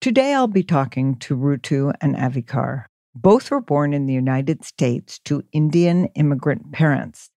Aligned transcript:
Today 0.00 0.32
I'll 0.32 0.46
be 0.46 0.62
talking 0.62 1.16
to 1.16 1.36
Rutu 1.36 1.92
and 2.00 2.16
Avikar. 2.16 2.86
Both 3.14 3.50
were 3.50 3.60
born 3.60 3.92
in 3.92 4.06
the 4.06 4.14
United 4.14 4.64
States 4.64 5.18
to 5.26 5.44
Indian 5.52 6.06
immigrant 6.14 6.72
parents. 6.72 7.28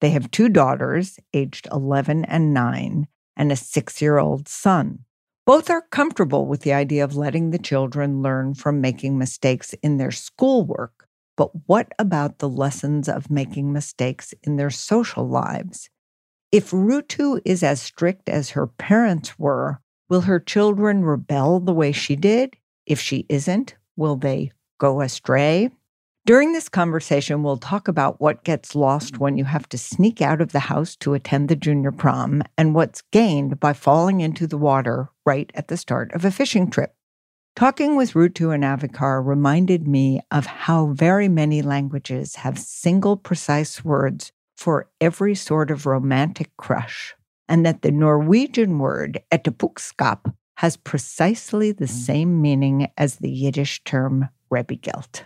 They 0.00 0.10
have 0.10 0.32
two 0.32 0.48
daughters, 0.48 1.20
aged 1.32 1.68
11 1.70 2.24
and 2.24 2.52
9, 2.52 3.06
and 3.36 3.52
a 3.52 3.56
six 3.56 4.02
year 4.02 4.18
old 4.18 4.48
son. 4.48 5.04
Both 5.46 5.70
are 5.70 5.86
comfortable 5.92 6.46
with 6.46 6.62
the 6.62 6.72
idea 6.72 7.04
of 7.04 7.14
letting 7.14 7.50
the 7.50 7.58
children 7.58 8.22
learn 8.22 8.54
from 8.54 8.80
making 8.80 9.16
mistakes 9.16 9.72
in 9.74 9.98
their 9.98 10.10
schoolwork. 10.10 11.06
But 11.36 11.68
what 11.68 11.92
about 11.96 12.38
the 12.38 12.48
lessons 12.48 13.08
of 13.08 13.30
making 13.30 13.72
mistakes 13.72 14.34
in 14.42 14.56
their 14.56 14.70
social 14.70 15.28
lives? 15.28 15.88
If 16.50 16.72
Rutu 16.72 17.40
is 17.44 17.62
as 17.62 17.80
strict 17.80 18.28
as 18.28 18.50
her 18.50 18.66
parents 18.66 19.38
were, 19.38 19.80
will 20.10 20.22
her 20.22 20.40
children 20.40 21.04
rebel 21.04 21.60
the 21.60 21.72
way 21.72 21.92
she 21.92 22.16
did? 22.16 22.56
If 22.84 23.00
she 23.00 23.24
isn't, 23.30 23.76
will 23.96 24.16
they 24.16 24.50
go 24.78 25.00
astray? 25.00 25.70
During 26.26 26.52
this 26.52 26.68
conversation, 26.68 27.42
we'll 27.42 27.56
talk 27.56 27.88
about 27.88 28.20
what 28.20 28.44
gets 28.44 28.74
lost 28.74 29.18
when 29.18 29.38
you 29.38 29.44
have 29.44 29.68
to 29.70 29.78
sneak 29.78 30.20
out 30.20 30.42
of 30.42 30.52
the 30.52 30.60
house 30.60 30.94
to 30.96 31.14
attend 31.14 31.48
the 31.48 31.56
junior 31.56 31.92
prom 31.92 32.42
and 32.58 32.74
what's 32.74 33.02
gained 33.10 33.58
by 33.58 33.72
falling 33.72 34.20
into 34.20 34.46
the 34.46 34.58
water 34.58 35.08
right 35.24 35.50
at 35.54 35.68
the 35.68 35.78
start 35.78 36.12
of 36.12 36.24
a 36.24 36.30
fishing 36.30 36.70
trip. 36.70 36.94
Talking 37.56 37.96
with 37.96 38.12
Rutu 38.12 38.54
and 38.54 38.62
Avikar 38.62 39.24
reminded 39.24 39.88
me 39.88 40.20
of 40.30 40.46
how 40.46 40.88
very 40.88 41.28
many 41.28 41.62
languages 41.62 42.36
have 42.36 42.58
single 42.58 43.16
precise 43.16 43.84
words 43.84 44.30
for 44.56 44.90
every 45.00 45.34
sort 45.34 45.70
of 45.70 45.86
romantic 45.86 46.50
crush, 46.56 47.14
and 47.50 47.66
that 47.66 47.82
the 47.82 47.90
Norwegian 47.90 48.78
word 48.78 49.20
etterpukskap 49.30 50.32
has 50.58 50.76
precisely 50.76 51.72
the 51.72 51.86
mm. 51.86 51.90
same 51.90 52.40
meaning 52.40 52.88
as 52.96 53.16
the 53.16 53.30
Yiddish 53.30 53.82
term 53.84 54.28
rebigelt. 54.50 55.22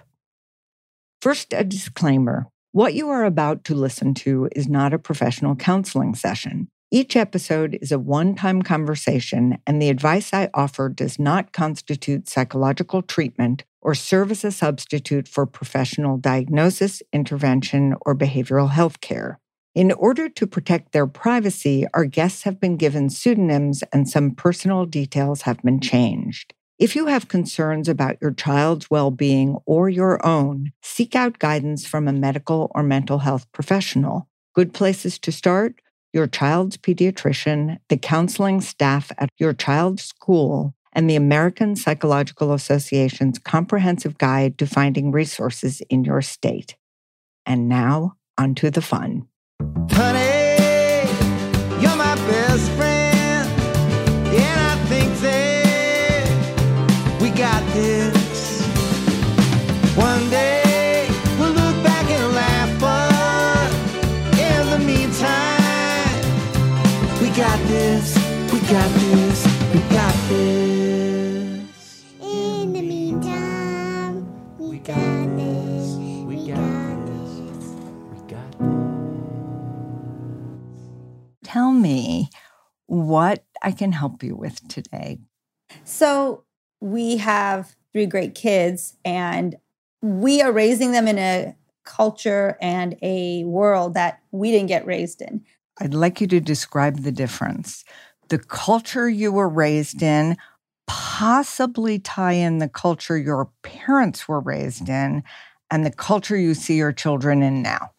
First, 1.20 1.52
a 1.52 1.62
disclaimer. 1.62 2.47
What 2.72 2.95
you 2.95 3.08
are 3.11 3.25
about 3.25 3.62
to 3.64 3.75
listen 3.75 4.14
to 4.14 4.48
is 4.56 4.69
not 4.69 4.95
a 4.95 4.98
professional 4.98 5.55
counseling 5.55 6.14
session. 6.14 6.69
Each 6.91 7.17
episode 7.17 7.78
is 7.83 7.92
a 7.92 7.98
one 7.98 8.34
time 8.34 8.62
conversation, 8.62 9.58
and 9.67 9.80
the 9.80 9.89
advice 9.91 10.33
I 10.33 10.48
offer 10.55 10.89
does 10.89 11.19
not 11.19 11.52
constitute 11.52 12.28
psychological 12.28 13.02
treatment 13.02 13.64
or 13.83 13.95
serve 13.95 14.30
as 14.30 14.45
a 14.45 14.52
substitute 14.52 15.28
for 15.28 15.45
professional 15.45 16.17
diagnosis, 16.17 17.02
intervention, 17.12 17.95
or 18.06 18.14
behavioral 18.14 18.70
health 18.70 19.00
care. 19.00 19.41
In 19.75 19.91
order 19.91 20.28
to 20.28 20.47
protect 20.47 20.92
their 20.92 21.08
privacy, 21.08 21.84
our 21.94 22.05
guests 22.05 22.44
have 22.44 22.61
been 22.61 22.77
given 22.77 23.11
pseudonyms 23.11 23.83
and 23.92 24.08
some 24.08 24.30
personal 24.30 24.86
details 24.86 25.42
have 25.42 25.61
been 25.62 25.80
changed. 25.80 26.55
If 26.78 26.94
you 26.94 27.06
have 27.06 27.27
concerns 27.27 27.89
about 27.89 28.19
your 28.20 28.30
child's 28.30 28.89
well 28.89 29.11
being 29.11 29.58
or 29.67 29.89
your 29.89 30.25
own, 30.25 30.70
seek 30.80 31.17
out 31.17 31.41
guidance 31.41 31.86
from 31.86 32.06
a 32.06 32.12
medical 32.12 32.70
or 32.72 32.84
mental 32.84 33.19
health 33.19 33.50
professional. 33.50 34.28
Good 34.55 34.72
places 34.72 35.19
to 35.20 35.33
start 35.33 35.80
your 36.12 36.28
child's 36.28 36.77
pediatrician, 36.77 37.78
the 37.89 37.97
counseling 37.97 38.61
staff 38.61 39.11
at 39.19 39.28
your 39.39 39.52
child's 39.52 40.05
school, 40.05 40.72
and 40.92 41.11
the 41.11 41.17
American 41.17 41.75
Psychological 41.75 42.52
Association's 42.52 43.41
comprehensive 43.41 44.19
guide 44.19 44.56
to 44.58 44.69
finding 44.69 45.11
resources 45.11 45.80
in 45.91 46.05
your 46.05 46.22
state. 46.22 46.77
And 47.45 47.69
now, 47.69 48.17
onto 48.39 48.70
the 48.70 48.83
fun. 48.83 49.27
Honey, 49.60 51.06
you're 51.80 51.97
my 51.97 52.16
best 52.27 52.69
friend. 52.72 53.48
Yeah, 54.33 54.72
I 54.72 54.77
think 54.88 55.14
today 55.14 56.24
we 57.20 57.30
got 57.30 57.62
this 57.72 58.66
One 59.96 60.28
day 60.28 61.06
we'll 61.38 61.52
look 61.52 61.84
back 61.84 62.11
and 62.11 62.34
laugh, 62.34 62.80
but 62.80 63.70
in 64.36 64.70
the 64.70 64.79
meantime, 64.84 66.24
we 67.23 67.29
got 67.30 67.58
this, 67.68 68.17
we 68.52 68.58
got 68.61 68.90
this, 68.98 69.23
Tell 81.44 81.72
me 81.72 82.30
what 82.86 83.44
I 83.62 83.70
can 83.70 83.92
help 83.92 84.22
you 84.22 84.34
with 84.34 84.66
today. 84.68 85.18
So, 85.84 86.44
we 86.80 87.16
have 87.18 87.77
three 87.92 88.06
great 88.06 88.34
kids, 88.34 88.96
and 89.05 89.56
we 90.02 90.42
are 90.42 90.52
raising 90.52 90.92
them 90.92 91.08
in 91.08 91.18
a 91.18 91.56
culture 91.84 92.58
and 92.60 92.96
a 93.02 93.44
world 93.44 93.94
that 93.94 94.20
we 94.32 94.50
didn't 94.50 94.68
get 94.68 94.86
raised 94.86 95.22
in. 95.22 95.44
I'd 95.80 95.94
like 95.94 96.20
you 96.20 96.27
to 96.28 96.40
describe 96.40 96.98
the 97.02 97.12
difference. 97.12 97.84
The 98.28 98.38
culture 98.38 99.08
you 99.08 99.32
were 99.32 99.48
raised 99.48 100.02
in, 100.02 100.36
possibly 100.86 101.98
tie 101.98 102.32
in 102.32 102.58
the 102.58 102.68
culture 102.68 103.16
your 103.16 103.50
parents 103.62 104.28
were 104.28 104.40
raised 104.40 104.88
in, 104.88 105.22
and 105.70 105.84
the 105.84 105.90
culture 105.90 106.36
you 106.36 106.55
see 106.55 106.76
your 106.76 106.92
children 106.92 107.42
in 107.42 107.62
now. 107.62 107.93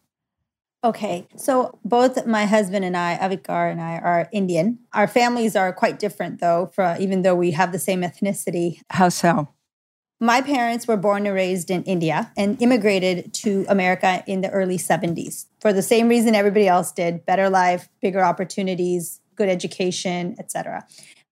Okay, 0.85 1.27
so 1.35 1.79
both 1.83 2.27
my 2.27 2.45
husband 2.45 2.85
and 2.85 2.95
I, 2.95 3.17
Avikar 3.19 3.71
and 3.71 3.81
I, 3.81 3.97
are 3.97 4.29
Indian. 4.31 4.77
Our 4.93 5.07
families 5.07 5.55
are 5.55 5.73
quite 5.73 5.97
different, 5.97 6.39
though, 6.39 6.69
for, 6.75 6.95
even 6.99 7.23
though 7.23 7.33
we 7.33 7.51
have 7.51 7.71
the 7.71 7.79
same 7.79 8.03
ethnicity. 8.03 8.81
How 8.91 9.09
so? 9.09 9.49
My 10.19 10.41
parents 10.41 10.87
were 10.87 10.95
born 10.95 11.25
and 11.25 11.33
raised 11.33 11.71
in 11.71 11.81
India 11.85 12.31
and 12.37 12.61
immigrated 12.61 13.33
to 13.33 13.65
America 13.67 14.23
in 14.27 14.41
the 14.41 14.51
early 14.51 14.77
70s 14.77 15.47
for 15.59 15.73
the 15.73 15.81
same 15.81 16.07
reason 16.07 16.35
everybody 16.35 16.67
else 16.67 16.91
did 16.91 17.25
better 17.25 17.49
life, 17.49 17.89
bigger 17.99 18.23
opportunities, 18.23 19.21
good 19.35 19.49
education, 19.49 20.35
etc. 20.37 20.85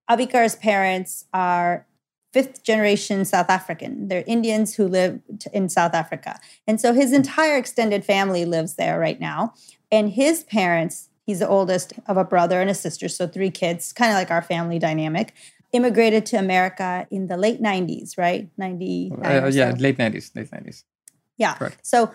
Avikar's 0.10 0.56
parents 0.56 1.26
are 1.32 1.86
fifth 2.34 2.64
generation 2.64 3.24
South 3.24 3.50
African. 3.50 4.08
They're 4.08 4.24
Indians 4.26 4.76
who 4.76 4.88
live 4.88 5.22
in 5.54 5.70
South 5.70 5.94
Africa. 5.94 6.40
And 6.68 6.82
so 6.82 6.92
his 6.92 7.14
entire 7.14 7.58
extended 7.58 8.04
family 8.04 8.44
lives 8.44 8.76
there 8.76 9.00
right 9.00 9.20
now. 9.20 9.54
And 9.92 10.12
his 10.12 10.44
parents, 10.44 11.10
he's 11.26 11.40
the 11.40 11.48
oldest 11.48 11.94
of 12.08 12.18
a 12.18 12.24
brother 12.24 12.60
and 12.60 12.70
a 12.70 12.74
sister, 12.74 13.08
so 13.08 13.28
three 13.28 13.52
kids, 13.52 13.94
kind 13.94 14.12
of 14.12 14.16
like 14.16 14.32
our 14.32 14.42
family 14.42 14.80
dynamic 14.80 15.34
immigrated 15.74 16.26
to 16.28 16.38
America 16.38 17.08
in 17.10 17.28
the 17.28 17.36
late 17.36 17.62
90s, 17.62 18.18
right? 18.18 18.48
90. 18.58 19.12
Uh, 19.24 19.50
yeah, 19.52 19.72
so. 19.72 19.78
late 19.80 19.98
90s, 19.98 20.36
late 20.36 20.52
90s. 20.52 20.84
Yeah. 21.38 21.56
Correct. 21.56 21.80
So 21.82 22.12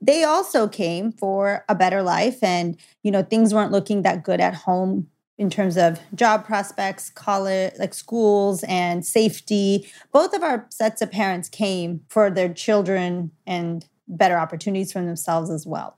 they 0.00 0.24
also 0.24 0.66
came 0.66 1.12
for 1.12 1.64
a 1.68 1.74
better 1.74 2.02
life 2.02 2.42
and 2.42 2.76
you 3.04 3.12
know 3.12 3.22
things 3.22 3.54
weren't 3.54 3.70
looking 3.70 4.02
that 4.02 4.24
good 4.24 4.40
at 4.40 4.54
home 4.54 5.08
in 5.38 5.50
terms 5.50 5.76
of 5.76 6.00
job 6.14 6.44
prospects, 6.44 7.10
college, 7.10 7.74
like 7.78 7.92
schools 7.92 8.64
and 8.64 9.04
safety. 9.04 9.86
Both 10.12 10.34
of 10.34 10.42
our 10.42 10.66
sets 10.70 11.02
of 11.02 11.10
parents 11.10 11.48
came 11.48 12.00
for 12.08 12.30
their 12.30 12.52
children 12.52 13.32
and 13.46 13.86
better 14.08 14.38
opportunities 14.38 14.92
for 14.92 15.02
themselves 15.02 15.50
as 15.50 15.66
well 15.66 15.96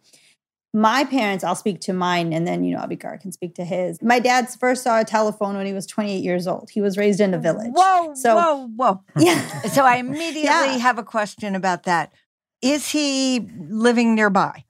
my 0.75 1.04
parents, 1.04 1.44
I'll 1.44 1.54
speak 1.54 1.81
to 1.82 1.93
mine, 1.93 2.32
and 2.32 2.47
then 2.47 2.62
you 2.62 2.77
know 2.77 2.82
Avikar 2.82 3.21
can 3.21 3.32
speak 3.32 3.54
to 3.54 3.65
his. 3.65 4.03
My 4.03 4.19
dad 4.19 4.48
first 4.60 4.82
saw 4.82 5.00
a 5.00 5.04
telephone 5.04 5.56
when 5.56 5.66
he 5.66 5.72
was 5.72 5.87
28 5.87 6.22
years 6.22 6.47
old. 6.47 6.71
He 6.71 6.81
was 6.81 6.98
raised 6.98 7.21
in 7.21 7.32
a 7.32 7.38
village. 7.38 7.71
Whoa, 7.72 8.15
so, 8.15 8.37
whoa, 8.37 8.69
whoa! 8.77 9.03
Yeah. 9.19 9.62
so 9.62 9.84
I 9.84 9.97
immediately 9.97 10.44
yeah. 10.44 10.78
have 10.78 10.98
a 10.98 11.03
question 11.03 11.54
about 11.54 11.84
that. 11.84 12.12
Is 12.60 12.91
he 12.91 13.48
living 13.59 14.15
nearby? 14.15 14.65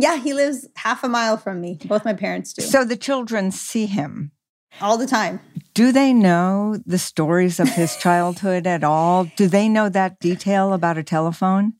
Yeah, 0.00 0.16
he 0.16 0.32
lives 0.32 0.66
half 0.76 1.04
a 1.04 1.08
mile 1.08 1.36
from 1.36 1.60
me. 1.60 1.78
Both 1.84 2.04
my 2.04 2.14
parents 2.14 2.52
do. 2.52 2.62
So 2.62 2.84
the 2.84 2.96
children 2.96 3.50
see 3.50 3.86
him 3.86 4.32
all 4.80 4.96
the 4.96 5.06
time. 5.06 5.40
Do 5.74 5.92
they 5.92 6.12
know 6.12 6.78
the 6.86 6.98
stories 6.98 7.60
of 7.60 7.68
his 7.68 7.96
childhood 7.96 8.66
at 8.66 8.82
all? 8.82 9.24
Do 9.36 9.46
they 9.46 9.68
know 9.68 9.88
that 9.88 10.18
detail 10.18 10.72
about 10.72 10.98
a 10.98 11.02
telephone? 11.02 11.74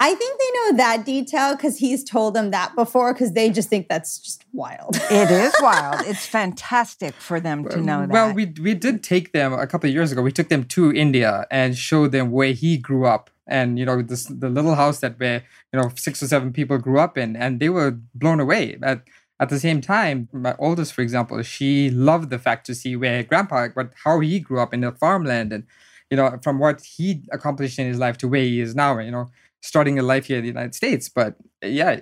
I 0.00 0.14
think 0.14 0.38
they 0.38 0.60
know 0.60 0.76
that 0.76 1.04
detail 1.04 1.56
because 1.56 1.78
he's 1.78 2.04
told 2.04 2.34
them 2.34 2.52
that 2.52 2.76
before 2.76 3.12
because 3.12 3.32
they 3.32 3.50
just 3.50 3.68
think 3.68 3.88
that's 3.88 4.18
just 4.20 4.44
wild. 4.52 4.96
it 5.10 5.30
is 5.30 5.52
wild. 5.60 6.06
It's 6.06 6.24
fantastic 6.24 7.14
for 7.14 7.40
them 7.40 7.68
to 7.68 7.78
know 7.80 8.00
that. 8.02 8.10
Well, 8.10 8.32
we 8.32 8.46
we 8.62 8.74
did 8.74 9.02
take 9.02 9.32
them 9.32 9.52
a 9.52 9.66
couple 9.66 9.88
of 9.88 9.94
years 9.94 10.12
ago. 10.12 10.22
We 10.22 10.30
took 10.30 10.50
them 10.50 10.64
to 10.64 10.92
India 10.92 11.46
and 11.50 11.76
showed 11.76 12.12
them 12.12 12.30
where 12.30 12.52
he 12.52 12.76
grew 12.76 13.06
up. 13.06 13.30
And 13.48 13.78
you 13.78 13.84
know 13.84 14.02
this 14.02 14.24
the 14.24 14.48
little 14.48 14.74
house 14.74 15.00
that 15.00 15.18
where 15.18 15.42
you 15.72 15.80
know 15.80 15.90
six 15.96 16.22
or 16.22 16.28
seven 16.28 16.52
people 16.52 16.78
grew 16.78 16.98
up 16.98 17.16
in, 17.16 17.36
and 17.36 17.60
they 17.60 17.68
were 17.68 17.98
blown 18.14 18.40
away. 18.40 18.78
At 18.82 19.02
at 19.40 19.48
the 19.48 19.60
same 19.60 19.80
time, 19.80 20.28
my 20.32 20.54
oldest, 20.58 20.92
for 20.92 21.02
example, 21.02 21.40
she 21.42 21.90
loved 21.90 22.30
the 22.30 22.38
fact 22.38 22.66
to 22.66 22.74
see 22.74 22.96
where 22.96 23.22
grandpa, 23.22 23.68
what 23.74 23.92
how 24.04 24.20
he 24.20 24.40
grew 24.40 24.60
up 24.60 24.74
in 24.74 24.80
the 24.82 24.92
farmland, 24.92 25.52
and 25.52 25.64
you 26.10 26.16
know 26.16 26.38
from 26.42 26.58
what 26.58 26.82
he 26.82 27.22
accomplished 27.32 27.78
in 27.78 27.86
his 27.86 27.98
life 27.98 28.18
to 28.18 28.28
where 28.28 28.42
he 28.42 28.60
is 28.60 28.74
now. 28.74 28.98
You 28.98 29.10
know, 29.10 29.28
starting 29.62 29.98
a 29.98 30.02
life 30.02 30.26
here 30.26 30.38
in 30.38 30.42
the 30.42 30.48
United 30.48 30.74
States. 30.74 31.08
But 31.08 31.36
yeah, 31.62 32.00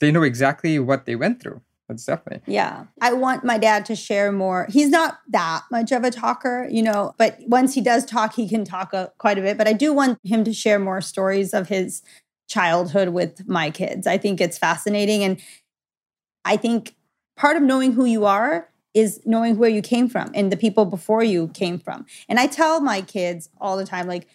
they 0.00 0.10
know 0.12 0.22
exactly 0.22 0.78
what 0.78 1.06
they 1.06 1.16
went 1.16 1.40
through. 1.42 1.60
That's 1.88 2.04
definitely. 2.04 2.52
Yeah. 2.52 2.84
I 3.00 3.14
want 3.14 3.44
my 3.44 3.56
dad 3.56 3.86
to 3.86 3.96
share 3.96 4.30
more. 4.30 4.66
He's 4.68 4.90
not 4.90 5.20
that 5.28 5.62
much 5.70 5.90
of 5.90 6.04
a 6.04 6.10
talker, 6.10 6.68
you 6.70 6.82
know, 6.82 7.14
but 7.16 7.38
once 7.46 7.72
he 7.74 7.80
does 7.80 8.04
talk, 8.04 8.34
he 8.34 8.46
can 8.46 8.64
talk 8.64 8.92
a, 8.92 9.10
quite 9.16 9.38
a 9.38 9.40
bit. 9.40 9.56
But 9.56 9.68
I 9.68 9.72
do 9.72 9.94
want 9.94 10.18
him 10.22 10.44
to 10.44 10.52
share 10.52 10.78
more 10.78 11.00
stories 11.00 11.54
of 11.54 11.68
his 11.68 12.02
childhood 12.46 13.08
with 13.08 13.48
my 13.48 13.70
kids. 13.70 14.06
I 14.06 14.18
think 14.18 14.40
it's 14.40 14.58
fascinating. 14.58 15.24
And 15.24 15.40
I 16.44 16.58
think 16.58 16.94
part 17.36 17.56
of 17.56 17.62
knowing 17.62 17.92
who 17.92 18.04
you 18.04 18.26
are 18.26 18.68
is 18.92 19.20
knowing 19.24 19.56
where 19.56 19.70
you 19.70 19.80
came 19.80 20.08
from 20.08 20.30
and 20.34 20.52
the 20.52 20.56
people 20.56 20.84
before 20.84 21.22
you 21.22 21.48
came 21.48 21.78
from. 21.78 22.04
And 22.28 22.38
I 22.38 22.46
tell 22.48 22.80
my 22.80 23.00
kids 23.00 23.48
all 23.60 23.76
the 23.76 23.86
time, 23.86 24.06
like, 24.06 24.26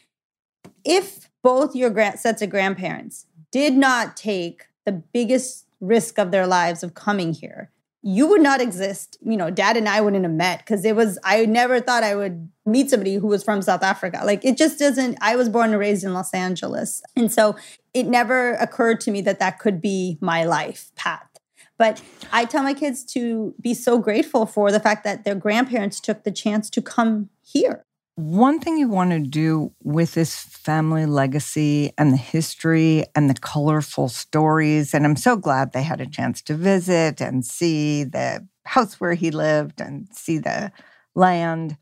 if 0.86 1.30
both 1.44 1.76
your 1.76 1.90
grand 1.90 2.20
sets 2.20 2.42
of 2.42 2.50
grandparents 2.50 3.28
did 3.52 3.74
not 3.74 4.18
take 4.18 4.66
the 4.86 4.92
biggest 4.92 5.63
risk 5.84 6.18
of 6.18 6.32
their 6.32 6.48
lives 6.48 6.84
of 6.84 6.94
coming 6.94 7.34
here. 7.34 7.70
You 8.02 8.28
would 8.28 8.42
not 8.42 8.62
exist 8.62 9.18
you 9.22 9.38
know 9.38 9.50
dad 9.50 9.78
and 9.78 9.88
i 9.88 10.02
wouldn't 10.02 10.24
have 10.24 10.34
met 10.34 10.60
because 10.60 10.84
it 10.84 10.96
was 10.96 11.18
i 11.24 11.46
never 11.46 11.80
thought 11.80 12.04
i 12.04 12.16
would 12.16 12.50
meet 12.66 12.90
somebody 12.90 13.16
who 13.16 13.28
was 13.28 13.44
from 13.44 13.62
south 13.62 13.84
africa. 13.84 14.22
Like 14.26 14.44
it 14.44 14.58
just 14.58 14.80
doesn't 14.80 15.18
i 15.22 15.36
was 15.36 15.48
born 15.50 15.72
and 15.72 15.80
raised 15.80 16.04
in 16.04 16.14
los 16.14 16.34
angeles 16.34 17.02
and 17.16 17.32
so 17.32 17.56
it 17.94 18.08
never 18.08 18.54
occurred 18.56 19.00
to 19.02 19.12
me 19.12 19.22
that 19.22 19.40
that 19.40 19.60
could 19.60 19.82
be 19.82 20.18
my 20.20 20.44
life 20.44 20.92
path. 20.96 21.30
But 21.78 22.02
i 22.32 22.44
tell 22.44 22.64
my 22.64 22.74
kids 22.74 23.06
to 23.14 23.56
be 23.62 23.74
so 23.74 23.98
grateful 23.98 24.46
for 24.46 24.72
the 24.72 24.82
fact 24.82 25.04
that 25.06 25.24
their 25.24 25.36
grandparents 25.36 26.02
took 26.02 26.24
the 26.24 26.32
chance 26.32 26.70
to 26.72 26.82
come 26.82 27.30
here 27.42 27.86
one 28.16 28.60
thing 28.60 28.78
you 28.78 28.88
want 28.88 29.12
to 29.12 29.20
do 29.20 29.74
with 29.82 30.14
this 30.14 30.36
family 30.36 31.06
legacy 31.06 31.92
and 31.98 32.14
the 32.14 32.18
history 32.18 33.06
and 33.16 33.30
the 33.30 33.34
colorful 33.34 34.08
stories, 34.08 34.94
and 34.94 35.06
I'm 35.06 35.16
so 35.16 35.36
glad 35.36 35.72
they 35.72 35.84
had 35.84 36.00
a 36.00 36.06
chance 36.06 36.42
to 36.44 36.54
visit 36.54 37.22
and 37.22 37.44
see 37.44 38.04
the 38.04 38.48
house 38.66 39.00
where 39.00 39.16
he 39.16 39.32
lived 39.32 39.82
and 39.82 40.08
see 40.12 40.38
the 40.38 40.72
land, 41.16 41.78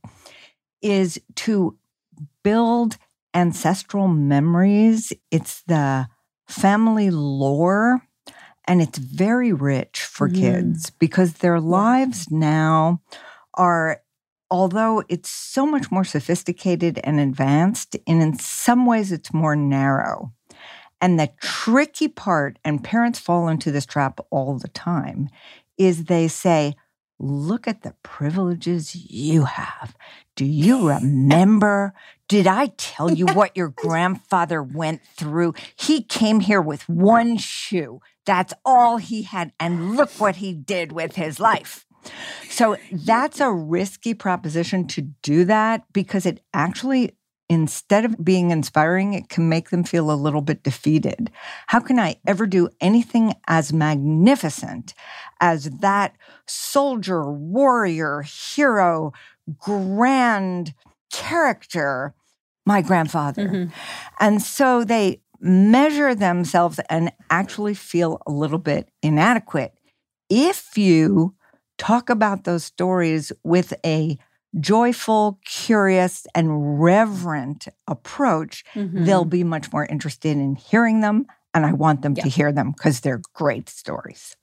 is 0.82 1.20
to 1.36 1.78
build 2.44 2.98
ancestral 3.34 4.08
memories. 4.08 5.12
It's 5.32 5.64
the 5.64 6.08
family 6.48 7.10
lore, 7.12 8.08
and 8.66 8.82
it's 8.82 8.98
very 8.98 9.52
rich 9.52 10.02
for 10.02 10.30
mm. 10.30 10.36
kids 10.36 10.92
because 10.92 11.34
their 11.34 11.60
lives 11.60 12.32
now 12.32 13.02
are 13.54 14.02
although 14.52 15.02
it's 15.08 15.30
so 15.30 15.66
much 15.66 15.90
more 15.90 16.04
sophisticated 16.04 17.00
and 17.04 17.20
advanced, 17.20 17.96
and 18.06 18.22
in 18.22 18.38
some 18.38 18.86
ways 18.86 19.12
it's 19.12 19.34
more 19.34 19.56
narrow. 19.56 20.34
And 21.00 21.20
the 21.20 21.32
tricky 21.42 22.10
part, 22.10 22.60
and 22.64 22.84
parents 22.84 23.18
fall 23.18 23.48
into 23.48 23.72
this 23.72 23.88
trap 23.88 24.20
all 24.30 24.60
the 24.60 24.68
time, 24.68 25.30
is 25.78 26.06
they 26.06 26.28
say, 26.28 26.76
Look 27.24 27.68
at 27.68 27.84
the 27.84 27.94
privileges 28.02 28.96
you 28.96 29.46
have. 29.46 29.96
Do 30.36 30.44
you 30.44 30.90
remember? 30.90 31.94
Did 32.28 32.48
I 32.48 32.72
tell 32.78 33.12
you 33.12 33.28
what 33.28 33.56
your 33.56 33.68
grandfather 33.76 34.64
went 34.64 35.04
through? 35.06 35.54
He 35.76 36.02
came 36.02 36.40
here 36.40 36.62
with 36.62 36.90
one 36.90 37.38
shoe. 37.38 38.02
That's 38.26 38.56
all 38.66 38.98
he 38.98 39.22
had. 39.22 39.54
And 39.60 39.96
look 39.96 40.10
what 40.14 40.38
he 40.38 40.52
did 40.52 40.92
with 40.92 41.16
his 41.16 41.40
life. 41.40 41.86
So 42.50 42.78
that's 42.92 43.40
a 43.40 43.52
risky 43.52 44.14
proposition 44.14 44.88
to 44.88 45.02
do 45.02 45.46
that 45.46 45.86
because 45.94 46.26
it 46.26 46.42
actually 46.54 47.16
instead 47.52 48.06
of 48.06 48.24
being 48.24 48.50
inspiring, 48.50 49.14
it 49.14 49.28
can 49.28 49.50
make 49.50 49.72
them 49.72 49.84
feel 49.84 50.10
a 50.10 50.16
little 50.16 50.40
bit 50.42 50.64
defeated. 50.64 51.30
How 51.68 51.82
can 51.82 52.00
I 52.00 52.16
ever 52.26 52.48
do 52.48 52.70
anything 52.80 53.34
as 53.46 53.74
magnificent 53.74 54.94
as 55.42 55.66
that 55.82 56.16
soldier, 56.48 57.30
warrior, 57.30 58.22
hero, 58.22 59.12
grand 59.60 60.74
character, 61.12 62.14
my 62.66 62.82
grandfather? 62.82 63.50
Mm-hmm. 63.50 63.74
And 64.22 64.42
so 64.42 64.86
they 64.86 65.20
measure 65.42 66.16
themselves 66.16 66.80
and 66.90 67.12
actually 67.30 67.74
feel 67.74 68.22
a 68.26 68.32
little 68.32 68.60
bit 68.60 68.88
inadequate. 69.04 69.74
If 70.30 70.78
you 70.78 71.36
talk 71.82 72.12
about 72.12 72.44
those 72.44 72.64
stories 72.64 73.32
with 73.44 73.74
a 73.84 74.18
joyful, 74.60 75.40
curious, 75.46 76.28
and 76.36 76.80
reverent 76.80 77.68
approach, 77.88 78.64
mm-hmm. 78.76 79.04
they'll 79.04 79.26
be 79.26 79.44
much 79.44 79.74
more 79.74 79.86
interested 79.88 80.38
in 80.38 80.56
hearing 80.56 81.02
them. 81.02 81.26
And 81.56 81.66
I 81.66 81.74
want 81.74 82.04
them 82.04 82.14
yeah. 82.16 82.24
to 82.24 82.30
hear 82.30 82.52
them 82.52 82.72
because 82.72 83.02
they're 83.02 83.22
great 83.34 83.68
stories. 83.68 84.36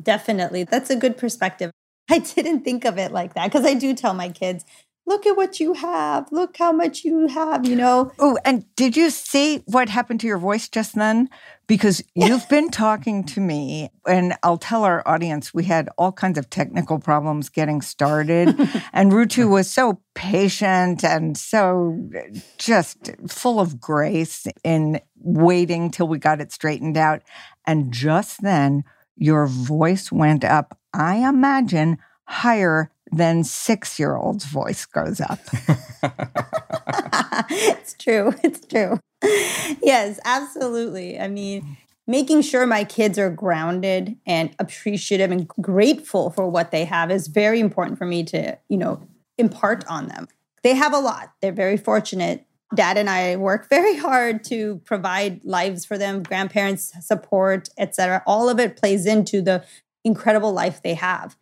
Definitely. 0.00 0.64
That's 0.64 0.90
a 0.90 0.96
good 0.96 1.16
perspective. 1.16 1.70
I 2.10 2.18
didn't 2.18 2.64
think 2.64 2.84
of 2.84 2.98
it 2.98 3.12
like 3.12 3.32
that 3.32 3.50
because 3.50 3.64
I 3.64 3.72
do 3.72 3.94
tell 3.94 4.12
my 4.12 4.28
kids, 4.28 4.64
look 5.06 5.26
at 5.26 5.36
what 5.36 5.60
you 5.60 5.74
have. 5.74 6.30
Look 6.30 6.56
how 6.56 6.72
much 6.72 7.04
you 7.04 7.26
have, 7.28 7.66
you 7.66 7.76
know. 7.76 8.12
Oh, 8.18 8.38
and 8.44 8.64
did 8.76 8.96
you 8.96 9.10
see 9.10 9.58
what 9.66 9.88
happened 9.88 10.20
to 10.20 10.26
your 10.26 10.38
voice 10.38 10.68
just 10.68 10.94
then? 10.94 11.28
because 11.66 12.02
you've 12.14 12.48
been 12.48 12.70
talking 12.70 13.24
to 13.24 13.40
me, 13.40 13.90
and 14.06 14.34
I'll 14.42 14.58
tell 14.58 14.84
our 14.84 15.06
audience 15.06 15.54
we 15.54 15.64
had 15.64 15.88
all 15.96 16.12
kinds 16.12 16.38
of 16.38 16.50
technical 16.50 16.98
problems 16.98 17.48
getting 17.48 17.80
started. 17.80 18.48
and 18.92 19.12
Rutu 19.12 19.48
was 19.48 19.70
so 19.70 20.00
patient 20.14 21.04
and 21.04 21.36
so 21.36 21.98
uh, 22.16 22.38
just 22.58 23.10
full 23.28 23.60
of 23.60 23.80
grace 23.80 24.46
in 24.62 25.00
waiting 25.16 25.90
till 25.90 26.08
we 26.08 26.18
got 26.18 26.40
it 26.40 26.52
straightened 26.52 26.96
out. 26.96 27.22
And 27.66 27.92
just 27.92 28.42
then, 28.42 28.84
your 29.16 29.46
voice 29.46 30.12
went 30.12 30.44
up, 30.44 30.78
I 30.92 31.28
imagine, 31.28 31.98
higher 32.24 32.90
than 33.16 33.44
six 33.44 33.98
year 33.98 34.16
old's 34.16 34.44
voice 34.44 34.86
goes 34.86 35.20
up. 35.20 35.40
it's 37.50 37.94
true. 37.94 38.34
It's 38.42 38.66
true. 38.66 38.98
yes, 39.82 40.20
absolutely. 40.24 41.18
I 41.18 41.28
mean, 41.28 41.76
making 42.06 42.42
sure 42.42 42.66
my 42.66 42.84
kids 42.84 43.18
are 43.18 43.30
grounded 43.30 44.16
and 44.26 44.54
appreciative 44.58 45.30
and 45.30 45.48
grateful 45.48 46.30
for 46.30 46.48
what 46.48 46.70
they 46.70 46.84
have 46.84 47.10
is 47.10 47.28
very 47.28 47.60
important 47.60 47.98
for 47.98 48.06
me 48.06 48.24
to, 48.24 48.58
you 48.68 48.76
know, 48.76 49.00
impart 49.38 49.84
on 49.88 50.08
them. 50.08 50.28
They 50.62 50.74
have 50.74 50.92
a 50.92 50.98
lot. 50.98 51.32
They're 51.40 51.52
very 51.52 51.76
fortunate. 51.76 52.46
Dad 52.74 52.96
and 52.96 53.08
I 53.08 53.36
work 53.36 53.68
very 53.68 53.96
hard 53.96 54.42
to 54.44 54.80
provide 54.84 55.44
lives 55.44 55.84
for 55.84 55.96
them, 55.96 56.22
grandparents 56.22 56.92
support, 57.00 57.68
etc. 57.78 58.22
All 58.26 58.48
of 58.48 58.58
it 58.58 58.76
plays 58.76 59.06
into 59.06 59.42
the 59.42 59.64
incredible 60.04 60.52
life 60.52 60.82
they 60.82 60.94
have 60.94 61.36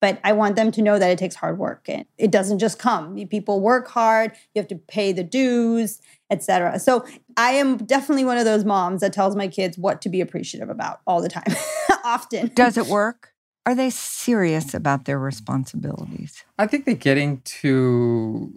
but 0.00 0.20
I 0.24 0.32
want 0.32 0.56
them 0.56 0.70
to 0.72 0.82
know 0.82 0.98
that 0.98 1.10
it 1.10 1.18
takes 1.18 1.34
hard 1.34 1.58
work 1.58 1.86
and 1.88 2.04
it 2.18 2.30
doesn't 2.30 2.58
just 2.58 2.78
come. 2.78 3.16
People 3.26 3.60
work 3.60 3.88
hard, 3.88 4.32
you 4.54 4.60
have 4.60 4.68
to 4.68 4.76
pay 4.76 5.12
the 5.12 5.24
dues, 5.24 6.00
etc. 6.30 6.78
So 6.78 7.06
I 7.36 7.52
am 7.52 7.78
definitely 7.78 8.24
one 8.24 8.38
of 8.38 8.44
those 8.44 8.64
moms 8.64 9.00
that 9.00 9.12
tells 9.12 9.36
my 9.36 9.48
kids 9.48 9.78
what 9.78 10.02
to 10.02 10.08
be 10.08 10.20
appreciative 10.20 10.68
about 10.68 11.00
all 11.06 11.22
the 11.22 11.28
time, 11.28 11.54
often. 12.04 12.50
Does 12.54 12.76
it 12.76 12.86
work? 12.86 13.32
Are 13.64 13.74
they 13.74 13.90
serious 13.90 14.74
about 14.74 15.06
their 15.06 15.18
responsibilities? 15.18 16.44
I 16.58 16.68
think 16.68 16.84
they're 16.84 16.94
getting 16.94 17.40
to 17.62 18.52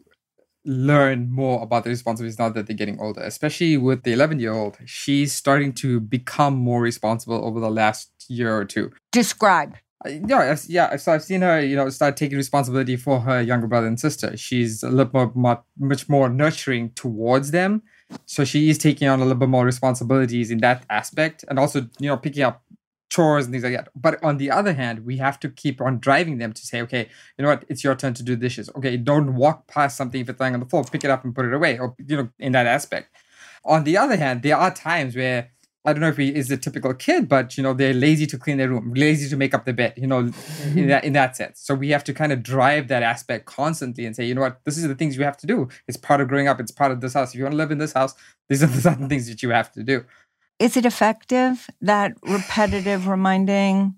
learn 0.65 1.31
more 1.31 1.63
about 1.63 1.83
the 1.83 1.89
responsibilities 1.89 2.37
now 2.37 2.49
that 2.49 2.67
they're 2.67 2.75
getting 2.75 2.99
older, 2.99 3.21
especially 3.21 3.77
with 3.77 4.03
the 4.03 4.13
11 4.13 4.39
year 4.39 4.53
old. 4.53 4.77
She's 4.85 5.33
starting 5.33 5.73
to 5.75 5.99
become 5.99 6.55
more 6.55 6.81
responsible 6.81 7.43
over 7.43 7.59
the 7.59 7.71
last 7.71 8.11
year 8.27 8.55
or 8.55 8.65
two. 8.65 8.91
Describe 9.11 9.75
Uh, 10.05 10.09
yeah, 10.27 10.55
yeah. 10.67 10.95
So 10.95 11.11
I've 11.11 11.23
seen 11.23 11.41
her, 11.41 11.59
you 11.61 11.75
know, 11.75 11.89
start 11.89 12.15
taking 12.15 12.37
responsibility 12.37 12.95
for 12.95 13.19
her 13.19 13.41
younger 13.41 13.67
brother 13.67 13.87
and 13.87 13.99
sister. 13.99 14.37
She's 14.37 14.81
a 14.81 14.89
little 14.89 15.11
more, 15.13 15.31
more, 15.35 15.63
much 15.77 16.07
more 16.07 16.29
nurturing 16.29 16.91
towards 16.91 17.51
them. 17.51 17.83
So 18.25 18.45
she 18.45 18.69
is 18.69 18.77
taking 18.77 19.07
on 19.07 19.19
a 19.19 19.23
little 19.23 19.37
bit 19.37 19.49
more 19.49 19.65
responsibilities 19.65 20.51
in 20.51 20.59
that 20.59 20.83
aspect, 20.89 21.45
and 21.47 21.59
also, 21.59 21.81
you 21.99 22.07
know, 22.07 22.17
picking 22.17 22.43
up 22.43 22.63
chores 23.09 23.45
and 23.45 23.53
things 23.53 23.63
like 23.63 23.73
that. 23.73 23.89
But 23.95 24.23
on 24.23 24.37
the 24.37 24.49
other 24.49 24.73
hand, 24.73 25.05
we 25.05 25.17
have 25.17 25.39
to 25.41 25.49
keep 25.49 25.81
on 25.81 25.99
driving 25.99 26.37
them 26.37 26.53
to 26.53 26.65
say, 26.65 26.81
okay, 26.81 27.09
you 27.37 27.43
know 27.43 27.49
what, 27.49 27.65
it's 27.67 27.83
your 27.83 27.95
turn 27.95 28.13
to 28.15 28.23
do 28.23 28.35
dishes. 28.35 28.69
Okay, 28.75 28.97
don't 28.97 29.35
walk 29.35 29.67
past 29.67 29.97
something 29.97 30.21
if 30.21 30.29
it's 30.29 30.39
lying 30.39 30.53
on 30.53 30.59
the 30.59 30.65
floor, 30.65 30.83
pick 30.85 31.03
it 31.03 31.11
up 31.11 31.23
and 31.23 31.35
put 31.35 31.45
it 31.45 31.53
away, 31.53 31.77
or 31.77 31.95
you 32.03 32.17
know, 32.17 32.29
in 32.39 32.51
that 32.53 32.65
aspect. 32.65 33.13
On 33.65 33.83
the 33.83 33.97
other 33.97 34.15
hand, 34.15 34.41
there 34.41 34.57
are 34.57 34.73
times 34.73 35.15
where 35.15 35.51
I 35.86 35.93
don't 35.93 36.01
know 36.01 36.09
if 36.09 36.17
he 36.17 36.36
is 36.36 36.51
a 36.51 36.57
typical 36.57 36.93
kid, 36.93 37.29
but 37.29 37.57
you 37.57 37.63
know 37.63 37.74
they're 37.74 37.93
lazy 37.93 38.27
to 38.27 38.38
clean 38.38 38.57
their 38.57 38.69
room, 38.69 38.93
lazy 38.93 39.29
to 39.29 39.38
make 39.38 39.53
up 39.53 39.63
the 39.63 39.71
bed. 39.71 39.93
You 39.95 40.07
know, 40.07 40.24
mm-hmm. 40.24 40.77
in 40.77 40.88
that 40.89 41.03
in 41.05 41.13
that 41.13 41.38
sense. 41.38 41.62
So 41.62 41.74
we 41.74 41.89
have 41.91 42.03
to 42.05 42.13
kind 42.13 42.33
of 42.33 42.43
drive 42.43 42.89
that 42.89 43.01
aspect 43.01 43.45
constantly 43.45 44.05
and 44.05 44.13
say, 44.15 44.25
you 44.25 44.36
know 44.36 44.41
what, 44.41 44.59
this 44.65 44.77
is 44.77 44.88
the 44.88 44.95
things 44.95 45.15
you 45.15 45.24
have 45.24 45.38
to 45.38 45.48
do. 45.48 45.69
It's 45.88 45.98
part 45.98 46.19
of 46.19 46.27
growing 46.27 46.50
up. 46.50 46.59
It's 46.59 46.71
part 46.71 46.91
of 46.91 47.00
this 47.00 47.13
house. 47.13 47.33
If 47.33 47.38
you 47.38 47.43
want 47.43 47.53
to 47.53 47.57
live 47.57 47.71
in 47.71 47.77
this 47.77 47.93
house, 47.93 48.13
these 48.50 48.62
are 48.62 48.67
the 48.67 48.81
certain 48.89 49.07
things 49.07 49.29
that 49.29 49.41
you 49.41 49.51
have 49.51 49.71
to 49.74 49.83
do. 49.83 50.03
Is 50.59 50.75
it 50.75 50.86
effective? 50.86 51.69
That 51.79 52.12
repetitive 52.24 53.07
reminding, 53.07 53.95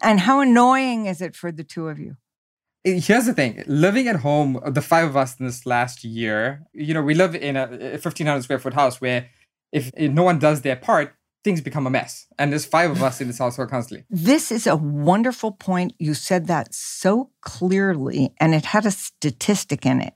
and 0.00 0.20
how 0.20 0.40
annoying 0.40 1.06
is 1.06 1.20
it 1.20 1.34
for 1.34 1.50
the 1.50 1.64
two 1.64 1.88
of 1.88 1.98
you? 1.98 2.16
Here's 2.84 3.26
the 3.26 3.34
thing: 3.34 3.64
living 3.66 4.06
at 4.06 4.16
home, 4.16 4.60
the 4.64 4.82
five 4.82 5.08
of 5.08 5.16
us 5.16 5.40
in 5.40 5.46
this 5.46 5.66
last 5.66 6.04
year, 6.04 6.62
you 6.72 6.94
know, 6.94 7.02
we 7.02 7.14
live 7.14 7.34
in 7.34 7.56
a 7.56 7.66
1500 7.66 8.42
square 8.44 8.60
foot 8.60 8.74
house 8.74 9.00
where 9.00 9.26
if, 9.72 9.90
if 9.96 10.12
no 10.12 10.22
one 10.22 10.38
does 10.38 10.60
their 10.60 10.76
part, 10.76 11.16
things 11.44 11.60
become 11.60 11.86
a 11.86 11.90
mess. 11.90 12.26
And 12.38 12.50
there's 12.50 12.64
five 12.64 12.90
of 12.90 13.02
us 13.02 13.20
in 13.20 13.28
this 13.28 13.38
household 13.38 13.70
constantly. 13.70 14.06
This 14.10 14.50
is 14.50 14.66
a 14.66 14.74
wonderful 14.76 15.52
point. 15.52 15.92
You 15.98 16.14
said 16.14 16.46
that 16.48 16.74
so 16.74 17.30
clearly, 17.42 18.32
and 18.40 18.54
it 18.54 18.64
had 18.64 18.86
a 18.86 18.90
statistic 18.90 19.84
in 19.86 20.00
it. 20.00 20.14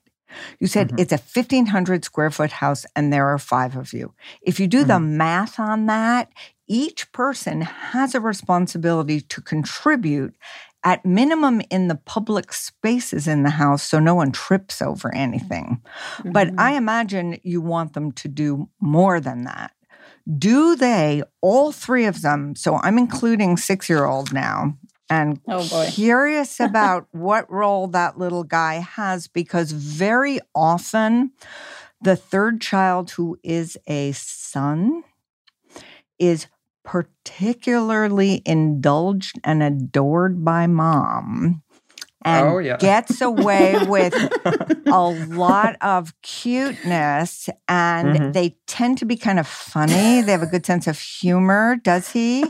You 0.58 0.66
said 0.66 0.90
Mhm. 0.90 1.00
it's 1.00 1.12
a 1.12 1.18
1,500 1.18 2.04
square 2.04 2.30
foot 2.30 2.52
house 2.52 2.84
and 2.94 3.10
there 3.12 3.26
are 3.28 3.38
five 3.38 3.76
of 3.76 3.92
you. 3.94 4.12
If 4.42 4.60
you 4.60 4.66
do 4.66 4.84
the 4.84 5.00
math 5.00 5.58
on 5.58 5.86
that, 5.86 6.30
each 6.66 7.10
person 7.12 7.62
has 7.62 8.14
a 8.14 8.20
responsibility 8.20 9.22
to 9.22 9.40
contribute 9.40 10.34
at 10.84 11.04
minimum 11.04 11.62
in 11.70 11.88
the 11.88 11.94
public 11.94 12.52
spaces 12.52 13.26
in 13.26 13.42
the 13.42 13.50
house 13.50 13.82
so 13.82 13.98
no 13.98 14.14
one 14.14 14.30
trips 14.30 14.82
over 14.82 15.12
anything. 15.14 15.80
But 16.24 16.48
Mhm. 16.48 16.60
I 16.60 16.72
imagine 16.74 17.38
you 17.42 17.60
want 17.62 17.94
them 17.94 18.12
to 18.12 18.28
do 18.28 18.68
more 18.80 19.20
than 19.20 19.44
that. 19.44 19.72
Do 20.36 20.76
they, 20.76 21.22
all 21.40 21.72
three 21.72 22.04
of 22.04 22.20
them, 22.22 22.54
so 22.54 22.76
I'm 22.82 22.98
including 22.98 23.56
six 23.56 23.88
year 23.88 24.04
old 24.04 24.32
now, 24.32 24.76
and 25.08 25.40
Oh, 25.48 25.66
boy. 25.68 25.86
curious 25.90 26.60
about 26.60 27.06
what 27.12 27.50
role 27.50 27.86
that 27.88 28.18
little 28.18 28.44
guy 28.44 28.74
has 28.74 29.26
because 29.26 29.72
very 29.72 30.38
often 30.54 31.32
the 32.02 32.16
third 32.16 32.60
child 32.60 33.12
who 33.12 33.38
is 33.42 33.78
a 33.86 34.12
son 34.12 35.02
is 36.18 36.46
particularly 36.84 38.42
indulged 38.44 39.38
and 39.44 39.62
adored 39.62 40.44
by 40.44 40.66
mom 40.66 41.62
and 42.24 42.48
Oh, 42.48 42.58
yeah. 42.58 42.76
gets 42.78 43.20
away 43.20 43.76
with 43.86 44.12
a 44.86 45.00
lot 45.28 45.76
of 45.80 46.12
cuteness 46.22 47.48
and 47.68 48.08
Mhm. 48.18 48.32
they 48.32 48.56
tend 48.66 48.98
to 48.98 49.04
be 49.06 49.16
kind 49.16 49.38
of 49.38 49.46
funny. 49.46 50.20
They 50.22 50.32
have 50.32 50.42
a 50.42 50.46
good 50.46 50.66
sense 50.66 50.86
of 50.86 50.98
humor. 50.98 51.76
Does 51.82 52.10
he? 52.10 52.44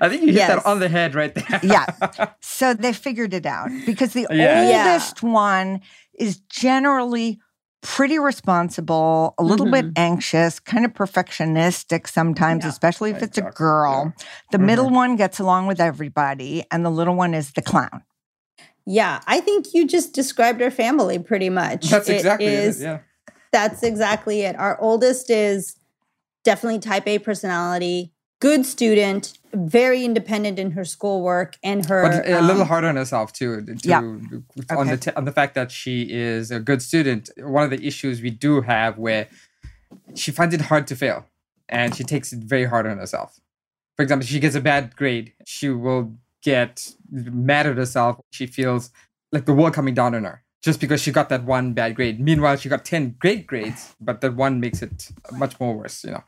I 0.00 0.08
think 0.08 0.22
you 0.22 0.28
hit 0.28 0.36
Yes. 0.36 0.48
that 0.48 0.66
on 0.66 0.78
the 0.80 0.88
head 0.88 1.14
right 1.14 1.34
there. 1.34 1.60
Yeah. 1.62 1.86
So 2.42 2.74
they 2.74 2.92
figured 2.92 3.32
it 3.32 3.46
out 3.46 3.70
because 3.86 4.12
the 4.12 4.26
Yeah. 4.30 4.68
Yeah. 4.68 4.84
oldest 4.92 5.22
one 5.22 5.80
is 6.18 6.38
generally 6.50 7.40
pretty 7.82 8.18
responsible, 8.18 9.34
a 9.38 9.42
little 9.42 9.70
bit 9.70 9.86
anxious, 9.96 10.60
kind 10.60 10.84
of 10.84 10.92
perfectionistic 10.92 12.06
sometimes, 12.06 12.64
Yeah. 12.64 12.70
especially 12.70 13.10
if 13.12 13.22
it's 13.22 13.38
a 13.38 13.40
Exactly, 13.40 13.56
girl. 13.56 14.12
The 14.52 14.58
Mhm. 14.58 14.64
middle 14.66 14.90
one 14.90 15.16
gets 15.16 15.38
along 15.38 15.66
with 15.68 15.80
everybody, 15.80 16.62
and 16.70 16.84
the 16.84 16.90
little 16.90 17.14
one 17.14 17.32
is 17.32 17.52
the 17.52 17.62
clown. 17.62 18.02
Yeah, 18.90 19.20
I 19.28 19.38
think 19.40 19.72
you 19.72 19.86
just 19.86 20.12
described 20.14 20.60
our 20.60 20.70
family 20.70 21.20
pretty 21.20 21.48
much. 21.48 21.88
That's 21.90 22.08
exactly 22.08 22.46
it. 22.46 22.64
is- 22.64 22.82
Yeah. 22.82 22.98
That's 23.52 23.84
exactly 23.84 24.42
it. 24.42 24.56
Our 24.56 24.80
oldest 24.80 25.30
is 25.30 25.76
definitely 26.44 26.80
type 26.80 27.06
A 27.06 27.18
personality, 27.20 28.12
good 28.40 28.66
student, 28.66 29.38
very 29.52 30.04
independent 30.04 30.58
in 30.58 30.72
her 30.72 30.84
schoolwork 30.84 31.56
and 31.62 31.86
her 31.86 32.02
But 32.02 32.28
a 32.28 32.40
little 32.40 32.62
um, 32.62 32.68
hard 32.68 32.84
on 32.84 32.96
herself 32.96 33.32
too. 33.32 33.60
To, 33.64 33.76
Yeah. 33.84 33.98
On 34.00 34.44
Okay. 34.72 34.90
the 34.90 34.96
t- 34.96 35.10
on 35.16 35.24
the 35.24 35.32
fact 35.32 35.54
that 35.54 35.70
she 35.70 36.10
is 36.10 36.50
a 36.50 36.58
good 36.58 36.82
student. 36.82 37.30
One 37.36 37.62
of 37.64 37.70
the 37.70 37.84
issues 37.86 38.20
we 38.22 38.30
do 38.30 38.60
have 38.62 38.98
where 38.98 39.28
she 40.16 40.30
finds 40.32 40.52
it 40.54 40.62
hard 40.62 40.86
to 40.88 40.96
fail, 40.96 41.26
and 41.68 41.94
she 41.94 42.02
takes 42.04 42.32
it 42.32 42.40
very 42.40 42.64
hard 42.64 42.86
on 42.86 42.98
herself. 42.98 43.38
For 43.96 44.02
example, 44.02 44.26
she 44.26 44.40
gets 44.40 44.56
a 44.56 44.60
bad 44.60 44.96
grade, 44.96 45.32
she 45.44 45.68
will 45.68 46.14
get 46.42 46.94
mad 47.10 47.66
at 47.66 47.76
herself. 47.76 48.18
She 48.30 48.46
feels 48.46 48.90
like 49.32 49.46
the 49.46 49.52
world 49.52 49.74
coming 49.74 49.94
down 49.94 50.14
on 50.14 50.24
her 50.24 50.42
just 50.62 50.80
because 50.80 51.00
she 51.00 51.10
got 51.10 51.28
that 51.30 51.44
one 51.44 51.72
bad 51.72 51.94
grade. 51.94 52.20
Meanwhile, 52.20 52.56
she 52.56 52.68
got 52.68 52.84
ten 52.84 53.16
great 53.18 53.46
grades, 53.46 53.94
but 54.00 54.20
that 54.20 54.34
one 54.36 54.60
makes 54.60 54.82
it 54.82 55.10
much 55.32 55.58
more 55.60 55.74
worse. 55.74 56.04
You 56.04 56.12
know. 56.12 56.24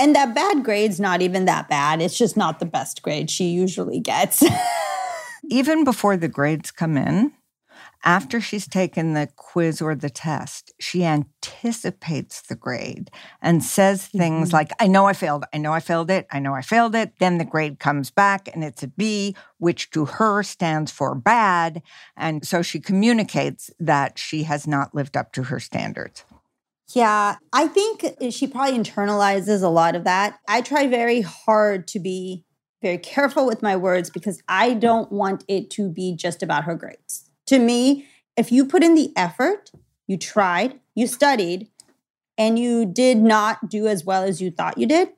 and 0.00 0.14
that 0.14 0.34
bad 0.34 0.64
grade's 0.64 0.98
not 0.98 1.22
even 1.22 1.44
that 1.44 1.68
bad. 1.68 2.02
It's 2.02 2.18
just 2.18 2.36
not 2.36 2.58
the 2.58 2.66
best 2.66 3.02
grade 3.02 3.30
she 3.30 3.46
usually 3.46 4.00
gets. 4.00 4.42
Even 5.50 5.82
before 5.82 6.16
the 6.16 6.28
grades 6.28 6.70
come 6.70 6.96
in, 6.96 7.32
after 8.04 8.40
she's 8.40 8.66
taken 8.66 9.14
the 9.14 9.28
quiz 9.36 9.80
or 9.80 9.94
the 9.94 10.10
test, 10.10 10.72
she 10.80 11.04
anticipates 11.04 12.42
the 12.42 12.56
grade 12.56 13.10
and 13.40 13.62
says 13.62 14.06
things 14.06 14.50
Mhm. 14.50 14.52
like, 14.52 14.72
I 14.80 14.86
know 14.88 15.06
I 15.06 15.12
failed. 15.12 15.44
I 15.52 15.58
know 15.58 15.72
I 15.72 15.80
failed 15.80 16.10
it. 16.10 16.26
I 16.30 16.38
know 16.38 16.54
I 16.54 16.62
failed 16.62 16.94
it. 16.94 17.12
Then 17.18 17.38
the 17.38 17.44
grade 17.44 17.78
comes 17.78 18.10
back 18.10 18.48
and 18.52 18.64
it's 18.64 18.82
a 18.82 18.88
B, 18.88 19.36
which 19.58 19.90
to 19.90 20.04
her 20.04 20.42
stands 20.42 20.90
for 20.90 21.14
bad. 21.14 21.82
And 22.16 22.46
so 22.46 22.62
she 22.62 22.80
communicates 22.80 23.70
that 23.78 24.18
she 24.18 24.44
has 24.44 24.66
not 24.66 24.94
lived 24.94 25.16
up 25.16 25.32
to 25.34 25.44
her 25.44 25.60
standards. 25.60 26.24
Yeah, 26.94 27.36
I 27.52 27.68
think 27.68 28.16
she 28.30 28.46
probably 28.46 28.78
internalizes 28.78 29.62
a 29.62 29.68
lot 29.68 29.94
of 29.94 30.04
that. 30.04 30.38
I 30.48 30.60
try 30.60 30.86
very 30.88 31.22
hard 31.22 31.86
to 31.88 32.00
be 32.00 32.44
very 32.82 32.98
careful 32.98 33.46
with 33.46 33.62
my 33.62 33.76
words 33.76 34.10
because 34.10 34.42
I 34.48 34.74
don't 34.74 35.10
want 35.10 35.44
it 35.46 35.70
to 35.70 35.88
be 35.88 36.14
just 36.16 36.42
about 36.42 36.64
her 36.64 36.74
grades. 36.74 37.30
To 37.46 37.58
me, 37.58 38.06
if 38.36 38.50
you 38.52 38.64
put 38.64 38.82
in 38.82 38.94
the 38.94 39.12
effort, 39.16 39.70
you 40.06 40.16
tried, 40.16 40.80
you 40.94 41.06
studied, 41.06 41.68
and 42.38 42.58
you 42.58 42.86
did 42.86 43.18
not 43.18 43.68
do 43.68 43.86
as 43.86 44.04
well 44.04 44.22
as 44.22 44.40
you 44.40 44.50
thought 44.50 44.78
you 44.78 44.86
did, 44.86 45.10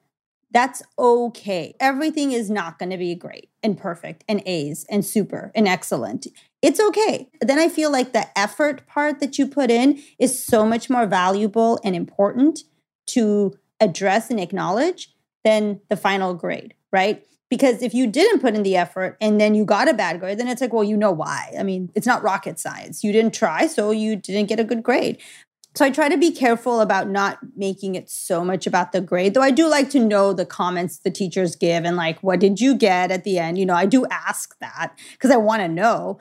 that's 0.51 0.83
okay. 0.99 1.75
Everything 1.81 2.31
is 2.31 2.49
not 2.49 2.79
going 2.79 2.91
to 2.91 2.97
be 2.97 3.15
great 3.17 3.51
and 3.63 3.77
perfect 3.77 4.25
and 4.29 4.41
A's 4.47 4.87
and 4.89 5.05
super 5.05 5.51
and 5.55 5.67
excellent. 5.67 6.29
It's 6.63 6.79
okay. 6.79 7.29
Then 7.41 7.59
I 7.59 7.69
feel 7.69 7.91
like 7.91 8.13
the 8.13 8.27
effort 8.39 8.87
part 8.87 9.19
that 9.19 9.37
you 9.37 9.49
put 9.49 9.71
in 9.71 10.01
is 10.19 10.45
so 10.45 10.65
much 10.65 10.89
more 10.89 11.07
valuable 11.07 11.81
and 11.83 11.97
important 11.97 12.61
to 13.07 13.59
address 13.81 14.31
and 14.31 14.39
acknowledge 14.39 15.13
than 15.45 15.81
the 15.89 15.97
final 15.97 16.35
grade, 16.35 16.75
right? 16.93 17.27
Because 17.55 17.83
if 17.83 17.95
you 17.95 18.09
didn't 18.09 18.41
put 18.41 18.57
in 18.57 18.65
the 18.65 18.77
effort 18.77 19.17
and 19.21 19.41
then 19.41 19.55
you 19.55 19.65
got 19.65 19.89
a 19.89 19.95
bad 19.95 20.19
grade, 20.19 20.39
then 20.39 20.49
it's 20.49 20.61
like, 20.61 20.73
well, 20.73 20.83
you 20.83 20.97
know 20.97 21.13
why. 21.13 21.53
I 21.57 21.63
mean, 21.63 21.89
it's 21.95 22.07
not 22.07 22.25
rocket 22.25 22.59
science. 22.59 23.05
You 23.05 23.13
didn't 23.13 23.33
try, 23.33 23.69
so 23.69 23.93
you 23.93 24.17
didn't 24.17 24.47
get 24.47 24.59
a 24.59 24.65
good 24.65 24.83
grade. 24.83 25.19
So 25.77 25.85
I 25.85 25.91
try 25.91 26.09
to 26.09 26.17
be 26.17 26.33
careful 26.33 26.81
about 26.81 27.09
not 27.09 27.39
making 27.57 27.95
it 27.95 28.11
so 28.11 28.45
much 28.45 28.67
about 28.67 28.91
the 28.91 29.01
grade, 29.01 29.35
though 29.35 29.43
I 29.43 29.53
do 29.53 29.69
like 29.69 29.89
to 29.91 30.05
know 30.05 30.33
the 30.33 30.47
comments 30.47 30.99
the 30.99 31.11
teachers 31.11 31.55
give 31.55 31.85
and 31.85 31.97
like, 31.97 32.21
what 32.23 32.41
did 32.41 32.61
you 32.61 32.75
get 32.75 33.13
at 33.13 33.23
the 33.23 33.39
end? 33.39 33.57
You 33.59 33.67
know, 33.67 33.75
I 33.75 33.87
do 33.87 34.07
ask 34.07 34.59
that 34.59 34.97
because 35.13 35.31
I 35.31 35.37
want 35.37 35.63
to 35.63 35.69
know. 35.69 36.19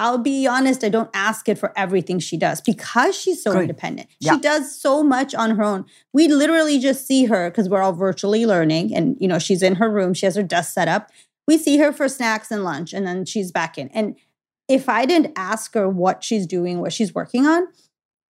I'll 0.00 0.16
be 0.16 0.46
honest, 0.46 0.82
I 0.82 0.88
don't 0.88 1.10
ask 1.12 1.46
it 1.46 1.58
for 1.58 1.78
everything 1.78 2.20
she 2.20 2.38
does 2.38 2.62
because 2.62 3.14
she's 3.14 3.42
so 3.42 3.52
Good. 3.52 3.62
independent. 3.62 4.08
Yeah. 4.18 4.32
She 4.32 4.40
does 4.40 4.80
so 4.80 5.02
much 5.02 5.34
on 5.34 5.50
her 5.56 5.62
own. 5.62 5.84
We 6.14 6.26
literally 6.26 6.78
just 6.78 7.06
see 7.06 7.26
her 7.26 7.50
because 7.50 7.68
we're 7.68 7.82
all 7.82 7.92
virtually 7.92 8.46
learning 8.46 8.96
and 8.96 9.18
you 9.20 9.28
know, 9.28 9.38
she's 9.38 9.62
in 9.62 9.74
her 9.74 9.90
room, 9.90 10.14
she 10.14 10.24
has 10.24 10.36
her 10.36 10.42
desk 10.42 10.72
set 10.72 10.88
up. 10.88 11.10
We 11.46 11.58
see 11.58 11.76
her 11.76 11.92
for 11.92 12.08
snacks 12.08 12.50
and 12.50 12.64
lunch 12.64 12.94
and 12.94 13.06
then 13.06 13.26
she's 13.26 13.52
back 13.52 13.76
in. 13.76 13.88
And 13.88 14.16
if 14.68 14.88
I 14.88 15.04
didn't 15.04 15.34
ask 15.36 15.74
her 15.74 15.86
what 15.86 16.24
she's 16.24 16.46
doing, 16.46 16.80
what 16.80 16.94
she's 16.94 17.14
working 17.14 17.46
on, 17.46 17.68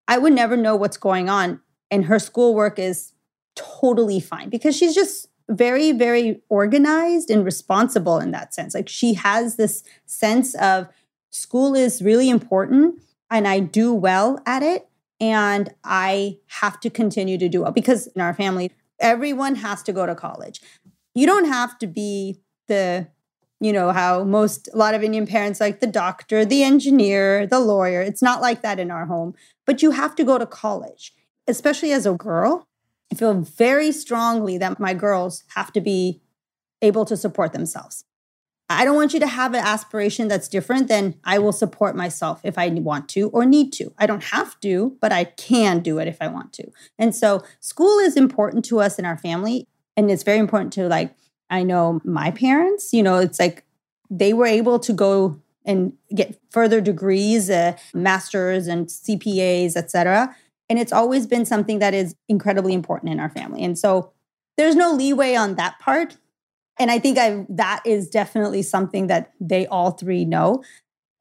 I 0.08 0.18
would 0.18 0.34
never 0.34 0.58
know 0.58 0.76
what's 0.76 0.98
going 0.98 1.30
on. 1.30 1.62
And 1.92 2.06
her 2.06 2.18
schoolwork 2.18 2.80
is 2.80 3.14
totally 3.56 4.20
fine 4.20 4.50
because 4.50 4.76
she's 4.76 4.96
just 4.96 5.28
very, 5.50 5.92
very 5.92 6.42
organized 6.50 7.30
and 7.30 7.46
responsible 7.46 8.18
in 8.18 8.32
that 8.32 8.56
sense. 8.56 8.74
Like 8.74 8.90
she 8.90 9.14
has 9.16 9.56
this 9.56 9.84
sense 10.06 10.56
of 10.56 10.88
school 11.32 11.76
is 11.76 12.02
really 12.02 12.30
important 12.30 13.02
and 13.30 13.48
I 13.48 13.60
do 13.60 13.94
well 13.94 14.42
at 14.46 14.64
it. 14.64 14.88
And 15.22 15.74
I 15.84 16.38
have 16.48 16.80
to 16.80 16.90
continue 16.90 17.38
to 17.38 17.50
do 17.50 17.64
well 17.64 17.72
because 17.72 18.08
in 18.08 18.22
our 18.22 18.34
family, 18.34 18.72
everyone 19.00 19.56
has 19.56 19.84
to 19.84 19.94
go 19.94 20.06
to 20.06 20.16
college. 20.16 20.62
You 21.14 21.28
don't 21.28 21.46
have 21.46 21.78
to 21.80 21.88
be 21.88 22.40
the 22.68 23.08
you 23.60 23.74
know 23.74 23.92
how 23.92 24.24
most 24.24 24.70
a 24.74 24.78
lot 24.78 24.94
of 24.94 25.04
indian 25.04 25.28
parents 25.28 25.60
like 25.60 25.82
the 25.82 25.88
doctor 25.88 26.46
the 26.46 26.64
engineer 26.64 27.46
the 27.46 27.60
lawyer 27.60 28.02
it's 28.02 28.22
not 28.22 28.42
like 28.42 28.62
that 28.62 28.80
in 28.80 28.90
our 28.90 29.06
home 29.06 29.34
but 29.66 29.82
you 29.82 29.92
have 29.92 30.16
to 30.16 30.24
go 30.24 30.38
to 30.38 30.46
college 30.46 31.14
especially 31.48 31.92
as 31.92 32.06
a 32.06 32.14
girl 32.14 32.68
i 33.12 33.16
feel 33.16 33.34
very 33.34 33.92
strongly 33.92 34.58
that 34.58 34.80
my 34.80 34.94
girls 34.94 35.44
have 35.56 35.74
to 35.74 35.82
be 35.82 36.22
able 36.82 37.04
to 37.04 37.18
support 37.18 37.52
themselves 37.52 38.06
i 38.70 38.86
don't 38.86 38.96
want 38.96 39.14
you 39.14 39.20
to 39.20 39.28
have 39.28 39.54
an 39.54 39.64
aspiration 39.64 40.28
that's 40.28 40.48
different 40.48 40.88
than 40.88 41.16
i 41.24 41.38
will 41.38 41.52
support 41.52 41.96
myself 41.96 42.42
if 42.44 42.58
i 42.58 42.68
want 42.70 43.10
to 43.10 43.30
or 43.30 43.46
need 43.46 43.74
to 43.74 43.94
i 43.98 44.06
don't 44.06 44.26
have 44.26 44.60
to 44.60 44.98
but 45.02 45.12
i 45.12 45.24
can 45.24 45.80
do 45.80 46.00
it 46.00 46.08
if 46.08 46.18
i 46.22 46.28
want 46.28 46.54
to 46.54 46.70
and 46.98 47.16
so 47.16 47.44
school 47.60 48.00
is 48.00 48.16
important 48.16 48.64
to 48.64 48.80
us 48.80 49.00
in 49.00 49.06
our 49.06 49.18
family 49.18 49.68
and 49.98 50.10
it's 50.10 50.24
very 50.24 50.40
important 50.40 50.72
to 50.74 50.88
like 50.88 51.14
I 51.50 51.64
know 51.64 52.00
my 52.04 52.32
parents, 52.32 52.94
you 52.94 53.04
know, 53.04 53.18
it's 53.18 53.40
like 53.40 53.64
they 54.10 54.34
were 54.34 54.46
able 54.46 54.80
to 54.80 54.94
go 54.94 55.40
and 55.66 55.94
get 56.16 56.40
further 56.52 56.82
degrees, 56.82 57.50
uh, 57.50 57.76
masters 57.94 58.68
and 58.68 58.88
CPAs, 58.88 59.76
et 59.76 59.92
cetera. 59.92 60.36
And 60.70 60.80
it's 60.80 60.94
always 60.94 61.28
been 61.28 61.46
something 61.46 61.80
that 61.80 61.94
is 61.94 62.16
incredibly 62.28 62.74
important 62.74 63.12
in 63.12 63.20
our 63.20 63.30
family. 63.30 63.64
And 63.64 63.78
so 63.78 64.12
there's 64.58 64.76
no 64.76 64.92
leeway 64.92 65.36
on 65.36 65.56
that 65.56 65.80
part. 65.80 66.18
And 66.80 66.90
I 66.90 67.00
think 67.00 67.18
I 67.18 67.46
that 67.50 67.82
is 67.86 68.10
definitely 68.10 68.62
something 68.62 69.08
that 69.08 69.34
they 69.40 69.68
all 69.68 69.92
three 69.92 70.26
know. 70.26 70.64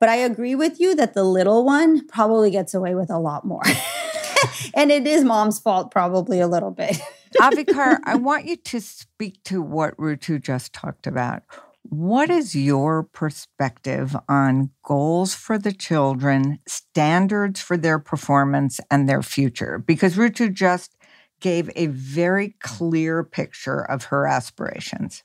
But 0.01 0.09
I 0.09 0.17
agree 0.17 0.55
with 0.55 0.79
you 0.79 0.95
that 0.95 1.15
the 1.15 1.25
little 1.25 1.65
one 1.65 2.07
probably 2.07 2.51
gets 2.51 2.73
away 2.73 2.95
with 2.95 3.11
a 3.11 3.19
lot 3.19 3.45
more. 3.45 3.63
and 4.75 4.93
it 4.93 5.07
is 5.07 5.25
mom's 5.25 5.59
fault 5.59 5.91
probably 5.91 6.39
a 6.41 6.47
little 6.47 6.71
bit. 6.71 7.01
Avikar, 7.41 7.99
I 8.05 8.15
want 8.15 8.47
you 8.47 8.57
to 8.57 8.81
speak 8.81 9.43
to 9.45 9.61
what 9.61 9.97
Rutu 9.97 10.41
just 10.41 10.73
talked 10.73 11.07
about. 11.07 11.43
What 11.83 12.31
is 12.31 12.55
your 12.55 13.03
perspective 13.03 14.15
on 14.29 14.71
goals 14.83 15.35
for 15.35 15.59
the 15.59 15.73
children, 15.73 16.59
standards 16.67 17.61
for 17.61 17.77
their 17.77 17.99
performance, 17.99 18.79
and 18.91 19.09
their 19.09 19.23
future? 19.23 19.79
Because 19.79 20.17
Rutu 20.17 20.53
just 20.53 20.97
gave 21.41 21.71
a 21.77 21.87
very 21.87 22.57
clear 22.61 23.25
picture 23.25 23.81
of 23.81 24.05
her 24.05 24.27
aspirations. 24.27 25.23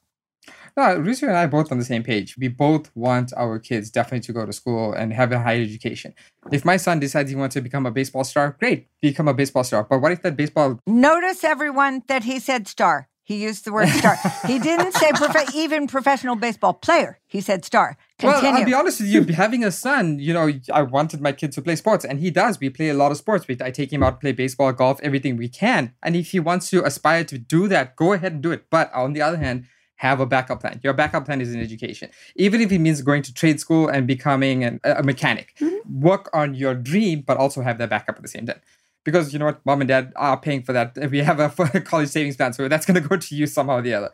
No, 0.75 0.83
Rutu 0.99 1.23
and 1.27 1.37
I 1.37 1.43
are 1.43 1.47
both 1.47 1.71
on 1.71 1.77
the 1.77 1.85
same 1.85 2.03
page. 2.03 2.35
We 2.37 2.47
both 2.47 2.89
want 2.95 3.31
our 3.37 3.59
kids 3.59 3.91
definitely 3.91 4.21
to 4.21 4.33
go 4.33 4.45
to 4.45 4.53
school 4.53 4.93
and 4.93 5.13
have 5.13 5.31
a 5.31 5.39
higher 5.39 5.61
education. 5.61 6.15
If 6.51 6.65
my 6.65 6.77
son 6.77 6.99
decides 6.99 7.29
he 7.29 7.35
wants 7.35 7.53
to 7.53 7.61
become 7.61 7.85
a 7.85 7.91
baseball 7.91 8.23
star, 8.23 8.55
great, 8.59 8.87
become 9.01 9.27
a 9.27 9.33
baseball 9.33 9.63
star. 9.63 9.83
But 9.83 9.99
what 9.99 10.11
if 10.11 10.23
that 10.23 10.35
baseball? 10.35 10.79
Notice 10.87 11.43
everyone 11.43 12.01
that 12.07 12.23
he 12.23 12.39
said 12.39 12.67
star. 12.67 13.07
He 13.25 13.41
used 13.41 13.63
the 13.63 13.71
word 13.71 13.87
star. 13.87 14.17
he 14.45 14.59
didn't 14.59 14.93
say 14.95 15.11
prof- 15.13 15.55
even 15.55 15.87
professional 15.87 16.35
baseball 16.35 16.73
player. 16.73 17.19
He 17.25 17.39
said 17.39 17.63
star. 17.63 17.97
Continue. 18.19 18.43
Well, 18.43 18.55
I'll 18.55 18.65
be 18.65 18.73
honest 18.73 18.99
with 18.99 19.09
you. 19.09 19.23
Having 19.33 19.63
a 19.63 19.71
son, 19.71 20.19
you 20.19 20.33
know, 20.33 20.51
I 20.73 20.81
wanted 20.81 21.21
my 21.21 21.31
kid 21.31 21.53
to 21.53 21.61
play 21.61 21.77
sports, 21.77 22.03
and 22.03 22.19
he 22.19 22.31
does. 22.31 22.59
We 22.59 22.69
play 22.69 22.89
a 22.89 22.93
lot 22.93 23.11
of 23.11 23.17
sports. 23.17 23.47
We, 23.47 23.57
I 23.61 23.71
take 23.71 23.93
him 23.93 24.03
out 24.03 24.15
to 24.15 24.17
play 24.17 24.33
baseball, 24.33 24.73
golf, 24.73 24.99
everything 25.01 25.37
we 25.37 25.47
can. 25.47 25.93
And 26.03 26.17
if 26.17 26.31
he 26.31 26.41
wants 26.41 26.69
to 26.71 26.83
aspire 26.83 27.23
to 27.25 27.37
do 27.37 27.69
that, 27.69 27.95
go 27.95 28.11
ahead 28.11 28.33
and 28.33 28.41
do 28.41 28.51
it. 28.51 28.65
But 28.69 28.93
on 28.93 29.13
the 29.13 29.21
other 29.21 29.37
hand, 29.37 29.67
have 30.03 30.19
a 30.19 30.25
backup 30.25 30.59
plan. 30.59 30.81
Your 30.83 30.93
backup 30.93 31.23
plan 31.25 31.39
is 31.39 31.53
in 31.55 31.61
education. 31.61 32.09
Even 32.35 32.59
if 32.59 32.71
it 32.73 32.79
means 32.79 33.01
going 33.01 33.23
to 33.23 33.33
trade 33.33 33.61
school 33.61 33.87
and 33.87 34.05
becoming 34.05 34.65
an, 34.65 34.81
a 34.83 35.01
mechanic, 35.01 35.55
mm-hmm. 35.61 36.01
work 36.01 36.29
on 36.33 36.53
your 36.53 36.75
dream, 36.75 37.23
but 37.25 37.37
also 37.37 37.61
have 37.61 37.77
that 37.77 37.89
backup 37.89 38.17
at 38.17 38.21
the 38.21 38.27
same 38.27 38.45
time 38.45 38.59
because 39.05 39.31
you 39.31 39.39
know 39.39 39.45
what, 39.45 39.65
mom 39.65 39.79
and 39.79 39.87
dad 39.87 40.11
are 40.17 40.37
paying 40.37 40.61
for 40.61 40.73
that. 40.73 40.97
We 41.11 41.19
have 41.19 41.39
a 41.47 41.49
college 41.81 42.09
savings 42.09 42.35
plan, 42.35 42.51
so 42.51 42.67
that's 42.67 42.85
going 42.85 43.01
to 43.01 43.07
go 43.07 43.15
to 43.15 43.35
you 43.35 43.47
somehow 43.47 43.77
or 43.77 43.81
the 43.81 43.93
other. 43.93 44.11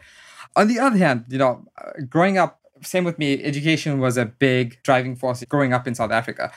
On 0.56 0.68
the 0.68 0.80
other 0.80 0.98
hand, 0.98 1.26
you 1.28 1.40
know, 1.40 1.66
uh, 1.78 2.02
growing 2.08 2.38
up, 2.38 2.60
same 2.82 3.04
with 3.04 3.18
me, 3.18 3.44
education 3.44 4.00
was 4.00 4.16
a 4.18 4.26
big 4.26 4.78
driving 4.84 5.16
force 5.16 5.44
growing 5.46 5.74
up 5.74 5.88
in 5.88 5.96
South 5.96 6.12
Africa. 6.12 6.52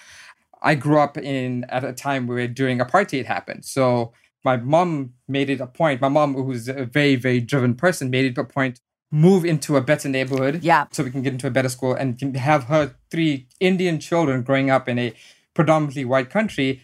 I 0.60 0.74
grew 0.74 0.98
up 0.98 1.16
in 1.16 1.64
at 1.70 1.84
a 1.84 1.92
time 1.92 2.26
where 2.26 2.46
during 2.46 2.78
apartheid 2.78 3.24
happened, 3.24 3.64
so 3.64 4.12
my 4.44 4.56
mom 4.58 5.14
made 5.26 5.48
it 5.48 5.60
a 5.60 5.66
point. 5.66 6.00
My 6.02 6.08
mom, 6.08 6.34
who's 6.34 6.68
a 6.68 6.84
very 6.84 7.16
very 7.16 7.40
driven 7.40 7.74
person, 7.74 8.10
made 8.10 8.26
it 8.26 8.38
a 8.38 8.44
point 8.44 8.80
move 9.12 9.44
into 9.44 9.76
a 9.76 9.80
better 9.80 10.08
neighborhood. 10.08 10.64
Yeah. 10.64 10.86
So 10.90 11.04
we 11.04 11.12
can 11.12 11.22
get 11.22 11.32
into 11.32 11.46
a 11.46 11.50
better 11.50 11.68
school 11.68 11.94
and 11.94 12.18
can 12.18 12.34
have 12.34 12.64
her 12.64 12.96
three 13.10 13.46
Indian 13.60 14.00
children 14.00 14.42
growing 14.42 14.70
up 14.70 14.88
in 14.88 14.98
a 14.98 15.14
predominantly 15.54 16.04
white 16.04 16.30
country 16.30 16.82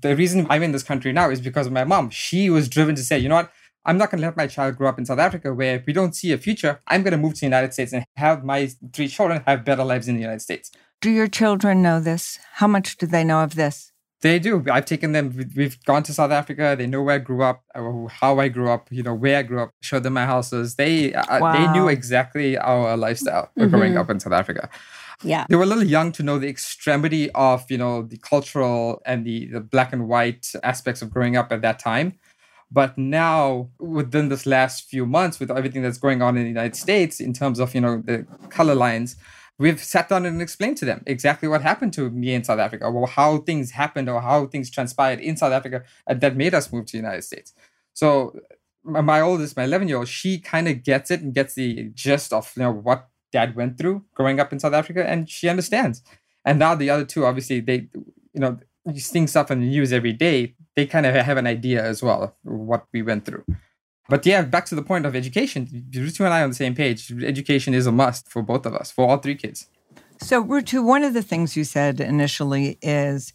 the 0.00 0.16
reason 0.16 0.46
I'm 0.50 0.62
in 0.62 0.72
this 0.72 0.82
country 0.82 1.12
now 1.12 1.30
is 1.30 1.40
because 1.40 1.66
of 1.66 1.72
my 1.72 1.84
mom. 1.84 2.10
She 2.10 2.50
was 2.50 2.68
driven 2.68 2.94
to 2.96 3.02
say, 3.02 3.18
you 3.18 3.28
know 3.28 3.36
what? 3.36 3.52
I'm 3.84 3.98
not 3.98 4.10
going 4.10 4.20
to 4.20 4.26
let 4.26 4.36
my 4.36 4.48
child 4.48 4.76
grow 4.76 4.88
up 4.88 4.98
in 4.98 5.06
South 5.06 5.20
Africa 5.20 5.54
where 5.54 5.82
we 5.86 5.92
don't 5.92 6.14
see 6.14 6.32
a 6.32 6.38
future. 6.38 6.80
I'm 6.88 7.02
going 7.02 7.12
to 7.12 7.18
move 7.18 7.34
to 7.34 7.40
the 7.40 7.46
United 7.46 7.72
States 7.72 7.92
and 7.92 8.04
have 8.16 8.44
my 8.44 8.68
three 8.92 9.06
children 9.06 9.42
have 9.46 9.64
better 9.64 9.84
lives 9.84 10.08
in 10.08 10.16
the 10.16 10.20
United 10.20 10.40
States. 10.40 10.72
Do 11.00 11.10
your 11.10 11.28
children 11.28 11.82
know 11.82 12.00
this? 12.00 12.38
How 12.54 12.66
much 12.66 12.96
do 12.96 13.06
they 13.06 13.22
know 13.22 13.44
of 13.44 13.54
this? 13.54 13.92
They 14.22 14.38
do. 14.38 14.64
I've 14.70 14.86
taken 14.86 15.12
them. 15.12 15.50
We've 15.54 15.82
gone 15.84 16.02
to 16.04 16.14
South 16.14 16.30
Africa. 16.30 16.74
They 16.76 16.86
know 16.86 17.02
where 17.02 17.16
I 17.16 17.18
grew 17.18 17.42
up, 17.42 17.62
uh, 17.74 18.06
how 18.06 18.38
I 18.40 18.48
grew 18.48 18.70
up, 18.70 18.88
you 18.90 19.02
know, 19.02 19.14
where 19.14 19.38
I 19.38 19.42
grew 19.42 19.60
up. 19.60 19.72
Showed 19.82 20.04
them 20.04 20.14
my 20.14 20.24
houses. 20.24 20.76
They 20.76 21.10
wow. 21.10 21.22
uh, 21.28 21.52
they 21.52 21.72
knew 21.72 21.88
exactly 21.88 22.56
our 22.56 22.96
lifestyle 22.96 23.50
mm-hmm. 23.58 23.68
growing 23.68 23.96
up 23.96 24.08
in 24.08 24.18
South 24.18 24.32
Africa. 24.32 24.70
Yeah. 25.22 25.46
They 25.48 25.56
were 25.56 25.62
a 25.62 25.66
little 25.66 25.84
young 25.84 26.12
to 26.12 26.22
know 26.22 26.38
the 26.38 26.48
extremity 26.48 27.30
of, 27.32 27.70
you 27.70 27.78
know, 27.78 28.02
the 28.02 28.18
cultural 28.18 29.02
and 29.06 29.24
the, 29.24 29.46
the 29.46 29.60
black 29.60 29.92
and 29.92 30.08
white 30.08 30.52
aspects 30.62 31.02
of 31.02 31.10
growing 31.10 31.36
up 31.36 31.52
at 31.52 31.62
that 31.62 31.78
time. 31.78 32.18
But 32.70 32.98
now, 32.98 33.70
within 33.78 34.28
this 34.28 34.44
last 34.44 34.88
few 34.88 35.06
months, 35.06 35.38
with 35.38 35.50
everything 35.50 35.82
that's 35.82 35.98
going 35.98 36.20
on 36.20 36.36
in 36.36 36.42
the 36.42 36.48
United 36.48 36.76
States 36.76 37.20
in 37.20 37.32
terms 37.32 37.60
of, 37.60 37.74
you 37.74 37.80
know, 37.80 38.02
the 38.04 38.26
color 38.50 38.74
lines, 38.74 39.16
we've 39.58 39.82
sat 39.82 40.08
down 40.08 40.26
and 40.26 40.42
explained 40.42 40.76
to 40.78 40.84
them 40.84 41.02
exactly 41.06 41.48
what 41.48 41.62
happened 41.62 41.92
to 41.94 42.10
me 42.10 42.34
in 42.34 42.44
South 42.44 42.58
Africa, 42.58 42.86
or 42.86 43.06
how 43.06 43.38
things 43.38 43.72
happened, 43.72 44.08
or 44.08 44.20
how 44.20 44.46
things 44.46 44.70
transpired 44.70 45.20
in 45.20 45.36
South 45.36 45.52
Africa 45.52 45.84
uh, 46.06 46.14
that 46.14 46.36
made 46.36 46.54
us 46.54 46.72
move 46.72 46.86
to 46.86 46.92
the 46.92 46.98
United 46.98 47.22
States. 47.22 47.52
So 47.94 48.38
my 48.84 49.20
oldest, 49.20 49.56
my 49.56 49.64
11 49.64 49.88
year 49.88 49.98
old, 49.98 50.08
she 50.08 50.38
kind 50.38 50.68
of 50.68 50.82
gets 50.82 51.10
it 51.10 51.20
and 51.20 51.34
gets 51.34 51.54
the 51.54 51.90
gist 51.94 52.32
of 52.32 52.52
you 52.56 52.62
know 52.62 52.72
what 52.72 53.08
dad 53.32 53.56
went 53.56 53.76
through 53.76 54.04
growing 54.14 54.40
up 54.40 54.52
in 54.52 54.60
South 54.60 54.74
Africa, 54.74 55.08
and 55.08 55.28
she 55.28 55.48
understands. 55.48 56.02
And 56.44 56.58
now 56.58 56.74
the 56.74 56.90
other 56.90 57.04
two, 57.04 57.26
obviously, 57.26 57.60
they, 57.60 57.88
you 58.32 58.40
know, 58.40 58.58
seeing 58.94 59.26
stuff 59.26 59.50
in 59.50 59.60
the 59.60 59.66
news 59.66 59.92
every 59.92 60.12
day, 60.12 60.54
they 60.76 60.86
kind 60.86 61.06
of 61.06 61.14
have 61.14 61.36
an 61.36 61.46
idea 61.46 61.84
as 61.84 62.02
well 62.02 62.36
what 62.42 62.86
we 62.92 63.02
went 63.02 63.24
through. 63.24 63.44
But 64.08 64.24
yeah, 64.24 64.42
back 64.42 64.66
to 64.66 64.74
the 64.74 64.82
point 64.82 65.06
of 65.06 65.16
education. 65.16 65.66
Rutu 65.90 66.24
and 66.24 66.32
I 66.32 66.40
are 66.40 66.44
on 66.44 66.50
the 66.50 66.56
same 66.56 66.74
page. 66.74 67.12
Education 67.22 67.74
is 67.74 67.86
a 67.86 67.92
must 67.92 68.28
for 68.28 68.42
both 68.42 68.66
of 68.66 68.74
us, 68.74 68.90
for 68.90 69.08
all 69.08 69.18
three 69.18 69.34
kids. 69.34 69.66
So, 70.20 70.42
Rutu, 70.42 70.84
one 70.84 71.02
of 71.02 71.12
the 71.12 71.22
things 71.22 71.56
you 71.56 71.64
said 71.64 72.00
initially 72.00 72.78
is 72.80 73.32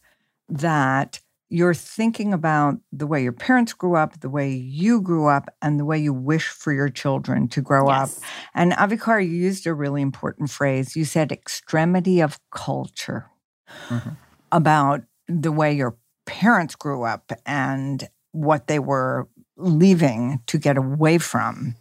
that 0.50 1.20
you're 1.50 1.74
thinking 1.74 2.34
about 2.34 2.78
the 2.94 3.06
way 3.06 3.22
your 3.22 3.34
parents 3.34 3.74
grew 3.74 3.96
up, 3.96 4.22
the 4.22 4.30
way 4.30 4.52
you 4.52 5.02
grew 5.02 5.28
up, 5.28 5.54
and 5.62 5.78
the 5.78 5.86
way 5.86 6.00
you 6.00 6.14
wish 6.14 6.48
for 6.48 6.72
your 6.72 6.90
children 6.90 7.50
to 7.50 7.62
grow 7.62 7.90
yes. 7.90 8.18
up. 8.18 8.24
And 8.56 8.72
Avikar, 8.72 9.22
you 9.22 9.32
used 9.32 9.68
a 9.68 9.74
really 9.74 10.02
important 10.02 10.50
phrase. 10.50 10.96
You 10.96 11.04
said 11.04 11.32
extremity 11.32 12.22
of 12.22 12.40
culture 12.52 13.30
mm-hmm. 13.90 14.12
about 14.52 15.02
the 15.28 15.52
way 15.52 15.74
your 15.74 15.98
parents 16.26 16.76
grew 16.76 17.04
up 17.04 17.34
and 17.46 18.08
what 18.32 18.68
they 18.68 18.80
were 18.80 19.28
leaving 19.62 20.42
to 20.48 20.58
get 20.58 20.78
away 20.78 21.18
from. 21.18 21.76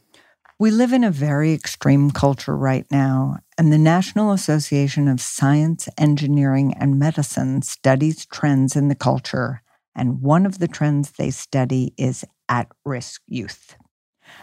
We 0.58 0.70
live 0.70 0.92
in 0.92 1.04
a 1.04 1.10
very 1.10 1.54
extreme 1.54 2.10
culture 2.10 2.56
right 2.56 2.84
now, 2.90 3.38
and 3.56 3.72
the 3.72 3.78
National 3.78 4.32
Association 4.32 5.08
of 5.08 5.20
Science, 5.20 5.88
Engineering, 5.96 6.74
and 6.78 6.98
Medicine 6.98 7.62
studies 7.62 8.26
trends 8.26 8.76
in 8.76 8.88
the 8.88 8.94
culture. 8.94 9.62
And 9.96 10.20
one 10.20 10.44
of 10.44 10.58
the 10.58 10.68
trends 10.68 11.12
they 11.12 11.30
study 11.30 11.94
is 11.96 12.24
at 12.48 12.68
risk 12.84 13.22
youth. 13.26 13.76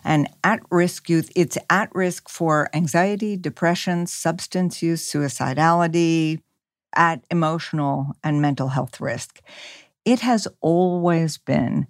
And 0.03 0.27
at 0.43 0.59
risk 0.71 1.07
youth, 1.07 1.31
it's 1.35 1.57
at 1.69 1.93
risk 1.93 2.29
for 2.29 2.69
anxiety, 2.73 3.37
depression, 3.37 4.07
substance 4.07 4.81
use, 4.81 5.07
suicidality, 5.07 6.41
at 6.95 7.23
emotional 7.29 8.13
and 8.23 8.41
mental 8.41 8.69
health 8.69 8.99
risk. 8.99 9.39
It 10.03 10.21
has 10.21 10.47
always 10.61 11.37
been 11.37 11.87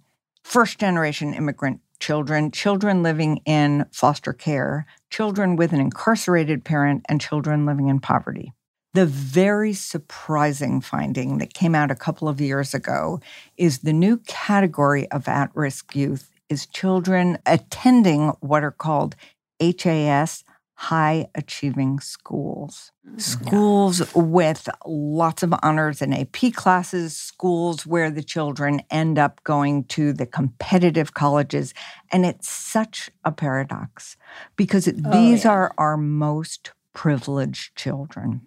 first 0.47 0.79
generation 0.79 1.33
immigrant 1.33 1.81
children, 1.99 2.51
children 2.51 3.03
living 3.03 3.41
in 3.45 3.85
foster 3.91 4.31
care, 4.31 4.85
children 5.09 5.57
with 5.57 5.73
an 5.73 5.81
incarcerated 5.81 6.63
parent, 6.63 7.05
and 7.09 7.19
children 7.19 7.65
living 7.65 7.89
in 7.89 7.99
poverty. 7.99 8.53
The 8.93 9.05
very 9.05 9.73
surprising 9.73 10.79
finding 10.79 11.39
that 11.39 11.53
came 11.53 11.75
out 11.75 11.91
a 11.91 11.95
couple 11.95 12.29
of 12.29 12.39
years 12.39 12.73
ago 12.73 13.19
is 13.57 13.79
the 13.79 13.91
new 13.91 14.19
category 14.25 15.11
of 15.11 15.27
at 15.27 15.51
risk 15.53 15.93
youth 15.97 16.31
is 16.47 16.65
children 16.65 17.39
attending 17.45 18.29
what 18.39 18.63
are 18.63 18.71
called 18.71 19.17
HAS 19.59 20.45
high 20.79 21.27
achieving 21.33 21.99
schools. 21.99 22.91
Mm-hmm. 23.05 23.17
Schools 23.17 24.13
with 24.13 24.69
lots 24.85 25.41
of 25.41 25.51
honors 25.63 26.03
and 26.03 26.13
AP 26.13 26.53
classes, 26.53 27.17
schools 27.17 27.87
where 27.87 28.11
the 28.11 28.21
children 28.21 28.81
end 28.91 29.17
up 29.17 29.43
going 29.43 29.85
to 29.85 30.13
the 30.13 30.27
competitive 30.27 31.15
colleges. 31.15 31.73
And 32.11 32.27
it's 32.27 32.47
such 32.47 33.09
a 33.25 33.31
paradox 33.31 34.17
because 34.55 34.87
oh, 34.87 34.91
these 35.11 35.45
yeah. 35.45 35.51
are 35.51 35.73
our 35.79 35.97
most 35.97 36.71
privileged 36.93 37.75
children. 37.75 38.41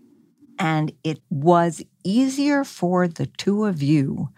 And 0.61 0.93
it 1.03 1.21
was 1.31 1.83
easier 2.05 2.65
for 2.65 3.09
the 3.09 3.25
two 3.25 3.65
of 3.65 3.83
you 3.83 4.29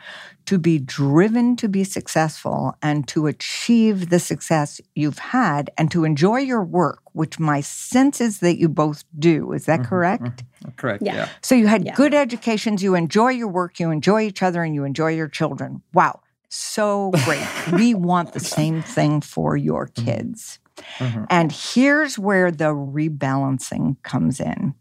to 0.47 0.57
be 0.57 0.79
driven 0.79 1.57
to 1.57 1.69
be 1.69 1.83
successful 1.83 2.75
and 2.81 3.07
to 3.09 3.27
achieve 3.27 4.09
the 4.09 4.21
success 4.21 4.81
you've 4.95 5.19
had 5.19 5.71
and 5.77 5.91
to 5.91 6.05
enjoy 6.05 6.39
your 6.39 6.63
work, 6.63 7.01
which 7.13 7.41
my 7.41 7.61
sense 7.61 8.21
is 8.21 8.39
that 8.39 8.57
you 8.57 8.69
both 8.69 9.05
do. 9.19 9.53
Is 9.53 9.67
that 9.67 9.81
mm-hmm, 9.81 9.89
correct? 9.89 10.23
Mm-hmm. 10.23 10.71
Correct. 10.77 11.03
Yeah. 11.05 11.15
yeah. 11.15 11.29
So 11.43 11.57
you 11.57 11.67
had 11.67 11.85
yeah. 11.85 11.95
good 11.95 12.15
educations, 12.15 12.85
you 12.85 12.95
enjoy 12.95 13.31
your 13.31 13.49
work, 13.49 13.81
you 13.81 13.91
enjoy 13.91 14.23
each 14.23 14.45
other, 14.45 14.63
and 14.63 14.75
you 14.75 14.85
enjoy 14.85 15.11
your 15.15 15.29
children. 15.29 15.83
Wow. 15.93 16.21
So 16.49 17.11
great. 17.25 17.47
we 17.73 17.95
want 17.95 18.33
the 18.33 18.41
same 18.41 18.83
thing 18.83 19.23
for 19.23 19.57
your 19.57 19.89
mm-hmm. 19.89 20.05
kids. 20.05 20.61
Mm-hmm. 20.99 21.25
And 21.31 21.53
here's 21.53 22.19
where 22.19 22.51
the 22.51 22.75
rebalancing 22.75 23.97
comes 24.03 24.41
in 24.41 24.75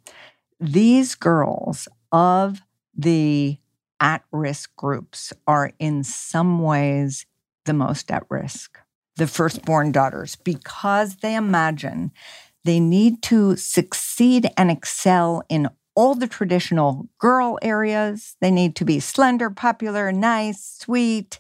these 0.62 1.15
girls 1.15 1.88
of 2.12 2.62
the 2.95 3.58
at 4.00 4.24
risk 4.32 4.76
groups 4.76 5.34
are 5.47 5.71
in 5.80 6.04
some 6.04 6.62
ways 6.62 7.26
the 7.65 7.74
most 7.74 8.12
at 8.12 8.24
risk. 8.30 8.78
The 9.17 9.28
firstborn 9.28 9.91
daughters, 9.91 10.36
because 10.36 11.17
they 11.17 11.36
imagine 11.36 12.12
they 12.63 12.80
need 12.80 13.21
to 13.24 13.56
succeed 13.56 14.50
and 14.56 14.71
excel 14.71 15.43
in 15.50 15.67
all 15.95 16.15
the 16.15 16.28
traditional 16.28 17.10
girl 17.19 17.58
areas. 17.62 18.36
They 18.39 18.52
need 18.52 18.76
to 18.78 18.86
be 18.86 19.00
slender, 19.00 19.50
popular, 19.50 20.12
nice, 20.12 20.78
sweet. 20.80 21.39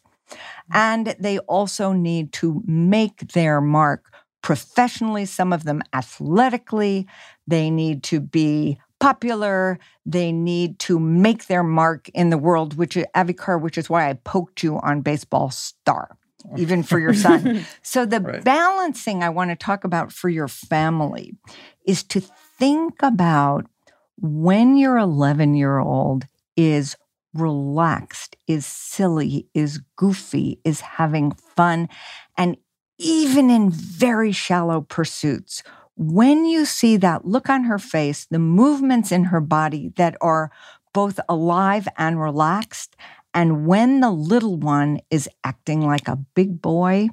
And 0.73 1.15
they 1.19 1.39
also 1.39 1.93
need 1.93 2.33
to 2.33 2.63
make 2.65 3.33
their 3.33 3.61
mark 3.61 4.13
professionally, 4.41 5.25
some 5.25 5.53
of 5.53 5.63
them 5.63 5.81
athletically. 5.93 7.07
They 7.47 7.69
need 7.69 8.03
to 8.03 8.19
be 8.19 8.79
popular. 9.01 9.79
They 10.05 10.31
need 10.31 10.79
to 10.79 10.99
make 10.99 11.47
their 11.47 11.63
mark 11.63 12.07
in 12.09 12.29
the 12.29 12.37
world, 12.37 12.77
which 12.77 12.95
uh, 12.95 13.01
is 13.01 13.05
Avikar, 13.15 13.59
which 13.59 13.77
is 13.77 13.89
why 13.89 14.09
I 14.09 14.13
poked 14.13 14.63
you 14.63 14.77
on 14.79 15.01
Baseball 15.01 15.49
Star, 15.49 16.17
even 16.57 16.83
for 16.83 16.99
your 16.99 17.13
son. 17.13 17.65
so 17.81 18.05
the 18.05 18.21
right. 18.21 18.43
balancing 18.43 19.23
I 19.23 19.29
want 19.29 19.49
to 19.49 19.55
talk 19.55 19.83
about 19.83 20.13
for 20.13 20.29
your 20.29 20.47
family 20.47 21.35
is 21.85 22.03
to 22.03 22.21
think 22.21 23.01
about 23.01 23.65
when 24.17 24.77
your 24.77 24.97
11 24.97 25.55
year 25.55 25.79
old 25.79 26.27
is 26.55 26.95
relaxed, 27.33 28.35
is 28.47 28.65
silly, 28.65 29.47
is 29.53 29.79
goofy, 29.95 30.59
is 30.63 30.81
having 30.81 31.31
fun, 31.31 31.89
and 32.37 32.57
even 32.97 33.49
in 33.49 33.71
very 33.71 34.31
shallow 34.31 34.81
pursuits, 34.81 35.63
when 36.01 36.45
you 36.45 36.65
see 36.65 36.97
that 36.97 37.25
look 37.25 37.47
on 37.47 37.65
her 37.65 37.77
face, 37.77 38.25
the 38.25 38.39
movements 38.39 39.11
in 39.11 39.25
her 39.25 39.39
body 39.39 39.93
that 39.97 40.15
are 40.19 40.49
both 40.93 41.19
alive 41.29 41.87
and 41.95 42.19
relaxed, 42.19 42.95
and 43.35 43.67
when 43.67 43.99
the 43.99 44.09
little 44.09 44.57
one 44.57 44.99
is 45.11 45.29
acting 45.43 45.81
like 45.81 46.07
a 46.07 46.15
big 46.33 46.59
boy, 46.59 47.09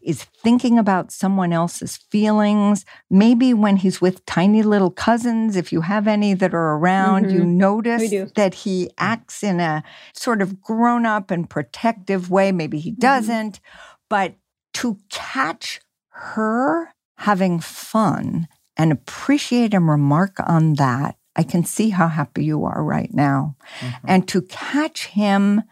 is 0.00 0.24
thinking 0.24 0.78
about 0.78 1.12
someone 1.12 1.52
else's 1.52 1.98
feelings. 1.98 2.86
Maybe 3.10 3.52
when 3.52 3.76
he's 3.76 4.00
with 4.00 4.24
tiny 4.24 4.62
little 4.62 4.90
cousins, 4.90 5.54
if 5.54 5.70
you 5.70 5.82
have 5.82 6.08
any 6.08 6.32
that 6.32 6.54
are 6.54 6.76
around, 6.76 7.26
mm-hmm. 7.26 7.36
you 7.36 7.44
notice 7.44 8.32
that 8.34 8.54
he 8.54 8.90
acts 8.96 9.42
in 9.42 9.60
a 9.60 9.82
sort 10.14 10.40
of 10.40 10.62
grown 10.62 11.04
up 11.04 11.30
and 11.30 11.50
protective 11.50 12.30
way. 12.30 12.50
Maybe 12.50 12.78
he 12.78 12.92
mm-hmm. 12.92 13.00
doesn't. 13.00 13.56
Mm-hmm. 13.56 14.04
But 14.08 14.34
to 14.74 14.98
catch 15.10 15.80
her 16.08 16.94
having 17.22 17.60
fun 17.60 18.48
and 18.76 18.92
appreciate 18.92 19.74
and 19.74 19.88
remark 19.88 20.36
on 20.46 20.74
that, 20.74 21.16
I 21.36 21.42
can 21.42 21.64
see 21.64 21.90
how 21.90 22.08
happy 22.08 22.44
you 22.44 22.64
are 22.64 22.82
right 22.82 23.12
now. 23.12 23.56
Mm-hmm. 23.80 24.06
And 24.06 24.28
to 24.28 24.42
catch 24.42 25.06
him 25.06 25.62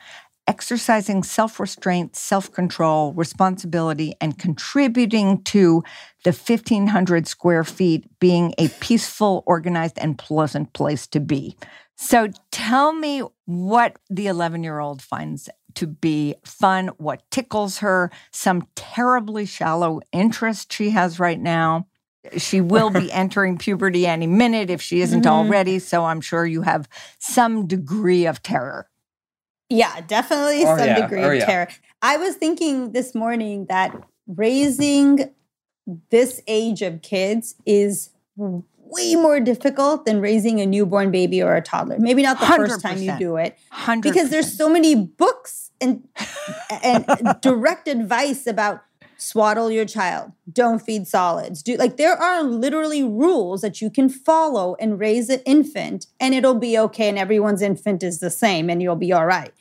exercising 0.47 1.23
self 1.23 1.61
restraint, 1.61 2.17
self 2.17 2.53
control, 2.53 3.13
responsibility, 3.15 4.15
and 4.21 4.39
contributing 4.39 5.43
to 5.45 5.83
the 6.25 6.33
1,500 6.33 7.27
square 7.27 7.65
feet 7.65 8.05
being 8.21 8.55
a 8.59 8.69
peaceful, 8.81 9.43
organized, 9.47 9.99
and 9.99 10.19
pleasant 10.19 10.73
place 10.73 11.07
to 11.09 11.21
be. 11.21 11.57
So 11.97 12.29
tell 12.51 12.93
me 12.93 13.23
what 13.45 13.97
the 14.09 14.27
11 14.27 14.65
year 14.65 14.79
old 14.79 15.03
finds 15.03 15.49
to 15.75 15.87
be 15.87 16.35
fun, 16.45 16.89
what 16.99 17.23
tickles 17.31 17.79
her, 17.79 18.11
some 18.31 18.67
terribly 18.75 19.47
shallow 19.47 20.01
interest 20.13 20.73
she 20.73 20.91
has 20.91 21.19
right 21.19 21.41
now. 21.41 21.87
She 22.37 22.61
will 22.61 22.91
be 22.91 23.11
entering 23.13 23.59
puberty 23.59 24.07
any 24.07 24.27
minute 24.27 24.71
if 24.71 24.83
she 24.83 25.01
isn't 25.01 25.23
mm-hmm. 25.23 25.31
already. 25.31 25.79
So 25.79 26.05
I'm 26.05 26.21
sure 26.21 26.45
you 26.45 26.63
have 26.63 26.89
some 27.19 27.67
degree 27.67 28.27
of 28.27 28.43
terror. 28.43 28.89
Yeah, 29.69 30.01
definitely 30.01 30.65
oh, 30.65 30.77
some 30.77 30.87
yeah. 30.87 31.01
degree 31.01 31.23
oh, 31.23 31.31
of 31.31 31.39
yeah. 31.39 31.47
terror. 31.47 31.69
I 32.03 32.17
was 32.17 32.35
thinking 32.35 32.93
this 32.93 33.15
morning 33.15 33.67
that 33.67 33.97
raising 34.27 35.31
this 36.11 36.41
age 36.47 36.83
of 36.83 37.03
kids 37.03 37.55
is 37.65 38.11
way 38.91 39.15
more 39.15 39.41
difficult 39.41 40.05
than 40.05 40.21
raising 40.21 40.61
a 40.61 40.67
newborn 40.67 41.11
baby 41.11 41.43
or 41.43 41.57
a 41.57 41.63
toddler. 41.63 41.99
Maybe 41.99 42.23
not 42.23 42.39
the 42.39 42.47
100%. 42.47 42.57
first 42.57 42.81
time 42.81 42.99
you 42.99 43.17
do 43.19 43.37
it. 43.37 43.59
100%. 43.73 44.03
Because 44.03 44.31
there's 44.31 44.57
so 44.57 44.69
many 44.69 44.95
books 44.95 45.71
and 45.81 46.07
and 46.83 47.07
direct 47.41 47.89
advice 47.89 48.47
about 48.47 48.83
swaddle 49.17 49.71
your 49.71 49.85
child, 49.85 50.33
don't 50.51 50.81
feed 50.81 51.07
solids. 51.07 51.63
Do 51.63 51.77
like 51.77 51.97
there 51.97 52.17
are 52.17 52.43
literally 52.43 53.03
rules 53.03 53.61
that 53.61 53.81
you 53.81 53.91
can 53.91 54.09
follow 54.09 54.77
and 54.81 54.99
raise 54.99 55.29
an 55.29 55.41
infant 55.45 56.07
and 56.19 56.35
it'll 56.35 56.55
be 56.55 56.79
okay 56.79 57.09
and 57.09 57.19
everyone's 57.19 57.63
infant 57.63 58.03
is 58.03 58.21
the 58.21 58.31
same 58.31 58.71
and 58.71 58.83
you'll 58.83 58.97
be 58.97 59.13
all 59.13 59.27
right. 59.27 59.53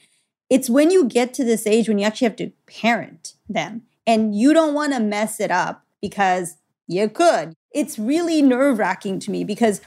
It's 0.50 0.70
when 0.70 0.89
you 0.89 1.06
get 1.06 1.34
to 1.36 1.44
this 1.44 1.68
age 1.68 1.88
when 1.88 2.00
you 2.00 2.06
actually 2.06 2.28
have 2.28 2.38
to 2.38 2.52
parent 2.65 3.34
them 3.48 3.84
and 4.08 4.34
you 4.34 4.54
don't 4.54 4.74
want 4.74 4.94
to 4.94 5.00
mess 5.00 5.39
it 5.39 5.52
up 5.52 5.86
because 6.02 6.56
you 6.88 7.10
could. 7.10 7.54
It's 7.71 7.99
really 7.99 8.41
nerve 8.41 8.79
wracking 8.79 9.19
to 9.19 9.32
me 9.32 9.43
because 9.43 9.82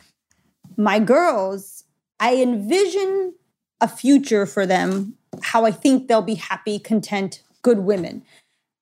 my 0.77 0.99
girls, 0.99 1.85
I 2.21 2.37
envision 2.37 3.35
a 3.81 3.89
future 3.89 4.47
for 4.47 4.67
them, 4.67 5.17
how 5.43 5.65
I 5.65 5.71
think 5.71 6.09
they'll 6.09 6.23
be 6.23 6.37
happy, 6.37 6.79
content, 6.79 7.43
good 7.63 7.81
women. 7.81 8.23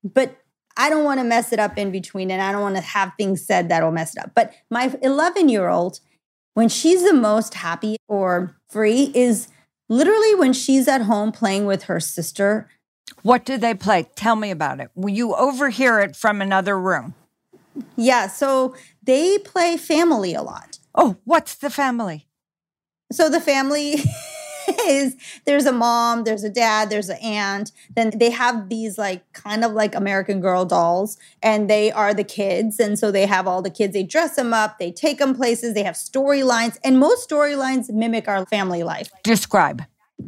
But 0.04 0.36
I 0.76 0.88
don't 0.88 1.04
want 1.04 1.20
to 1.20 1.24
mess 1.24 1.52
it 1.52 1.58
up 1.58 1.78
in 1.78 1.90
between 1.90 2.30
and 2.30 2.40
I 2.40 2.52
don't 2.52 2.62
want 2.62 2.76
to 2.76 2.82
have 2.82 3.12
things 3.16 3.44
said 3.44 3.68
that'll 3.68 3.90
mess 3.90 4.16
it 4.16 4.22
up. 4.22 4.32
But 4.34 4.52
my 4.70 4.94
11 5.02 5.48
year 5.48 5.68
old, 5.68 6.00
when 6.54 6.68
she's 6.68 7.04
the 7.04 7.14
most 7.14 7.54
happy 7.54 7.96
or 8.08 8.56
free, 8.68 9.10
is 9.14 9.48
literally 9.88 10.34
when 10.34 10.52
she's 10.52 10.88
at 10.88 11.02
home 11.02 11.32
playing 11.32 11.66
with 11.66 11.84
her 11.84 12.00
sister. 12.00 12.68
What 13.22 13.44
do 13.44 13.58
they 13.58 13.74
play? 13.74 14.08
Tell 14.14 14.36
me 14.36 14.50
about 14.50 14.80
it. 14.80 14.90
Will 14.94 15.10
you 15.10 15.34
overhear 15.34 16.00
it 16.00 16.16
from 16.16 16.40
another 16.40 16.78
room? 16.78 17.14
Yeah, 17.96 18.26
so 18.26 18.74
they 19.02 19.38
play 19.38 19.76
family 19.76 20.34
a 20.34 20.42
lot. 20.42 20.78
Oh, 20.94 21.16
what's 21.24 21.54
the 21.54 21.70
family? 21.70 22.26
So 23.12 23.28
the 23.28 23.40
family 23.40 23.96
is 24.86 25.16
there's 25.46 25.66
a 25.66 25.72
mom, 25.72 26.24
there's 26.24 26.44
a 26.44 26.50
dad, 26.50 26.90
there's 26.90 27.08
an 27.08 27.18
aunt. 27.18 27.72
Then 27.94 28.12
they 28.14 28.30
have 28.30 28.68
these 28.68 28.98
like 28.98 29.30
kind 29.32 29.64
of 29.64 29.72
like 29.72 29.94
American 29.94 30.40
Girl 30.40 30.64
dolls, 30.64 31.18
and 31.42 31.68
they 31.68 31.90
are 31.90 32.14
the 32.14 32.24
kids. 32.24 32.78
And 32.78 32.98
so 32.98 33.10
they 33.10 33.26
have 33.26 33.46
all 33.46 33.62
the 33.62 33.70
kids. 33.70 33.92
They 33.92 34.02
dress 34.02 34.36
them 34.36 34.52
up, 34.52 34.78
they 34.78 34.92
take 34.92 35.18
them 35.18 35.34
places. 35.34 35.74
They 35.74 35.82
have 35.82 35.94
storylines, 35.94 36.78
and 36.84 36.98
most 36.98 37.28
storylines 37.28 37.90
mimic 37.90 38.28
our 38.28 38.46
family 38.46 38.82
life. 38.82 39.10
Describe. 39.22 39.84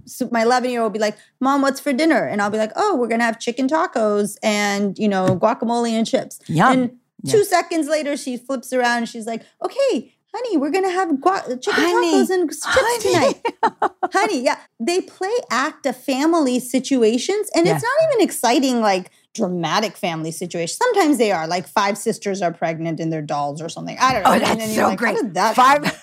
So 0.07 0.29
my 0.33 0.43
11 0.43 0.71
year 0.71 0.81
old 0.81 0.91
will 0.91 0.95
be 0.95 0.99
like, 0.99 1.19
"Mom, 1.39 1.61
what's 1.61 1.79
for 1.79 1.93
dinner?" 1.93 2.27
And 2.27 2.41
I'll 2.41 2.51
be 2.51 2.59
like, 2.59 2.73
"Oh, 2.77 2.97
we're 2.97 3.09
gonna 3.09 3.25
have 3.25 3.39
chicken 3.39 3.69
tacos 3.69 4.37
and 4.43 4.99
you 4.99 5.09
know 5.09 5.37
guacamole 5.37 5.91
and 5.91 6.07
chips." 6.07 6.41
Yum. 6.49 6.73
And 6.73 6.91
two 7.29 7.45
seconds 7.45 7.89
later, 7.89 8.17
she 8.17 8.37
flips 8.37 8.73
around 8.73 8.99
and 8.99 9.09
she's 9.09 9.27
like, 9.27 9.43
"Okay, 9.65 10.15
honey, 10.35 10.57
we're 10.57 10.71
gonna 10.71 10.91
have 10.91 11.21
gu- 11.21 11.57
chicken 11.59 11.85
honey, 11.85 12.15
tacos 12.15 12.31
and 12.31 12.51
chips 12.51 12.65
honey. 12.65 13.01
tonight. 13.01 13.91
honey, 14.13 14.45
yeah. 14.45 14.59
They 14.81 15.01
play 15.01 15.33
act 15.51 15.87
of 15.87 15.97
family 15.97 16.61
situations, 16.61 17.51
and 17.55 17.67
yeah. 17.67 17.75
it's 17.75 17.83
not 17.83 18.13
even 18.13 18.25
exciting 18.25 18.81
like 18.81 19.11
dramatic 19.35 19.97
family 19.97 20.31
situations. 20.31 20.77
Sometimes 20.77 21.19
they 21.19 21.33
are, 21.33 21.47
like 21.47 21.67
five 21.67 21.99
sisters 21.99 22.43
are 22.43 22.53
pregnant 22.53 23.01
in 23.01 23.11
their 23.11 23.23
dolls 23.23 23.61
or 23.63 23.69
something. 23.69 23.97
I 24.01 24.13
don't 24.13 24.23
know. 24.23 24.33
Oh, 24.35 24.39
that's 24.39 24.75
so 24.75 24.83
like, 24.89 24.99
great. 24.99 25.35
That 25.35 25.55
five. 25.55 26.03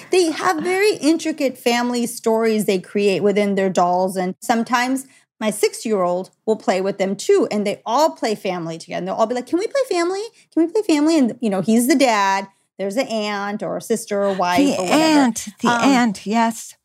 they 0.10 0.30
have 0.30 0.62
very 0.62 0.96
intricate 0.96 1.58
family 1.58 2.06
stories 2.06 2.64
they 2.64 2.78
create 2.78 3.22
within 3.22 3.54
their 3.54 3.70
dolls, 3.70 4.16
and 4.16 4.34
sometimes 4.40 5.06
my 5.40 5.50
six 5.50 5.86
year 5.86 6.02
old 6.02 6.30
will 6.46 6.56
play 6.56 6.80
with 6.80 6.98
them 6.98 7.16
too. 7.16 7.48
And 7.50 7.66
they 7.66 7.82
all 7.86 8.10
play 8.10 8.34
family 8.34 8.78
together. 8.78 8.98
And 8.98 9.08
they'll 9.08 9.14
all 9.14 9.26
be 9.26 9.34
like, 9.34 9.46
Can 9.46 9.58
we 9.58 9.66
play 9.66 9.82
family? 9.88 10.22
Can 10.52 10.64
we 10.64 10.72
play 10.72 10.82
family? 10.82 11.18
And, 11.18 11.38
you 11.40 11.50
know, 11.50 11.62
he's 11.62 11.88
the 11.88 11.96
dad. 11.96 12.46
There's 12.78 12.96
an 12.96 13.08
aunt 13.08 13.62
or 13.62 13.76
a 13.76 13.82
sister 13.82 14.22
or 14.22 14.34
wife. 14.34 14.58
The 14.58 14.76
or 14.82 14.86
aunt, 14.86 15.48
the 15.60 15.68
um, 15.68 15.82
aunt, 15.82 16.26
yes. 16.26 16.76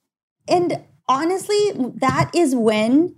And 0.47 0.83
honestly, 1.07 1.71
that 1.77 2.31
is 2.33 2.53
when 2.53 3.15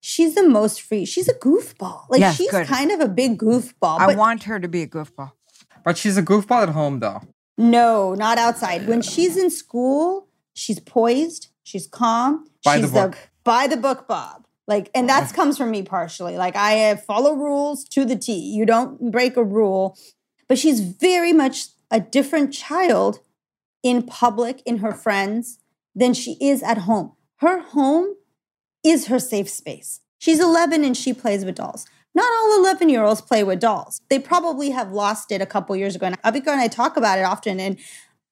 she's 0.00 0.34
the 0.34 0.48
most 0.48 0.80
free. 0.82 1.04
She's 1.04 1.28
a 1.28 1.34
goofball. 1.34 2.02
Like 2.08 2.20
yes, 2.20 2.36
she's 2.36 2.50
good. 2.50 2.66
kind 2.66 2.90
of 2.90 3.00
a 3.00 3.08
big 3.08 3.38
goofball. 3.38 4.00
I 4.00 4.14
want 4.16 4.44
her 4.44 4.58
to 4.58 4.68
be 4.68 4.82
a 4.82 4.88
goofball. 4.88 5.32
But 5.84 5.96
she's 5.96 6.16
a 6.16 6.22
goofball 6.22 6.64
at 6.64 6.68
home, 6.70 6.98
though. 6.98 7.22
No, 7.56 8.14
not 8.14 8.38
outside. 8.38 8.88
When 8.88 9.02
she's 9.02 9.36
in 9.36 9.50
school, 9.50 10.28
she's 10.52 10.80
poised, 10.80 11.48
she's 11.62 11.86
calm. 11.86 12.48
By 12.64 12.80
she's 12.80 12.90
the 12.90 13.00
book. 13.00 13.18
by 13.44 13.66
the 13.68 13.76
book, 13.76 14.08
Bob. 14.08 14.45
Like, 14.66 14.90
and 14.94 15.08
that 15.08 15.32
comes 15.32 15.56
from 15.56 15.70
me 15.70 15.82
partially. 15.82 16.36
Like, 16.36 16.56
I 16.56 16.90
uh, 16.90 16.96
follow 16.96 17.34
rules 17.34 17.84
to 17.90 18.04
the 18.04 18.16
T. 18.16 18.32
You 18.32 18.66
don't 18.66 19.10
break 19.10 19.36
a 19.36 19.44
rule. 19.44 19.96
But 20.48 20.58
she's 20.58 20.80
very 20.80 21.32
much 21.32 21.66
a 21.90 22.00
different 22.00 22.52
child 22.52 23.20
in 23.82 24.02
public, 24.02 24.62
in 24.66 24.78
her 24.78 24.92
friends, 24.92 25.58
than 25.94 26.14
she 26.14 26.36
is 26.40 26.62
at 26.62 26.78
home. 26.78 27.12
Her 27.36 27.60
home 27.60 28.16
is 28.84 29.06
her 29.06 29.18
safe 29.18 29.48
space. 29.48 30.00
She's 30.18 30.40
11 30.40 30.84
and 30.84 30.96
she 30.96 31.12
plays 31.12 31.44
with 31.44 31.56
dolls. 31.56 31.86
Not 32.14 32.24
all 32.24 32.58
11 32.58 32.88
year 32.88 33.04
olds 33.04 33.20
play 33.20 33.44
with 33.44 33.60
dolls. 33.60 34.00
They 34.08 34.18
probably 34.18 34.70
have 34.70 34.90
lost 34.90 35.30
it 35.30 35.42
a 35.42 35.46
couple 35.46 35.76
years 35.76 35.94
ago. 35.94 36.06
And 36.06 36.22
Avikar 36.22 36.48
and 36.48 36.60
I 36.60 36.68
talk 36.68 36.96
about 36.96 37.18
it 37.18 37.24
often, 37.24 37.60
and 37.60 37.78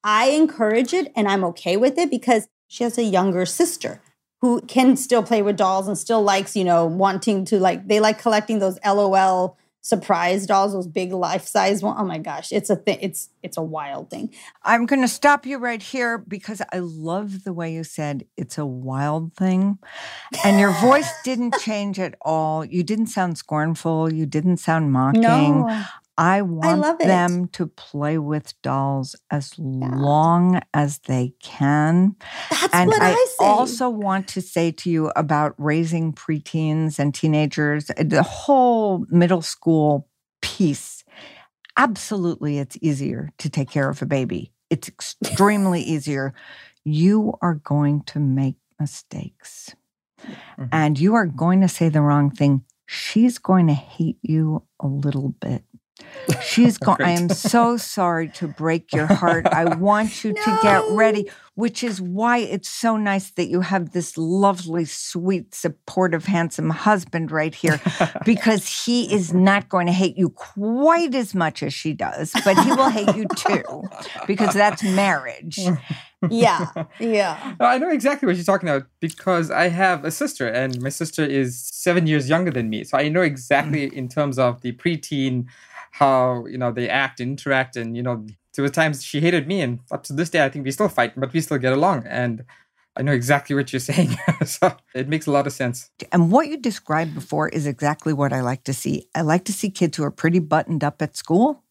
I 0.02 0.30
encourage 0.30 0.92
it 0.92 1.12
and 1.14 1.28
I'm 1.28 1.44
okay 1.44 1.76
with 1.76 1.98
it 1.98 2.10
because 2.10 2.48
she 2.66 2.84
has 2.84 2.98
a 2.98 3.02
younger 3.02 3.46
sister 3.46 4.00
who 4.44 4.60
can 4.60 4.94
still 4.94 5.22
play 5.22 5.40
with 5.40 5.56
dolls 5.56 5.88
and 5.88 5.96
still 5.96 6.22
likes, 6.22 6.54
you 6.54 6.64
know, 6.64 6.84
wanting 6.84 7.46
to 7.46 7.58
like 7.58 7.88
they 7.88 7.98
like 7.98 8.18
collecting 8.18 8.58
those 8.58 8.78
LOL 8.84 9.56
surprise 9.80 10.46
dolls, 10.46 10.74
those 10.74 10.86
big 10.86 11.12
life 11.12 11.46
size 11.46 11.82
one. 11.82 11.96
Oh 11.98 12.04
my 12.04 12.18
gosh, 12.18 12.52
it's 12.52 12.68
a 12.68 12.76
thing. 12.76 12.98
It's 13.00 13.30
it's 13.42 13.56
a 13.56 13.62
wild 13.62 14.10
thing. 14.10 14.34
I'm 14.62 14.84
going 14.84 15.00
to 15.00 15.08
stop 15.08 15.46
you 15.46 15.56
right 15.56 15.82
here 15.82 16.18
because 16.18 16.60
I 16.74 16.80
love 16.80 17.44
the 17.44 17.54
way 17.54 17.72
you 17.72 17.84
said 17.84 18.26
it's 18.36 18.58
a 18.58 18.66
wild 18.66 19.32
thing. 19.32 19.78
And 20.44 20.60
your 20.60 20.72
voice 20.72 21.10
didn't 21.24 21.54
change 21.60 21.98
at 21.98 22.14
all. 22.20 22.66
You 22.66 22.82
didn't 22.82 23.06
sound 23.06 23.38
scornful. 23.38 24.12
You 24.12 24.26
didn't 24.26 24.58
sound 24.58 24.92
mocking. 24.92 25.22
No, 25.22 25.84
I 26.16 26.42
want 26.42 26.80
love 26.80 26.98
them 26.98 27.48
to 27.48 27.66
play 27.66 28.18
with 28.18 28.54
dolls 28.62 29.16
as 29.30 29.58
long 29.58 30.60
as 30.72 30.98
they 31.00 31.34
can. 31.42 32.14
that's 32.50 32.72
And 32.72 32.88
what 32.88 33.02
I, 33.02 33.10
I, 33.12 33.26
say. 33.38 33.44
also 33.44 33.90
want 33.90 34.28
to 34.28 34.40
say 34.40 34.70
to 34.70 34.90
you 34.90 35.10
about 35.16 35.54
raising 35.58 36.12
preteens 36.12 36.98
and 37.00 37.12
teenagers, 37.14 37.90
uh, 37.90 37.94
the 38.04 38.22
whole 38.22 39.04
middle 39.10 39.42
school 39.42 40.08
piece. 40.40 41.02
Absolutely, 41.76 42.58
it's 42.58 42.78
easier 42.80 43.30
to 43.38 43.48
take 43.50 43.68
care 43.70 43.88
of 43.88 44.00
a 44.00 44.06
baby. 44.06 44.52
It's 44.70 44.88
extremely 44.88 45.80
easier. 45.94 46.32
You 46.84 47.34
are 47.42 47.54
going 47.54 48.02
to 48.04 48.20
make 48.20 48.56
mistakes 48.78 49.74
Mhm. 50.58 50.68
and 50.72 50.98
you 50.98 51.14
are 51.14 51.26
going 51.26 51.60
to 51.60 51.68
say 51.68 51.88
the 51.88 52.00
wrong 52.00 52.30
thing. 52.30 52.64
She's 52.86 53.38
going 53.38 53.66
to 53.66 53.74
hate 53.74 54.18
you 54.22 54.62
a 54.80 54.86
little 54.86 55.30
bit. 55.40 55.64
She's 56.42 56.78
oh, 56.82 56.86
going, 56.86 57.02
I 57.02 57.10
am 57.12 57.28
so 57.28 57.76
sorry 57.76 58.28
to 58.30 58.48
break 58.48 58.92
your 58.92 59.06
heart. 59.06 59.46
I 59.46 59.74
want 59.76 60.24
you 60.24 60.32
to 60.32 60.58
get 60.62 60.82
ready, 60.90 61.30
which 61.54 61.84
is 61.84 62.00
why 62.00 62.38
it's 62.38 62.68
so 62.68 62.96
nice 62.96 63.30
that 63.32 63.46
you 63.46 63.60
have 63.60 63.92
this 63.92 64.18
lovely, 64.18 64.84
sweet, 64.84 65.54
supportive, 65.54 66.24
handsome 66.24 66.70
husband 66.70 67.30
right 67.30 67.54
here 67.54 67.80
because 68.24 68.84
he 68.84 69.12
is 69.12 69.32
not 69.32 69.68
going 69.68 69.86
to 69.86 69.92
hate 69.92 70.18
you 70.18 70.30
quite 70.30 71.14
as 71.14 71.34
much 71.34 71.62
as 71.62 71.72
she 71.72 71.92
does, 71.92 72.32
but 72.44 72.58
he 72.64 72.70
will 72.70 72.88
hate 72.88 73.14
you 73.14 73.26
too 73.36 73.82
because 74.26 74.52
that's 74.54 74.82
marriage. 74.82 75.60
yeah, 76.30 76.66
yeah. 76.98 77.54
No, 77.60 77.66
I 77.66 77.78
know 77.78 77.90
exactly 77.90 78.26
what 78.26 78.36
you're 78.36 78.44
talking 78.44 78.68
about 78.68 78.88
because 79.00 79.50
I 79.50 79.68
have 79.68 80.04
a 80.04 80.10
sister, 80.10 80.48
and 80.48 80.80
my 80.80 80.88
sister 80.88 81.24
is 81.24 81.60
seven 81.60 82.06
years 82.06 82.28
younger 82.28 82.50
than 82.50 82.68
me. 82.68 82.84
So 82.84 82.98
I 82.98 83.08
know 83.08 83.22
exactly 83.22 83.88
mm. 83.88 83.92
in 83.92 84.08
terms 84.08 84.38
of 84.38 84.60
the 84.62 84.72
preteen 84.72 85.46
how 85.92 86.46
you 86.46 86.58
know 86.58 86.72
they 86.72 86.88
act, 86.88 87.20
interact, 87.20 87.76
and 87.76 87.96
you 87.96 88.02
know 88.02 88.26
there 88.54 88.62
were 88.62 88.68
times 88.68 89.02
she 89.04 89.20
hated 89.20 89.46
me, 89.46 89.60
and 89.60 89.80
up 89.90 90.04
to 90.04 90.12
this 90.12 90.30
day 90.30 90.44
I 90.44 90.48
think 90.48 90.64
we 90.64 90.70
still 90.70 90.88
fight, 90.88 91.18
but 91.18 91.32
we 91.32 91.40
still 91.40 91.58
get 91.58 91.72
along, 91.72 92.06
and 92.06 92.44
I 92.96 93.02
know 93.02 93.12
exactly 93.12 93.56
what 93.56 93.72
you're 93.72 93.80
saying. 93.92 94.16
so 94.44 94.76
it 94.94 95.08
makes 95.08 95.26
a 95.26 95.30
lot 95.30 95.46
of 95.46 95.52
sense. 95.52 95.90
And 96.12 96.30
what 96.30 96.48
you 96.48 96.56
described 96.56 97.14
before 97.14 97.48
is 97.48 97.66
exactly 97.66 98.12
what 98.12 98.32
I 98.32 98.40
like 98.40 98.64
to 98.64 98.74
see. 98.74 99.08
I 99.14 99.22
like 99.22 99.44
to 99.44 99.52
see 99.52 99.70
kids 99.70 99.96
who 99.96 100.04
are 100.04 100.10
pretty 100.10 100.38
buttoned 100.38 100.84
up 100.84 101.02
at 101.02 101.16
school, 101.16 101.62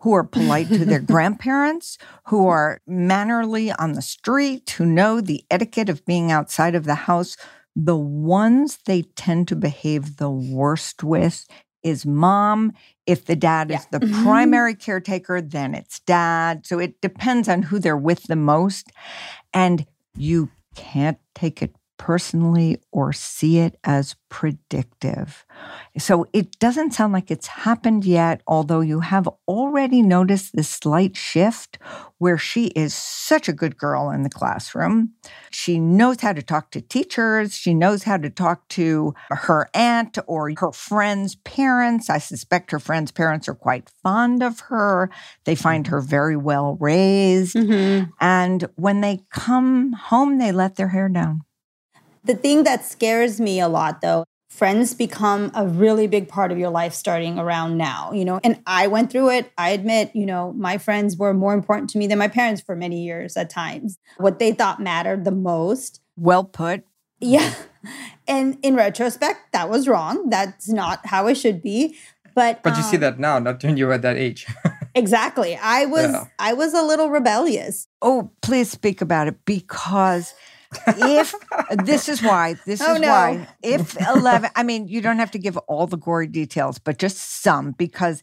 who 0.00 0.12
are 0.12 0.24
polite 0.24 0.68
to 0.68 0.84
their 0.84 1.00
grandparents, 1.12 1.98
who 2.26 2.48
are 2.48 2.80
mannerly 2.86 3.72
on 3.72 3.92
the 3.92 4.02
street, 4.02 4.68
who 4.70 4.84
know 4.84 5.20
the 5.20 5.44
etiquette 5.50 5.88
of 5.88 6.04
being 6.04 6.32
outside 6.32 6.74
of 6.74 6.84
the 6.84 6.94
house. 6.94 7.36
The 7.76 7.96
ones 7.96 8.78
they 8.86 9.02
tend 9.02 9.48
to 9.48 9.56
behave 9.56 10.18
the 10.18 10.30
worst 10.30 11.02
with 11.02 11.46
is 11.84 12.04
mom. 12.04 12.72
If 13.06 13.26
the 13.26 13.36
dad 13.36 13.70
is 13.70 13.86
Yeah. 13.92 13.98
the 14.00 14.06
Mhm. 14.06 14.24
primary 14.24 14.74
caretaker, 14.74 15.40
then 15.40 15.74
it's 15.74 16.00
dad. 16.00 16.66
So 16.66 16.78
it 16.80 17.00
depends 17.00 17.48
on 17.48 17.62
who 17.62 17.78
they're 17.78 17.96
with 17.96 18.24
the 18.24 18.36
most. 18.36 18.90
And 19.52 19.86
you 20.16 20.50
can't 20.74 21.18
take 21.34 21.62
it 21.62 21.76
personally 21.96 22.78
or 22.92 23.12
see 23.12 23.58
it 23.58 23.78
as 23.84 24.16
predictive. 24.28 25.44
So 25.98 26.26
it 26.32 26.58
doesn't 26.58 26.92
sound 26.92 27.12
like 27.12 27.30
it's 27.30 27.46
happened 27.46 28.04
yet, 28.04 28.40
although 28.46 28.80
you 28.80 29.00
have 29.00 29.28
already 29.46 30.02
noticed 30.02 30.54
this 30.54 30.68
slight 30.68 31.16
shift 31.16 31.78
where 32.18 32.38
she 32.38 32.66
is 32.68 32.94
such 32.94 33.48
a 33.48 33.52
good 33.52 33.76
girl 33.76 34.10
in 34.10 34.22
the 34.22 34.30
classroom. 34.30 35.12
She 35.50 35.78
knows 35.78 36.20
how 36.20 36.32
to 36.32 36.42
talk 36.42 36.70
to 36.72 36.80
teachers, 36.80 37.54
she 37.54 37.74
knows 37.74 38.02
how 38.04 38.16
to 38.16 38.30
talk 38.30 38.66
to 38.70 39.14
her 39.30 39.68
aunt 39.74 40.18
or 40.26 40.52
her 40.58 40.72
friends' 40.72 41.36
parents. 41.36 42.10
I 42.10 42.18
suspect 42.18 42.70
her 42.70 42.80
friends' 42.80 43.12
parents 43.12 43.48
are 43.48 43.54
quite 43.54 43.90
fond 44.02 44.42
of 44.42 44.60
her. 44.60 45.10
They 45.44 45.54
find 45.54 45.86
her 45.86 46.00
very 46.00 46.36
well 46.36 46.76
raised. 46.80 47.54
Mhm. 47.56 48.10
And 48.20 48.68
when 48.76 49.00
they 49.00 49.20
come 49.30 49.92
home, 49.92 50.38
they 50.38 50.52
let 50.52 50.76
their 50.76 50.88
hair 50.88 51.08
down. 51.08 51.42
The 52.24 52.34
thing 52.34 52.64
that 52.64 52.84
scares 52.84 53.40
me 53.40 53.60
a 53.60 53.68
lot, 53.68 54.00
though, 54.00 54.24
friends 54.48 54.94
become 54.94 55.50
a 55.54 55.66
really 55.66 56.06
big 56.06 56.28
part 56.28 56.52
of 56.52 56.58
your 56.58 56.70
life 56.70 56.94
starting 56.94 57.38
around 57.38 57.76
now, 57.76 58.12
you 58.12 58.24
know. 58.24 58.40
And 58.44 58.60
I 58.66 58.86
went 58.86 59.10
through 59.10 59.30
it. 59.30 59.52
I 59.58 59.70
admit, 59.70 60.12
you 60.14 60.24
know, 60.24 60.52
my 60.52 60.78
friends 60.78 61.16
were 61.16 61.34
more 61.34 61.54
important 61.54 61.90
to 61.90 61.98
me 61.98 62.06
than 62.06 62.18
my 62.18 62.28
parents 62.28 62.62
for 62.62 62.76
many 62.76 63.02
years 63.04 63.36
at 63.36 63.50
times. 63.50 63.98
What 64.16 64.38
they 64.38 64.52
thought 64.52 64.80
mattered 64.80 65.24
the 65.24 65.32
most. 65.32 66.00
Well 66.16 66.44
put. 66.44 66.84
Yeah. 67.20 67.54
And 68.26 68.56
in 68.62 68.74
retrospect, 68.74 69.52
that 69.52 69.68
was 69.68 69.86
wrong. 69.86 70.30
That's 70.30 70.70
not 70.70 71.04
how 71.04 71.26
it 71.26 71.34
should 71.34 71.60
be. 71.60 71.94
But 72.34 72.62
But 72.62 72.76
you 72.76 72.82
see 72.82 72.96
um, 72.96 73.02
that 73.02 73.18
now, 73.18 73.38
not 73.38 73.62
when 73.62 73.76
you 73.76 73.86
were 73.86 73.92
at 73.92 74.00
that 74.02 74.16
age. 74.16 74.46
exactly. 74.94 75.56
I 75.56 75.84
was 75.84 76.10
Yeah. 76.10 76.24
I 76.38 76.54
was 76.54 76.72
a 76.72 76.82
little 76.82 77.10
rebellious. 77.10 77.86
Oh, 78.00 78.30
please 78.40 78.70
speak 78.70 79.02
about 79.02 79.28
it 79.28 79.44
because 79.44 80.32
if 80.86 81.34
this 81.84 82.08
is 82.08 82.22
why, 82.22 82.54
this 82.66 82.80
Oh, 82.80 82.94
is 82.94 83.00
no. 83.00 83.08
why, 83.08 83.48
if 83.62 83.96
11, 84.14 84.50
I 84.54 84.62
mean, 84.62 84.88
you 84.88 85.00
don't 85.00 85.18
have 85.18 85.30
to 85.32 85.38
give 85.38 85.56
all 85.56 85.86
the 85.86 85.96
gory 85.96 86.26
details, 86.26 86.78
but 86.78 86.98
just 86.98 87.42
some, 87.42 87.72
because 87.72 88.22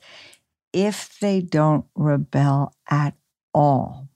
if 0.73 1.17
they 1.19 1.41
don't 1.41 1.85
rebel 1.95 2.73
at 2.89 3.13
all 3.53 4.07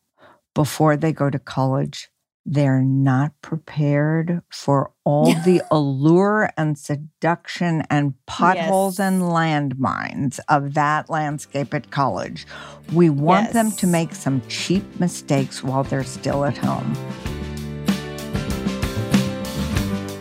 before 0.54 0.95
they 0.98 1.12
go 1.12 1.30
to 1.30 1.39
college, 1.39 2.10
they're 2.48 2.82
not 2.84 3.32
prepared 3.41 4.41
for 4.52 4.91
all 5.04 5.34
the 5.45 5.62
allure 5.71 6.50
and 6.56 6.78
seduction 6.78 7.82
and 7.89 8.13
potholes 8.28 9.00
Yes. 9.00 9.08
and 9.08 9.21
landmines 9.24 10.39
of 10.48 10.76
that 10.76 11.10
landscape 11.10 11.74
at 11.74 11.89
college. 11.89 12.45
We 12.93 13.10
want 13.10 13.52
them 13.54 13.71
to 13.71 13.88
make 13.88 14.13
some 14.13 14.41
cheap 14.48 14.84
mistakes 15.00 15.63
while 15.63 15.84
they're 15.84 16.04
still 16.04 16.45
at 16.45 16.56
home. 16.58 16.93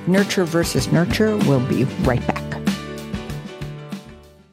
Nurture 0.07 0.45
versus 0.45 0.93
Nurture 0.93 1.37
We'll 1.49 1.67
be 1.67 1.85
right 2.03 2.25
back. 2.27 2.61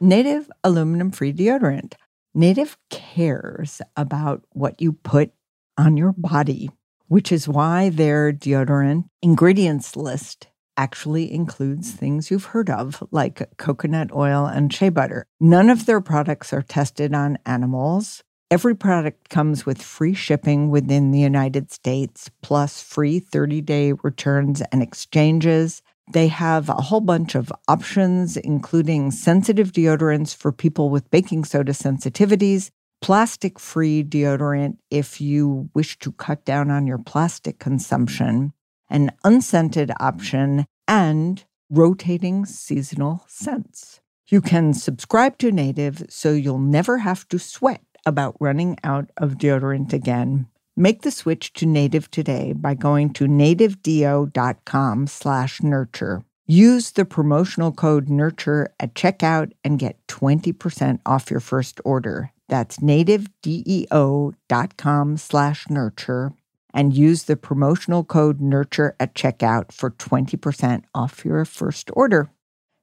Native 0.00 0.50
aluminum 0.64 1.10
free 1.10 1.32
deodorant. 1.32 1.92
Native 2.34 2.78
cares 2.88 3.82
about 3.94 4.44
what 4.52 4.80
you 4.80 4.94
put 4.94 5.32
on 5.76 5.98
your 5.98 6.12
body, 6.12 6.70
which 7.08 7.30
is 7.30 7.46
why 7.46 7.90
their 7.90 8.32
deodorant 8.32 9.04
ingredients 9.20 9.94
list 9.94 10.48
actually 10.78 11.30
includes 11.30 11.92
things 11.92 12.30
you've 12.30 12.46
heard 12.46 12.70
of, 12.70 13.06
like 13.10 13.56
coconut 13.58 14.10
oil 14.14 14.46
and 14.46 14.72
shea 14.72 14.88
butter. 14.88 15.26
None 15.38 15.68
of 15.68 15.84
their 15.84 16.00
products 16.00 16.52
are 16.54 16.62
tested 16.62 17.14
on 17.14 17.38
animals. 17.44 18.22
Every 18.52 18.76
product 18.76 19.30
comes 19.30 19.64
with 19.64 19.80
free 19.80 20.12
shipping 20.12 20.68
within 20.68 21.10
the 21.10 21.20
United 21.20 21.72
States, 21.72 22.30
plus 22.42 22.82
free 22.82 23.18
30 23.18 23.62
day 23.62 23.92
returns 24.02 24.60
and 24.70 24.82
exchanges. 24.82 25.80
They 26.12 26.28
have 26.28 26.68
a 26.68 26.74
whole 26.74 27.00
bunch 27.00 27.34
of 27.34 27.50
options, 27.66 28.36
including 28.36 29.10
sensitive 29.10 29.72
deodorants 29.72 30.36
for 30.36 30.52
people 30.52 30.90
with 30.90 31.10
baking 31.10 31.44
soda 31.44 31.72
sensitivities, 31.72 32.68
plastic 33.00 33.58
free 33.58 34.04
deodorant 34.04 34.76
if 34.90 35.18
you 35.18 35.70
wish 35.72 35.98
to 36.00 36.12
cut 36.12 36.44
down 36.44 36.70
on 36.70 36.86
your 36.86 36.98
plastic 36.98 37.58
consumption, 37.58 38.52
an 38.90 39.12
unscented 39.24 39.90
option, 39.98 40.66
and 40.86 41.46
rotating 41.70 42.44
seasonal 42.44 43.24
scents. 43.28 44.02
You 44.28 44.42
can 44.42 44.74
subscribe 44.74 45.38
to 45.38 45.50
Native 45.50 46.04
so 46.10 46.32
you'll 46.32 46.58
never 46.58 46.98
have 46.98 47.26
to 47.28 47.38
sweat 47.38 47.80
about 48.06 48.36
running 48.40 48.78
out 48.84 49.10
of 49.16 49.34
deodorant 49.34 49.92
again. 49.92 50.46
Make 50.76 51.02
the 51.02 51.10
switch 51.10 51.52
to 51.54 51.66
Native 51.66 52.08
today 52.10 52.52
by 52.54 52.74
going 52.74 53.12
to 53.14 53.26
nativedeo.com 53.26 55.06
slash 55.06 55.62
nurture. 55.62 56.22
Use 56.46 56.92
the 56.92 57.04
promotional 57.04 57.72
code 57.72 58.08
NURTURE 58.08 58.68
at 58.80 58.94
checkout 58.94 59.52
and 59.62 59.78
get 59.78 60.04
20% 60.08 61.00
off 61.06 61.30
your 61.30 61.40
first 61.40 61.80
order. 61.84 62.32
That's 62.48 62.78
nativedeo.com 62.78 65.16
slash 65.16 65.70
nurture 65.70 66.32
and 66.74 66.94
use 66.94 67.24
the 67.24 67.36
promotional 67.36 68.02
code 68.02 68.40
NURTURE 68.40 68.96
at 68.98 69.14
checkout 69.14 69.72
for 69.72 69.90
20% 69.90 70.84
off 70.94 71.22
your 71.24 71.44
first 71.44 71.90
order. 71.92 72.30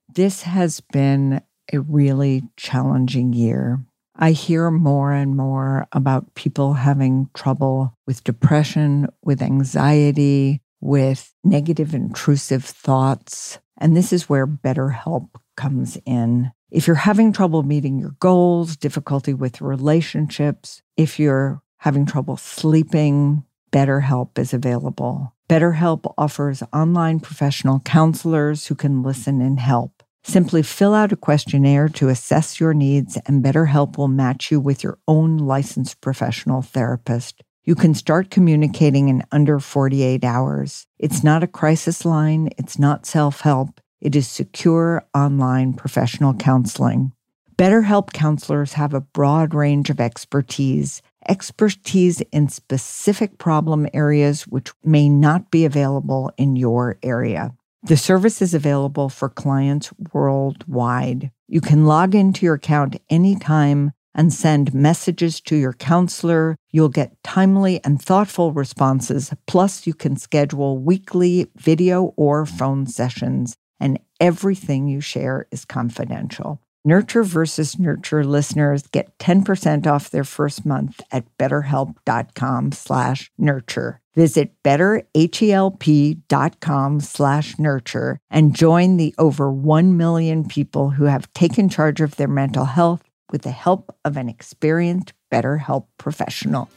This 0.08 0.43
has 0.43 0.79
been 0.79 1.41
a 1.73 1.79
really 1.79 2.43
challenging 2.55 3.34
year. 3.34 3.79
I 4.21 4.32
hear 4.32 4.69
more 4.69 5.13
and 5.13 5.38
more 5.38 5.88
about 5.93 6.36
people 6.36 6.73
having 6.73 7.29
trouble 7.34 7.97
with 8.05 8.25
depression, 8.25 9.08
with 9.23 9.41
anxiety, 9.41 10.62
with 10.82 11.34
negative 11.45 11.93
intrusive 11.93 12.65
thoughts. 12.65 13.60
And 13.77 13.95
this 13.95 14.12
is 14.12 14.27
where 14.27 14.45
BetterHelp 14.45 15.29
comes 15.55 15.97
in. 16.05 16.51
If 16.69 16.86
you're 16.86 16.97
having 16.97 17.32
trouble 17.32 17.63
meeting 17.63 17.97
your 17.97 18.15
goals, 18.19 18.75
difficulty 18.75 19.34
with 19.34 19.62
relationships, 19.62 20.82
if 20.97 21.17
you're 21.17 21.62
having 21.77 22.05
trouble 22.05 22.36
sleeping, 22.36 23.45
BetterHelp 23.71 24.38
is 24.38 24.53
available. 24.53 25.34
BetterHelp 25.49 26.13
offers 26.17 26.62
online 26.73 27.21
professional 27.21 27.79
counselors 27.79 28.67
who 28.67 28.75
can 28.75 29.01
listen 29.01 29.41
and 29.41 29.62
help. 29.62 29.99
Simply 30.23 30.62
fill 30.62 30.93
out 30.93 31.12
a 31.12 31.15
questionnaire 31.15 31.89
to 31.89 32.10
assess 32.10 32.60
your 32.60 32.73
needs, 32.73 33.17
and 33.25 33.43
BetterHelp 33.43 33.97
will 33.97 34.08
match 34.08 34.51
you 34.51 34.60
with 34.60 34.84
your 34.84 34.99
own 35.08 35.38
licensed 35.38 36.01
professional 36.01 36.62
therapist. 36.62 37.41
You 37.63 37.75
can 37.75 37.93
start 37.93 38.29
communicating 38.29 39.10
in 39.10 39.23
under 39.32 39.60
48 39.60 40.23
hours. 40.23 40.88
It's 40.97 41.23
not 41.23 41.43
a 41.43 41.47
crisis 41.47 42.05
line, 42.05 42.49
it's 42.58 42.79
not 42.79 43.05
self 43.05 43.41
help, 43.41 43.79
it 44.01 44.15
is 44.15 44.27
secure 44.27 45.05
online 45.13 45.73
professional 45.73 46.34
counseling. 46.34 47.12
BetterHelp 47.58 48.13
counselors 48.13 48.73
have 48.73 48.93
a 48.93 49.01
broad 49.01 49.53
range 49.53 49.89
of 49.89 49.99
expertise, 49.99 51.01
expertise 51.27 52.21
in 52.32 52.47
specific 52.47 53.38
problem 53.38 53.86
areas 53.93 54.47
which 54.47 54.71
may 54.84 55.10
not 55.10 55.51
be 55.51 55.65
available 55.65 56.32
in 56.38 56.55
your 56.55 56.97
area. 57.03 57.53
The 57.82 57.96
service 57.96 58.42
is 58.42 58.54
available 58.54 59.08
for 59.08 59.30
clients 59.30 59.92
worldwide. 60.13 61.32
You 61.48 61.62
can 61.62 61.86
log 61.86 62.13
into 62.13 62.46
your 62.46 62.56
account 62.56 62.98
anytime 63.10 63.94
and 64.13 64.34
send 64.34 64.74
messages 64.74 65.39
to 65.42 65.56
your 65.56 65.72
counselor. 65.72 66.58
You'll 66.72 66.89
get 66.89 67.15
timely 67.24 67.80
and 67.86 68.02
thoughtful 68.02 68.52
responses. 68.52 69.34
Plus, 69.48 69.88
you 69.88 69.94
can 69.94 70.18
schedule 70.18 70.78
weekly 70.78 71.50
video 71.56 72.13
or 72.18 72.46
phone 72.46 72.86
sessions, 72.86 73.56
and 73.80 73.98
everything 74.20 74.88
you 74.88 75.00
share 75.00 75.48
is 75.52 75.63
confidential. 75.63 76.60
Nurture 76.84 77.24
versus 77.24 77.78
Nurture 77.78 78.24
listeners 78.24 78.84
get 78.88 79.18
10% 79.20 79.86
off 79.86 80.10
their 80.10 80.24
first 80.24 80.65
month 80.65 81.02
at 81.12 81.26
betterhelp.com 81.38 82.72
slash 82.72 83.32
nurture. 83.38 84.02
Visit 84.19 84.51
betterhelp.com 84.65 86.99
slash 86.99 87.58
nurture 87.58 88.19
and 88.29 88.53
join 88.53 88.97
the 88.97 89.15
over 89.17 89.49
1 89.49 89.95
million 89.95 90.45
people 90.45 90.89
who 90.89 91.05
have 91.05 91.32
taken 91.32 91.69
charge 91.69 92.01
of 92.01 92.17
their 92.17 92.27
mental 92.27 92.65
health 92.65 93.01
with 93.32 93.43
the 93.43 93.51
help 93.51 93.95
of 94.03 94.17
an 94.17 94.27
experienced 94.27 95.13
BetterHelp 95.32 95.86
professional. 95.97 96.69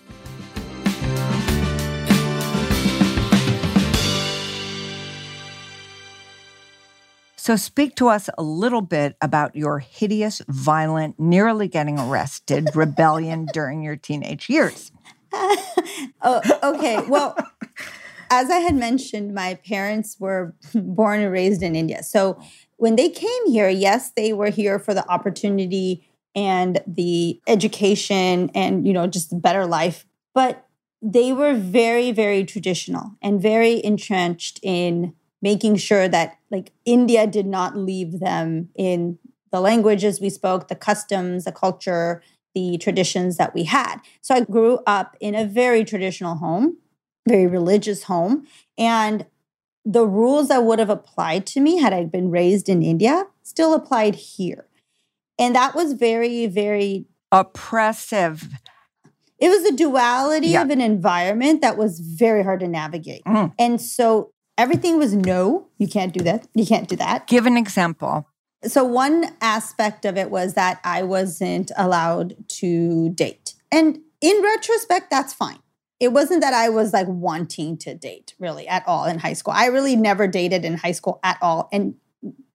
So, 7.35 7.57
speak 7.57 7.97
to 7.97 8.07
us 8.07 8.31
a 8.39 8.43
little 8.45 8.83
bit 8.83 9.17
about 9.21 9.57
your 9.57 9.81
hideous, 9.81 10.43
violent, 10.47 11.19
nearly 11.19 11.67
getting 11.67 11.99
arrested 11.99 12.69
rebellion 12.77 13.49
during 13.53 13.83
your 13.83 13.97
teenage 13.97 14.49
years. 14.49 14.93
Oh, 15.33 16.41
okay. 16.63 17.01
Well, 17.09 17.37
as 18.31 18.51
I 18.51 18.59
had 18.59 18.75
mentioned, 18.75 19.35
my 19.35 19.55
parents 19.55 20.17
were 20.19 20.55
born 20.75 21.21
and 21.21 21.33
raised 21.33 21.63
in 21.63 21.75
India. 21.77 22.03
So, 22.03 22.39
when 22.77 22.97
they 22.97 23.11
came 23.11 23.47
here, 23.47 23.69
yes, 23.69 24.11
they 24.11 24.33
were 24.33 24.51
here 24.51 24.81
for 24.81 24.93
the 24.93 25.09
opportunity 25.09 26.05
and 26.35 26.81
the 26.87 27.41
education 27.47 28.51
and 28.55 28.87
you 28.87 28.93
know 28.93 29.07
just 29.07 29.33
a 29.33 29.37
better 29.37 29.67
life 29.67 30.07
but 30.35 30.67
they 31.03 31.33
were 31.33 31.55
very 31.55 32.13
very 32.13 32.45
traditional 32.45 33.13
and 33.21 33.43
very 33.43 33.85
entrenched 33.85 34.59
in 34.63 35.15
making 35.41 35.77
sure 35.77 36.09
that 36.09 36.39
like 36.51 36.73
india 36.85 37.27
did 37.27 37.47
not 37.47 37.77
leave 37.77 38.21
them 38.21 38.69
in 38.77 39.19
the 39.51 39.61
languages 39.61 40.21
we 40.21 40.31
spoke 40.31 40.69
the 40.69 40.75
customs 40.75 41.45
the 41.45 41.53
culture 41.53 42.23
the 42.55 42.79
traditions 42.79 43.37
that 43.37 43.55
we 43.55 43.65
had 43.65 43.97
so 44.21 44.35
i 44.35 44.41
grew 44.41 44.79
up 44.87 45.17
in 45.21 45.35
a 45.35 45.45
very 45.45 45.85
traditional 45.85 46.37
home 46.37 46.77
very 47.29 47.47
religious 47.47 48.05
home 48.05 48.47
and 48.77 49.27
the 49.85 50.07
rules 50.07 50.49
that 50.49 50.63
would 50.65 50.79
have 50.79 50.91
applied 50.91 51.47
to 51.47 51.61
me 51.61 51.79
had 51.79 51.93
i 51.93 52.05
been 52.05 52.31
raised 52.31 52.69
in 52.69 52.83
india 52.83 53.27
still 53.43 53.75
applied 53.75 54.15
here 54.15 54.67
and 55.39 55.57
that 55.57 55.75
was 55.75 55.95
very, 55.95 56.47
very 56.47 57.07
oppressive. 57.31 58.49
It 59.39 59.49
was 59.49 59.65
a 59.65 59.73
duality 59.73 60.49
yeah. 60.49 60.63
of 60.63 60.71
an 60.71 60.81
environment 60.81 61.63
that 61.63 61.77
was 61.77 61.99
very 61.99 62.45
hard 62.45 62.61
to 62.61 62.69
navigate. 62.69 63.25
Mm. 63.25 63.53
And 63.59 63.81
so 63.81 64.31
everything 64.57 64.99
was 64.99 65.15
no, 65.15 65.67
you 65.79 65.89
can't 65.89 66.13
do 66.13 66.23
that. 66.25 66.47
You 66.55 66.65
can't 66.65 66.89
do 66.89 66.95
that. 66.97 67.27
Give 67.27 67.47
an 67.47 67.57
example. 67.57 68.29
So, 68.65 68.85
one 68.85 69.27
aspect 69.41 70.05
of 70.05 70.17
it 70.17 70.31
was 70.31 70.55
that 70.55 70.81
I 70.85 71.03
wasn't 71.03 71.73
allowed 71.77 72.37
to 72.49 73.11
date. 73.11 73.55
And 73.71 74.01
in 74.21 74.43
retrospect, 74.43 75.11
that's 75.11 75.33
fine. 75.33 75.59
It 75.99 76.13
wasn't 76.13 76.41
that 76.43 76.55
I 76.55 76.69
was 76.69 76.93
like 76.93 77.07
wanting 77.09 77.77
to 77.79 77.95
date 77.95 78.35
really 78.39 78.67
at 78.69 78.87
all 78.87 79.05
in 79.05 79.19
high 79.19 79.33
school. 79.35 79.55
I 79.57 79.67
really 79.67 79.97
never 79.97 80.27
dated 80.27 80.65
in 80.65 80.77
high 80.77 80.93
school 80.93 81.21
at 81.23 81.39
all. 81.41 81.69
And 81.73 81.95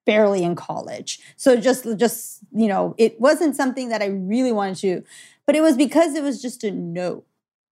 barely 0.07 0.41
in 0.41 0.55
college. 0.55 1.19
So 1.35 1.57
just 1.57 1.85
just, 1.97 2.39
you 2.51 2.67
know, 2.67 2.95
it 2.97 3.19
wasn't 3.19 3.55
something 3.55 3.89
that 3.89 4.01
I 4.01 4.07
really 4.07 4.53
wanted 4.53 4.77
to, 4.77 5.03
but 5.45 5.55
it 5.55 5.61
was 5.61 5.75
because 5.75 6.15
it 6.15 6.23
was 6.23 6.41
just 6.41 6.63
a 6.63 6.71
no 6.71 7.25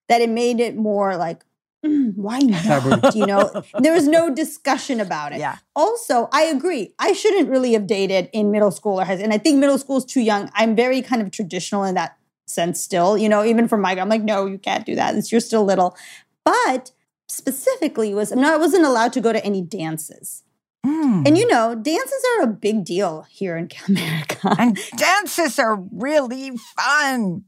that 0.10 0.22
it 0.22 0.30
made 0.30 0.60
it 0.60 0.76
more 0.76 1.16
like 1.16 1.44
mm, 1.86 2.16
why 2.16 2.40
not? 2.40 3.16
you 3.16 3.26
know, 3.26 3.64
there 3.80 3.94
was 3.94 4.08
no 4.08 4.34
discussion 4.34 5.00
about 5.00 5.34
it. 5.34 5.40
Yeah. 5.40 5.58
Also, 5.76 6.30
I 6.32 6.44
agree. 6.44 6.94
I 7.00 7.14
shouldn't 7.14 7.50
really 7.50 7.74
have 7.74 7.88
dated 7.88 8.30
in 8.34 8.52
middle 8.52 8.72
school 8.72 9.00
or 9.00 9.06
high 9.06 9.14
and 9.14 9.34
I 9.34 9.38
think 9.38 9.60
middle 9.60 9.78
school 9.78 9.98
is 9.98 10.06
too 10.06 10.22
young. 10.22 10.50
I'm 10.54 10.76
very 10.76 11.02
kind 11.02 11.22
of 11.22 11.32
traditional 11.32 11.84
in 11.84 11.96
that 11.96 12.18
sense 12.46 12.82
still. 12.82 13.18
You 13.18 13.30
know, 13.30 13.44
even 13.44 13.68
for 13.68 13.78
my, 13.78 13.92
I'm 13.92 14.10
like, 14.10 14.24
no, 14.24 14.46
you 14.46 14.58
can't 14.58 14.86
do 14.86 14.96
that. 14.96 15.16
It's, 15.16 15.32
you're 15.32 15.42
still 15.42 15.64
little. 15.64 15.96
But 16.44 16.92
specifically 17.28 18.14
was 18.14 18.32
I'm 18.32 18.44
I 18.44 18.58
wasn't 18.58 18.86
allowed 18.86 19.14
to 19.14 19.22
go 19.22 19.34
to 19.34 19.44
any 19.44 19.62
dances. 19.62 20.44
Mm. 20.86 21.28
And 21.28 21.38
you 21.38 21.48
know, 21.48 21.74
dances 21.74 22.24
are 22.38 22.44
a 22.44 22.48
big 22.48 22.86
deal 22.86 23.26
here 23.30 23.58
in 23.58 23.70
America. 23.88 24.56
And 24.58 24.78
dances 24.96 25.58
are 25.60 25.76
really 25.92 26.52
fun. 26.78 27.46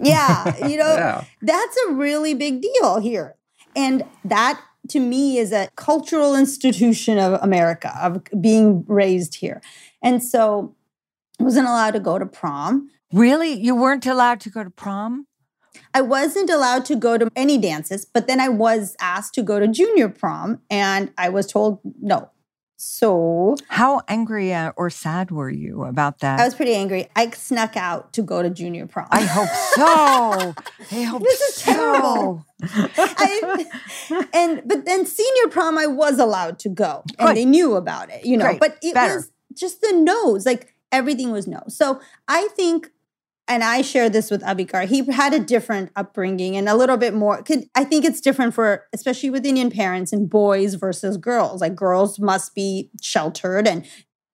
Yeah, 0.00 0.66
you 0.66 0.76
know, 0.76 0.84
yeah. 0.94 1.24
that's 1.42 1.76
a 1.88 1.92
really 1.92 2.34
big 2.34 2.62
deal 2.62 3.00
here. 3.00 3.34
And 3.76 4.04
that 4.24 4.60
to 4.88 5.00
me 5.00 5.38
is 5.38 5.52
a 5.52 5.68
cultural 5.76 6.34
institution 6.34 7.18
of 7.18 7.40
America, 7.42 7.92
of 8.00 8.22
being 8.40 8.84
raised 8.86 9.36
here. 9.36 9.60
And 10.02 10.22
so 10.22 10.74
I 11.40 11.44
wasn't 11.44 11.66
allowed 11.66 11.92
to 11.92 12.00
go 12.00 12.18
to 12.18 12.26
prom. 12.26 12.90
Really? 13.12 13.52
You 13.52 13.74
weren't 13.74 14.06
allowed 14.06 14.40
to 14.40 14.50
go 14.50 14.64
to 14.64 14.70
prom? 14.70 15.26
I 15.94 16.00
wasn't 16.00 16.50
allowed 16.50 16.84
to 16.86 16.96
go 16.96 17.18
to 17.18 17.30
any 17.36 17.58
dances, 17.58 18.04
but 18.04 18.26
then 18.26 18.40
I 18.40 18.48
was 18.48 18.96
asked 19.00 19.34
to 19.34 19.42
go 19.42 19.60
to 19.60 19.68
junior 19.68 20.08
prom 20.08 20.60
and 20.70 21.12
I 21.16 21.28
was 21.28 21.46
told 21.46 21.80
no. 22.00 22.30
So, 22.80 23.56
how 23.66 24.02
angry 24.06 24.54
uh, 24.54 24.70
or 24.76 24.88
sad 24.88 25.32
were 25.32 25.50
you 25.50 25.82
about 25.82 26.20
that? 26.20 26.38
I 26.38 26.44
was 26.44 26.54
pretty 26.54 26.76
angry. 26.76 27.08
I 27.16 27.28
snuck 27.30 27.76
out 27.76 28.12
to 28.12 28.22
go 28.22 28.40
to 28.40 28.50
junior 28.50 28.86
prom. 28.86 29.08
I 29.10 29.22
hope 29.22 29.48
so. 29.48 30.54
I 30.96 31.02
hope 31.02 31.22
this 31.24 31.40
is 31.40 31.54
so. 31.56 31.72
terrible. 31.72 32.46
I, 32.62 33.66
and 34.32 34.62
but 34.64 34.84
then 34.84 35.06
senior 35.06 35.48
prom, 35.50 35.76
I 35.76 35.88
was 35.88 36.20
allowed 36.20 36.60
to 36.60 36.68
go, 36.68 37.02
and 37.18 37.26
Good. 37.26 37.36
they 37.36 37.44
knew 37.44 37.74
about 37.74 38.10
it. 38.10 38.24
You 38.24 38.36
know, 38.36 38.44
Great. 38.44 38.60
but 38.60 38.78
it 38.80 38.94
Better. 38.94 39.16
was 39.16 39.32
just 39.52 39.80
the 39.80 39.92
no's. 39.92 40.46
Like 40.46 40.72
everything 40.92 41.32
was 41.32 41.48
no. 41.48 41.64
So 41.66 42.00
I 42.28 42.46
think 42.54 42.92
and 43.48 43.64
I 43.64 43.82
share 43.82 44.10
this 44.10 44.30
with 44.30 44.42
Abhikar. 44.42 44.86
He 44.86 45.04
had 45.10 45.32
a 45.32 45.40
different 45.40 45.90
upbringing 45.96 46.56
and 46.56 46.68
a 46.68 46.74
little 46.74 46.98
bit 46.98 47.14
more. 47.14 47.42
I 47.74 47.84
think 47.84 48.04
it's 48.04 48.20
different 48.20 48.54
for, 48.54 48.86
especially 48.92 49.30
with 49.30 49.46
Indian 49.46 49.70
parents 49.70 50.12
and 50.12 50.28
boys 50.28 50.74
versus 50.74 51.16
girls. 51.16 51.62
Like 51.62 51.74
girls 51.74 52.18
must 52.18 52.54
be 52.54 52.90
sheltered 53.00 53.66
and 53.66 53.86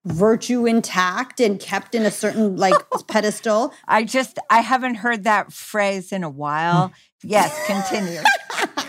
virtue 0.04 0.66
intact 0.66 1.40
and 1.40 1.58
kept 1.58 1.94
in 1.94 2.02
a 2.02 2.10
certain 2.10 2.56
like 2.56 2.74
pedestal. 3.08 3.72
I 3.86 4.04
just 4.04 4.38
I 4.50 4.60
haven't 4.60 4.96
heard 4.96 5.24
that 5.24 5.52
phrase 5.52 6.12
in 6.12 6.24
a 6.24 6.30
while. 6.30 6.92
yes, 7.22 7.66
continue. 7.66 8.20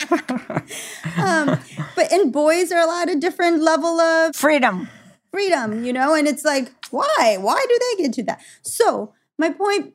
um, 1.17 1.59
but 1.95 2.11
and 2.11 2.33
boys 2.33 2.71
are 2.71 2.79
allowed 2.79 3.09
a 3.09 3.15
different 3.15 3.61
level 3.61 3.99
of 3.99 4.35
freedom. 4.35 4.89
Freedom, 5.31 5.83
you 5.83 5.91
know, 5.91 6.13
and 6.15 6.27
it's 6.27 6.45
like, 6.45 6.71
why? 6.91 7.37
Why 7.39 7.65
do 7.67 7.79
they 7.79 8.03
get 8.03 8.13
to 8.13 8.23
that? 8.23 8.41
So 8.61 9.13
my 9.37 9.49
point 9.49 9.93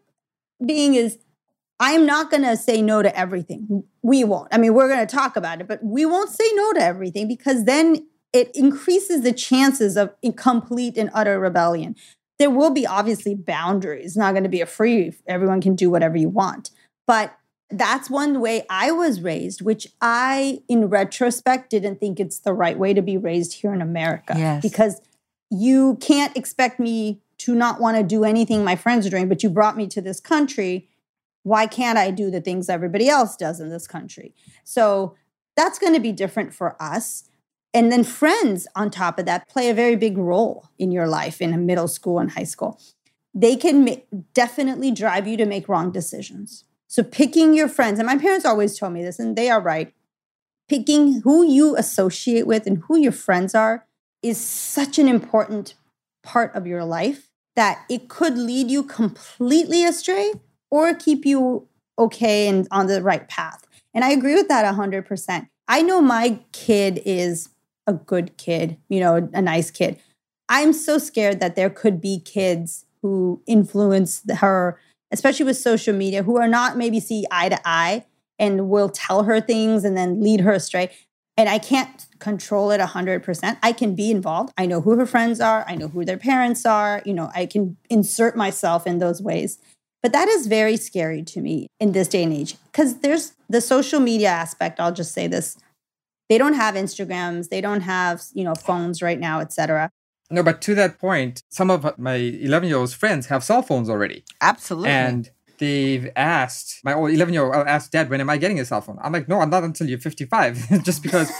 being 0.64 0.94
is 0.94 1.18
I 1.78 1.92
am 1.92 2.04
not 2.04 2.30
going 2.30 2.42
to 2.42 2.56
say 2.56 2.82
no 2.82 3.02
to 3.02 3.18
everything. 3.18 3.84
We 4.02 4.22
won't. 4.22 4.48
I 4.52 4.58
mean, 4.58 4.74
we're 4.74 4.88
going 4.88 5.06
to 5.06 5.16
talk 5.16 5.36
about 5.36 5.60
it, 5.60 5.66
but 5.66 5.82
we 5.82 6.04
won't 6.04 6.30
say 6.30 6.44
no 6.54 6.74
to 6.74 6.82
everything 6.82 7.26
because 7.26 7.64
then 7.64 8.06
it 8.32 8.50
increases 8.54 9.22
the 9.22 9.32
chances 9.32 9.96
of 9.96 10.14
complete 10.36 10.96
and 10.96 11.10
utter 11.14 11.40
rebellion. 11.40 11.96
There 12.38 12.50
will 12.50 12.70
be 12.70 12.86
obviously 12.86 13.34
boundaries. 13.34 14.06
It's 14.06 14.16
not 14.16 14.32
going 14.32 14.44
to 14.44 14.50
be 14.50 14.60
a 14.60 14.66
free, 14.66 15.14
everyone 15.26 15.60
can 15.60 15.74
do 15.74 15.90
whatever 15.90 16.16
you 16.16 16.28
want. 16.28 16.70
But 17.06 17.34
that's 17.70 18.10
one 18.10 18.40
way 18.40 18.66
I 18.68 18.92
was 18.92 19.20
raised, 19.20 19.62
which 19.62 19.86
I, 20.00 20.60
in 20.68 20.88
retrospect, 20.88 21.70
didn't 21.70 21.98
think 21.98 22.20
it's 22.20 22.40
the 22.40 22.52
right 22.52 22.78
way 22.78 22.92
to 22.94 23.02
be 23.02 23.16
raised 23.16 23.54
here 23.54 23.72
in 23.72 23.80
America. 23.80 24.34
Yes. 24.36 24.62
Because 24.62 25.00
you 25.50 25.96
can't 26.00 26.36
expect 26.36 26.78
me 26.78 27.20
to 27.40 27.54
not 27.54 27.80
want 27.80 27.96
to 27.96 28.02
do 28.02 28.24
anything 28.24 28.62
my 28.62 28.76
friends 28.76 29.06
are 29.06 29.10
doing, 29.10 29.28
but 29.28 29.42
you 29.42 29.48
brought 29.48 29.76
me 29.76 29.86
to 29.88 30.02
this 30.02 30.20
country. 30.20 30.88
Why 31.42 31.66
can't 31.66 31.96
I 31.96 32.10
do 32.10 32.30
the 32.30 32.40
things 32.40 32.68
everybody 32.68 33.08
else 33.08 33.34
does 33.34 33.60
in 33.60 33.70
this 33.70 33.86
country? 33.86 34.34
So 34.62 35.16
that's 35.56 35.78
going 35.78 35.94
to 35.94 36.00
be 36.00 36.12
different 36.12 36.52
for 36.52 36.76
us. 36.80 37.24
And 37.72 37.90
then 37.90 38.04
friends, 38.04 38.66
on 38.76 38.90
top 38.90 39.18
of 39.18 39.24
that, 39.24 39.48
play 39.48 39.70
a 39.70 39.74
very 39.74 39.96
big 39.96 40.18
role 40.18 40.68
in 40.78 40.92
your 40.92 41.06
life 41.06 41.40
in 41.40 41.64
middle 41.64 41.88
school 41.88 42.18
and 42.18 42.32
high 42.32 42.44
school. 42.44 42.78
They 43.32 43.56
can 43.56 43.84
ma- 43.84 44.22
definitely 44.34 44.90
drive 44.90 45.26
you 45.26 45.36
to 45.38 45.46
make 45.46 45.68
wrong 45.68 45.92
decisions. 45.92 46.64
So, 46.88 47.04
picking 47.04 47.54
your 47.54 47.68
friends, 47.68 48.00
and 48.00 48.06
my 48.06 48.18
parents 48.18 48.44
always 48.44 48.76
told 48.76 48.92
me 48.92 49.04
this, 49.04 49.20
and 49.20 49.36
they 49.36 49.48
are 49.48 49.60
right. 49.60 49.94
Picking 50.68 51.20
who 51.22 51.44
you 51.46 51.76
associate 51.76 52.46
with 52.46 52.66
and 52.66 52.82
who 52.88 52.98
your 52.98 53.12
friends 53.12 53.54
are 53.54 53.86
is 54.22 54.40
such 54.40 54.98
an 54.98 55.08
important 55.08 55.74
part 56.22 56.54
of 56.54 56.66
your 56.66 56.84
life 56.84 57.29
that 57.56 57.84
it 57.88 58.08
could 58.08 58.36
lead 58.38 58.70
you 58.70 58.82
completely 58.82 59.84
astray 59.84 60.32
or 60.70 60.94
keep 60.94 61.26
you 61.26 61.66
okay 61.98 62.48
and 62.48 62.66
on 62.70 62.86
the 62.86 63.02
right 63.02 63.28
path. 63.28 63.66
And 63.92 64.04
I 64.04 64.10
agree 64.10 64.34
with 64.34 64.48
that 64.48 64.64
100%. 64.74 65.48
I 65.68 65.82
know 65.82 66.00
my 66.00 66.40
kid 66.52 67.02
is 67.04 67.50
a 67.86 67.92
good 67.92 68.36
kid, 68.36 68.76
you 68.88 69.00
know, 69.00 69.28
a 69.32 69.42
nice 69.42 69.70
kid. 69.70 70.00
I'm 70.48 70.72
so 70.72 70.98
scared 70.98 71.40
that 71.40 71.56
there 71.56 71.70
could 71.70 72.00
be 72.00 72.20
kids 72.20 72.84
who 73.02 73.42
influence 73.46 74.22
her, 74.38 74.78
especially 75.10 75.46
with 75.46 75.56
social 75.56 75.94
media, 75.94 76.22
who 76.22 76.38
are 76.38 76.48
not 76.48 76.76
maybe 76.76 77.00
see 77.00 77.24
eye 77.30 77.48
to 77.48 77.60
eye 77.64 78.04
and 78.38 78.68
will 78.68 78.88
tell 78.88 79.24
her 79.24 79.40
things 79.40 79.84
and 79.84 79.96
then 79.96 80.20
lead 80.22 80.40
her 80.40 80.52
astray. 80.52 80.90
And 81.40 81.48
I 81.48 81.58
can't 81.58 82.06
control 82.18 82.70
it 82.70 82.82
100%. 82.82 83.56
I 83.62 83.72
can 83.72 83.94
be 83.94 84.10
involved. 84.10 84.52
I 84.58 84.66
know 84.66 84.82
who 84.82 84.98
her 84.98 85.06
friends 85.06 85.40
are. 85.40 85.64
I 85.66 85.74
know 85.74 85.88
who 85.88 86.04
their 86.04 86.18
parents 86.18 86.66
are. 86.66 87.00
You 87.06 87.14
know, 87.14 87.30
I 87.34 87.46
can 87.46 87.78
insert 87.88 88.36
myself 88.36 88.86
in 88.86 88.98
those 88.98 89.22
ways. 89.22 89.58
But 90.02 90.12
that 90.12 90.28
is 90.28 90.48
very 90.48 90.76
scary 90.76 91.22
to 91.22 91.40
me 91.40 91.68
in 91.80 91.92
this 91.92 92.08
day 92.08 92.24
and 92.24 92.32
age 92.34 92.56
because 92.70 92.98
there's 92.98 93.32
the 93.48 93.62
social 93.62 94.00
media 94.00 94.28
aspect. 94.28 94.80
I'll 94.80 94.92
just 94.92 95.14
say 95.14 95.28
this. 95.28 95.56
They 96.28 96.36
don't 96.36 96.52
have 96.52 96.74
Instagrams, 96.74 97.48
they 97.48 97.62
don't 97.62 97.80
have, 97.80 98.20
you 98.34 98.44
know, 98.44 98.54
phones 98.54 99.00
right 99.00 99.18
now, 99.18 99.40
etc. 99.40 99.88
No, 100.30 100.42
but 100.42 100.60
to 100.60 100.74
that 100.74 100.98
point, 100.98 101.42
some 101.48 101.70
of 101.70 101.98
my 101.98 102.16
11 102.16 102.68
year 102.68 102.76
old 102.76 102.92
friends 102.92 103.28
have 103.28 103.42
cell 103.42 103.62
phones 103.62 103.88
already. 103.88 104.24
Absolutely. 104.42 104.90
And 104.90 105.30
they've 105.60 106.10
asked, 106.16 106.80
my 106.82 106.92
old 106.92 107.10
11 107.10 107.32
year 107.32 107.44
old 107.44 107.66
asked 107.66 107.92
dad, 107.92 108.10
when 108.10 108.20
am 108.20 108.28
I 108.28 108.36
getting 108.36 108.58
a 108.58 108.64
cell 108.64 108.80
phone? 108.80 108.98
I'm 109.00 109.12
like, 109.12 109.28
no, 109.28 109.40
I'm 109.40 109.50
not 109.50 109.62
until 109.62 109.88
you're 109.88 110.00
55. 110.00 110.82
Just 110.82 111.02
because 111.04 111.30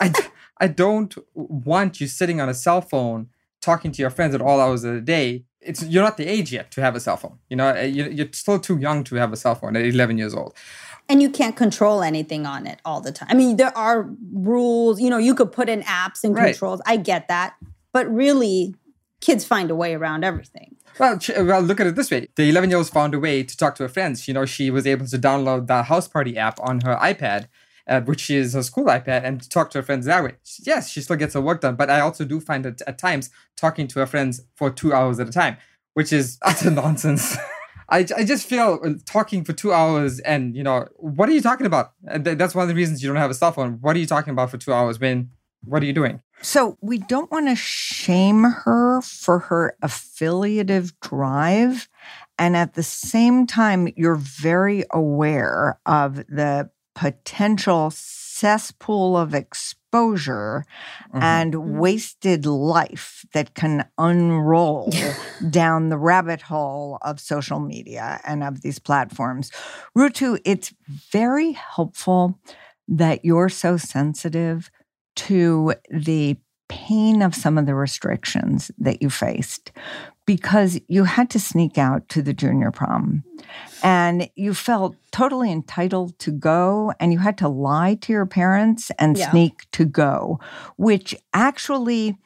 I, 0.00 0.12
I 0.58 0.68
don't 0.68 1.12
want 1.34 2.00
you 2.00 2.06
sitting 2.06 2.40
on 2.40 2.48
a 2.48 2.54
cell 2.54 2.80
phone 2.80 3.30
talking 3.60 3.90
to 3.92 4.00
your 4.00 4.10
friends 4.10 4.34
at 4.34 4.40
all 4.40 4.60
hours 4.60 4.84
of 4.84 4.94
the 4.94 5.00
day 5.00 5.44
it's 5.64 5.82
you're 5.84 6.02
not 6.02 6.16
the 6.16 6.26
age 6.26 6.52
yet 6.52 6.70
to 6.72 6.80
have 6.80 6.94
a 6.94 7.00
cell 7.00 7.16
phone. 7.16 7.38
You 7.48 7.56
know, 7.56 7.68
uh, 7.68 7.82
you're 7.82 8.28
still 8.32 8.58
too 8.58 8.78
young 8.78 9.04
to 9.04 9.16
have 9.16 9.32
a 9.32 9.36
cell 9.36 9.54
phone 9.54 9.76
at 9.76 9.84
11 9.84 10.18
years 10.18 10.34
old. 10.34 10.54
And 11.08 11.20
you 11.20 11.30
can't 11.30 11.56
control 11.56 12.02
anything 12.02 12.46
on 12.46 12.66
it 12.66 12.80
all 12.84 13.00
the 13.00 13.12
time. 13.12 13.28
I 13.30 13.34
mean, 13.34 13.56
there 13.56 13.76
are 13.76 14.08
rules. 14.32 15.00
You 15.00 15.10
know, 15.10 15.18
you 15.18 15.34
could 15.34 15.52
put 15.52 15.68
in 15.68 15.82
apps 15.82 16.24
and 16.24 16.34
right. 16.34 16.52
controls. 16.52 16.80
I 16.86 16.96
get 16.96 17.28
that, 17.28 17.54
but 17.92 18.12
really, 18.12 18.74
kids 19.20 19.44
find 19.44 19.70
a 19.70 19.74
way 19.74 19.94
around 19.94 20.24
everything. 20.24 20.71
Well, 20.98 21.18
well, 21.38 21.60
look 21.62 21.80
at 21.80 21.86
it 21.86 21.94
this 21.96 22.10
way: 22.10 22.28
the 22.36 22.48
11 22.48 22.70
year 22.70 22.78
old 22.78 22.88
found 22.88 23.14
a 23.14 23.18
way 23.18 23.42
to 23.42 23.56
talk 23.56 23.74
to 23.76 23.82
her 23.84 23.88
friends. 23.88 24.28
You 24.28 24.34
know, 24.34 24.44
she 24.44 24.70
was 24.70 24.86
able 24.86 25.06
to 25.06 25.18
download 25.18 25.66
the 25.66 25.84
House 25.84 26.08
Party 26.08 26.36
app 26.36 26.60
on 26.60 26.80
her 26.82 26.96
iPad 26.96 27.48
uh, 27.86 28.00
which 28.02 28.30
is 28.30 28.54
a 28.54 28.62
school 28.62 28.84
iPad, 28.84 29.24
and 29.24 29.48
talk 29.50 29.70
to 29.70 29.78
her 29.78 29.82
friends 29.82 30.06
that 30.06 30.22
way. 30.22 30.32
Yes, 30.60 30.90
she 30.90 31.00
still 31.00 31.16
gets 31.16 31.34
her 31.34 31.40
work 31.40 31.60
done, 31.60 31.76
but 31.76 31.90
I 31.90 32.00
also 32.00 32.24
do 32.24 32.40
find 32.40 32.64
that 32.64 32.80
at 32.86 32.98
times 32.98 33.30
talking 33.56 33.86
to 33.88 34.00
her 34.00 34.06
friends 34.06 34.40
for 34.54 34.70
two 34.70 34.92
hours 34.92 35.18
at 35.20 35.28
a 35.28 35.32
time, 35.32 35.56
which 35.94 36.12
is 36.12 36.38
utter 36.42 36.70
nonsense. 36.70 37.36
I, 37.88 38.06
I 38.16 38.24
just 38.24 38.46
feel 38.46 38.80
uh, 38.84 38.90
talking 39.04 39.44
for 39.44 39.52
two 39.52 39.72
hours 39.72 40.18
and, 40.20 40.56
you 40.56 40.62
know, 40.62 40.88
what 40.96 41.28
are 41.28 41.32
you 41.32 41.42
talking 41.42 41.66
about? 41.66 41.92
That's 42.02 42.54
one 42.54 42.62
of 42.62 42.68
the 42.68 42.74
reasons 42.74 43.02
you 43.02 43.08
don't 43.08 43.16
have 43.16 43.30
a 43.30 43.34
cell 43.34 43.52
phone. 43.52 43.78
What 43.82 43.96
are 43.96 43.98
you 43.98 44.06
talking 44.06 44.30
about 44.30 44.50
for 44.50 44.56
two 44.56 44.72
hours 44.72 44.98
when, 44.98 45.30
what 45.64 45.82
are 45.82 45.86
you 45.86 45.92
doing? 45.92 46.22
So 46.42 46.76
we 46.80 46.98
don't 46.98 47.30
want 47.30 47.46
to 47.48 47.56
shame 47.56 48.42
her 48.42 49.00
for 49.00 49.38
her 49.38 49.76
affiliative 49.80 50.98
drive. 51.00 51.88
And 52.38 52.56
at 52.56 52.74
the 52.74 52.82
same 52.82 53.46
time, 53.46 53.88
you're 53.96 54.16
very 54.16 54.84
aware 54.90 55.78
of 55.86 56.16
the 56.26 56.70
potential 56.94 57.90
cesspool 57.90 59.16
of 59.16 59.34
exposure 59.34 60.66
mm-hmm. 61.08 61.22
and 61.22 61.78
wasted 61.78 62.44
life 62.44 63.24
that 63.32 63.54
can 63.54 63.88
unroll 63.96 64.92
down 65.50 65.90
the 65.90 65.96
rabbit 65.96 66.42
hole 66.42 66.98
of 67.02 67.20
social 67.20 67.60
media 67.60 68.20
and 68.26 68.42
of 68.42 68.62
these 68.62 68.80
platforms. 68.80 69.52
Rutu, 69.96 70.40
it's 70.44 70.74
very 70.88 71.52
helpful 71.52 72.38
that 72.88 73.24
you're 73.24 73.48
so 73.48 73.76
sensitive 73.76 74.70
to 75.16 75.74
the 75.90 76.36
pain 76.68 77.20
of 77.20 77.34
some 77.34 77.58
of 77.58 77.66
the 77.66 77.74
restrictions 77.74 78.70
that 78.78 79.02
you 79.02 79.10
faced 79.10 79.72
because 80.24 80.80
you 80.88 81.04
had 81.04 81.28
to 81.30 81.38
sneak 81.38 81.76
out 81.76 82.08
to 82.08 82.22
the 82.22 82.32
junior 82.32 82.70
prom 82.70 83.24
and 83.82 84.30
you 84.36 84.54
felt 84.54 84.96
totally 85.10 85.50
entitled 85.50 86.18
to 86.18 86.30
go 86.30 86.92
and 86.98 87.12
you 87.12 87.18
had 87.18 87.36
to 87.36 87.48
lie 87.48 87.94
to 88.00 88.12
your 88.12 88.24
parents 88.24 88.90
and 88.98 89.18
yeah. 89.18 89.30
sneak 89.30 89.70
to 89.72 89.84
go 89.84 90.40
which 90.76 91.14
actually 91.34 92.16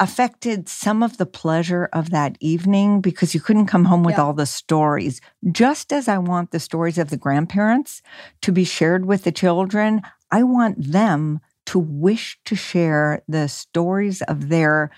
affected 0.00 0.68
some 0.68 1.00
of 1.00 1.18
the 1.18 1.26
pleasure 1.26 1.88
of 1.92 2.10
that 2.10 2.36
evening 2.40 3.00
because 3.00 3.34
you 3.34 3.40
couldn't 3.40 3.66
come 3.66 3.84
home 3.84 4.02
with 4.02 4.16
yeah. 4.16 4.22
all 4.22 4.32
the 4.32 4.46
stories 4.46 5.20
just 5.52 5.92
as 5.92 6.08
i 6.08 6.18
want 6.18 6.50
the 6.50 6.58
stories 6.58 6.98
of 6.98 7.10
the 7.10 7.16
grandparents 7.16 8.02
to 8.40 8.50
be 8.50 8.64
shared 8.64 9.04
with 9.04 9.22
the 9.22 9.30
children 9.30 10.02
i 10.32 10.42
want 10.42 10.82
them 10.82 11.38
to 11.72 11.78
wish 11.78 12.38
to 12.44 12.54
share 12.54 13.22
the 13.26 13.48
stories 13.48 14.20
of 14.22 14.50
their 14.50 14.90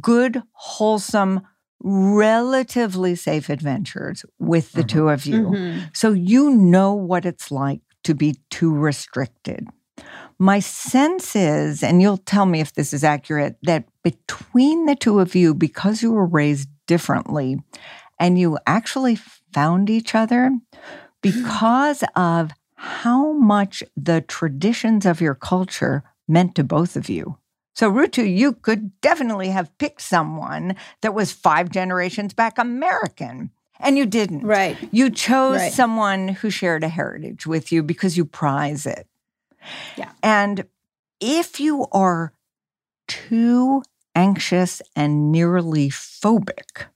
good 0.00 0.40
wholesome 0.52 1.40
relatively 1.80 3.16
safe 3.16 3.48
adventures 3.48 4.24
with 4.38 4.70
the 4.70 4.82
mm-hmm. 4.82 4.86
two 4.86 5.08
of 5.08 5.26
you. 5.26 5.48
Mm-hmm. 5.48 5.80
So 5.92 6.12
you 6.12 6.50
know 6.50 6.94
what 6.94 7.26
it's 7.26 7.50
like 7.50 7.80
to 8.04 8.14
be 8.14 8.36
too 8.50 8.72
restricted. 8.72 9.66
My 10.38 10.60
sense 10.60 11.34
is, 11.34 11.82
and 11.82 12.00
you'll 12.00 12.18
tell 12.18 12.46
me 12.46 12.60
if 12.60 12.72
this 12.74 12.92
is 12.92 13.02
accurate, 13.02 13.56
that 13.64 13.88
between 14.04 14.86
the 14.86 14.94
two 14.94 15.18
of 15.18 15.34
you, 15.34 15.54
because 15.54 16.02
you 16.02 16.12
were 16.12 16.24
raised 16.24 16.68
differently 16.86 17.56
and 18.20 18.38
you 18.38 18.58
actually 18.64 19.18
found 19.52 19.90
each 19.90 20.14
other 20.14 20.52
because 21.20 22.04
of 22.14 22.52
how 22.76 23.32
much 23.32 23.82
the 23.96 24.20
traditions 24.20 25.04
of 25.04 25.20
your 25.20 25.34
culture 25.34 26.04
meant 26.28 26.54
to 26.56 26.64
both 26.64 26.96
of 26.96 27.08
you. 27.08 27.38
So, 27.74 27.90
Rutu, 27.90 28.36
you 28.36 28.52
could 28.52 29.00
definitely 29.00 29.48
have 29.48 29.76
picked 29.78 30.02
someone 30.02 30.76
that 31.00 31.14
was 31.14 31.32
five 31.32 31.70
generations 31.70 32.34
back 32.34 32.58
American, 32.58 33.50
and 33.80 33.96
you 33.96 34.04
didn't. 34.04 34.42
Right. 34.42 34.76
You 34.92 35.10
chose 35.10 35.56
right. 35.56 35.72
someone 35.72 36.28
who 36.28 36.50
shared 36.50 36.84
a 36.84 36.88
heritage 36.88 37.46
with 37.46 37.72
you 37.72 37.82
because 37.82 38.16
you 38.16 38.24
prize 38.24 38.84
it. 38.84 39.06
Yeah. 39.96 40.12
And 40.22 40.66
if 41.20 41.60
you 41.60 41.86
are 41.92 42.34
too 43.08 43.82
anxious 44.14 44.82
and 44.94 45.32
nearly 45.32 45.88
phobic 45.88 46.86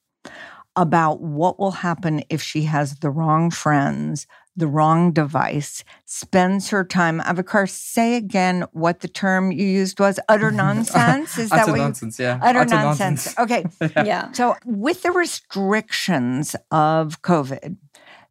about 0.75 1.21
what 1.21 1.59
will 1.59 1.71
happen 1.71 2.23
if 2.29 2.43
she 2.43 2.63
has 2.65 2.97
the 2.97 3.11
wrong 3.11 3.51
friends, 3.51 4.27
the 4.57 4.67
wrong 4.67 5.13
device, 5.13 5.85
spends 6.05 6.71
her 6.71 6.85
time. 6.85 7.21
Avikar, 7.21 7.69
say 7.69 8.17
again 8.17 8.65
what 8.73 9.01
the 9.01 9.09
term 9.09 9.53
you 9.53 9.67
used 9.67 10.01
was 10.01 10.19
utter 10.29 10.51
nonsense. 10.53 11.39
Is 11.39 11.51
that 11.51 11.69
what 11.69 11.79
nonsense, 11.79 12.19
you, 12.19 12.27
yeah. 12.27 12.41
Utter, 12.43 12.61
utter 12.61 12.71
nonsense. 12.71 13.37
nonsense. 13.37 13.39
Okay. 13.39 14.07
yeah. 14.07 14.33
So, 14.33 14.57
with 14.65 15.03
the 15.03 15.13
restrictions 15.13 16.57
of 16.71 17.23
COVID, 17.23 17.77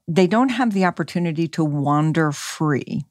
they 0.08 0.28
don't 0.28 0.50
have 0.50 0.74
the 0.74 0.86
opportunity 0.86 1.48
to 1.50 1.64
wander 1.64 2.32
free 2.32 3.06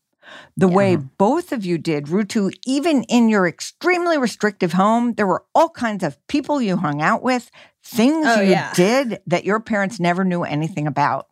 the 0.57 0.69
yeah. 0.69 0.75
way 0.75 0.97
both 0.97 1.53
of 1.53 1.65
you 1.65 1.79
did, 1.79 2.07
Rutu, 2.07 2.53
even 2.67 3.03
in 3.05 3.29
your 3.29 3.47
extremely 3.47 4.19
restrictive 4.19 4.73
home, 4.73 5.15
there 5.15 5.27
were 5.27 5.45
all 5.55 5.69
kinds 5.69 6.05
of 6.05 6.25
people 6.29 6.63
you 6.63 6.77
hung 6.77 7.03
out 7.03 7.23
with, 7.23 7.51
things 7.83 8.27
oh, 8.29 8.41
you 8.41 8.53
yeah. 8.53 8.73
did 8.75 9.21
that 9.27 9.45
your 9.45 9.61
parents 9.61 10.01
never 10.01 10.25
knew 10.25 10.43
anything 10.43 10.87
about. 10.87 11.29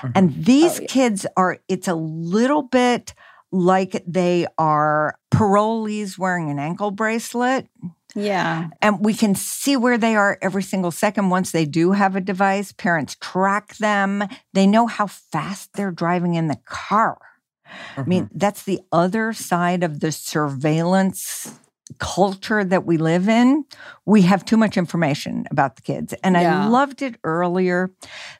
Mm-hmm. 0.00 0.08
And 0.14 0.44
these 0.44 0.78
oh, 0.78 0.82
yeah. 0.82 0.88
kids 0.88 1.26
are, 1.36 1.58
it's 1.68 1.88
a 1.88 1.94
little 1.94 2.62
bit 2.62 3.14
like 3.52 4.02
they 4.06 4.46
are 4.58 5.18
parolees 5.32 6.18
wearing 6.18 6.50
an 6.50 6.58
ankle 6.58 6.90
bracelet. 6.90 7.68
Yeah. 8.14 8.68
And 8.80 9.04
we 9.04 9.14
can 9.14 9.34
see 9.34 9.76
where 9.76 9.98
they 9.98 10.16
are 10.16 10.38
every 10.40 10.62
single 10.62 10.90
second 10.90 11.30
once 11.30 11.52
they 11.52 11.66
do 11.66 11.92
have 11.92 12.16
a 12.16 12.20
device. 12.20 12.72
Parents 12.72 13.16
track 13.20 13.76
them, 13.76 14.24
they 14.54 14.66
know 14.66 14.86
how 14.86 15.06
fast 15.06 15.74
they're 15.74 15.90
driving 15.90 16.34
in 16.34 16.48
the 16.48 16.58
car. 16.64 17.18
Mm-hmm. 17.66 18.00
I 18.00 18.04
mean, 18.04 18.24
mm-hmm. 18.24 18.38
that's 18.38 18.62
the 18.62 18.80
other 18.90 19.32
side 19.32 19.82
of 19.82 20.00
the 20.00 20.12
surveillance 20.12 21.58
culture 21.98 22.64
that 22.64 22.84
we 22.84 22.96
live 22.96 23.28
in, 23.28 23.64
we 24.04 24.22
have 24.22 24.44
too 24.44 24.56
much 24.56 24.76
information 24.76 25.46
about 25.50 25.76
the 25.76 25.82
kids. 25.82 26.12
And 26.24 26.34
Yeah. 26.34 26.64
I 26.64 26.68
loved 26.68 27.02
it 27.02 27.16
earlier 27.24 27.90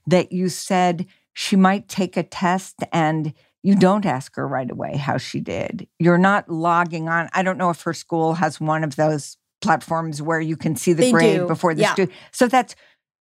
that 0.07 0.33
you 0.33 0.49
said 0.49 1.07
she 1.39 1.55
might 1.55 1.87
take 1.87 2.17
a 2.17 2.23
test 2.23 2.77
and 2.93 3.35
you 3.63 3.77
don't 3.77 4.07
ask 4.07 4.35
her 4.37 4.49
right 4.49 4.71
away 4.71 4.97
how 4.97 5.19
she 5.19 5.39
did. 5.39 5.87
You're 5.99 6.17
not 6.17 6.49
logging 6.49 7.11
on. 7.11 7.29
I 7.35 7.43
don't 7.43 7.59
know 7.59 7.69
if 7.69 7.83
her 7.83 7.93
school 7.93 8.33
has 8.35 8.59
one 8.59 8.83
of 8.83 8.97
those 8.97 9.37
platforms 9.61 10.23
where 10.23 10.41
you 10.41 10.57
can 10.57 10.77
see 10.77 10.95
the 10.95 11.03
They 11.03 11.13
grade 11.13 11.41
do, 11.41 11.47
before 11.47 11.75
the 11.75 11.83
yeah. 11.83 11.93
student. 11.93 12.17
So 12.33 12.49
that's 12.49 12.75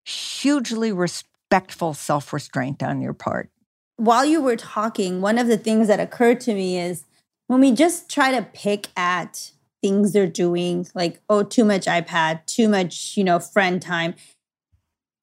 hugely 0.05 0.93
respectful 0.93 1.93
self 1.93 2.31
restraint 2.31 2.81
on 2.81 3.01
your 3.01 3.13
part. 3.13 3.49
while 3.97 4.23
you 4.23 4.41
were 4.41 4.55
talking, 4.55 5.19
one 5.19 5.37
of 5.37 5.47
the 5.47 5.57
things 5.57 5.87
that 5.89 5.99
occurred 5.99 6.39
to 6.41 6.53
me 6.53 6.79
is 6.79 7.03
when 7.47 7.59
we 7.59 7.71
just 7.73 8.09
try 8.09 8.31
to 8.31 8.43
pick 8.53 8.87
at 8.95 9.51
things 9.81 10.13
they're 10.13 10.25
doing, 10.27 10.87
like, 10.95 11.21
oh, 11.29 11.43
too 11.43 11.65
much 11.65 11.85
iPad, 11.85 12.45
too 12.45 12.69
much, 12.69 13.17
you 13.17 13.23
know, 13.25 13.39
friend 13.39 13.81
time. 13.81 14.15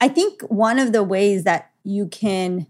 I 0.01 0.09
think 0.09 0.43
one 0.43 0.78
of 0.78 0.93
the 0.93 1.03
ways 1.03 1.45
that 1.45 1.70
you 1.84 2.07
can 2.07 2.66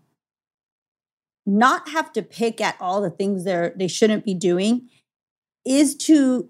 not 1.47 1.89
have 1.91 2.13
to 2.13 2.23
pick 2.23 2.61
at 2.61 2.77
all 2.81 3.01
the 3.01 3.11
things 3.11 3.45
they're 3.45 3.73
they 3.77 3.89
shouldn't 3.89 4.25
be 4.25 4.35
doing 4.35 4.89
is 5.65 5.95
to 5.95 6.49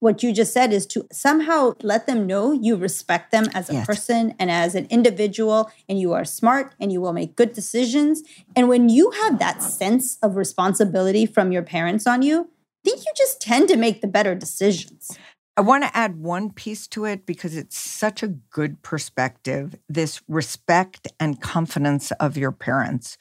what 0.00 0.20
you 0.20 0.32
just 0.32 0.52
said 0.52 0.72
is 0.72 0.84
to 0.84 1.06
somehow 1.12 1.72
let 1.80 2.08
them 2.08 2.26
know 2.26 2.50
you 2.50 2.74
respect 2.74 3.30
them 3.30 3.44
as 3.54 3.70
a 3.70 3.74
Yes. 3.74 3.86
person 3.86 4.34
and 4.38 4.50
as 4.50 4.74
an 4.74 4.86
individual 4.90 5.70
and 5.88 6.00
you 6.00 6.12
are 6.12 6.24
smart 6.24 6.74
and 6.80 6.92
you 6.92 7.00
will 7.00 7.12
make 7.12 7.36
good 7.36 7.52
decisions 7.52 8.22
and 8.56 8.68
when 8.68 8.88
you 8.88 9.10
have 9.22 9.38
that 9.38 9.62
sense 9.62 10.18
of 10.22 10.36
responsibility 10.36 11.24
from 11.24 11.52
your 11.52 11.62
parents 11.62 12.06
on 12.06 12.22
you 12.22 12.48
I 12.84 12.90
think 12.90 13.04
you 13.06 13.12
just 13.16 13.40
tend 13.40 13.68
to 13.68 13.76
make 13.76 14.00
the 14.00 14.08
better 14.08 14.34
decisions 14.34 15.16
I 15.56 15.60
want 15.60 15.84
to 15.84 15.94
add 15.96 16.16
one 16.16 16.50
piece 16.50 16.86
to 16.88 17.04
it 17.04 17.26
because 17.26 17.54
it's 17.56 17.78
such 17.78 18.22
a 18.22 18.28
good 18.28 18.82
perspective 18.82 19.76
this 19.88 20.22
respect 20.26 21.06
and 21.20 21.40
confidence 21.42 22.10
of 22.12 22.38
your 22.38 22.52
parents. 22.52 23.18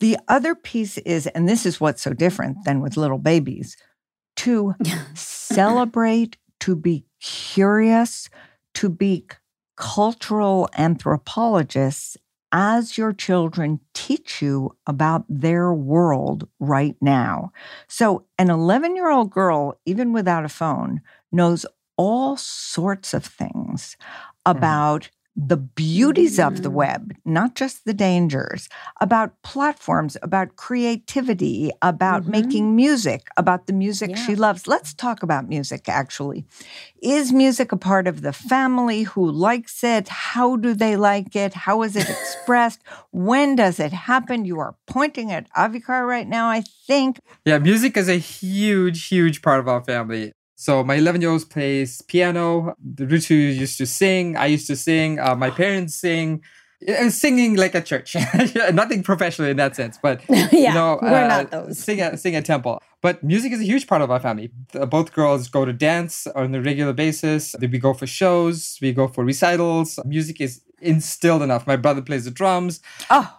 The 0.00 0.18
other 0.28 0.54
piece 0.54 0.98
is, 0.98 1.26
and 1.28 1.48
this 1.48 1.64
is 1.64 1.80
what's 1.80 2.02
so 2.02 2.12
different 2.12 2.64
than 2.64 2.80
with 2.80 2.96
little 2.96 3.18
babies, 3.18 3.76
to 4.36 4.74
celebrate, 5.14 6.36
to 6.60 6.76
be 6.76 7.04
curious, 7.20 8.28
to 8.74 8.88
be 8.88 9.26
cultural 9.76 10.68
anthropologists 10.76 12.16
as 12.52 12.96
your 12.96 13.12
children 13.12 13.80
teach 13.94 14.40
you 14.40 14.70
about 14.86 15.24
their 15.28 15.74
world 15.74 16.48
right 16.60 16.94
now. 17.00 17.50
So, 17.88 18.26
an 18.38 18.48
11 18.48 18.94
year 18.94 19.10
old 19.10 19.30
girl, 19.30 19.80
even 19.84 20.12
without 20.12 20.44
a 20.44 20.48
phone, 20.48 21.00
knows 21.32 21.66
all 21.96 22.36
sorts 22.36 23.12
of 23.12 23.24
things 23.24 23.96
mm-hmm. 24.46 24.56
about 24.56 25.10
the 25.36 25.56
beauties 25.56 26.38
of 26.38 26.62
the 26.62 26.70
web, 26.70 27.12
not 27.24 27.54
just 27.56 27.84
the 27.84 27.94
dangers, 27.94 28.68
about 29.00 29.42
platforms, 29.42 30.16
about 30.22 30.54
creativity, 30.56 31.70
about 31.82 32.22
Mhm. 32.22 32.28
making 32.28 32.76
music, 32.76 33.28
about 33.36 33.66
the 33.66 33.72
music 33.72 34.16
she 34.16 34.36
loves. 34.36 34.66
Let's 34.68 34.94
talk 34.94 35.22
about 35.22 35.48
music 35.48 35.88
actually. 35.88 36.44
Is 37.02 37.32
music 37.32 37.72
a 37.72 37.76
part 37.76 38.06
of 38.06 38.22
the 38.22 38.32
family? 38.32 39.02
Who 39.02 39.28
likes 39.30 39.82
it? 39.82 40.08
How 40.08 40.56
do 40.56 40.72
they 40.74 40.96
like 40.96 41.34
it? 41.34 41.54
How 41.54 41.82
is 41.82 41.96
it 41.96 42.08
expressed? 42.08 42.80
when 43.10 43.56
does 43.56 43.78
it 43.78 43.92
happen? 43.92 44.44
You 44.44 44.58
are 44.58 44.74
pointing 44.86 45.30
at 45.32 45.48
Avikar 45.56 46.06
right 46.06 46.28
now, 46.28 46.48
I 46.48 46.62
think. 46.86 47.20
Yeah, 47.44 47.58
music 47.58 47.96
is 47.96 48.08
a 48.08 48.16
huge, 48.18 49.06
huge 49.08 49.40
part 49.40 49.60
of 49.60 49.68
our 49.68 49.82
family. 49.82 50.32
So 50.56 50.84
my 50.84 50.94
11 50.94 51.20
year 51.20 51.30
old 51.30 51.48
plays 51.50 52.02
piano. 52.02 52.74
The 52.82 53.04
Rutu 53.04 53.56
used 53.56 53.78
to 53.78 53.86
sing. 53.86 54.36
I 54.36 54.46
used 54.46 54.66
to 54.68 54.76
sing. 54.76 55.18
Uh, 55.18 55.34
my 55.34 55.50
parents 55.50 55.94
sing. 55.94 56.42
Uh, 56.86 57.08
Singing 57.08 57.54
like 57.56 57.74
a 57.74 57.80
church, 57.80 58.14
nothing 58.74 59.02
professional 59.02 59.48
in 59.48 59.56
that 59.56 59.74
sense, 59.74 59.98
but 60.02 60.20
yeah 60.28 60.48
you 60.52 60.74
know, 60.74 60.98
we're 61.00 61.24
uh, 61.24 61.28
not 61.28 61.50
those 61.50 61.78
Sing 61.78 61.98
at 62.02 62.20
sing 62.20 62.36
at 62.36 62.44
temple, 62.44 62.82
but 63.00 63.24
music 63.24 63.52
is 63.52 63.60
a 63.60 63.64
huge 63.64 63.86
part 63.86 64.02
of 64.02 64.10
our 64.10 64.20
family. 64.20 64.50
Both 64.90 65.14
girls 65.14 65.48
go 65.48 65.64
to 65.64 65.72
dance 65.72 66.26
on 66.34 66.54
a 66.54 66.60
regular 66.60 66.92
basis. 66.92 67.54
We 67.58 67.78
go 67.78 67.94
for 67.94 68.06
shows. 68.06 68.76
We 68.82 68.92
go 68.92 69.08
for 69.08 69.24
recitals. 69.24 69.98
Music 70.04 70.42
is 70.42 70.60
instilled 70.82 71.40
enough. 71.40 71.66
My 71.66 71.76
brother 71.76 72.02
plays 72.02 72.26
the 72.26 72.30
drums. 72.30 72.80
Oh, 73.08 73.34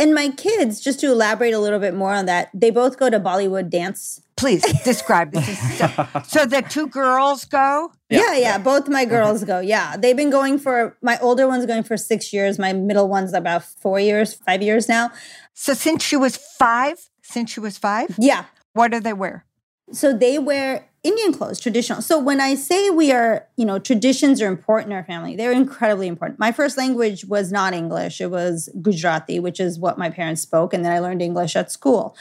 and 0.00 0.14
my 0.14 0.30
kids 0.30 0.80
just 0.80 1.00
to 1.00 1.12
elaborate 1.12 1.52
a 1.52 1.58
little 1.58 1.78
bit 1.78 1.94
more 1.94 2.14
on 2.14 2.24
that 2.24 2.48
they 2.54 2.70
both 2.70 2.98
go 2.98 3.10
to 3.10 3.20
bollywood 3.20 3.68
dance 3.68 4.22
please 4.40 4.62
describe 4.82 5.32
this. 5.32 5.78
So, 5.78 5.86
so 6.26 6.46
the 6.46 6.62
two 6.62 6.86
girls 6.86 7.44
go? 7.44 7.92
Yeah, 8.08 8.34
yeah. 8.36 8.58
Both 8.58 8.88
my 8.88 9.04
girls 9.04 9.44
go. 9.44 9.60
Yeah. 9.60 9.96
They've 9.96 10.16
been 10.16 10.30
going 10.30 10.58
for 10.58 10.96
my 11.02 11.18
older 11.20 11.46
one's 11.46 11.66
going 11.66 11.82
for 11.84 11.96
six 11.96 12.32
years. 12.32 12.58
My 12.58 12.72
middle 12.72 13.08
one's 13.08 13.32
about 13.34 13.62
four 13.64 14.00
years, 14.00 14.34
five 14.34 14.62
years 14.62 14.88
now. 14.88 15.10
So 15.54 15.74
since 15.74 16.02
she 16.02 16.16
was 16.16 16.36
five, 16.36 16.98
since 17.22 17.50
she 17.52 17.60
was 17.60 17.78
five, 17.78 18.16
Yeah. 18.18 18.44
what 18.72 18.90
do 18.90 18.98
they 18.98 19.12
wear? 19.12 19.44
So 19.92 20.12
they 20.16 20.38
wear 20.38 20.86
Indian 21.02 21.32
clothes, 21.32 21.58
traditional. 21.60 22.02
So 22.02 22.18
when 22.18 22.40
I 22.40 22.54
say 22.54 22.90
we 22.90 23.10
are, 23.12 23.46
you 23.56 23.64
know, 23.64 23.78
traditions 23.78 24.40
are 24.42 24.48
important 24.48 24.92
in 24.92 24.96
our 24.96 25.04
family, 25.04 25.36
they're 25.36 25.52
incredibly 25.52 26.08
important. 26.08 26.38
My 26.38 26.52
first 26.52 26.76
language 26.76 27.24
was 27.24 27.50
not 27.50 27.72
English, 27.74 28.20
it 28.20 28.30
was 28.30 28.68
Gujarati, 28.80 29.38
which 29.40 29.60
is 29.60 29.78
what 29.78 29.98
my 29.98 30.10
parents 30.10 30.42
spoke. 30.42 30.74
And 30.74 30.84
then 30.84 30.92
I 30.92 30.98
learned 30.98 31.22
English 31.22 31.56
at 31.56 31.72
school. 31.72 32.16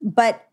But 0.00 0.48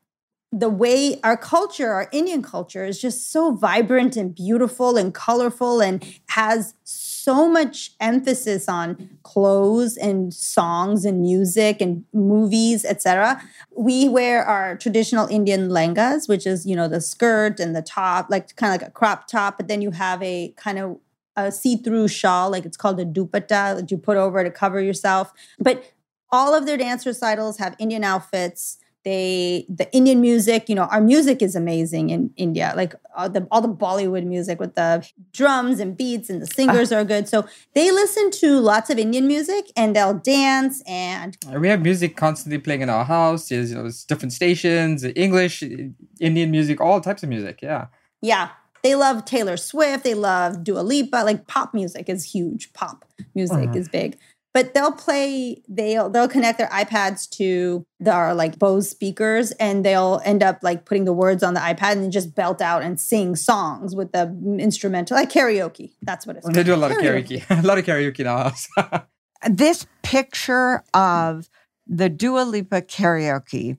the 0.52 0.70
way 0.70 1.20
our 1.24 1.38
culture, 1.38 1.92
our 1.92 2.10
Indian 2.12 2.42
culture, 2.42 2.84
is 2.84 3.00
just 3.00 3.32
so 3.32 3.52
vibrant 3.52 4.16
and 4.16 4.34
beautiful 4.34 4.98
and 4.98 5.14
colorful 5.14 5.80
and 5.80 6.04
has 6.30 6.74
so 6.84 7.48
much 7.48 7.92
emphasis 8.00 8.68
on 8.68 9.10
clothes 9.22 9.96
and 9.96 10.34
songs 10.34 11.06
and 11.06 11.22
music 11.22 11.82
and 11.82 12.04
movies, 12.14 12.84
etc. 12.84 13.40
We 13.76 14.10
wear 14.10 14.44
our 14.44 14.76
traditional 14.76 15.28
Indian 15.28 15.70
langas, 15.70 16.28
which 16.28 16.48
is 16.48 16.66
you 16.66 16.76
know 16.76 16.88
the 16.88 17.02
skirt 17.02 17.60
and 17.60 17.76
the 17.76 17.84
top, 17.84 18.32
like 18.32 18.56
kind 18.56 18.74
of 18.74 18.82
like 18.82 18.90
a 18.90 18.92
crop 18.92 19.28
top, 19.28 19.58
but 19.58 19.68
then 19.68 19.84
you 19.84 19.92
have 19.92 20.22
a 20.24 20.54
kind 20.58 20.80
of 20.80 20.98
a 21.36 21.52
see-through 21.52 22.08
shawl, 22.08 22.50
like 22.50 22.66
it's 22.66 22.76
called 22.76 23.00
a 23.00 23.06
dupatta, 23.06 23.76
that 23.76 23.92
you 23.92 23.98
put 23.98 24.18
over 24.18 24.44
to 24.44 24.50
cover 24.50 24.82
yourself. 24.82 25.32
But 25.60 25.94
all 26.32 26.56
of 26.56 26.66
their 26.66 26.78
dance 26.78 27.06
recitals 27.06 27.60
have 27.60 27.76
Indian 27.80 28.04
outfits 28.04 28.79
they 29.06 29.66
the 29.70 29.92
indian 29.94 30.20
music 30.22 30.68
you 30.70 30.76
know 30.76 30.84
our 30.84 31.00
music 31.02 31.42
is 31.42 31.56
amazing 31.56 32.10
in 32.10 32.30
india 32.36 32.74
like 32.76 32.94
all 33.16 33.30
the, 33.30 33.48
all 33.52 33.62
the 33.62 33.70
bollywood 33.70 34.26
music 34.26 34.60
with 34.60 34.76
the 34.76 35.08
drums 35.32 35.80
and 35.80 35.96
beats 35.98 36.30
and 36.30 36.42
the 36.42 36.48
singers 36.48 36.92
are 36.92 37.04
good 37.06 37.28
so 37.28 37.46
they 37.76 37.92
listen 37.92 38.30
to 38.30 38.60
lots 38.60 38.90
of 38.90 38.98
indian 38.98 39.26
music 39.28 39.72
and 39.78 39.96
they'll 39.96 40.14
dance 40.14 40.82
and 40.86 41.38
We 41.60 41.68
have 41.70 41.82
music 41.82 42.18
constantly 42.18 42.60
playing 42.60 42.82
in 42.82 42.90
our 42.90 43.06
house. 43.06 43.50
There's 43.50 43.70
you 43.72 43.76
know, 43.78 43.84
there's 43.84 44.04
different 44.04 44.34
stations, 44.34 45.04
English, 45.04 45.64
Indian 46.20 46.52
music, 46.52 46.80
all 46.82 47.00
types 47.02 47.24
of 47.24 47.30
music. 47.30 47.62
Yeah. 47.62 47.88
yeah 48.22 48.50
they 48.84 48.96
love 48.96 49.26
taylor 49.26 49.58
swift 49.58 50.04
they 50.06 50.14
love 50.14 50.64
dua 50.64 50.80
lipa 50.92 51.20
like 51.30 51.48
pop 51.48 51.74
music 51.74 52.06
is 52.08 52.24
huge 52.36 52.64
pop 52.74 52.98
music 53.36 53.70
Mhm. 53.70 53.76
is 53.82 53.88
big 53.90 54.18
but 54.54 54.74
they'll 54.74 54.92
play 54.92 55.62
they'll 55.68 56.10
they'll 56.10 56.28
connect 56.28 56.58
their 56.58 56.68
ipads 56.70 57.30
to 57.30 57.86
their 58.00 58.34
like 58.34 58.58
bose 58.60 58.90
speakers 58.90 59.52
and 59.54 59.86
they'll 59.86 60.22
end 60.26 60.42
up 60.44 60.60
like 60.64 60.86
putting 60.86 61.06
the 61.06 61.14
words 61.14 61.44
on 61.44 61.54
the 61.54 61.60
ipad 61.60 61.94
and 61.94 62.12
just 62.12 62.34
belt 62.36 62.62
out 62.62 62.82
and 62.82 63.00
sing 63.00 63.36
songs 63.36 63.96
with 63.96 64.12
the 64.12 64.24
instrumental 64.60 65.16
like 65.16 65.30
karaoke 65.30 65.94
that's 66.02 66.26
what 66.26 66.36
it's 66.38 66.48
They 66.50 66.64
do 66.64 66.74
a 66.74 66.78
lot 66.78 66.92
of 66.92 66.98
Karaoke. 66.98 67.42
karaoke. 67.46 67.64
a 67.64 67.68
lot 67.68 67.78
of 67.78 67.86
karaoke 67.86 68.20
in 68.20 68.28
our 68.28 68.44
house. 68.50 68.68
This 69.50 69.86
picture 70.04 70.84
of 70.94 71.50
the 71.88 72.10
Dua 72.10 72.42
Lipa 72.44 72.82
karaoke 72.82 73.78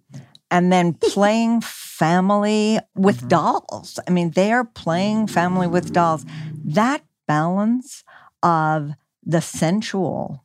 and 0.50 0.72
then 0.72 0.94
playing 0.94 1.60
family 1.60 2.78
with 2.96 3.22
Mhm. 3.22 3.28
dolls. 3.28 4.00
I 4.08 4.10
mean, 4.10 4.30
they 4.32 4.52
are 4.52 4.64
playing 4.64 5.26
family 5.28 5.66
with 5.66 5.92
dolls. 5.92 6.24
That 6.64 7.02
balance 7.28 8.02
of 8.42 8.92
the 9.24 9.40
sensual, 9.40 10.44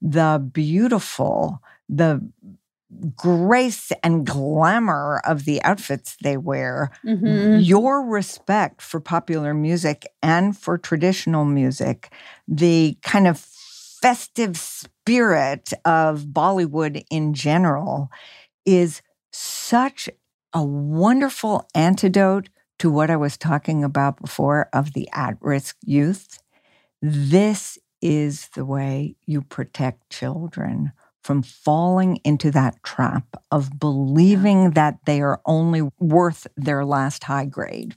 the 0.00 0.48
beautiful, 0.52 1.60
the 1.88 2.20
grace 3.16 3.90
and 4.02 4.26
glamour 4.26 5.20
of 5.24 5.44
the 5.44 5.62
outfits 5.62 6.16
they 6.22 6.36
wear, 6.36 6.90
Mhm. 7.04 7.66
your 7.66 8.02
respect 8.06 8.80
for 8.80 9.00
popular 9.00 9.52
music 9.54 10.06
and 10.22 10.56
for 10.56 10.78
traditional 10.78 11.44
music, 11.44 12.12
the 12.46 12.96
kind 13.02 13.26
of 13.26 13.38
festive 13.40 14.56
spirit 14.56 15.72
of 15.84 16.26
Bollywood 16.26 17.04
in 17.10 17.34
general 17.34 18.08
is 18.64 19.02
such 19.32 20.08
a 20.54 20.64
wonderful 20.64 21.68
antidote 21.74 22.48
to 22.78 22.90
what 22.90 23.10
I 23.10 23.16
was 23.16 23.36
talking 23.36 23.84
about 23.84 24.20
before 24.20 24.68
of 24.72 24.92
the 24.92 25.08
at 25.12 25.36
risk 25.40 25.76
youth. 25.84 26.38
This 27.02 27.78
is 28.02 28.48
the 28.54 28.64
way 28.64 29.16
you 29.26 29.42
protect 29.42 30.10
children 30.10 30.92
from 31.22 31.42
falling 31.42 32.18
into 32.24 32.50
that 32.52 32.80
trap 32.84 33.24
of 33.50 33.80
believing 33.80 34.70
that 34.72 34.98
they 35.06 35.20
are 35.20 35.40
only 35.44 35.82
worth 35.98 36.46
their 36.56 36.84
last 36.84 37.24
high 37.24 37.44
grade. 37.46 37.96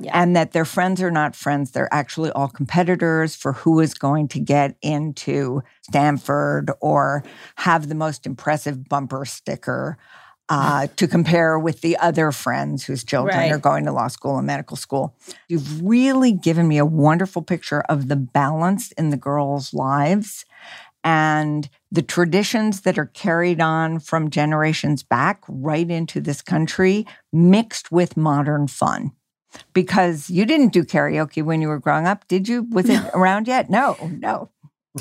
yeah. 0.00 0.10
and 0.20 0.34
that 0.36 0.52
their 0.52 0.64
friends 0.64 1.00
are 1.00 1.10
not 1.10 1.36
friends. 1.36 1.70
They're 1.70 1.92
actually 1.94 2.30
all 2.32 2.48
competitors 2.48 3.34
for 3.36 3.52
who 3.52 3.80
is 3.80 3.94
going 3.94 4.28
to 4.28 4.40
get 4.40 4.76
into 4.82 5.62
Stanford 5.82 6.70
or 6.80 7.22
have 7.56 7.88
the 7.88 7.94
most 7.94 8.26
impressive 8.26 8.88
bumper 8.88 9.24
sticker. 9.24 9.96
Uh, 10.54 10.86
to 10.96 11.08
compare 11.08 11.58
with 11.58 11.80
the 11.80 11.96
other 11.96 12.30
friends 12.30 12.84
whose 12.84 13.02
children 13.04 13.34
right. 13.34 13.50
are 13.50 13.58
going 13.58 13.86
to 13.86 13.90
law 13.90 14.06
school 14.06 14.36
and 14.36 14.46
medical 14.46 14.76
school. 14.76 15.16
You've 15.48 15.80
really 15.82 16.30
given 16.30 16.68
me 16.68 16.76
a 16.76 16.84
wonderful 16.84 17.40
picture 17.40 17.80
of 17.88 18.08
the 18.08 18.16
balance 18.16 18.92
in 18.92 19.08
the 19.08 19.16
girls' 19.16 19.72
lives 19.72 20.44
and 21.02 21.70
the 21.90 22.02
traditions 22.02 22.82
that 22.82 22.98
are 22.98 23.06
carried 23.06 23.62
on 23.62 23.98
from 23.98 24.28
generations 24.28 25.02
back 25.02 25.42
right 25.48 25.90
into 25.90 26.20
this 26.20 26.42
country 26.42 27.06
mixed 27.32 27.90
with 27.90 28.16
modern 28.16 28.68
fun. 28.68 29.12
Because 29.72 30.30
you 30.30 30.44
didn't 30.44 30.72
do 30.72 30.84
karaoke 30.84 31.42
when 31.42 31.60
you 31.60 31.68
were 31.68 31.78
growing 31.78 32.06
up 32.06 32.28
did 32.28 32.48
you? 32.48 32.64
Was 32.70 32.88
it 32.88 33.02
around 33.14 33.48
yet? 33.48 33.70
No 33.70 33.96
no. 34.18 34.50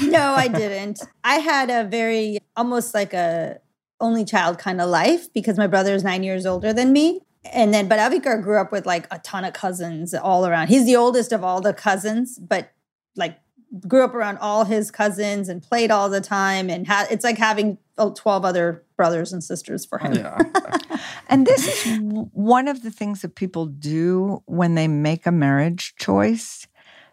No 0.01 0.31
i 0.31 0.47
didn't. 0.47 1.01
I 1.23 1.35
had 1.35 1.69
a 1.69 1.83
very 1.83 2.39
almost 2.55 2.93
like 2.93 3.13
a 3.13 3.60
only 4.01 4.25
child 4.25 4.57
kind 4.57 4.81
of 4.81 4.89
life 4.89 5.31
because 5.33 5.57
my 5.57 5.67
brother 5.67 5.93
is 5.93 6.03
nine 6.03 6.23
years 6.23 6.45
older 6.45 6.73
than 6.73 6.91
me 6.91 7.21
and 7.45 7.73
then 7.73 7.87
but 7.87 7.99
avikar 7.99 8.41
grew 8.41 8.59
up 8.59 8.71
with 8.71 8.85
like 8.85 9.07
a 9.11 9.19
ton 9.19 9.45
of 9.45 9.53
cousins 9.53 10.13
all 10.13 10.45
around 10.45 10.67
he's 10.67 10.85
the 10.85 10.95
oldest 10.95 11.31
of 11.31 11.43
all 11.43 11.61
the 11.61 11.73
cousins 11.73 12.37
but 12.39 12.71
like 13.15 13.39
grew 13.87 14.03
up 14.03 14.13
around 14.13 14.37
all 14.39 14.65
his 14.65 14.91
cousins 14.91 15.47
and 15.47 15.63
played 15.63 15.91
all 15.91 16.09
the 16.09 16.21
time 16.21 16.69
and 16.69 16.87
had 16.87 17.07
it's 17.09 17.23
like 17.23 17.37
having 17.37 17.77
12 18.09 18.43
other 18.43 18.83
brothers 18.97 19.31
and 19.31 19.43
sisters 19.43 19.85
for 19.85 19.99
him. 19.99 20.13
Yeah. 20.13 20.39
and 21.29 21.45
this 21.45 21.85
is 21.85 21.99
one 22.33 22.67
of 22.67 22.81
the 22.81 22.91
things 22.91 23.21
that 23.21 23.35
people 23.35 23.67
do 23.67 24.41
when 24.45 24.75
they 24.75 24.87
make 24.87 25.25
a 25.25 25.31
marriage 25.31 25.93
choice. 25.99 26.67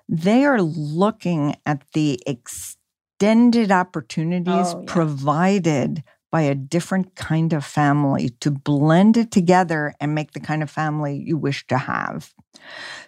They 0.08 0.44
are 0.44 0.62
looking 0.62 1.56
at 1.66 1.82
the 1.92 2.20
extended 2.26 3.70
opportunities 3.70 4.72
oh, 4.74 4.80
yeah. 4.80 4.92
provided 4.92 6.04
by 6.30 6.42
a 6.42 6.54
different 6.54 7.14
kind 7.16 7.52
of 7.52 7.64
family 7.64 8.30
to 8.40 8.50
blend 8.50 9.16
it 9.16 9.30
together 9.30 9.94
and 10.00 10.14
make 10.14 10.32
the 10.32 10.40
kind 10.40 10.62
of 10.62 10.70
family 10.70 11.22
you 11.26 11.36
wish 11.36 11.66
to 11.66 11.78
have. 11.78 12.34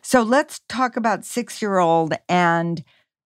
So 0.00 0.22
let's 0.22 0.60
talk 0.68 0.96
about 0.96 1.22
6-year-old 1.22 2.14
and 2.28 2.82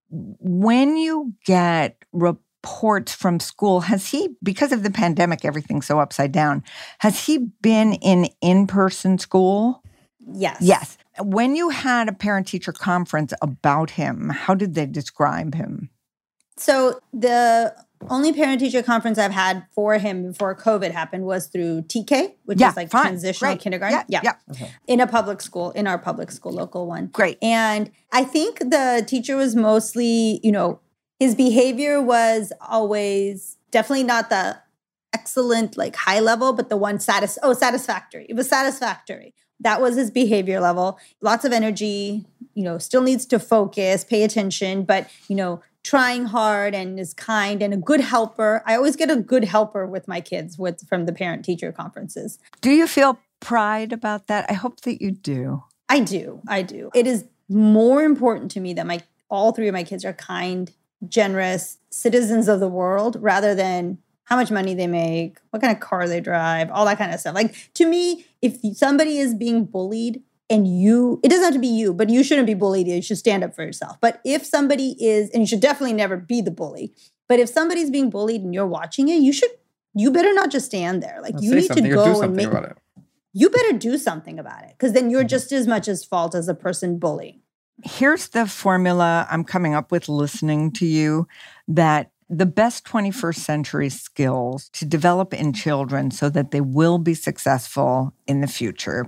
when 0.09 0.97
you 0.97 1.33
get 1.45 1.97
reports 2.13 3.13
from 3.13 3.39
school, 3.39 3.81
has 3.81 4.09
he, 4.09 4.29
because 4.41 4.71
of 4.71 4.83
the 4.83 4.91
pandemic, 4.91 5.43
everything's 5.43 5.87
so 5.87 5.99
upside 5.99 6.31
down, 6.31 6.63
has 6.99 7.25
he 7.25 7.49
been 7.61 7.93
in 7.93 8.29
in 8.41 8.67
person 8.67 9.17
school? 9.17 9.83
Yes. 10.33 10.57
Yes. 10.61 10.97
When 11.19 11.55
you 11.55 11.69
had 11.69 12.09
a 12.09 12.13
parent 12.13 12.47
teacher 12.47 12.71
conference 12.71 13.33
about 13.41 13.91
him, 13.91 14.29
how 14.29 14.55
did 14.55 14.73
they 14.75 14.85
describe 14.85 15.55
him? 15.55 15.89
So 16.57 16.99
the 17.13 17.75
only 18.09 18.33
parent 18.33 18.59
teacher 18.59 18.83
conference 18.83 19.17
I've 19.17 19.31
had 19.31 19.65
for 19.73 19.97
him 19.97 20.27
before 20.31 20.55
COVID 20.55 20.91
happened 20.91 21.25
was 21.25 21.47
through 21.47 21.83
TK, 21.83 22.33
which 22.45 22.59
yeah, 22.59 22.69
is 22.69 22.75
like 22.75 22.91
fine. 22.91 23.03
transitional 23.03 23.53
Great. 23.53 23.61
kindergarten. 23.61 24.03
Yeah. 24.07 24.21
yeah. 24.23 24.33
yeah. 24.47 24.53
Okay. 24.53 24.71
In 24.87 24.99
a 24.99 25.07
public 25.07 25.41
school, 25.41 25.71
in 25.71 25.87
our 25.87 25.97
public 25.97 26.31
school, 26.31 26.51
local 26.51 26.87
one. 26.87 27.07
Great. 27.07 27.37
And 27.41 27.91
I 28.11 28.23
think 28.23 28.59
the 28.59 29.03
teacher 29.07 29.35
was 29.35 29.55
mostly, 29.55 30.39
you 30.43 30.51
know, 30.51 30.79
his 31.19 31.35
behavior 31.35 32.01
was 32.01 32.51
always 32.61 33.57
definitely 33.71 34.03
not 34.03 34.29
the 34.29 34.57
excellent, 35.13 35.77
like 35.77 35.95
high 35.95 36.19
level, 36.19 36.53
but 36.53 36.69
the 36.69 36.77
one 36.77 36.99
satis 36.99 37.37
oh, 37.41 37.53
satisfactory. 37.53 38.25
It 38.29 38.35
was 38.35 38.49
satisfactory. 38.49 39.33
That 39.61 39.81
was 39.81 39.95
his 39.95 40.11
behavior 40.11 40.59
level. 40.59 40.99
Lots 41.21 41.45
of 41.45 41.53
energy, 41.53 42.25
you 42.53 42.63
know, 42.63 42.77
still 42.77 43.01
needs 43.01 43.25
to 43.27 43.39
focus, 43.39 44.03
pay 44.03 44.23
attention, 44.23 44.83
but 44.83 45.09
you 45.29 45.35
know, 45.35 45.61
trying 45.85 46.25
hard 46.25 46.73
and 46.73 46.99
is 46.99 47.13
kind 47.13 47.61
and 47.61 47.71
a 47.71 47.77
good 47.77 48.01
helper. 48.01 48.63
I 48.65 48.75
always 48.75 48.95
get 48.95 49.11
a 49.11 49.15
good 49.15 49.43
helper 49.43 49.85
with 49.85 50.07
my 50.07 50.19
kids 50.19 50.57
with 50.57 50.85
from 50.89 51.05
the 51.05 51.13
parent 51.13 51.45
teacher 51.45 51.71
conferences. 51.71 52.39
Do 52.59 52.71
you 52.71 52.87
feel 52.87 53.19
pride 53.39 53.93
about 53.93 54.25
that? 54.25 54.47
I 54.49 54.53
hope 54.53 54.81
that 54.81 54.99
you 54.99 55.11
do. 55.11 55.63
I 55.87 55.99
do. 55.99 56.41
I 56.47 56.63
do. 56.63 56.89
It 56.95 57.05
is 57.05 57.25
more 57.47 58.01
important 58.01 58.49
to 58.51 58.59
me 58.59 58.73
that 58.73 58.87
my 58.87 59.01
all 59.29 59.51
three 59.51 59.67
of 59.67 59.73
my 59.73 59.83
kids 59.83 60.03
are 60.03 60.13
kind, 60.13 60.71
generous 61.07 61.77
citizens 61.91 62.47
of 62.47 62.59
the 62.59 62.67
world 62.67 63.17
rather 63.19 63.53
than 63.53 63.99
how 64.23 64.35
much 64.35 64.49
money 64.49 64.73
they 64.73 64.87
make, 64.87 65.37
what 65.51 65.61
kind 65.61 65.71
of 65.71 65.79
car 65.79 66.07
they 66.07 66.19
drive, 66.19 66.71
all 66.71 66.85
that 66.85 66.97
kind 66.97 67.13
of 67.13 67.19
stuff. 67.19 67.35
Like 67.35 67.71
to 67.75 67.85
me, 67.85 68.25
if 68.41 68.57
somebody 68.75 69.19
is 69.19 69.35
being 69.35 69.65
bullied, 69.65 70.23
and 70.49 70.67
you 70.67 71.19
it 71.23 71.29
doesn't 71.29 71.43
have 71.43 71.53
to 71.53 71.59
be 71.59 71.67
you 71.67 71.93
but 71.93 72.09
you 72.09 72.23
shouldn't 72.23 72.47
be 72.47 72.53
bullied 72.53 72.87
you 72.87 73.01
should 73.01 73.17
stand 73.17 73.43
up 73.43 73.55
for 73.55 73.63
yourself 73.63 73.97
but 74.01 74.21
if 74.23 74.45
somebody 74.45 74.95
is 75.03 75.29
and 75.31 75.41
you 75.41 75.47
should 75.47 75.59
definitely 75.59 75.93
never 75.93 76.17
be 76.17 76.41
the 76.41 76.51
bully 76.51 76.93
but 77.27 77.39
if 77.39 77.49
somebody's 77.49 77.89
being 77.89 78.09
bullied 78.09 78.41
and 78.41 78.53
you're 78.53 78.67
watching 78.67 79.09
it 79.09 79.15
you 79.15 79.33
should 79.33 79.49
you 79.93 80.11
better 80.11 80.33
not 80.33 80.51
just 80.51 80.65
stand 80.65 81.01
there 81.01 81.19
like 81.21 81.35
you 81.39 81.55
need 81.55 81.71
to 81.71 81.81
go 81.81 82.21
and 82.21 82.35
make 82.35 82.47
about 82.47 82.65
it. 82.65 82.77
you 83.33 83.49
better 83.49 83.73
do 83.73 83.97
something 83.97 84.39
about 84.39 84.63
it 84.63 84.71
because 84.71 84.93
then 84.93 85.09
you're 85.09 85.21
mm-hmm. 85.21 85.27
just 85.27 85.51
as 85.51 85.67
much 85.67 85.87
as 85.87 86.03
fault 86.03 86.35
as 86.35 86.45
the 86.45 86.55
person 86.55 86.99
bullying 86.99 87.39
here's 87.83 88.29
the 88.29 88.45
formula 88.45 89.27
i'm 89.29 89.43
coming 89.43 89.73
up 89.73 89.91
with 89.91 90.07
listening 90.07 90.71
to 90.71 90.85
you 90.85 91.27
that 91.67 92.11
the 92.27 92.45
best 92.45 92.85
21st 92.85 93.35
century 93.35 93.89
skills 93.89 94.69
to 94.69 94.83
develop 94.83 95.33
in 95.33 95.53
children 95.53 96.09
so 96.09 96.27
that 96.27 96.49
they 96.49 96.61
will 96.61 96.97
be 96.97 97.13
successful 97.13 98.13
in 98.25 98.41
the 98.41 98.47
future 98.47 99.07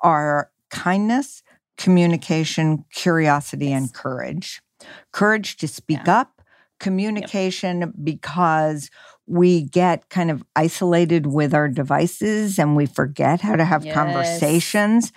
are 0.00 0.49
kindness, 0.70 1.42
communication, 1.76 2.84
curiosity, 2.92 3.66
yes. 3.66 3.78
and 3.80 3.94
courage. 3.94 4.62
Courage 5.12 5.56
to 5.58 5.68
speak 5.68 6.00
yeah. 6.06 6.20
up, 6.20 6.42
communication 6.78 7.80
yep. 7.80 7.90
because 8.02 8.90
we 9.26 9.62
get 9.62 10.08
kind 10.08 10.30
of 10.30 10.42
isolated 10.56 11.26
with 11.26 11.54
our 11.54 11.68
devices 11.68 12.58
and 12.58 12.74
we 12.74 12.86
forget 12.86 13.40
how 13.40 13.54
to 13.54 13.64
have 13.64 13.84
yes. 13.84 13.94
conversations. 13.94 15.12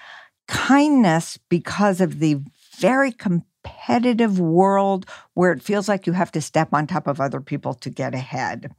Kindness 0.47 1.39
because 1.49 2.01
of 2.01 2.19
the 2.19 2.39
very 2.77 3.11
competitive 3.11 4.39
world 4.39 5.05
where 5.33 5.51
it 5.51 5.63
feels 5.63 5.87
like 5.87 6.05
you 6.05 6.13
have 6.13 6.31
to 6.33 6.41
step 6.41 6.69
on 6.73 6.85
top 6.85 7.07
of 7.07 7.19
other 7.19 7.41
people 7.41 7.73
to 7.73 7.89
get 7.89 8.13
ahead. 8.13 8.71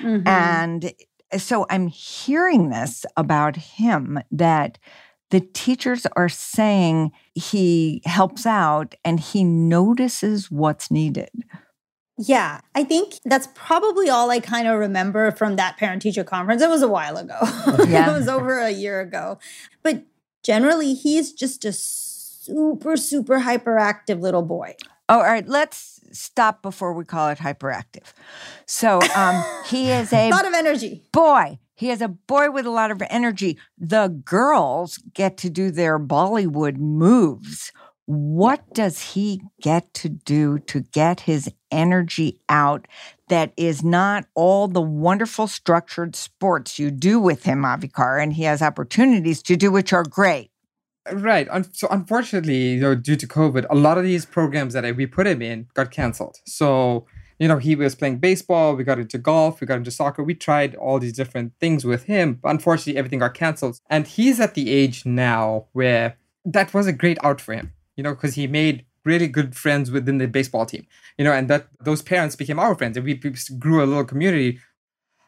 Mm-hmm. 0.00 0.26
And 0.26 0.92
so 1.38 1.66
I'm 1.70 1.86
hearing 1.86 2.68
this 2.68 3.06
about 3.16 3.56
him 3.56 4.18
that 4.30 4.78
the 5.32 5.40
teachers 5.40 6.06
are 6.14 6.28
saying 6.28 7.10
he 7.34 8.02
helps 8.04 8.44
out 8.44 8.94
and 9.02 9.18
he 9.18 9.42
notices 9.42 10.50
what's 10.50 10.90
needed. 10.90 11.30
Yeah, 12.18 12.60
I 12.74 12.84
think 12.84 13.14
that's 13.24 13.48
probably 13.54 14.10
all 14.10 14.30
I 14.30 14.40
kind 14.40 14.68
of 14.68 14.78
remember 14.78 15.30
from 15.30 15.56
that 15.56 15.78
parent 15.78 16.02
teacher 16.02 16.22
conference. 16.22 16.60
It 16.60 16.68
was 16.68 16.82
a 16.82 16.88
while 16.88 17.16
ago. 17.16 17.38
Yeah. 17.88 18.10
it 18.10 18.12
was 18.12 18.28
over 18.28 18.60
a 18.60 18.70
year 18.70 19.00
ago. 19.00 19.38
But 19.82 20.02
generally, 20.44 20.92
he's 20.92 21.32
just 21.32 21.64
a 21.64 21.72
super, 21.72 22.98
super 22.98 23.40
hyperactive 23.40 24.20
little 24.20 24.42
boy. 24.42 24.76
Oh, 25.08 25.16
all 25.16 25.22
right. 25.22 25.46
Let's 25.46 26.00
stop 26.12 26.62
before 26.62 26.92
we 26.94 27.04
call 27.04 27.28
it 27.28 27.38
hyperactive. 27.38 28.12
So 28.66 29.00
um, 29.16 29.44
he 29.66 29.90
is 29.90 30.12
a 30.12 30.30
lot 30.30 30.46
of 30.46 30.54
energy 30.54 31.02
boy. 31.12 31.58
He 31.74 31.90
is 31.90 32.00
a 32.00 32.08
boy 32.08 32.50
with 32.50 32.66
a 32.66 32.70
lot 32.70 32.90
of 32.92 33.02
energy. 33.10 33.58
The 33.76 34.08
girls 34.24 34.98
get 35.14 35.36
to 35.38 35.50
do 35.50 35.70
their 35.70 35.98
Bollywood 35.98 36.76
moves. 36.76 37.72
What 38.06 38.72
does 38.74 39.00
he 39.14 39.42
get 39.60 39.92
to 39.94 40.08
do 40.08 40.58
to 40.60 40.80
get 40.80 41.20
his 41.20 41.50
energy 41.70 42.40
out 42.48 42.86
that 43.28 43.52
is 43.56 43.82
not 43.82 44.26
all 44.34 44.68
the 44.68 44.80
wonderful 44.82 45.48
structured 45.48 46.14
sports 46.14 46.78
you 46.78 46.90
do 46.90 47.18
with 47.18 47.44
him, 47.44 47.62
Avikar? 47.62 48.22
And 48.22 48.32
he 48.34 48.44
has 48.44 48.62
opportunities 48.62 49.42
to 49.44 49.56
do 49.56 49.72
which 49.72 49.92
are 49.92 50.04
great. 50.04 50.51
Right. 51.10 51.48
So 51.72 51.88
unfortunately, 51.90 52.74
you 52.74 52.80
know, 52.80 52.94
due 52.94 53.16
to 53.16 53.26
COVID, 53.26 53.66
a 53.70 53.74
lot 53.74 53.98
of 53.98 54.04
these 54.04 54.24
programs 54.24 54.74
that 54.74 54.84
we 54.94 55.06
put 55.06 55.26
him 55.26 55.42
in 55.42 55.66
got 55.74 55.90
canceled. 55.90 56.36
So 56.46 57.06
you 57.42 57.48
know, 57.48 57.58
he 57.58 57.74
was 57.74 57.96
playing 57.96 58.18
baseball, 58.18 58.76
we 58.76 58.84
got 58.84 59.00
into 59.00 59.18
golf, 59.18 59.60
we 59.60 59.66
got 59.66 59.78
into 59.78 59.90
soccer. 59.90 60.22
We 60.22 60.32
tried 60.32 60.76
all 60.76 61.00
these 61.00 61.12
different 61.12 61.54
things 61.58 61.84
with 61.84 62.04
him, 62.04 62.38
but 62.40 62.50
unfortunately, 62.50 62.96
everything 62.96 63.18
got 63.18 63.34
canceled. 63.34 63.80
And 63.90 64.06
he's 64.06 64.38
at 64.38 64.54
the 64.54 64.70
age 64.70 65.04
now 65.04 65.66
where 65.72 66.18
that 66.44 66.72
was 66.72 66.86
a 66.86 66.92
great 66.92 67.18
out 67.24 67.40
for 67.40 67.54
him, 67.54 67.72
you 67.96 68.04
know, 68.04 68.14
because 68.14 68.36
he 68.36 68.46
made 68.46 68.84
really 69.04 69.26
good 69.26 69.56
friends 69.56 69.90
within 69.90 70.18
the 70.18 70.28
baseball 70.28 70.66
team, 70.66 70.86
you 71.18 71.24
know, 71.24 71.32
and 71.32 71.50
that 71.50 71.66
those 71.80 72.00
parents 72.00 72.36
became 72.36 72.60
our 72.60 72.76
friends 72.76 72.96
and 72.96 73.04
we 73.04 73.14
grew 73.58 73.82
a 73.82 73.86
little 73.86 74.04
community. 74.04 74.60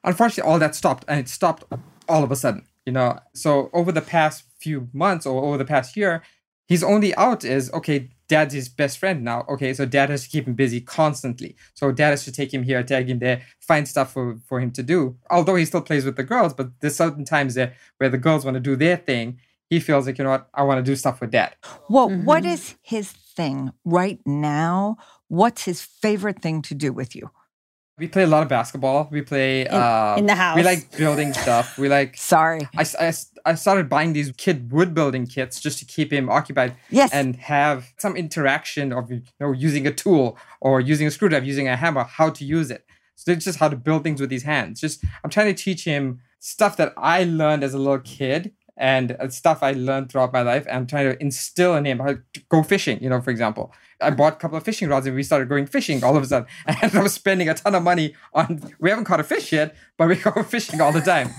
Unfortunately, 0.04 0.48
all 0.48 0.60
that 0.60 0.76
stopped 0.76 1.04
and 1.08 1.18
it 1.18 1.28
stopped 1.28 1.64
all 2.08 2.22
of 2.22 2.30
a 2.30 2.36
sudden, 2.36 2.64
you 2.86 2.92
know. 2.92 3.18
So 3.34 3.70
over 3.72 3.90
the 3.90 4.00
past 4.00 4.44
few 4.64 4.88
months 4.92 5.26
or 5.26 5.44
over 5.44 5.58
the 5.58 5.64
past 5.64 5.96
year, 5.96 6.22
his 6.66 6.82
only 6.82 7.14
out 7.14 7.44
is 7.44 7.70
okay, 7.72 8.10
dad's 8.26 8.54
his 8.54 8.68
best 8.68 8.98
friend 8.98 9.22
now. 9.22 9.44
Okay, 9.48 9.72
so 9.74 9.84
dad 9.86 10.10
has 10.10 10.24
to 10.24 10.28
keep 10.28 10.46
him 10.48 10.54
busy 10.54 10.80
constantly. 10.80 11.56
So 11.74 11.92
dad 11.92 12.10
has 12.10 12.24
to 12.24 12.32
take 12.32 12.52
him 12.52 12.62
here, 12.62 12.82
take 12.82 13.06
him 13.06 13.18
there, 13.18 13.42
find 13.60 13.86
stuff 13.86 14.12
for, 14.12 14.38
for 14.48 14.60
him 14.60 14.72
to 14.72 14.82
do. 14.82 15.16
Although 15.30 15.56
he 15.56 15.66
still 15.66 15.82
plays 15.82 16.04
with 16.04 16.16
the 16.16 16.24
girls, 16.24 16.54
but 16.54 16.70
there's 16.80 16.96
certain 16.96 17.24
times 17.24 17.54
there 17.54 17.74
where 17.98 18.10
the 18.10 18.18
girls 18.18 18.44
want 18.44 18.56
to 18.56 18.60
do 18.60 18.76
their 18.76 18.96
thing 18.96 19.38
he 19.70 19.80
feels 19.80 20.06
like, 20.06 20.18
you 20.18 20.24
know 20.24 20.30
what, 20.30 20.48
I 20.54 20.62
want 20.62 20.84
to 20.84 20.90
do 20.90 20.96
stuff 20.96 21.20
with 21.20 21.30
dad. 21.30 21.54
Well, 21.88 22.08
what 22.08 22.42
mm-hmm. 22.42 22.52
is 22.52 22.74
his 22.82 23.10
thing 23.10 23.72
right 23.84 24.20
now? 24.26 24.96
What's 25.28 25.64
his 25.64 25.82
favorite 25.82 26.42
thing 26.42 26.62
to 26.62 26.74
do 26.74 26.92
with 26.92 27.16
you? 27.16 27.30
We 27.96 28.08
play 28.08 28.24
a 28.24 28.26
lot 28.26 28.42
of 28.42 28.48
basketball. 28.48 29.08
We 29.12 29.22
play 29.22 29.68
uh, 29.68 30.16
in 30.16 30.26
the 30.26 30.34
house. 30.34 30.56
We 30.56 30.64
like 30.64 30.96
building 30.96 31.32
stuff. 31.32 31.78
We 31.78 31.88
like. 31.88 32.16
Sorry. 32.34 32.68
I, 32.76 32.84
I, 32.98 33.12
I 33.46 33.54
started 33.54 33.88
buying 33.88 34.12
these 34.14 34.32
kid 34.36 34.72
wood 34.72 34.94
building 34.94 35.26
kits 35.28 35.60
just 35.60 35.78
to 35.78 35.84
keep 35.84 36.12
him 36.12 36.28
occupied 36.28 36.74
Yes. 36.90 37.12
and 37.12 37.36
have 37.36 37.92
some 37.98 38.16
interaction 38.16 38.92
of 38.92 39.12
you 39.12 39.22
know 39.38 39.52
using 39.52 39.86
a 39.86 39.92
tool 39.92 40.36
or 40.60 40.80
using 40.80 41.06
a 41.06 41.10
screwdriver, 41.12 41.46
using 41.46 41.68
a 41.68 41.76
hammer, 41.76 42.02
how 42.02 42.30
to 42.30 42.44
use 42.44 42.70
it. 42.72 42.84
So 43.14 43.30
it's 43.30 43.44
just 43.44 43.60
how 43.60 43.68
to 43.68 43.76
build 43.76 44.02
things 44.02 44.20
with 44.20 44.28
these 44.28 44.42
hands. 44.42 44.80
Just 44.80 45.04
I'm 45.22 45.30
trying 45.30 45.54
to 45.54 45.62
teach 45.62 45.84
him 45.84 46.20
stuff 46.40 46.76
that 46.78 46.94
I 46.96 47.22
learned 47.22 47.62
as 47.62 47.74
a 47.74 47.78
little 47.78 48.00
kid 48.00 48.52
and 48.76 49.16
uh, 49.20 49.28
stuff 49.28 49.62
I 49.62 49.72
learned 49.72 50.10
throughout 50.10 50.32
my 50.32 50.42
life. 50.42 50.66
I'm 50.70 50.86
trying 50.86 51.10
to 51.12 51.20
instill 51.22 51.76
in 51.76 51.84
him 51.86 51.98
how 52.00 52.06
to 52.14 52.22
go 52.48 52.62
fishing. 52.62 53.02
You 53.02 53.08
know, 53.08 53.20
for 53.20 53.30
example, 53.30 53.72
I 54.00 54.10
bought 54.10 54.34
a 54.34 54.36
couple 54.36 54.56
of 54.58 54.64
fishing 54.64 54.88
rods 54.88 55.06
and 55.06 55.14
we 55.14 55.22
started 55.22 55.48
going 55.48 55.66
fishing 55.66 56.02
all 56.02 56.16
of 56.16 56.22
a 56.22 56.26
sudden. 56.26 56.48
And 56.82 56.94
I 56.94 57.02
was 57.02 57.14
spending 57.14 57.48
a 57.48 57.54
ton 57.54 57.74
of 57.74 57.82
money 57.82 58.14
on. 58.32 58.62
We 58.80 58.90
haven't 58.90 59.04
caught 59.04 59.20
a 59.20 59.24
fish 59.24 59.52
yet, 59.52 59.74
but 59.96 60.08
we 60.08 60.16
go 60.30 60.42
fishing 60.42 60.80
all 60.80 60.92
the 60.92 61.00
time. 61.00 61.30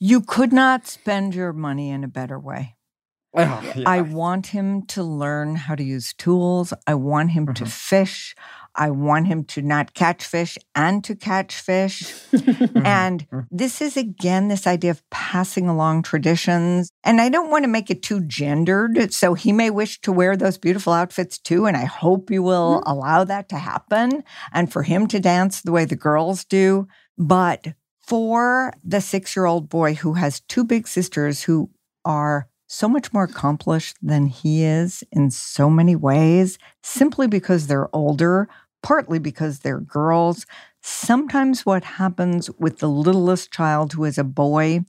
You 0.00 0.20
could 0.20 0.52
not 0.52 0.86
spend 0.86 1.34
your 1.34 1.52
money 1.52 1.90
in 1.90 2.04
a 2.04 2.08
better 2.08 2.38
way. 2.38 2.76
Oh, 3.34 3.72
yeah. 3.74 3.88
I 3.88 4.02
want 4.02 4.48
him 4.48 4.82
to 4.88 5.02
learn 5.02 5.56
how 5.56 5.74
to 5.74 5.82
use 5.82 6.12
tools. 6.12 6.74
I 6.86 6.92
want 6.94 7.30
him 7.30 7.46
to 7.54 7.64
Mhm. 7.64 7.68
fish. 7.68 8.34
I 8.74 8.90
want 8.90 9.26
him 9.26 9.44
to 9.44 9.62
not 9.62 9.94
catch 9.94 10.24
fish 10.24 10.56
and 10.74 11.04
to 11.04 11.14
catch 11.14 11.54
fish. 11.54 12.02
Mhm. 12.32 12.86
And 12.86 13.26
this 13.50 13.80
is 13.82 13.96
again 13.96 14.48
this 14.48 14.66
idea 14.66 14.90
of 14.90 15.02
passing 15.10 15.68
along 15.68 16.02
traditions. 16.02 16.90
And 17.04 17.20
I 17.20 17.28
don't 17.28 17.50
want 17.50 17.64
to 17.64 17.68
make 17.70 17.90
it 17.90 18.02
too 18.02 18.20
gendered. 18.22 19.12
So 19.12 19.34
he 19.34 19.52
may 19.52 19.70
wish 19.70 20.00
to 20.02 20.12
wear 20.12 20.36
those 20.36 20.58
beautiful 20.58 20.92
outfits 20.92 21.38
too. 21.38 21.66
And 21.66 21.76
I 21.76 21.84
hope 21.84 22.30
you 22.30 22.42
will 22.42 22.82
allow 22.86 23.24
that 23.24 23.48
to 23.50 23.58
happen 23.58 24.24
and 24.52 24.72
for 24.72 24.82
him 24.82 25.06
to 25.08 25.20
dance 25.20 25.60
the 25.60 25.72
way 25.72 25.84
the 25.84 25.96
girls 25.96 26.44
do. 26.44 26.86
But 27.18 27.74
for 28.06 28.72
the 28.82 29.00
six 29.00 29.36
year 29.36 29.46
old 29.46 29.68
boy 29.68 29.94
who 29.94 30.14
has 30.14 30.40
two 30.48 30.64
big 30.64 30.88
sisters 30.88 31.42
who 31.42 31.70
are 32.04 32.48
so 32.66 32.88
much 32.88 33.12
more 33.12 33.24
accomplished 33.24 33.98
than 34.00 34.26
he 34.26 34.64
is 34.64 35.04
in 35.12 35.30
so 35.30 35.68
many 35.68 35.94
ways, 35.94 36.58
simply 36.82 37.26
because 37.26 37.66
they're 37.66 37.94
older, 37.94 38.48
partly 38.82 39.18
because 39.18 39.60
they're 39.60 39.80
girls. 39.80 40.46
Sometimes 40.82 41.64
what 41.64 41.84
happens 41.84 42.50
with 42.58 42.78
the 42.78 42.88
littlest 42.88 43.52
child 43.52 43.92
who 43.92 44.04
is 44.04 44.18
a 44.18 44.24
boy 44.24 44.80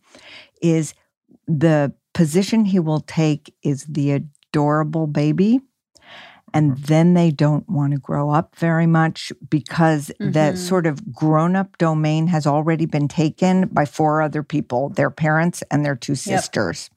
is 0.62 0.94
the 1.48 1.94
position 2.14 2.66
he 2.66 2.80
will 2.80 3.02
take 3.02 3.54
is 3.64 3.86
the 3.86 4.12
adorable 4.12 5.08
baby. 5.08 5.62
And 6.56 6.78
then 6.78 7.16
they 7.16 7.32
don't 7.32 7.68
want 7.68 7.94
to 7.94 8.00
grow 8.00 8.30
up 8.30 8.56
very 8.56 8.86
much 8.86 9.32
because 9.50 10.12
the 10.20 10.52
Mhm. 10.54 10.58
sort 10.58 10.86
of 10.86 11.12
grown 11.12 11.56
up 11.56 11.78
domain 11.80 12.28
has 12.28 12.46
already 12.46 12.86
been 12.86 13.08
taken 13.08 13.68
by 13.70 13.86
four 13.86 14.22
other 14.22 14.44
people 14.44 14.90
their 14.90 15.10
parents 15.10 15.64
and 15.72 15.84
their 15.84 15.96
two 15.96 16.14
sisters. 16.16 16.92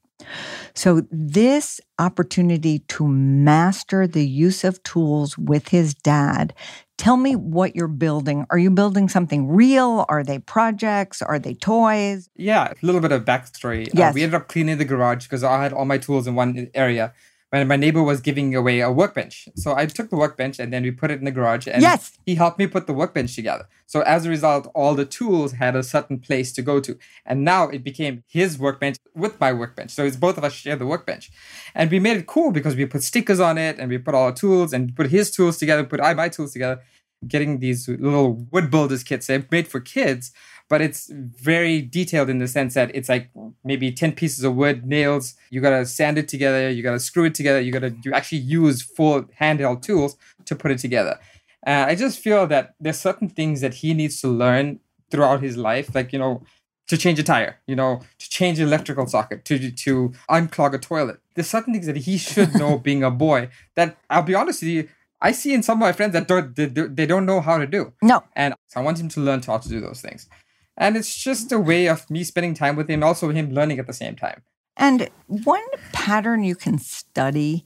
So, 0.75 1.01
this 1.11 1.79
opportunity 1.99 2.79
to 2.89 3.07
master 3.07 4.05
the 4.07 4.27
use 4.27 4.63
of 4.63 4.81
tools 4.83 5.37
with 5.37 5.69
his 5.69 5.93
dad. 5.95 6.53
Tell 6.97 7.15
me 7.17 7.35
what 7.35 7.75
you're 7.75 7.87
building. 7.87 8.45
Are 8.49 8.57
you 8.57 8.71
building 8.71 9.07
something 9.07 9.47
real? 9.47 10.05
Are 10.09 10.23
they 10.23 10.39
projects? 10.39 11.21
Are 11.21 11.37
they 11.37 11.53
toys? 11.53 12.27
Yeah, 12.35 12.71
a 12.71 12.85
little 12.85 13.01
bit 13.01 13.11
of 13.11 13.23
backstory. 13.23 13.87
Uh, 13.87 13.91
Yes. 13.93 14.15
we 14.15 14.23
ended 14.23 14.33
up 14.35 14.47
cleaning 14.47 14.79
the 14.79 14.85
garage 14.85 15.23
because 15.25 15.43
I 15.43 15.61
had 15.61 15.73
all 15.73 15.85
my 15.85 15.99
tools 15.99 16.25
in 16.27 16.33
one 16.33 16.69
area. 16.73 17.13
When 17.49 17.65
my 17.67 17.77
neighbor 17.77 18.03
was 18.03 18.19
giving 18.19 18.53
away 18.55 18.81
a 18.81 18.91
workbench. 18.91 19.47
So 19.55 19.73
I 19.73 19.85
took 19.85 20.09
the 20.09 20.17
workbench 20.17 20.59
and 20.59 20.73
then 20.73 20.83
we 20.83 20.91
put 20.91 21.11
it 21.11 21.19
in 21.19 21.25
the 21.25 21.31
garage 21.31 21.65
and 21.65 21.81
Yes. 21.81 22.11
he 22.25 22.35
helped 22.35 22.59
me 22.59 22.67
put 22.67 22.87
the 22.87 22.93
workbench 22.93 23.35
together. 23.35 23.69
So 23.85 24.01
as 24.01 24.25
a 24.25 24.29
result, 24.29 24.69
all 24.75 24.95
the 24.95 25.05
tools 25.05 25.53
had 25.53 25.73
a 25.73 25.81
certain 25.81 26.19
place 26.19 26.51
to 26.53 26.61
go 26.61 26.81
to. 26.81 26.97
And 27.25 27.45
now 27.45 27.69
it 27.69 27.85
became 27.85 28.23
his 28.27 28.59
workbench 28.59 28.97
with 29.15 29.39
my 29.39 29.53
workbench. 29.53 29.91
So 29.91 30.03
it's 30.03 30.17
both 30.17 30.37
of 30.37 30.43
us 30.43 30.51
share 30.53 30.75
the 30.75 30.85
workbench. 30.85 31.31
And 31.73 31.89
we 31.89 31.99
made 31.99 32.17
it 32.17 32.27
cool 32.27 32.51
because 32.51 32.75
we 32.75 32.85
put 32.85 33.01
stickers 33.03 33.39
on 33.39 33.57
it 33.57 33.79
and 33.79 33.89
we 33.89 33.97
put 33.97 34.13
all 34.13 34.25
our 34.25 34.33
tools 34.33 34.73
and 34.73 34.93
put 34.93 35.07
his 35.09 35.31
tools 35.31 35.55
together, 35.57 35.85
put 35.85 36.01
I 36.01 36.13
my 36.13 36.27
tools 36.27 36.51
together, 36.51 36.81
getting 37.25 37.59
these 37.59 37.87
little 37.87 38.33
wood 38.51 38.69
builders 38.69 39.03
kits. 39.03 39.27
They're 39.27 39.45
made 39.49 39.69
for 39.69 39.79
kids, 39.79 40.31
but 40.69 40.81
it's 40.81 41.09
very 41.13 41.81
detailed 41.81 42.29
in 42.29 42.39
the 42.39 42.47
sense 42.47 42.73
that 42.73 42.93
it's 42.93 43.09
like 43.09 43.29
maybe 43.63 43.91
10 43.91 44.13
pieces 44.13 44.43
of 44.43 44.55
wood, 44.55 44.85
nails, 44.85 45.35
you 45.49 45.61
gotta 45.61 45.85
sand 45.85 46.17
it 46.17 46.27
together, 46.27 46.69
you 46.69 46.83
gotta 46.83 46.99
screw 46.99 47.25
it 47.25 47.35
together, 47.35 47.59
you 47.59 47.71
gotta 47.71 47.95
you 48.03 48.13
actually 48.13 48.39
use 48.39 48.81
full 48.81 49.23
handheld 49.39 49.81
tools 49.81 50.17
to 50.45 50.55
put 50.55 50.71
it 50.71 50.79
together. 50.79 51.19
Uh, 51.65 51.85
I 51.87 51.95
just 51.95 52.19
feel 52.19 52.47
that 52.47 52.75
there's 52.79 52.99
certain 52.99 53.29
things 53.29 53.61
that 53.61 53.75
he 53.75 53.93
needs 53.93 54.21
to 54.21 54.27
learn 54.27 54.79
throughout 55.09 55.41
his 55.41 55.57
life, 55.57 55.93
like 55.95 56.11
you 56.13 56.19
know, 56.19 56.43
to 56.87 56.97
change 56.97 57.19
a 57.19 57.23
tire, 57.23 57.59
you 57.67 57.75
know, 57.75 58.01
to 58.19 58.29
change 58.29 58.59
an 58.59 58.67
electrical 58.67 59.07
socket, 59.07 59.45
to 59.45 59.71
to 59.71 60.13
unclog 60.29 60.73
a 60.73 60.77
toilet. 60.77 61.19
There's 61.35 61.49
certain 61.49 61.73
things 61.73 61.85
that 61.85 61.97
he 61.97 62.17
should 62.17 62.55
know 62.55 62.77
being 62.87 63.03
a 63.03 63.11
boy 63.11 63.49
that 63.75 63.97
I'll 64.09 64.23
be 64.23 64.35
honest 64.35 64.61
with 64.61 64.69
you, 64.69 64.89
I 65.21 65.31
see 65.31 65.53
in 65.53 65.63
some 65.63 65.77
of 65.77 65.79
my 65.79 65.93
friends 65.93 66.13
that 66.13 66.27
don't 66.27 66.55
they, 66.55 66.65
they 66.65 67.05
don't 67.05 67.25
know 67.25 67.41
how 67.41 67.57
to 67.57 67.67
do. 67.67 67.93
No. 68.01 68.23
And 68.35 68.53
I 68.75 68.81
want 68.81 68.99
him 68.99 69.09
to 69.09 69.19
learn 69.19 69.41
how 69.41 69.57
to 69.57 69.69
do 69.69 69.81
those 69.81 70.01
things. 70.01 70.29
And 70.77 70.95
it's 70.95 71.15
just 71.15 71.51
a 71.51 71.59
way 71.59 71.87
of 71.87 72.09
me 72.09 72.23
spending 72.23 72.53
time 72.53 72.75
with 72.75 72.89
him, 72.89 73.03
also 73.03 73.29
him 73.29 73.51
learning 73.51 73.79
at 73.79 73.87
the 73.87 73.93
same 73.93 74.15
time. 74.15 74.43
And 74.77 75.09
one 75.25 75.65
pattern 75.91 76.43
you 76.43 76.55
can 76.55 76.77
study 76.77 77.65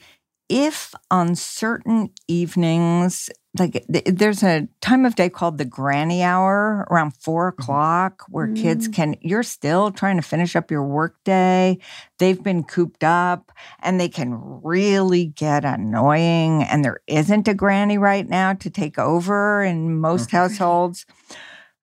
if 0.52 0.94
on 1.10 1.34
certain 1.36 2.10
evenings, 2.28 3.30
like 3.58 3.86
th- 3.92 4.04
there's 4.06 4.44
a 4.44 4.68
time 4.82 5.06
of 5.06 5.16
day 5.16 5.30
called 5.30 5.58
the 5.58 5.66
granny 5.66 6.24
hour 6.24 6.86
around 6.92 7.16
four 7.16 7.52
mm-hmm. 7.52 7.62
o'clock 7.62 8.26
where 8.28 8.54
kids 8.54 8.90
mm. 8.90 8.94
can, 8.94 9.16
you're 9.22 9.44
still 9.44 9.92
trying 9.92 10.18
to 10.18 10.22
finish 10.22 10.58
up 10.58 10.70
your 10.70 10.84
workday. 10.84 11.78
They've 12.20 12.42
been 12.42 12.64
cooped 12.64 13.04
up 13.04 13.54
and 13.80 13.98
they 13.98 14.10
can 14.10 14.62
really 14.62 15.28
get 15.28 15.64
annoying. 15.64 16.64
And 16.64 16.84
there 16.84 17.00
isn't 17.08 17.48
a 17.48 17.54
granny 17.54 17.98
right 17.98 18.28
now 18.28 18.52
to 18.54 18.70
take 18.70 19.00
over 19.00 19.64
in 19.64 20.00
most 20.02 20.32
households. 20.32 21.06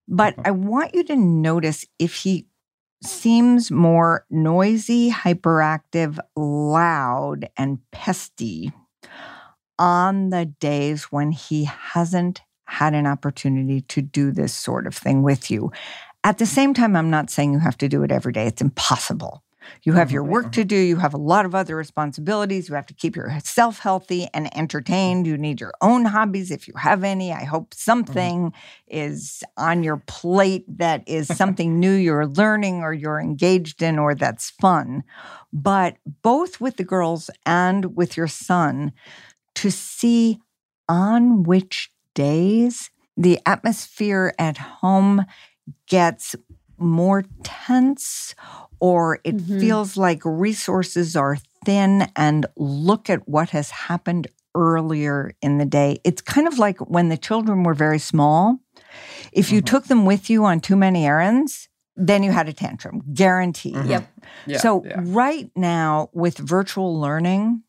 But 0.09 0.35
mm-hmm. 0.35 0.47
I 0.47 0.51
want 0.53 0.95
you 0.95 1.05
to 1.05 1.17
notice 1.17 1.85
if 1.99 2.15
he 2.15 2.47
seems 3.05 3.71
more 3.71 4.27
noisy, 4.31 5.11
hyperactive, 5.11 6.19
loud, 6.35 7.49
and 7.57 7.79
pesty 7.93 8.73
on 9.79 10.31
the 10.31 10.47
days 10.47 11.05
when 11.05 11.31
he 11.31 11.65
hasn't 11.65 12.43
had 12.67 12.95
an 12.95 13.07
opportunity 13.07 13.83
to 13.83 14.03
do 14.03 14.33
this 14.33 14.53
sort 14.53 14.87
of 14.87 14.95
thing 14.95 15.23
with 15.23 15.51
you. 15.51 15.71
At 16.25 16.39
the 16.39 16.47
same 16.47 16.75
time, 16.75 16.97
I'm 16.97 17.11
not 17.11 17.31
saying 17.31 17.53
you 17.53 17.61
have 17.61 17.79
to 17.79 17.89
do 17.89 18.03
it 18.03 18.11
every 18.11 18.33
day, 18.33 18.47
it's 18.47 18.61
impossible. 18.61 19.43
You 19.83 19.95
have 19.95 20.11
your 20.11 20.23
mm-hmm. 20.23 20.33
work 20.33 20.53
to 20.53 20.65
do, 20.65 20.77
you 20.77 20.97
have 20.97 21.15
a 21.15 21.19
lot 21.19 21.45
of 21.45 21.55
other 21.55 21.77
responsibilities, 21.77 22.69
you 22.69 22.75
have 22.75 22.87
to 22.87 22.95
keep 22.95 23.17
yourself 23.17 23.79
healthy 23.79 24.29
and 24.35 24.55
entertained. 24.57 25.27
You 25.27 25.37
need 25.37 25.61
your 25.61 25.75
own 25.81 26.05
hobbies 26.05 26.51
if 26.51 26.69
you 26.69 26.75
have 26.77 27.05
any. 27.05 27.33
I 27.33 27.45
hope 27.45 27.71
mm-hmm. 27.71 27.79
something 27.79 28.53
is 28.87 29.43
on 29.57 29.83
your 29.83 29.99
plate 30.07 30.65
that 30.79 31.03
is 31.07 31.29
something 31.29 31.79
new 31.79 31.93
you're 31.93 32.27
learning 32.27 32.83
or 32.83 32.93
you're 32.93 33.21
engaged 33.21 33.83
in 33.83 33.99
or 33.99 34.15
that's 34.15 34.51
fun. 34.51 35.05
But 35.53 35.97
both 36.23 36.61
with 36.61 36.77
the 36.77 36.85
girls 36.85 37.31
and 37.47 37.97
with 37.97 38.17
your 38.17 38.29
son, 38.29 38.93
to 39.55 39.71
see 39.71 40.41
on 40.89 41.43
which 41.43 41.91
days 42.15 42.91
the 43.17 43.41
atmosphere 43.45 44.33
at 44.39 44.57
home 44.57 45.25
gets 45.87 46.37
more 46.79 47.25
tense 47.43 48.35
or 48.81 49.19
it 49.25 49.37
Mhm. 49.37 49.61
feels 49.61 49.97
like 49.97 50.21
resources 50.25 51.17
are 51.17 51.37
thin 51.65 52.09
and 52.17 52.47
look 52.57 53.11
at 53.11 53.29
what 53.29 53.51
has 53.51 53.71
happened 53.71 54.27
earlier 54.55 55.33
in 55.43 55.59
the 55.59 55.65
day. 55.67 55.99
It's 56.05 56.23
kind 56.23 56.47
of 56.47 56.59
like 56.59 56.79
when 56.89 57.09
the 57.09 57.17
children 57.17 57.63
were 57.65 57.75
very 57.75 57.99
small. 57.99 58.59
If 59.33 59.51
you 59.53 59.61
Mhm. 59.61 59.67
took 59.67 59.85
them 59.87 60.05
with 60.07 60.31
you 60.31 60.45
on 60.45 60.61
too 60.61 60.77
many 60.77 61.07
errands, 61.07 61.69
then 61.97 62.23
you 62.23 62.31
had 62.33 62.49
a 62.49 62.53
tantrum, 62.53 63.03
guaranteed. 63.13 63.75
Mhm. 63.75 63.89
Yep. 63.89 64.09
Yeah, 64.47 64.59
so, 64.59 64.85
yeah. 64.87 65.01
right 65.05 65.51
now, 65.57 66.09
with 66.13 66.39
virtual 66.39 66.99
learning 66.99 67.63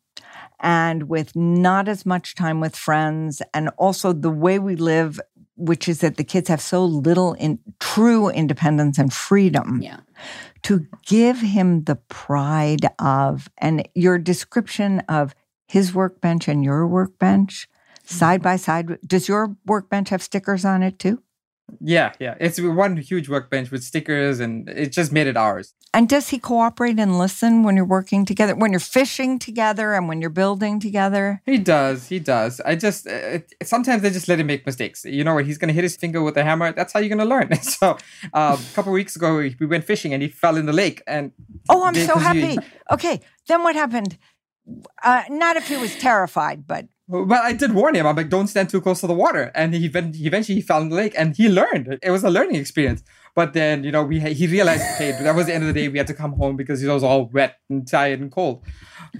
and 0.60 1.08
with 1.08 1.34
not 1.34 1.88
as 1.88 2.04
much 2.06 2.34
time 2.34 2.60
with 2.60 2.76
friends, 2.76 3.42
and 3.52 3.70
also 3.78 4.12
the 4.12 4.30
way 4.30 4.58
we 4.58 4.76
live, 4.76 5.18
which 5.60 5.88
is 5.88 6.00
that 6.00 6.16
the 6.16 6.24
kids 6.24 6.48
have 6.48 6.60
so 6.60 6.84
little 6.84 7.34
in 7.34 7.58
true 7.78 8.28
independence 8.28 8.98
and 8.98 9.12
freedom, 9.12 9.80
Yeah. 9.82 10.00
to 10.62 10.86
give 11.06 11.40
him 11.40 11.84
the 11.84 11.96
pride 11.96 12.86
of, 12.98 13.48
and 13.58 13.86
your 13.94 14.18
description 14.18 15.00
of 15.08 15.34
his 15.68 15.94
workbench 15.94 16.48
and 16.48 16.64
your 16.64 16.86
workbench 16.86 17.68
Mm-hmm. 17.70 18.18
side 18.18 18.42
by 18.42 18.56
side. 18.56 18.98
Does 19.06 19.28
your 19.28 19.56
workbench 19.66 20.08
have 20.08 20.22
stickers 20.22 20.64
on 20.64 20.82
it 20.82 20.98
too? 20.98 21.22
Yeah, 21.80 22.12
yeah. 22.18 22.34
It's 22.40 22.60
one 22.60 22.96
huge 22.96 23.28
workbench 23.28 23.70
with 23.70 23.82
stickers 23.84 24.40
and 24.40 24.68
it 24.68 24.92
just 24.92 25.12
made 25.12 25.26
it 25.26 25.36
ours. 25.36 25.74
And 25.92 26.08
does 26.08 26.28
he 26.28 26.38
cooperate 26.38 26.98
and 27.00 27.18
listen 27.18 27.62
when 27.64 27.76
you're 27.76 27.84
working 27.84 28.24
together, 28.24 28.54
when 28.54 28.70
you're 28.70 28.78
fishing 28.80 29.38
together 29.38 29.94
and 29.94 30.08
when 30.08 30.20
you're 30.20 30.30
building 30.30 30.78
together? 30.78 31.42
He 31.44 31.58
does. 31.58 32.08
He 32.08 32.18
does. 32.20 32.60
I 32.60 32.76
just, 32.76 33.08
uh, 33.08 33.40
sometimes 33.62 34.04
I 34.04 34.10
just 34.10 34.28
let 34.28 34.38
him 34.38 34.46
make 34.46 34.64
mistakes. 34.66 35.04
You 35.04 35.24
know, 35.24 35.34
what? 35.34 35.46
he's 35.46 35.58
going 35.58 35.68
to 35.68 35.74
hit 35.74 35.82
his 35.82 35.96
finger 35.96 36.22
with 36.22 36.36
a 36.36 36.44
hammer. 36.44 36.72
That's 36.72 36.92
how 36.92 37.00
you're 37.00 37.08
going 37.08 37.18
to 37.18 37.24
learn. 37.24 37.54
so 37.62 37.96
uh, 38.32 38.56
a 38.56 38.74
couple 38.74 38.92
weeks 38.92 39.16
ago, 39.16 39.36
we 39.36 39.66
went 39.66 39.84
fishing 39.84 40.14
and 40.14 40.22
he 40.22 40.28
fell 40.28 40.56
in 40.56 40.66
the 40.66 40.72
lake. 40.72 41.02
And 41.06 41.32
Oh, 41.68 41.84
I'm 41.84 41.94
so 41.94 42.16
happy. 42.16 42.56
okay. 42.90 43.20
Then 43.48 43.62
what 43.64 43.74
happened? 43.74 44.16
Uh, 45.02 45.24
not 45.28 45.56
if 45.56 45.66
he 45.68 45.76
was 45.76 45.96
terrified, 45.96 46.66
but 46.68 46.86
well, 47.10 47.42
I 47.42 47.52
did 47.52 47.74
warn 47.74 47.96
him. 47.96 48.06
I'm 48.06 48.14
like, 48.14 48.28
don't 48.28 48.46
stand 48.46 48.68
too 48.68 48.80
close 48.80 49.00
to 49.00 49.08
the 49.08 49.14
water. 49.14 49.50
And 49.54 49.74
he, 49.74 49.86
eventually 49.86 50.54
he 50.54 50.60
fell 50.60 50.80
in 50.80 50.90
the 50.90 50.96
lake 50.96 51.14
and 51.18 51.36
he 51.36 51.48
learned. 51.48 51.98
It 52.02 52.10
was 52.10 52.22
a 52.22 52.30
learning 52.30 52.56
experience. 52.56 53.02
But 53.34 53.52
then, 53.52 53.82
you 53.82 53.90
know, 53.90 54.04
we 54.04 54.20
he 54.20 54.46
realized, 54.46 54.84
hey, 54.96 55.12
that 55.22 55.34
was 55.34 55.46
the 55.46 55.54
end 55.54 55.64
of 55.64 55.74
the 55.74 55.80
day. 55.80 55.88
We 55.88 55.98
had 55.98 56.06
to 56.06 56.14
come 56.14 56.32
home 56.34 56.56
because 56.56 56.80
he 56.80 56.86
was 56.86 57.02
all 57.02 57.26
wet 57.26 57.58
and 57.68 57.86
tired 57.86 58.20
and 58.20 58.30
cold. 58.30 58.64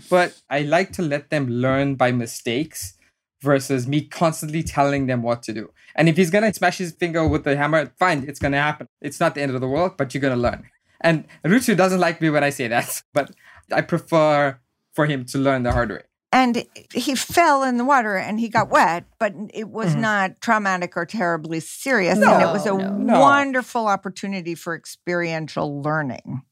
But 0.09 0.41
I 0.49 0.63
like 0.63 0.93
to 0.93 1.03
let 1.03 1.31
them 1.31 1.49
learn 1.49 1.97
by 1.97 2.13
mistakes 2.13 2.95
versus 3.43 3.89
me 3.89 4.03
constantly 4.03 4.63
telling 4.63 5.07
them 5.07 5.23
what 5.23 5.43
to 5.45 5.53
do. 5.53 5.73
And 5.97 6.09
if 6.09 6.17
he's 6.17 6.31
gonna 6.31 6.55
smash 6.55 6.79
his 6.79 6.93
finger 6.93 7.27
with 7.27 7.43
the 7.43 7.57
hammer, 7.57 7.93
fine, 7.99 8.25
it's 8.29 8.39
gonna 8.39 8.61
happen. 8.61 8.87
It's 9.01 9.19
not 9.19 9.35
the 9.35 9.43
end 9.43 9.53
of 9.55 9.61
the 9.61 9.69
world, 9.69 9.97
but 9.97 10.15
you're 10.15 10.21
gonna 10.21 10.37
learn. 10.37 10.65
And 11.01 11.27
Rutu 11.45 11.77
doesn't 11.77 11.99
like 11.99 12.21
me 12.21 12.31
when 12.31 12.45
I 12.45 12.51
say 12.51 12.69
that, 12.69 13.03
but 13.15 13.33
I 13.73 13.81
prefer 13.81 14.61
for 14.93 15.07
him 15.07 15.25
to 15.27 15.39
learn 15.39 15.65
the 15.65 15.73
hard 15.73 15.91
way 15.91 16.03
and 16.33 16.65
he 16.93 17.15
fell 17.17 17.65
in 17.65 17.77
the 17.77 17.85
water 17.85 18.17
and 18.17 18.39
he 18.39 18.49
got 18.49 18.71
wet, 18.71 19.05
but 19.19 19.35
it 19.53 19.69
was 19.69 19.93
mm-hmm. 19.93 20.03
not 20.03 20.41
traumatic 20.41 20.97
or 20.97 21.05
terribly 21.05 21.59
serious. 21.61 22.19
No, 22.19 22.33
and 22.33 22.43
it 22.43 22.53
was 22.53 22.67
a 22.67 22.77
no, 22.77 23.21
wonderful 23.21 23.89
opportunity 23.89 24.55
for 24.55 24.75
experiential 24.75 25.83
learning. 25.83 26.43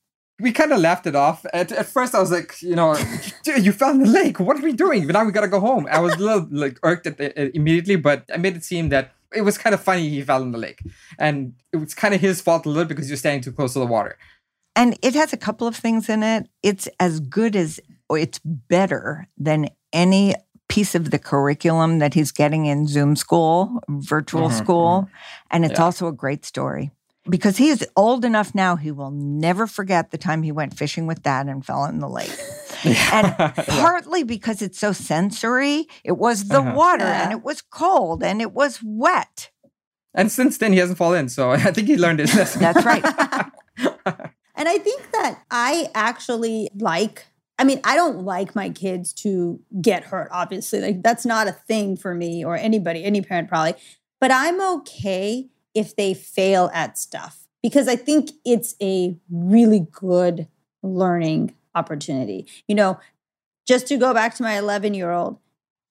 We 0.41 0.53
kind 0.53 0.73
of 0.73 0.81
laughed 0.81 1.07
it 1.07 1.17
off. 1.17 1.45
At, 1.53 1.73
at 1.73 1.87
first, 1.87 2.15
I 2.15 2.21
was 2.21 2.31
like, 2.31 2.61
you 2.63 2.75
know, 2.75 2.97
you 3.45 3.73
fell 3.73 3.91
in 3.91 4.01
the 4.01 4.09
lake. 4.09 4.39
What 4.41 4.59
are 4.59 4.63
we 4.63 4.73
doing? 4.73 5.07
But 5.07 5.15
now 5.15 5.25
we 5.25 5.33
got 5.33 5.41
to 5.41 5.49
go 5.49 5.61
home. 5.61 5.87
I 5.91 6.01
was 6.01 6.15
a 6.15 6.19
little 6.19 6.47
like 6.51 6.79
irked 6.83 7.07
at 7.07 7.19
the, 7.19 7.57
immediately, 7.57 7.97
but 7.97 8.25
I 8.33 8.37
made 8.37 8.57
it 8.57 8.65
seem 8.65 8.89
that 8.91 9.15
it 9.35 9.43
was 9.43 9.59
kind 9.59 9.75
of 9.75 9.81
funny 9.81 10.09
he 10.09 10.23
fell 10.23 10.43
in 10.43 10.53
the 10.53 10.59
lake. 10.59 10.81
And 11.19 11.55
it 11.73 11.79
was 11.79 11.95
kind 11.95 12.15
of 12.15 12.21
his 12.21 12.41
fault 12.41 12.67
a 12.67 12.69
little 12.69 12.85
because 12.85 13.09
you're 13.09 13.17
standing 13.17 13.43
too 13.43 13.53
close 13.53 13.73
to 13.75 13.81
the 13.81 13.87
water. 13.87 14.17
And 14.77 14.97
it 15.03 15.15
has 15.15 15.33
a 15.33 15.37
couple 15.37 15.67
of 15.67 15.75
things 15.75 16.09
in 16.09 16.23
it. 16.23 16.49
It's 16.63 16.89
as 17.01 17.19
good 17.19 17.57
as 17.57 17.81
it's 18.11 18.41
better 18.45 19.29
than 19.37 19.69
any 19.93 20.35
piece 20.69 20.95
of 20.95 21.11
the 21.11 21.19
curriculum 21.19 21.99
that 21.99 22.15
he's 22.15 22.31
getting 22.31 22.67
in 22.67 22.87
Zoom 22.87 23.17
school, 23.17 23.83
virtual 23.89 24.49
mm-hmm, 24.49 24.59
school. 24.59 25.03
Mm-hmm. 25.03 25.47
And 25.51 25.65
it's 25.65 25.79
yeah. 25.79 25.85
also 25.85 26.09
a 26.09 26.13
great 26.13 26.45
story 26.45 26.91
because 27.29 27.57
he 27.57 27.69
is 27.69 27.87
old 27.97 28.25
enough 28.25 28.55
now, 28.55 28.77
he 28.77 28.91
will 28.91 29.11
never 29.11 29.67
forget 29.67 30.11
the 30.11 30.19
time 30.19 30.43
he 30.43 30.53
went 30.53 30.77
fishing 30.77 31.07
with 31.07 31.23
dad 31.23 31.47
and 31.47 31.65
fell 31.65 31.85
in 31.85 31.99
the 32.01 32.09
lake. 32.09 32.33
and 32.85 33.35
partly 33.69 34.25
because 34.25 34.63
it's 34.63 34.79
so 34.79 34.93
sensory, 34.93 35.87
it 36.05 36.17
was 36.17 36.49
the 36.49 36.61
uh-huh. 36.61 36.75
water 36.75 37.05
yeah. 37.05 37.25
and 37.25 37.33
it 37.33 37.43
was 37.43 37.63
cold 37.63 38.23
and 38.23 38.41
it 38.41 38.53
was 38.53 38.81
wet. 38.83 39.51
And 40.15 40.33
since 40.33 40.59
then, 40.59 40.73
he 40.73 40.79
hasn't 40.79 40.99
fallen. 40.99 41.29
So 41.29 41.51
I 41.53 41.59
think 41.59 41.89
he 41.89 41.97
learned 41.97 42.21
his 42.21 42.35
lesson. 42.35 42.61
That's 42.61 42.85
right. 42.85 43.05
and 43.05 44.69
I 44.69 44.79
think 44.79 45.11
that 45.13 45.43
I 45.51 45.91
actually 45.95 46.71
like 46.75 47.27
I 47.59 47.65
mean, 47.65 47.81
I 47.85 47.97
don't 47.97 48.25
like 48.25 48.55
my 48.55 48.71
kids 48.71 49.13
to 49.15 49.61
get 49.81 50.05
hurt, 50.05 50.29
obviously. 50.33 50.81
Like, 50.81 51.03
that's 51.03 51.27
not 51.27 51.49
a 51.49 51.53
thing 51.53 51.97
for 51.97 52.15
me 52.15 52.45
or 52.45 52.57
anybody, 52.57 53.05
any 53.05 53.21
parent 53.21 53.49
probably. 53.49 53.75
But 54.21 54.31
I'm 54.33 54.61
okay 54.79 55.49
if 55.75 55.97
they 55.97 56.15
fail 56.15 56.71
at 56.73 56.99
stuff 56.99 57.49
because 57.63 57.89
I 57.89 57.97
think 57.97 58.31
it's 58.45 58.77
a 58.81 59.17
really 59.31 59.87
good 59.91 60.49
learning 60.83 61.55
opportunity. 61.75 62.47
You 62.67 62.75
know, 62.77 63.01
just 63.67 63.87
to 63.89 63.97
go 63.97 64.15
back 64.15 64.35
to 64.37 64.43
my 64.43 64.57
11 64.57 64.95
year 64.95 65.11
old, 65.11 65.39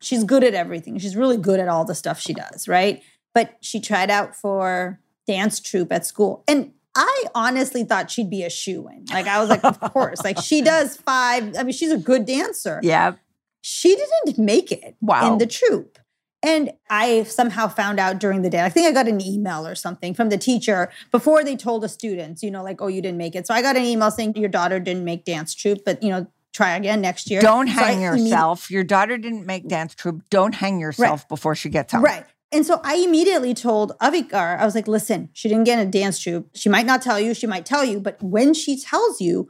she's 0.02 0.24
good 0.24 0.44
at 0.44 0.54
everything. 0.54 0.98
She's 1.00 1.16
really 1.16 1.38
good 1.38 1.60
at 1.60 1.68
all 1.68 1.86
the 1.86 1.96
stuff 1.96 2.20
she 2.20 2.34
does, 2.34 2.68
right? 2.68 3.04
But 3.34 3.58
she 3.62 3.80
tried 3.80 4.10
out 4.10 4.36
for 4.36 5.00
dance 5.26 5.60
troupe 5.60 5.92
at 5.92 6.06
school. 6.06 6.44
And 6.48 6.72
I 6.98 7.24
honestly 7.36 7.84
thought 7.84 8.10
she'd 8.10 8.30
be 8.30 8.44
a 8.44 8.50
shoe 8.50 8.88
in. 8.90 9.06
Like 9.06 9.28
I 9.28 9.40
was 9.40 9.50
like, 9.50 9.64
of 9.64 9.80
course. 9.80 10.24
Like 10.24 10.42
she 10.42 10.62
does 10.62 10.98
five. 11.06 11.56
I 11.58 11.64
mean, 11.64 11.74
she's 11.74 11.92
a 11.92 11.98
good 11.98 12.26
dancer. 12.26 12.80
Yeah. 12.82 13.14
She 13.62 13.96
didn't 13.96 14.44
make 14.44 14.72
it 14.72 14.96
wow. 15.00 15.32
in 15.32 15.38
the 15.38 15.46
troupe. 15.46 16.00
And 16.42 16.72
I 16.90 17.24
somehow 17.24 17.68
found 17.68 18.00
out 18.00 18.20
during 18.20 18.42
the 18.42 18.50
day. 18.50 18.62
I 18.62 18.70
think 18.70 18.88
I 18.88 18.92
got 18.92 19.08
an 19.08 19.22
email 19.22 19.66
or 19.66 19.76
something 19.76 20.14
from 20.14 20.30
the 20.30 20.38
teacher 20.38 20.90
before 21.12 21.44
they 21.44 21.56
told 21.56 21.84
the 21.84 21.90
students, 21.90 22.42
you 22.42 22.50
know, 22.50 22.64
like, 22.64 22.82
oh, 22.82 22.88
you 22.88 23.02
didn't 23.02 23.18
make 23.18 23.36
it. 23.36 23.46
So 23.46 23.54
I 23.54 23.62
got 23.62 23.76
an 23.76 23.84
email 23.84 24.12
saying 24.12 24.36
your 24.36 24.50
daughter 24.50 24.80
didn't 24.80 25.04
make 25.04 25.26
dance 25.26 25.54
troupe, 25.54 25.84
but 25.84 26.02
you 26.02 26.10
know, 26.10 26.28
try 26.54 26.76
again 26.76 27.02
next 27.02 27.30
year. 27.30 27.42
Don't 27.42 27.68
so 27.68 27.74
hang 27.74 28.00
I, 28.00 28.02
yourself. 28.02 28.72
Your 28.72 28.84
daughter 28.84 29.18
didn't 29.18 29.46
make 29.46 29.66
mm. 29.66 29.70
dance 29.70 29.96
troupe. 29.96 30.24
Don't 30.30 30.56
hang 30.56 30.80
yourself 30.80 31.22
right. 31.22 31.30
before 31.30 31.56
she 31.56 31.70
gets 31.70 31.92
home. 31.92 32.04
Right. 32.04 32.26
And 32.52 32.66
so 32.66 32.80
I 32.84 32.96
immediately 32.96 33.54
told 33.54 33.98
Avikar, 34.00 34.58
I 34.58 34.66
was 34.66 34.74
like, 34.74 34.88
listen, 34.88 35.30
she 35.34 35.50
didn't 35.50 35.66
get 35.66 35.80
in 35.80 35.88
a 35.88 35.92
dance 35.92 36.20
troupe. 36.20 36.50
She 36.54 36.70
might 36.70 36.86
not 36.86 37.02
tell 37.02 37.20
you, 37.20 37.34
she 37.34 37.48
might 37.48 37.66
tell 37.66 37.84
you, 37.84 38.00
but 38.00 38.22
when 38.24 38.54
she 38.54 38.80
tells 38.80 39.20
you, 39.20 39.50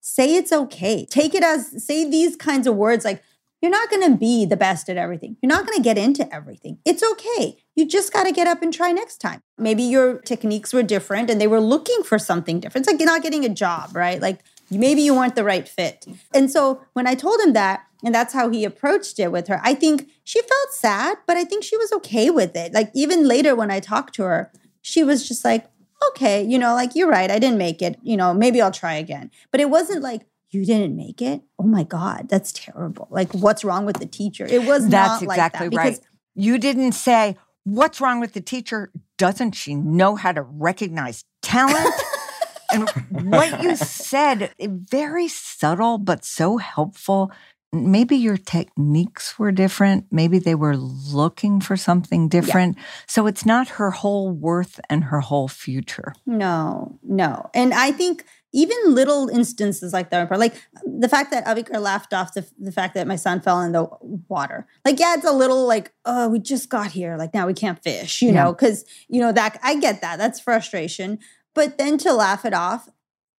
say 0.00 0.34
it's 0.34 0.52
okay. 0.52 1.04
Take 1.04 1.34
it 1.34 1.42
as, 1.42 1.84
say 1.84 2.08
these 2.08 2.36
kinds 2.36 2.66
of 2.66 2.74
words 2.74 3.04
like, 3.04 3.22
you're 3.60 3.72
not 3.72 3.90
going 3.90 4.08
to 4.08 4.16
be 4.16 4.46
the 4.46 4.56
best 4.56 4.88
at 4.88 4.96
everything. 4.96 5.36
You're 5.42 5.48
not 5.48 5.66
going 5.66 5.76
to 5.76 5.82
get 5.82 5.98
into 5.98 6.32
everything. 6.32 6.78
It's 6.84 7.02
okay. 7.02 7.58
You 7.74 7.86
just 7.86 8.12
got 8.12 8.24
to 8.24 8.32
get 8.32 8.46
up 8.46 8.62
and 8.62 8.72
try 8.72 8.92
next 8.92 9.18
time. 9.18 9.40
Maybe 9.58 9.82
your 9.82 10.20
techniques 10.20 10.72
were 10.72 10.84
different 10.84 11.28
and 11.28 11.40
they 11.40 11.48
were 11.48 11.60
looking 11.60 12.04
for 12.04 12.18
something 12.20 12.60
different. 12.60 12.86
It's 12.86 12.92
like 12.92 13.00
you're 13.00 13.12
not 13.12 13.22
getting 13.22 13.44
a 13.44 13.48
job, 13.48 13.96
right? 13.96 14.22
Like 14.22 14.44
maybe 14.70 15.02
you 15.02 15.14
weren't 15.14 15.34
the 15.34 15.44
right 15.44 15.68
fit. 15.68 16.06
And 16.32 16.50
so 16.50 16.82
when 16.92 17.08
I 17.08 17.16
told 17.16 17.40
him 17.40 17.52
that, 17.54 17.84
and 18.04 18.14
that's 18.14 18.32
how 18.32 18.48
he 18.48 18.64
approached 18.64 19.18
it 19.18 19.32
with 19.32 19.48
her. 19.48 19.60
I 19.62 19.74
think 19.74 20.08
she 20.24 20.40
felt 20.40 20.72
sad, 20.72 21.18
but 21.26 21.36
I 21.36 21.44
think 21.44 21.64
she 21.64 21.76
was 21.76 21.92
okay 21.94 22.30
with 22.30 22.56
it. 22.56 22.72
Like 22.72 22.90
even 22.94 23.26
later 23.26 23.56
when 23.56 23.70
I 23.70 23.80
talked 23.80 24.14
to 24.16 24.22
her, 24.22 24.52
she 24.82 25.02
was 25.02 25.26
just 25.26 25.44
like, 25.44 25.66
okay, 26.10 26.42
you 26.42 26.58
know, 26.58 26.74
like 26.74 26.94
you're 26.94 27.08
right, 27.08 27.30
I 27.30 27.38
didn't 27.38 27.58
make 27.58 27.82
it. 27.82 27.98
You 28.02 28.16
know, 28.16 28.32
maybe 28.32 28.60
I'll 28.62 28.70
try 28.70 28.94
again. 28.94 29.30
But 29.50 29.60
it 29.60 29.70
wasn't 29.70 30.02
like, 30.02 30.22
you 30.50 30.64
didn't 30.64 30.96
make 30.96 31.20
it. 31.20 31.42
Oh 31.58 31.64
my 31.64 31.82
God, 31.82 32.28
that's 32.30 32.52
terrible. 32.52 33.06
Like, 33.10 33.34
what's 33.34 33.64
wrong 33.64 33.84
with 33.84 33.98
the 33.98 34.06
teacher? 34.06 34.46
It 34.46 34.64
was 34.64 34.88
that's 34.88 35.20
not 35.20 35.22
exactly 35.22 35.68
like 35.68 35.72
that 35.72 35.76
right. 35.76 36.00
You 36.34 36.56
didn't 36.56 36.92
say, 36.92 37.36
What's 37.68 38.00
wrong 38.00 38.18
with 38.18 38.32
the 38.32 38.40
teacher? 38.40 38.90
Doesn't 39.18 39.52
she 39.52 39.74
know 39.74 40.16
how 40.16 40.32
to 40.32 40.40
recognize 40.40 41.24
talent? 41.42 41.94
and 42.72 42.88
what 43.30 43.62
you 43.62 43.76
said, 43.76 44.54
very 44.58 45.28
subtle 45.28 45.98
but 45.98 46.24
so 46.24 46.56
helpful 46.56 47.30
maybe 47.72 48.16
your 48.16 48.36
techniques 48.36 49.38
were 49.38 49.52
different. 49.52 50.06
Maybe 50.10 50.38
they 50.38 50.54
were 50.54 50.76
looking 50.76 51.60
for 51.60 51.76
something 51.76 52.28
different. 52.28 52.76
Yeah. 52.76 52.84
So 53.06 53.26
it's 53.26 53.44
not 53.44 53.68
her 53.68 53.90
whole 53.90 54.32
worth 54.32 54.80
and 54.88 55.04
her 55.04 55.20
whole 55.20 55.48
future. 55.48 56.14
No, 56.24 56.98
no. 57.02 57.50
And 57.54 57.74
I 57.74 57.92
think 57.92 58.24
even 58.54 58.76
little 58.86 59.28
instances 59.28 59.92
like 59.92 60.08
that, 60.10 60.30
like 60.38 60.54
the 60.86 61.08
fact 61.08 61.30
that 61.30 61.44
Avikar 61.44 61.80
laughed 61.80 62.14
off 62.14 62.32
the, 62.32 62.48
the 62.58 62.72
fact 62.72 62.94
that 62.94 63.06
my 63.06 63.16
son 63.16 63.40
fell 63.40 63.60
in 63.60 63.72
the 63.72 63.86
water. 64.28 64.66
Like, 64.86 64.98
yeah, 64.98 65.14
it's 65.14 65.26
a 65.26 65.32
little 65.32 65.66
like, 65.66 65.92
oh, 66.06 66.28
we 66.28 66.38
just 66.38 66.70
got 66.70 66.92
here. 66.92 67.16
Like 67.18 67.34
now 67.34 67.46
we 67.46 67.52
can't 67.52 67.82
fish, 67.82 68.22
you 68.22 68.28
yeah. 68.28 68.44
know, 68.44 68.52
because, 68.54 68.86
you 69.08 69.20
know, 69.20 69.32
that 69.32 69.58
I 69.62 69.78
get 69.78 70.00
that. 70.00 70.16
That's 70.16 70.40
frustration. 70.40 71.18
But 71.54 71.76
then 71.76 71.98
to 71.98 72.14
laugh 72.14 72.46
it 72.46 72.54
off 72.54 72.88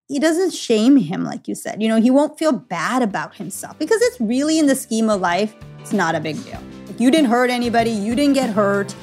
he 0.10 0.18
doesn't 0.18 0.52
shame 0.52 0.98
him, 0.98 1.24
like 1.24 1.48
you 1.48 1.54
said. 1.54 1.84
You 1.84 1.88
know, 1.88 2.02
he 2.02 2.10
won't 2.10 2.38
feel 2.40 2.52
bad 2.52 3.04
about 3.04 3.36
himself 3.36 3.78
because 3.78 4.02
it's 4.02 4.20
really 4.20 4.58
in 4.58 4.66
the 4.66 4.76
scheme 4.76 5.08
of 5.08 5.22
life, 5.22 5.54
it's 5.80 5.94
not 5.94 6.16
a 6.16 6.20
big 6.20 6.44
deal. 6.44 6.60
Like 6.88 7.00
you 7.00 7.12
didn't 7.12 7.30
hurt 7.30 7.52
anybody, 7.52 7.92
you 7.92 8.16
didn't 8.16 8.34
get 8.34 8.50
hurt. 8.50 8.96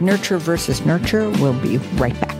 Nurture 0.00 0.38
versus 0.38 0.84
nurture. 0.84 1.30
We'll 1.30 1.58
be 1.60 1.78
right 1.94 2.20
back. 2.20 2.36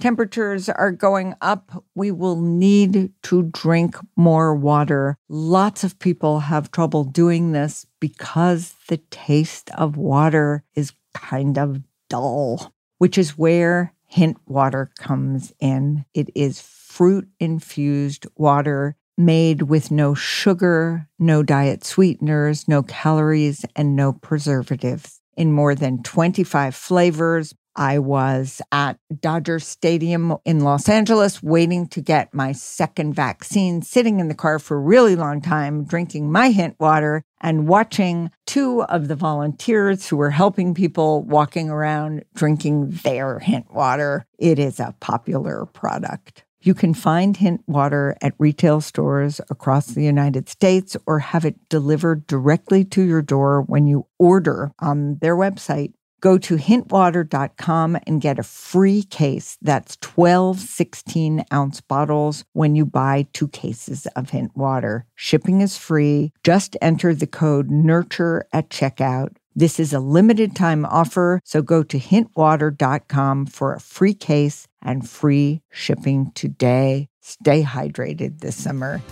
Temperatures 0.00 0.70
are 0.70 0.90
going 0.90 1.34
up. 1.42 1.84
We 1.94 2.10
will 2.10 2.40
need 2.40 3.12
to 3.24 3.42
drink 3.42 3.96
more 4.16 4.54
water. 4.54 5.18
Lots 5.28 5.84
of 5.84 5.98
people 5.98 6.40
have 6.40 6.70
trouble 6.70 7.04
doing 7.04 7.52
this 7.52 7.84
because 8.00 8.74
the 8.88 8.96
taste 9.10 9.70
of 9.76 9.98
water 9.98 10.64
is 10.74 10.92
kind 11.12 11.58
of 11.58 11.82
dull 12.08 12.72
which 12.98 13.16
is 13.18 13.38
where 13.38 13.94
hint 14.06 14.36
water 14.46 14.90
comes 14.98 15.52
in. 15.60 16.04
It 16.14 16.30
is 16.34 16.60
fruit 16.60 17.28
infused 17.40 18.26
water 18.36 18.96
made 19.16 19.62
with 19.62 19.90
no 19.90 20.14
sugar, 20.14 21.08
no 21.18 21.42
diet 21.42 21.84
sweeteners, 21.84 22.68
no 22.68 22.82
calories, 22.84 23.64
and 23.74 23.96
no 23.96 24.12
preservatives 24.12 25.20
in 25.36 25.52
more 25.52 25.74
than 25.74 26.02
25 26.02 26.74
flavors. 26.74 27.54
I 27.78 28.00
was 28.00 28.60
at 28.72 28.98
Dodger 29.20 29.60
Stadium 29.60 30.36
in 30.44 30.60
Los 30.60 30.88
Angeles 30.88 31.44
waiting 31.44 31.86
to 31.90 32.00
get 32.00 32.34
my 32.34 32.50
second 32.50 33.14
vaccine, 33.14 33.82
sitting 33.82 34.18
in 34.18 34.26
the 34.26 34.34
car 34.34 34.58
for 34.58 34.76
a 34.76 34.80
really 34.80 35.14
long 35.14 35.40
time, 35.40 35.84
drinking 35.84 36.32
my 36.32 36.50
hint 36.50 36.74
water 36.80 37.22
and 37.40 37.68
watching 37.68 38.32
two 38.46 38.82
of 38.82 39.06
the 39.06 39.14
volunteers 39.14 40.08
who 40.08 40.16
were 40.16 40.30
helping 40.32 40.74
people 40.74 41.22
walking 41.22 41.70
around 41.70 42.24
drinking 42.34 42.90
their 43.04 43.38
hint 43.38 43.72
water. 43.72 44.26
It 44.40 44.58
is 44.58 44.80
a 44.80 44.96
popular 44.98 45.64
product. 45.66 46.42
You 46.60 46.74
can 46.74 46.92
find 46.92 47.36
Hint 47.36 47.62
water 47.68 48.16
at 48.20 48.34
retail 48.38 48.80
stores 48.80 49.40
across 49.48 49.86
the 49.86 50.02
United 50.02 50.48
States 50.48 50.96
or 51.06 51.20
have 51.20 51.44
it 51.44 51.68
delivered 51.68 52.26
directly 52.26 52.84
to 52.86 53.02
your 53.02 53.22
door 53.22 53.62
when 53.62 53.86
you 53.86 54.06
order 54.18 54.72
on 54.80 55.18
their 55.20 55.36
website. 55.36 55.92
Go 56.20 56.38
to 56.38 56.56
hintwater.com 56.56 57.98
and 58.06 58.20
get 58.20 58.38
a 58.38 58.42
free 58.42 59.02
case. 59.04 59.56
That's 59.62 59.96
12 59.98 60.58
16 60.58 61.44
ounce 61.52 61.80
bottles 61.80 62.44
when 62.52 62.74
you 62.74 62.84
buy 62.84 63.26
two 63.32 63.48
cases 63.48 64.06
of 64.16 64.30
Hint 64.30 64.56
water. 64.56 65.04
Shipping 65.14 65.60
is 65.60 65.76
free. 65.76 66.32
Just 66.42 66.76
enter 66.82 67.14
the 67.14 67.26
code 67.26 67.70
NURTURE 67.70 68.46
at 68.52 68.70
checkout. 68.70 69.36
This 69.54 69.80
is 69.80 69.92
a 69.92 69.98
limited 69.98 70.54
time 70.54 70.84
offer, 70.84 71.40
so 71.44 71.62
go 71.62 71.82
to 71.82 71.98
hintwater.com 71.98 73.46
for 73.46 73.74
a 73.74 73.80
free 73.80 74.14
case 74.14 74.68
and 74.80 75.08
free 75.08 75.62
shipping 75.70 76.30
today. 76.34 77.08
Stay 77.20 77.62
hydrated 77.62 78.40
this 78.40 78.56
summer. 78.56 79.02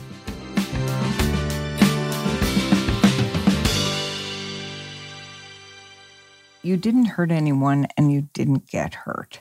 You 6.67 6.77
didn't 6.77 7.07
hurt 7.07 7.31
anyone 7.31 7.87
and 7.97 8.13
you 8.13 8.29
didn't 8.33 8.69
get 8.69 8.95
hurt. 8.95 9.41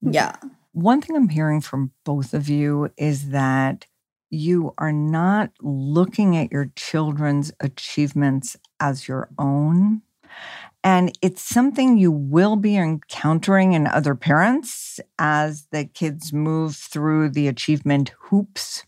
Yeah. 0.00 0.36
One 0.72 1.00
thing 1.00 1.16
I'm 1.16 1.28
hearing 1.28 1.60
from 1.60 1.90
both 2.04 2.32
of 2.32 2.48
you 2.48 2.90
is 2.96 3.30
that 3.30 3.86
you 4.30 4.72
are 4.78 4.92
not 4.92 5.50
looking 5.60 6.36
at 6.36 6.52
your 6.52 6.70
children's 6.76 7.52
achievements 7.60 8.56
as 8.80 9.06
your 9.08 9.28
own. 9.38 10.02
And 10.84 11.16
it's 11.20 11.42
something 11.42 11.98
you 11.98 12.10
will 12.10 12.56
be 12.56 12.76
encountering 12.76 13.72
in 13.72 13.86
other 13.86 14.14
parents 14.14 14.98
as 15.18 15.66
the 15.70 15.84
kids 15.84 16.32
move 16.32 16.74
through 16.74 17.30
the 17.30 17.46
achievement 17.46 18.12
hoops. 18.18 18.84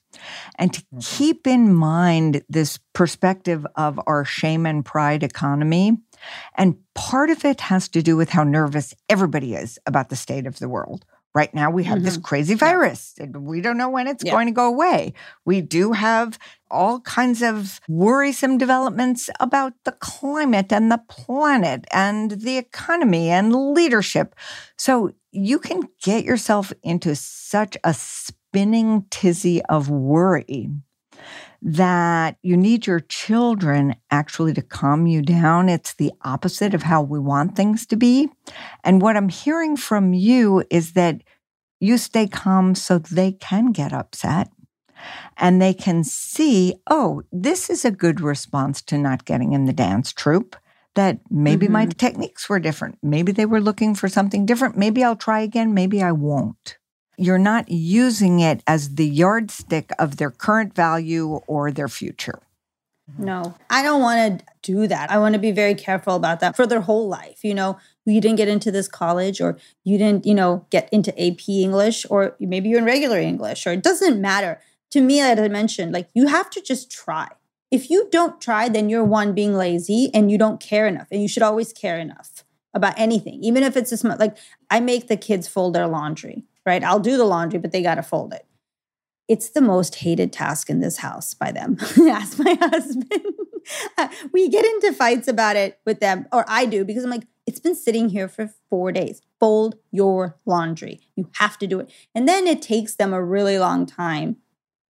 And 0.58 0.72
to 0.72 0.80
mm-hmm. 0.80 0.98
keep 1.00 1.46
in 1.46 1.74
mind 1.74 2.42
this 2.48 2.78
perspective 2.94 3.66
of 3.76 4.00
our 4.06 4.24
shame 4.24 4.64
and 4.64 4.84
pride 4.84 5.22
economy. 5.22 5.98
And 6.56 6.76
part 6.94 7.30
of 7.30 7.44
it 7.44 7.60
has 7.62 7.88
to 7.90 8.02
do 8.02 8.16
with 8.16 8.30
how 8.30 8.44
nervous 8.44 8.94
everybody 9.08 9.54
is 9.54 9.78
about 9.86 10.08
the 10.08 10.16
state 10.16 10.46
of 10.46 10.58
the 10.58 10.68
world. 10.68 11.04
Right 11.34 11.52
now, 11.52 11.68
we 11.68 11.82
have 11.84 11.96
mm-hmm. 11.96 12.04
this 12.04 12.16
crazy 12.16 12.54
virus. 12.54 13.14
Yeah. 13.18 13.26
We 13.26 13.60
don't 13.60 13.76
know 13.76 13.88
when 13.88 14.06
it's 14.06 14.22
yeah. 14.24 14.30
going 14.30 14.46
to 14.46 14.52
go 14.52 14.68
away. 14.68 15.14
We 15.44 15.62
do 15.62 15.90
have 15.90 16.38
all 16.70 17.00
kinds 17.00 17.42
of 17.42 17.80
worrisome 17.88 18.56
developments 18.56 19.28
about 19.40 19.72
the 19.84 19.92
climate 19.92 20.72
and 20.72 20.92
the 20.92 21.02
planet 21.08 21.86
and 21.90 22.30
the 22.30 22.56
economy 22.56 23.30
and 23.30 23.74
leadership. 23.74 24.36
So 24.78 25.10
you 25.32 25.58
can 25.58 25.88
get 26.00 26.24
yourself 26.24 26.72
into 26.84 27.16
such 27.16 27.76
a 27.82 27.92
spinning 27.94 29.06
tizzy 29.10 29.60
of 29.64 29.90
worry 29.90 30.70
that 31.66 32.36
you 32.42 32.58
need 32.58 32.86
your 32.86 33.00
children 33.00 33.96
actually 34.10 34.52
to 34.52 34.60
calm 34.60 35.06
you 35.06 35.22
down. 35.22 35.70
It's 35.70 35.94
the 35.94 36.12
opposite 36.22 36.74
of 36.74 36.82
how 36.82 37.00
we 37.00 37.18
want 37.18 37.56
things 37.56 37.86
to 37.86 37.96
be. 37.96 38.28
And 38.84 39.00
what 39.00 39.16
I'm 39.16 39.30
hearing 39.30 39.74
from 39.76 40.12
you 40.12 40.62
is 40.70 40.92
that 40.92 41.22
you 41.80 41.96
stay 41.96 42.28
calm 42.28 42.74
so 42.74 42.98
they 42.98 43.32
can 43.32 43.72
get 43.72 43.94
upset 43.94 44.50
and 45.38 45.60
they 45.60 45.72
can 45.72 46.04
see, 46.04 46.74
oh, 46.90 47.22
this 47.32 47.70
is 47.70 47.86
a 47.86 47.90
good 47.90 48.20
response 48.20 48.82
to 48.82 48.98
not 48.98 49.24
getting 49.24 49.54
in 49.54 49.64
the 49.64 49.72
dance 49.72 50.12
troupe. 50.12 50.56
That 50.94 51.18
maybe 51.28 51.66
mm-hmm. 51.66 51.72
my 51.72 51.86
techniques 51.86 52.48
were 52.48 52.60
different. 52.60 52.98
Maybe 53.02 53.32
they 53.32 53.46
were 53.46 53.60
looking 53.60 53.96
for 53.96 54.08
something 54.08 54.46
different. 54.46 54.76
Maybe 54.76 55.02
I'll 55.02 55.16
try 55.16 55.40
again. 55.40 55.74
Maybe 55.74 56.02
I 56.02 56.12
won't 56.12 56.76
you're 57.16 57.38
not 57.38 57.70
using 57.70 58.40
it 58.40 58.62
as 58.66 58.94
the 58.96 59.06
yardstick 59.06 59.90
of 59.98 60.16
their 60.16 60.30
current 60.30 60.74
value 60.74 61.40
or 61.46 61.70
their 61.70 61.88
future. 61.88 62.40
Mm-hmm. 63.10 63.24
No, 63.24 63.54
I 63.68 63.82
don't 63.82 64.00
want 64.00 64.40
to 64.40 64.46
do 64.62 64.86
that. 64.86 65.10
I 65.10 65.18
want 65.18 65.34
to 65.34 65.38
be 65.38 65.52
very 65.52 65.74
careful 65.74 66.16
about 66.16 66.40
that 66.40 66.56
for 66.56 66.66
their 66.66 66.80
whole 66.80 67.08
life. 67.08 67.44
You 67.44 67.54
know, 67.54 67.78
you 68.06 68.20
didn't 68.20 68.38
get 68.38 68.48
into 68.48 68.70
this 68.70 68.88
college 68.88 69.40
or 69.40 69.58
you 69.84 69.98
didn't, 69.98 70.26
you 70.26 70.34
know, 70.34 70.66
get 70.70 70.88
into 70.90 71.12
AP 71.20 71.48
English 71.48 72.06
or 72.08 72.36
maybe 72.40 72.68
you're 72.68 72.78
in 72.78 72.84
regular 72.84 73.18
English 73.18 73.66
or 73.66 73.72
it 73.72 73.82
doesn't 73.82 74.20
matter. 74.20 74.60
To 74.92 75.00
me, 75.00 75.20
as 75.20 75.38
I 75.38 75.48
mentioned, 75.48 75.92
like 75.92 76.08
you 76.14 76.28
have 76.28 76.48
to 76.50 76.62
just 76.62 76.90
try. 76.90 77.28
If 77.70 77.90
you 77.90 78.08
don't 78.10 78.40
try, 78.40 78.68
then 78.68 78.88
you're 78.88 79.04
one 79.04 79.34
being 79.34 79.54
lazy 79.54 80.10
and 80.14 80.30
you 80.30 80.38
don't 80.38 80.60
care 80.60 80.86
enough. 80.86 81.08
And 81.10 81.20
you 81.20 81.28
should 81.28 81.42
always 81.42 81.72
care 81.72 81.98
enough 81.98 82.44
about 82.72 82.94
anything, 82.98 83.42
even 83.42 83.62
if 83.62 83.76
it's 83.76 83.92
a 83.92 83.96
small, 83.96 84.16
like 84.16 84.36
I 84.70 84.80
make 84.80 85.08
the 85.08 85.16
kids 85.16 85.46
fold 85.46 85.74
their 85.74 85.86
laundry 85.86 86.44
right? 86.66 86.82
I'll 86.82 87.00
do 87.00 87.16
the 87.16 87.24
laundry, 87.24 87.58
but 87.58 87.72
they 87.72 87.82
got 87.82 87.96
to 87.96 88.02
fold 88.02 88.32
it. 88.32 88.46
It's 89.26 89.50
the 89.50 89.60
most 89.60 89.96
hated 89.96 90.32
task 90.32 90.68
in 90.68 90.80
this 90.80 90.98
house 90.98 91.34
by 91.34 91.50
them. 91.50 91.76
Ask 92.08 92.38
my 92.38 92.54
husband. 92.60 93.24
we 94.32 94.48
get 94.48 94.64
into 94.64 94.92
fights 94.92 95.28
about 95.28 95.56
it 95.56 95.78
with 95.86 96.00
them, 96.00 96.26
or 96.32 96.44
I 96.48 96.66
do, 96.66 96.84
because 96.84 97.04
I'm 97.04 97.10
like, 97.10 97.26
it's 97.46 97.60
been 97.60 97.74
sitting 97.74 98.08
here 98.08 98.28
for 98.28 98.50
four 98.70 98.92
days. 98.92 99.20
Fold 99.38 99.76
your 99.90 100.38
laundry. 100.46 101.00
You 101.16 101.30
have 101.34 101.58
to 101.58 101.66
do 101.66 101.80
it. 101.80 101.90
And 102.14 102.26
then 102.26 102.46
it 102.46 102.62
takes 102.62 102.94
them 102.94 103.12
a 103.12 103.22
really 103.22 103.58
long 103.58 103.84
time 103.86 104.36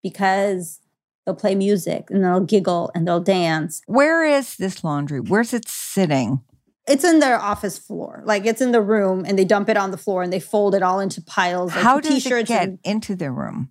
because 0.02 0.80
they'll 1.24 1.34
play 1.34 1.54
music 1.54 2.08
and 2.10 2.24
they'll 2.24 2.40
giggle 2.40 2.90
and 2.94 3.06
they'll 3.06 3.20
dance. 3.20 3.82
Where 3.86 4.24
is 4.24 4.56
this 4.56 4.84
laundry? 4.84 5.20
Where's 5.20 5.52
it 5.52 5.68
sitting? 5.68 6.42
It's 6.87 7.05
in 7.05 7.20
their 7.20 7.41
office 7.41 7.78
floor. 7.78 8.22
Like 8.24 8.45
it's 8.45 8.61
in 8.61 8.72
the 8.72 8.82
room 8.82 9.24
and 9.26 9.39
they 9.39 9.45
dump 9.45 9.68
it 9.68 9.76
on 9.76 9.91
the 9.91 9.97
floor 9.97 10.22
and 10.22 10.32
they 10.32 10.41
fold 10.41 10.74
it 10.74 10.82
all 10.82 11.01
into 11.01 11.22
piles. 11.22 11.74
Like 11.74 11.82
How 11.82 12.01
does 12.01 12.22
t-shirts 12.22 12.51
it 12.51 12.53
get 12.53 12.68
and, 12.68 12.78
into 12.85 13.16
their 13.16 13.32
room? 13.32 13.70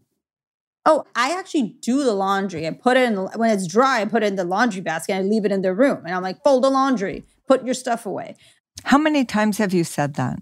Oh, 0.86 1.06
I 1.16 1.32
actually 1.38 1.76
do 1.82 2.04
the 2.04 2.14
laundry. 2.14 2.68
I 2.68 2.72
put 2.72 2.98
it 2.98 3.04
in 3.04 3.16
when 3.16 3.52
it's 3.52 3.68
dry. 3.68 4.02
I 4.02 4.06
put 4.06 4.24
it 4.24 4.28
in 4.28 4.36
the 4.36 4.44
laundry 4.44 4.82
basket. 4.82 5.14
and 5.14 5.26
I 5.26 5.30
leave 5.30 5.46
it 5.46 5.52
in 5.52 5.62
their 5.62 5.74
room, 5.74 6.04
and 6.06 6.14
I'm 6.14 6.22
like, 6.22 6.44
fold 6.44 6.66
the 6.66 6.70
laundry, 6.70 7.24
put 7.48 7.64
your 7.64 7.74
stuff 7.74 8.06
away. 8.06 8.36
How 8.84 8.98
many 8.98 9.24
times 9.24 9.60
have 9.60 9.74
you 9.74 9.86
said 9.86 10.16
that? 10.16 10.40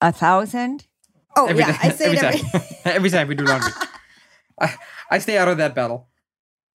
A 0.00 0.12
thousand? 0.12 0.86
Oh 1.36 1.46
every 1.46 1.62
yeah, 1.62 1.78
I 1.82 1.88
say 1.90 2.04
every 2.04 2.18
it 2.18 2.22
every 2.22 2.40
time. 2.40 2.62
every 2.84 3.10
time 3.10 3.28
we 3.28 3.34
do 3.34 3.44
laundry. 3.44 3.72
I, 4.60 4.74
I 5.10 5.18
stay 5.18 5.36
out 5.36 5.48
of 5.48 5.56
that 5.56 5.74
battle. 5.74 6.08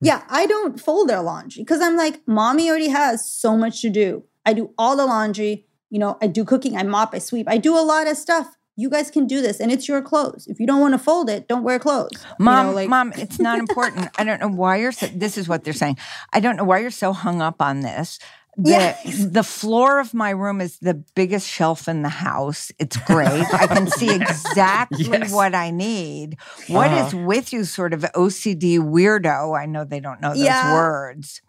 Yeah, 0.02 0.24
I 0.30 0.46
don't 0.46 0.80
fold 0.80 1.10
their 1.10 1.22
laundry 1.22 1.64
because 1.64 1.82
I'm 1.82 1.96
like, 1.96 2.28
mommy 2.28 2.70
already 2.70 2.90
has 2.90 3.30
so 3.30 3.56
much 3.56 3.82
to 3.82 3.90
do. 3.90 4.26
I 4.48 4.54
do 4.54 4.74
all 4.78 4.96
the 4.96 5.06
laundry. 5.06 5.66
You 5.90 6.00
know, 6.00 6.18
I 6.22 6.28
do 6.28 6.46
cooking, 6.46 6.78
I 6.78 6.84
mop, 6.84 7.14
I 7.14 7.20
sweep, 7.20 7.48
I 7.50 7.58
do 7.58 7.78
a 7.78 7.84
lot 7.84 8.08
of 8.08 8.18
stuff. 8.18 8.56
You 8.78 8.90
guys 8.90 9.10
can 9.10 9.26
do 9.26 9.42
this, 9.42 9.60
and 9.60 9.72
it's 9.72 9.88
your 9.88 10.02
clothes. 10.02 10.48
If 10.48 10.60
you 10.60 10.68
don't 10.68 10.80
want 10.80 10.94
to 10.94 11.00
fold 11.00 11.30
it, 11.30 11.48
don't 11.48 11.64
wear 11.64 11.80
clothes. 11.80 12.12
Mom, 12.40 12.68
you 12.68 12.72
know, 12.72 12.76
like- 12.76 12.90
mom, 12.90 13.12
it's 13.18 13.40
not 13.40 13.60
important. 13.60 14.10
I 14.18 14.24
don't 14.24 14.40
know 14.40 14.48
why 14.48 14.78
you're. 14.78 14.92
So, 14.92 15.08
this 15.08 15.38
is 15.38 15.50
what 15.50 15.64
they're 15.64 15.74
saying. 15.74 15.98
I 16.32 16.40
don't 16.40 16.56
know 16.56 16.64
why 16.64 16.80
you're 16.80 16.92
so 16.92 17.12
hung 17.12 17.42
up 17.42 17.62
on 17.62 17.82
this. 17.82 18.20
The, 18.56 18.70
yes. 18.70 19.26
the 19.26 19.44
floor 19.44 20.00
of 20.00 20.14
my 20.14 20.32
room 20.32 20.62
is 20.62 20.80
the 20.80 20.96
biggest 21.16 21.48
shelf 21.48 21.88
in 21.88 22.02
the 22.02 22.10
house. 22.10 22.72
It's 22.80 22.98
great. 22.98 23.28
I 23.54 23.68
can 23.68 23.88
see 23.88 24.14
exactly 24.16 25.06
yes. 25.06 25.32
what 25.32 25.54
I 25.54 25.70
need. 25.70 26.38
What 26.68 26.88
uh-huh. 26.88 27.08
is 27.08 27.16
with 27.16 27.54
you, 27.54 27.66
sort 27.66 27.94
of 27.94 28.02
OCD 28.02 28.80
weirdo? 28.80 29.60
I 29.60 29.66
know 29.68 29.84
they 29.84 30.00
don't 30.00 30.22
know 30.22 30.30
those 30.30 30.44
yeah. 30.44 30.74
words. 30.74 31.42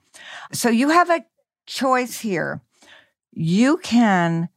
So 0.52 0.68
you 0.68 0.90
have 0.90 1.08
a 1.08 1.24
choice 1.66 2.20
here 2.20 2.62
you 3.38 3.76
can 3.78 4.48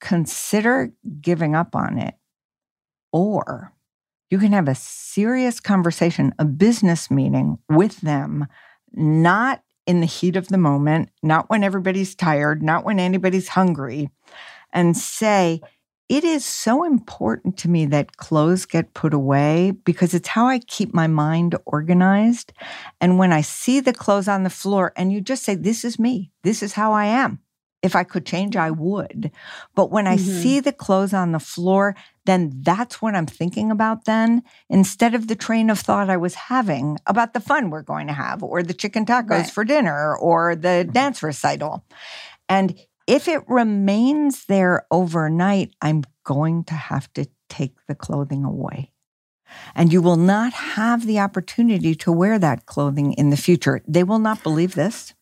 consider 0.00 0.92
giving 1.20 1.54
up 1.54 1.76
on 1.76 1.98
it, 1.98 2.14
or 3.12 3.74
you 4.30 4.38
can 4.38 4.52
have 4.52 4.66
a 4.66 4.74
serious 4.74 5.60
conversation, 5.60 6.32
a 6.38 6.46
business 6.46 7.10
meeting 7.10 7.58
with 7.68 8.00
them, 8.00 8.46
not 8.92 9.62
in 9.86 10.00
the 10.00 10.06
heat 10.06 10.36
of 10.36 10.48
the 10.48 10.56
moment, 10.56 11.10
not 11.22 11.50
when 11.50 11.62
everybody's 11.62 12.14
tired, 12.14 12.62
not 12.62 12.84
when 12.84 12.98
anybody's 12.98 13.48
hungry, 13.48 14.08
and 14.72 14.96
say, 14.96 15.60
it 16.08 16.24
is 16.24 16.44
so 16.44 16.82
important 16.82 17.58
to 17.58 17.68
me 17.68 17.84
that 17.86 18.16
clothes 18.16 18.64
get 18.64 18.94
put 18.94 19.12
away 19.12 19.72
because 19.84 20.14
it's 20.14 20.28
how 20.28 20.46
I 20.46 20.60
keep 20.60 20.94
my 20.94 21.06
mind 21.06 21.56
organized. 21.66 22.52
And 23.02 23.18
when 23.18 23.32
I 23.32 23.42
see 23.42 23.80
the 23.80 23.92
clothes 23.92 24.28
on 24.28 24.44
the 24.44 24.50
floor 24.50 24.92
and 24.96 25.12
you 25.12 25.20
just 25.20 25.44
say, 25.44 25.54
This 25.54 25.84
is 25.84 26.00
me, 26.00 26.32
this 26.42 26.64
is 26.64 26.72
how 26.72 26.92
I 26.92 27.04
am, 27.04 27.38
if 27.82 27.96
I 27.96 28.04
could 28.04 28.26
change, 28.26 28.56
I 28.56 28.70
would. 28.70 29.30
But 29.74 29.90
when 29.90 30.06
I 30.06 30.16
mm-hmm. 30.16 30.40
see 30.42 30.60
the 30.60 30.72
clothes 30.72 31.14
on 31.14 31.32
the 31.32 31.38
floor, 31.38 31.96
then 32.26 32.52
that's 32.62 33.00
what 33.00 33.14
I'm 33.14 33.26
thinking 33.26 33.70
about 33.70 34.04
then, 34.04 34.42
instead 34.68 35.14
of 35.14 35.28
the 35.28 35.36
train 35.36 35.70
of 35.70 35.78
thought 35.78 36.10
I 36.10 36.16
was 36.16 36.34
having 36.34 36.98
about 37.06 37.32
the 37.32 37.40
fun 37.40 37.70
we're 37.70 37.82
going 37.82 38.06
to 38.08 38.12
have, 38.12 38.42
or 38.42 38.62
the 38.62 38.74
chicken 38.74 39.06
tacos 39.06 39.30
right. 39.30 39.50
for 39.50 39.64
dinner, 39.64 40.16
or 40.16 40.54
the 40.54 40.88
dance 40.92 41.22
recital. 41.22 41.84
And 42.48 42.78
If 43.10 43.26
it 43.26 43.42
remains 43.48 44.44
there 44.44 44.86
overnight, 44.88 45.74
I'm 45.82 46.04
going 46.24 46.62
to 46.64 46.74
have 46.74 47.12
to 47.14 47.26
take 47.48 47.74
the 47.88 47.96
clothing 47.96 48.44
away. 48.44 48.92
And 49.74 49.92
you 49.92 50.00
will 50.00 50.16
not 50.16 50.52
have 50.52 51.06
the 51.06 51.18
opportunity 51.18 51.96
to 51.96 52.12
wear 52.12 52.38
that 52.38 52.66
clothing 52.66 53.14
in 53.14 53.30
the 53.30 53.36
future. 53.36 53.82
They 53.88 54.04
will 54.04 54.20
not 54.20 54.44
believe 54.44 54.76
this. 54.76 55.12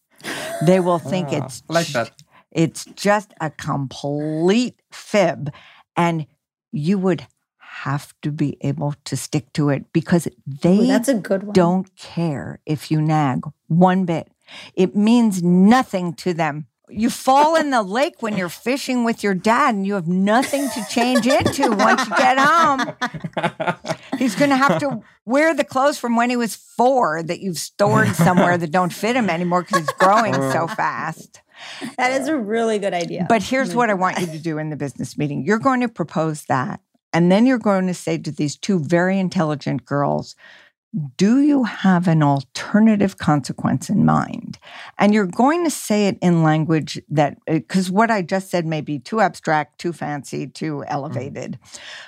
They 0.67 0.81
will 0.81 0.99
think 0.99 1.29
Ah, 1.31 1.47
it's 1.47 1.63
like 1.69 1.87
that. 1.89 2.11
It's 2.51 2.85
just 2.85 3.33
a 3.41 3.51
complete 3.51 4.81
fib. 4.91 5.53
And 5.97 6.27
you 6.73 6.99
would 6.99 7.27
have 7.59 8.13
to 8.23 8.31
be 8.33 8.57
able 8.61 8.95
to 9.05 9.17
stick 9.17 9.53
to 9.53 9.69
it 9.69 9.93
because 9.93 10.27
they 10.47 10.79
Ooh, 10.79 10.87
that's 10.87 11.09
a 11.09 11.15
good 11.15 11.45
one. 11.45 11.53
don't 11.53 11.95
care 11.97 12.61
if 12.67 12.91
you 12.91 13.01
nag 13.01 13.43
one 13.69 14.05
bit. 14.05 14.29
It 14.75 14.97
means 14.97 15.43
nothing 15.43 16.15
to 16.15 16.35
them. 16.35 16.67
You 16.91 17.11
fall 17.11 17.55
in 17.55 17.69
the 17.71 17.83
lake 17.83 18.23
when 18.23 18.37
you're 18.39 18.49
fishing 18.49 19.05
with 19.05 19.23
your 19.23 19.35
dad 19.35 19.75
and 19.75 19.87
you 19.87 19.93
have 19.95 20.09
nothing 20.09 20.71
to 20.71 20.87
change 20.89 21.27
into 21.27 21.71
once 21.71 22.09
you 22.09 22.17
get 22.17 22.39
home. 22.39 22.95
He's 24.19 24.35
going 24.35 24.49
to 24.51 24.57
have 24.57 24.81
to 24.81 25.03
wear 25.27 25.55
the 25.55 25.65
clothes 25.65 25.99
from 25.99 26.17
when 26.17 26.31
he 26.31 26.37
was 26.37 26.57
four 26.57 27.23
that 27.23 27.41
you've 27.41 27.59
stored 27.59 28.15
somewhere 28.17 28.57
that 28.57 28.71
don't 28.71 28.93
fit 28.93 29.17
him 29.17 29.29
anymore 29.29 29.63
because 29.63 29.81
he's 29.81 29.93
growing 29.99 30.33
so 30.33 30.67
fast. 30.77 31.43
That 31.97 32.21
is 32.21 32.29
a 32.29 32.37
really 32.37 32.79
good 32.79 32.95
idea. 32.95 33.27
But 33.29 33.43
here's 33.43 33.75
what 33.75 33.91
I 33.91 33.93
mm-hmm. 33.93 34.03
want 34.03 34.19
you 34.21 34.27
to 34.27 34.39
do 34.39 34.59
in 34.59 34.71
the 34.71 34.77
business 34.77 35.17
meeting 35.19 35.45
you're 35.45 35.59
going 35.59 35.81
to 35.81 35.89
propose 35.89 36.45
that. 36.45 36.81
And 37.13 37.33
then 37.33 37.47
you're 37.47 37.59
going 37.59 37.87
to 37.87 37.95
say 37.95 38.19
to 38.19 38.31
these 38.31 38.57
two 38.57 38.79
very 38.79 39.19
intelligent 39.19 39.85
girls, 39.87 40.37
do 41.17 41.41
you 41.41 41.65
have 41.65 42.09
an 42.09 42.23
alternative 42.23 43.19
consequence 43.19 43.91
in 43.91 44.05
mind? 44.05 44.59
And 44.99 45.13
you're 45.13 45.27
going 45.27 45.65
to 45.65 45.71
say 45.71 46.09
it 46.09 46.19
in 46.23 46.43
language 46.43 47.01
that, 47.11 47.39
uh, 47.49 47.55
because 47.55 47.91
what 47.91 48.11
I 48.11 48.23
just 48.23 48.51
said 48.51 48.67
may 48.67 48.81
be 48.81 48.99
too 48.99 49.21
abstract, 49.21 49.79
too 49.79 49.93
fancy, 49.93 50.47
too 50.47 50.77
mm-hmm. 50.77 50.93
elevated. 50.93 51.59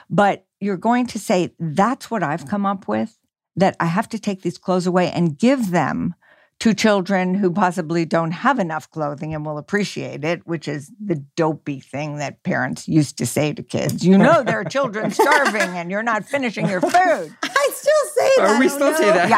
But 0.08 0.46
you're 0.60 0.76
going 0.76 1.06
to 1.08 1.18
say, 1.18 1.54
that's 1.58 2.10
what 2.10 2.22
I've 2.22 2.46
come 2.46 2.64
up 2.64 2.88
with, 2.88 3.18
that 3.56 3.76
I 3.80 3.86
have 3.86 4.08
to 4.10 4.18
take 4.18 4.42
these 4.42 4.58
clothes 4.58 4.86
away 4.86 5.10
and 5.10 5.38
give 5.38 5.70
them 5.70 6.14
to 6.60 6.74
children 6.74 7.34
who 7.34 7.50
possibly 7.50 8.04
don't 8.04 8.32
have 8.32 8.58
enough 8.58 8.90
clothing 8.90 9.34
and 9.34 9.44
will 9.44 9.56
appreciate 9.56 10.24
it, 10.24 10.46
which 10.46 10.68
is 10.68 10.92
the 11.02 11.16
dopey 11.34 11.80
thing 11.80 12.18
that 12.18 12.42
parents 12.42 12.86
used 12.86 13.16
to 13.18 13.26
say 13.26 13.52
to 13.54 13.62
kids. 13.62 14.04
You 14.04 14.18
know, 14.18 14.42
there 14.42 14.60
are 14.60 14.64
children 14.64 15.10
starving 15.10 15.62
and 15.62 15.90
you're 15.90 16.02
not 16.02 16.24
finishing 16.24 16.68
your 16.68 16.82
food. 16.82 16.92
I 17.42 17.70
still 17.72 18.04
say 18.14 18.30
that. 18.36 18.60
we 18.60 18.66
I 18.66 18.68
still 18.68 18.78
don't 18.78 18.96
say 18.96 19.10
that. 19.10 19.30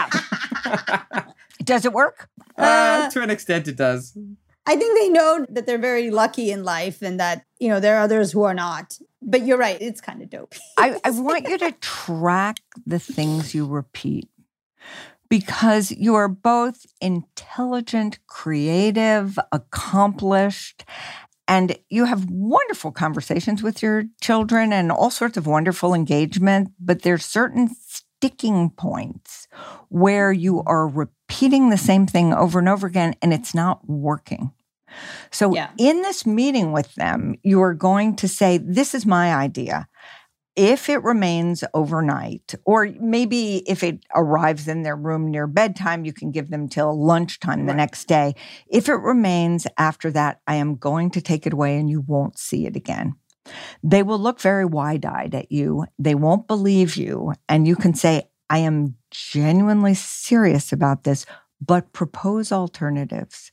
Yeah. 1.15 1.25
Does 1.65 1.85
it 1.85 1.93
work? 1.93 2.29
Uh, 2.59 3.09
to 3.11 3.23
an 3.23 3.31
extent, 3.31 3.69
it 3.69 3.77
does. 3.77 4.17
I 4.67 4.77
think 4.77 4.99
they 4.99 5.09
know 5.09 5.47
that 5.49 5.65
they're 5.65 5.79
very 5.79 6.11
lucky 6.11 6.51
in 6.51 6.65
life 6.65 7.03
and 7.03 7.19
that, 7.19 7.45
you 7.59 7.69
know, 7.69 7.81
there 7.81 7.97
are 7.97 8.03
others 8.03 8.33
who 8.33 8.43
are 8.43 8.55
not. 8.55 8.99
But 9.21 9.47
you're 9.47 9.59
right, 9.59 9.81
it's 9.81 10.01
kind 10.01 10.23
of 10.23 10.31
dope. 10.31 10.55
I, 10.77 11.01
I 11.05 11.11
want 11.11 11.49
you 11.49 11.57
to 11.59 11.73
track 11.81 12.57
the 12.85 12.99
things 12.99 13.55
you 13.55 13.67
repeat 13.67 14.29
because 15.33 15.91
you 15.91 16.15
are 16.15 16.29
both 16.29 16.85
intelligent, 17.01 18.19
creative, 18.27 19.39
accomplished, 19.51 20.85
and 21.49 21.75
you 21.89 22.05
have 22.05 22.29
wonderful 22.29 22.93
conversations 22.93 23.63
with 23.63 23.83
your 23.83 24.05
children 24.21 24.75
and 24.75 24.93
all 24.93 25.11
sorts 25.11 25.39
of 25.39 25.47
wonderful 25.47 25.95
engagement. 25.95 26.73
But 26.79 27.01
there's 27.01 27.25
certain 27.25 27.71
sticking 27.75 28.69
points 28.77 29.49
where 29.89 30.33
you 30.33 30.63
are 30.67 30.87
repeating 30.87 31.71
the 31.71 31.79
same 31.79 32.07
thing 32.07 32.35
over 32.35 32.59
and 32.59 32.69
over 32.69 32.87
again 32.87 33.15
and 33.23 33.33
it's 33.33 33.55
not 33.55 33.89
working. 33.89 34.53
So, 35.31 35.55
Yeah. 35.55 35.71
in 35.79 36.03
this 36.03 36.27
meeting 36.27 36.73
with 36.73 36.95
them, 36.97 37.37
you 37.43 37.63
are 37.63 37.73
going 37.73 38.17
to 38.17 38.29
say, 38.29 38.59
This 38.59 38.95
is 38.95 39.07
my 39.07 39.35
idea. 39.35 39.89
If 40.55 40.91
it 40.91 41.03
remains 41.03 41.65
overnight, 41.73 42.55
or 42.67 42.91
maybe 43.01 43.59
if 43.67 43.83
it 43.83 44.05
arrives 44.15 44.69
in 44.69 44.83
their 44.83 44.97
room 44.97 45.31
near 45.31 45.47
bedtime, 45.47 46.05
you 46.05 46.13
can 46.13 46.31
give 46.31 46.51
them 46.51 46.69
till 46.69 46.95
lunchtime 47.03 47.65
the 47.65 47.73
next 47.75 48.07
day. 48.07 48.35
If 48.67 48.89
it 48.89 48.97
remains 48.97 49.67
after 49.79 50.11
that, 50.11 50.41
I 50.47 50.57
am 50.57 50.77
going 50.77 51.11
to 51.13 51.23
take 51.23 51.47
it 51.47 51.55
away 51.55 51.79
and 51.79 51.89
you 51.89 52.03
won't 52.03 52.39
see 52.39 52.67
it 52.67 52.77
again. 52.77 53.15
They 53.83 54.03
will 54.03 54.19
look 54.19 54.41
very 54.41 54.67
wide 54.67 55.07
eyed 55.07 55.35
at 55.35 55.51
you. 55.51 55.87
They 55.99 56.15
won't 56.15 56.47
believe 56.47 56.97
you. 56.97 57.33
And 57.49 57.67
you 57.67 57.75
can 57.75 57.95
say, 57.95 58.29
I 58.51 58.59
am 58.59 58.97
genuinely 59.11 59.95
serious 59.95 60.73
about 60.73 61.05
this, 61.05 61.25
but 61.65 61.93
propose 61.93 62.53
alternatives 62.53 63.53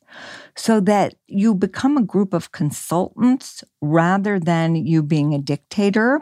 so 0.55 0.79
that 0.81 1.15
you 1.27 1.53
become 1.55 1.95
a 1.95 2.03
group 2.03 2.33
of 2.33 2.51
consultants 2.51 3.63
rather 3.81 4.39
than 4.39 4.75
you 4.75 5.03
being 5.03 5.33
a 5.33 5.39
dictator 5.39 6.21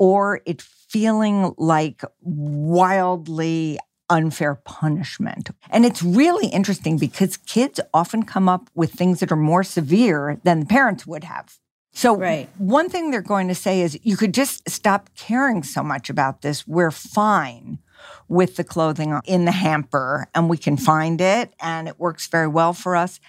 or 0.00 0.40
it 0.46 0.62
feeling 0.62 1.54
like 1.58 2.02
wildly 2.22 3.78
unfair 4.08 4.56
punishment. 4.64 5.50
And 5.68 5.84
it's 5.84 6.02
really 6.02 6.48
interesting 6.48 6.98
because 6.98 7.36
kids 7.36 7.78
often 7.94 8.24
come 8.24 8.48
up 8.48 8.70
with 8.74 8.92
things 8.92 9.20
that 9.20 9.30
are 9.30 9.36
more 9.36 9.62
severe 9.62 10.40
than 10.42 10.60
the 10.60 10.66
parents 10.66 11.06
would 11.06 11.22
have. 11.24 11.58
So, 11.92 12.16
Right. 12.16 12.48
one 12.56 12.88
thing 12.88 13.10
they're 13.10 13.20
going 13.20 13.48
to 13.48 13.54
say 13.54 13.82
is 13.82 13.98
you 14.02 14.16
could 14.16 14.32
just 14.32 14.68
stop 14.68 15.10
caring 15.16 15.62
so 15.62 15.82
much 15.82 16.08
about 16.08 16.40
this. 16.40 16.66
We're 16.66 16.90
fine 16.90 17.78
with 18.26 18.56
the 18.56 18.64
clothing 18.64 19.20
in 19.26 19.44
the 19.44 19.52
hamper 19.52 20.28
and 20.34 20.48
we 20.48 20.56
can 20.56 20.76
find 20.76 21.20
it 21.20 21.52
and 21.60 21.88
it 21.88 22.00
works 22.00 22.26
very 22.26 22.48
well 22.48 22.72
for 22.72 22.96
us. 22.96 23.20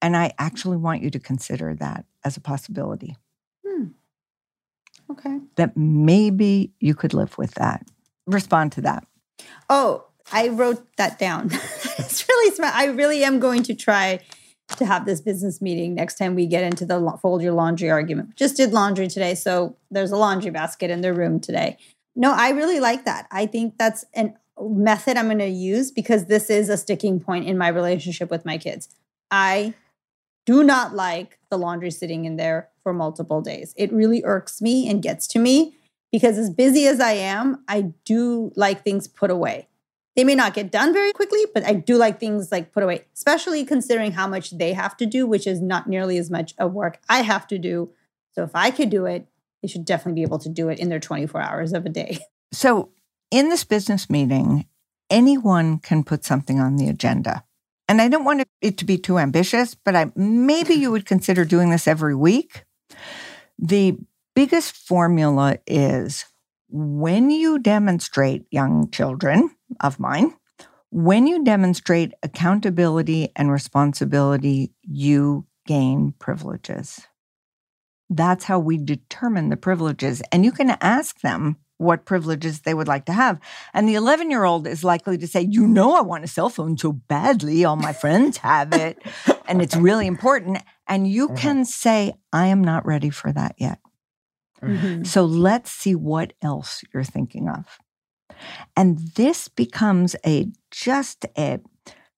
And 0.00 0.16
I 0.16 0.32
actually 0.38 0.78
want 0.78 1.02
you 1.02 1.10
to 1.10 1.18
consider 1.18 1.74
that 1.74 2.06
as 2.24 2.36
a 2.36 2.40
possibility 2.40 3.16
Okay. 5.10 5.40
that 5.56 5.76
maybe 5.76 6.72
you 6.80 6.94
could 6.94 7.14
live 7.14 7.38
with 7.38 7.54
that. 7.54 7.86
Respond 8.26 8.72
to 8.72 8.80
that. 8.82 9.06
Oh, 9.70 10.06
I 10.32 10.48
wrote 10.48 10.84
that 10.96 11.18
down. 11.18 11.50
it's 11.52 12.28
really 12.28 12.54
smart. 12.54 12.74
I 12.74 12.86
really 12.86 13.22
am 13.22 13.38
going 13.38 13.62
to 13.64 13.74
try 13.74 14.20
to 14.76 14.84
have 14.84 15.06
this 15.06 15.20
business 15.20 15.62
meeting 15.62 15.94
next 15.94 16.18
time 16.18 16.34
we 16.34 16.46
get 16.46 16.64
into 16.64 16.84
the 16.84 17.18
fold 17.22 17.42
your 17.42 17.52
laundry 17.52 17.88
argument. 17.88 18.34
Just 18.34 18.56
did 18.56 18.72
laundry 18.72 19.06
today, 19.06 19.34
so 19.34 19.76
there's 19.90 20.10
a 20.10 20.16
laundry 20.16 20.50
basket 20.50 20.90
in 20.90 21.02
their 21.02 21.14
room 21.14 21.38
today. 21.38 21.76
No, 22.16 22.32
I 22.34 22.50
really 22.50 22.80
like 22.80 23.04
that. 23.04 23.28
I 23.30 23.46
think 23.46 23.78
that's 23.78 24.04
an 24.14 24.34
method 24.58 25.16
I'm 25.16 25.26
going 25.26 25.38
to 25.38 25.46
use 25.46 25.90
because 25.90 26.26
this 26.26 26.48
is 26.48 26.68
a 26.68 26.76
sticking 26.76 27.20
point 27.20 27.46
in 27.46 27.58
my 27.58 27.68
relationship 27.68 28.30
with 28.30 28.46
my 28.46 28.56
kids. 28.58 28.88
I 29.30 29.74
do 30.46 30.64
not 30.64 30.94
like 30.94 31.38
the 31.50 31.58
laundry 31.58 31.90
sitting 31.90 32.24
in 32.24 32.36
there 32.36 32.70
for 32.86 32.92
multiple 32.92 33.40
days. 33.40 33.74
It 33.76 33.92
really 33.92 34.22
irks 34.24 34.62
me 34.62 34.88
and 34.88 35.02
gets 35.02 35.26
to 35.26 35.40
me 35.40 35.76
because 36.12 36.38
as 36.38 36.50
busy 36.50 36.86
as 36.86 37.00
I 37.00 37.14
am, 37.14 37.64
I 37.66 37.94
do 38.04 38.52
like 38.54 38.84
things 38.84 39.08
put 39.08 39.28
away. 39.28 39.66
They 40.14 40.22
may 40.22 40.36
not 40.36 40.54
get 40.54 40.70
done 40.70 40.92
very 40.92 41.12
quickly, 41.12 41.46
but 41.52 41.64
I 41.64 41.72
do 41.72 41.96
like 41.96 42.20
things 42.20 42.52
like 42.52 42.70
put 42.70 42.84
away, 42.84 43.06
especially 43.12 43.64
considering 43.64 44.12
how 44.12 44.28
much 44.28 44.56
they 44.56 44.72
have 44.72 44.96
to 44.98 45.06
do, 45.06 45.26
which 45.26 45.48
is 45.48 45.60
not 45.60 45.88
nearly 45.88 46.16
as 46.16 46.30
much 46.30 46.54
of 46.58 46.74
work 46.74 47.00
I 47.08 47.22
have 47.22 47.48
to 47.48 47.58
do. 47.58 47.90
So 48.36 48.44
if 48.44 48.52
I 48.54 48.70
could 48.70 48.88
do 48.88 49.04
it, 49.04 49.26
they 49.62 49.68
should 49.68 49.84
definitely 49.84 50.20
be 50.20 50.22
able 50.22 50.38
to 50.38 50.48
do 50.48 50.68
it 50.68 50.78
in 50.78 50.88
their 50.88 51.00
24 51.00 51.40
hours 51.40 51.72
of 51.72 51.86
a 51.86 51.90
day. 51.90 52.18
So, 52.52 52.90
in 53.32 53.48
this 53.48 53.64
business 53.64 54.08
meeting, 54.08 54.66
anyone 55.10 55.80
can 55.80 56.04
put 56.04 56.24
something 56.24 56.60
on 56.60 56.76
the 56.76 56.88
agenda. 56.88 57.42
And 57.88 58.00
I 58.00 58.08
don't 58.08 58.24
want 58.24 58.44
it 58.60 58.78
to 58.78 58.84
be 58.84 58.98
too 58.98 59.18
ambitious, 59.18 59.74
but 59.74 59.94
I 59.94 60.12
maybe 60.14 60.74
you 60.74 60.90
would 60.90 61.06
consider 61.06 61.44
doing 61.44 61.70
this 61.70 61.86
every 61.86 62.14
week. 62.14 62.64
The 63.58 63.96
biggest 64.34 64.76
formula 64.76 65.58
is 65.66 66.24
when 66.68 67.30
you 67.30 67.58
demonstrate 67.58 68.46
young 68.50 68.90
children 68.90 69.50
of 69.80 69.98
mine, 69.98 70.34
when 70.90 71.26
you 71.26 71.44
demonstrate 71.44 72.12
accountability 72.22 73.30
and 73.36 73.50
responsibility, 73.50 74.72
you 74.82 75.46
gain 75.66 76.14
privileges. 76.18 77.06
That's 78.08 78.44
how 78.44 78.58
we 78.58 78.78
determine 78.78 79.48
the 79.48 79.56
privileges. 79.56 80.22
And 80.30 80.44
you 80.44 80.52
can 80.52 80.70
ask 80.80 81.20
them 81.20 81.56
what 81.78 82.04
privileges 82.06 82.60
they 82.60 82.72
would 82.72 82.88
like 82.88 83.04
to 83.06 83.12
have. 83.12 83.40
And 83.74 83.88
the 83.88 83.94
11 83.94 84.30
year 84.30 84.44
old 84.44 84.66
is 84.66 84.84
likely 84.84 85.18
to 85.18 85.26
say, 85.26 85.42
You 85.42 85.66
know, 85.66 85.96
I 85.96 86.00
want 86.00 86.24
a 86.24 86.28
cell 86.28 86.48
phone 86.48 86.78
so 86.78 86.92
badly. 86.92 87.64
All 87.64 87.76
my 87.76 87.92
friends 87.92 88.38
have 88.38 88.72
it. 88.72 89.02
And 89.48 89.60
it's 89.60 89.76
really 89.76 90.06
important. 90.06 90.58
And 90.88 91.08
you 91.08 91.28
Mhm. 91.28 91.36
can 91.36 91.64
say, 91.64 92.14
I 92.32 92.46
am 92.46 92.62
not 92.62 92.86
ready 92.86 93.10
for 93.10 93.32
that 93.32 93.54
yet. 93.58 93.80
So 95.04 95.24
let's 95.24 95.70
see 95.70 95.94
what 95.94 96.32
else 96.42 96.82
you're 96.92 97.04
thinking 97.04 97.48
of. 97.48 97.78
And 98.76 98.98
this 99.14 99.48
becomes 99.48 100.16
a 100.26 100.48
just 100.70 101.24
a 101.38 101.60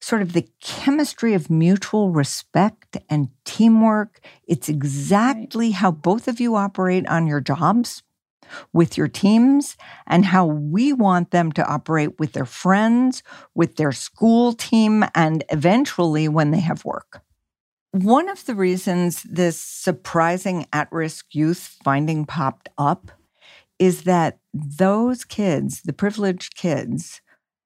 sort 0.00 0.22
of 0.22 0.32
the 0.32 0.48
chemistry 0.60 1.34
of 1.34 1.50
mutual 1.50 2.10
respect 2.10 2.96
and 3.10 3.28
teamwork. 3.44 4.20
It's 4.46 4.68
exactly 4.68 5.72
how 5.72 5.90
both 5.90 6.28
of 6.28 6.40
you 6.40 6.54
operate 6.56 7.06
on 7.08 7.26
your 7.26 7.40
jobs 7.40 8.02
with 8.72 8.96
your 8.96 9.08
teams 9.08 9.76
and 10.06 10.24
how 10.24 10.46
we 10.46 10.92
want 10.92 11.32
them 11.32 11.52
to 11.52 11.66
operate 11.66 12.18
with 12.18 12.32
their 12.32 12.46
friends, 12.46 13.22
with 13.54 13.76
their 13.76 13.92
school 13.92 14.52
team, 14.54 15.04
and 15.14 15.44
eventually 15.50 16.28
when 16.28 16.50
they 16.50 16.60
have 16.60 16.84
work. 16.84 17.22
One 18.04 18.28
of 18.28 18.44
the 18.46 18.54
reasons 18.54 19.24
this 19.24 19.58
surprising 19.58 20.66
at 20.72 20.86
risk 20.92 21.26
youth 21.32 21.78
finding 21.82 22.26
popped 22.26 22.68
up 22.78 23.10
is 23.80 24.04
that 24.04 24.38
those 24.54 25.24
kids, 25.24 25.82
the 25.82 25.92
privileged 25.92 26.54
kids, 26.56 27.20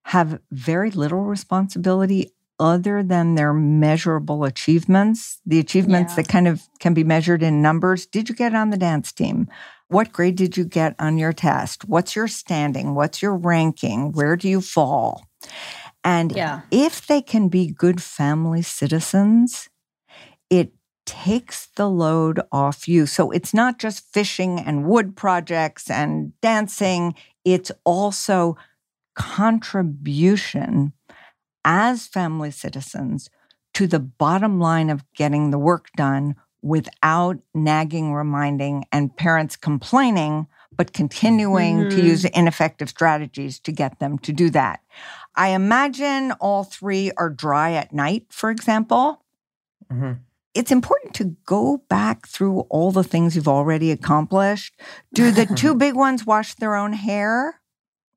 have 0.07 0.41
very 0.51 0.91
little 0.91 1.21
responsibility 1.25 2.33
other 2.59 3.03
than 3.03 3.35
their 3.35 3.53
measurable 3.53 4.45
achievements, 4.45 5.39
the 5.45 5.59
achievements 5.59 6.13
Yeah. 6.13 6.17
that 6.23 6.29
kind 6.29 6.49
of 6.49 6.63
can 6.81 6.95
be 6.95 7.05
measured 7.05 7.43
in 7.43 7.61
numbers. 7.61 8.07
Did 8.07 8.31
you 8.31 8.35
get 8.35 8.55
on 8.55 8.71
the 8.71 8.79
dance 8.79 9.13
team? 9.13 9.49
What 9.89 10.13
grade 10.15 10.37
did 10.37 10.57
you 10.57 10.65
get 10.65 10.95
on 10.99 11.19
your 11.19 11.35
test? 11.35 11.85
What's 11.87 12.17
your 12.17 12.29
standing? 12.29 12.95
What's 12.95 13.21
your 13.21 13.37
ranking? 13.37 14.13
Where 14.13 14.37
do 14.37 14.49
you 14.49 14.63
fall? 14.63 15.27
And 16.03 16.33
Yeah. 16.33 16.63
if 16.71 17.07
they 17.07 17.21
can 17.21 17.49
be 17.49 17.67
good 17.67 18.03
family 18.03 18.63
citizens, 18.63 19.69
it 20.53 20.71
takes 21.07 21.67
the 21.77 21.89
load 21.89 22.39
off 22.53 22.87
you. 22.87 23.07
So 23.07 23.31
it's 23.31 23.55
not 23.55 23.79
just 23.79 24.13
fishing 24.13 24.61
and 24.61 24.85
wood 24.85 25.17
projects 25.17 25.89
and 25.89 26.39
dancing, 26.43 27.15
it's 27.43 27.73
also 27.85 28.59
contribution 29.15 30.93
as 31.65 32.07
family 32.07 32.51
citizens 32.51 33.31
to 33.73 33.87
the 33.87 33.99
bottom 33.99 34.61
line 34.61 34.91
of 34.91 35.11
getting 35.15 35.51
the 35.51 35.59
work 35.59 35.89
done 35.97 36.35
without 36.61 37.39
nagging, 37.55 38.13
reminding, 38.13 38.85
and 38.93 39.17
parents 39.17 39.57
complaining, 39.57 40.47
but 40.77 40.93
continuing 40.93 41.89
to 41.89 41.97
Mhm. 41.97 42.05
use 42.05 42.25
ineffective 42.27 42.91
strategies 42.91 43.59
to 43.61 43.73
get 43.73 43.99
them 44.01 44.19
to 44.19 44.35
do 44.35 44.51
that. 44.51 44.81
I 45.35 45.49
imagine 45.49 46.33
all 46.33 46.63
three 46.65 47.11
are 47.17 47.31
dry 47.31 47.73
at 47.73 47.95
night, 47.95 48.27
for 48.29 48.51
example. 48.51 49.23
Mhm. 49.91 50.19
It's 50.55 50.71
important 50.71 51.15
to 51.15 51.37
go 51.47 51.83
back 51.89 52.27
through 52.29 52.61
all 52.69 52.93
the 52.93 53.05
things 53.05 53.35
you've 53.37 53.49
already 53.49 53.91
accomplished. 53.91 54.79
Do 55.15 55.31
the 55.31 55.47
two 55.57 55.75
big 55.75 55.95
ones 55.95 56.27
wash 56.27 56.55
their 56.55 56.75
own 56.75 56.93
hair 56.93 57.61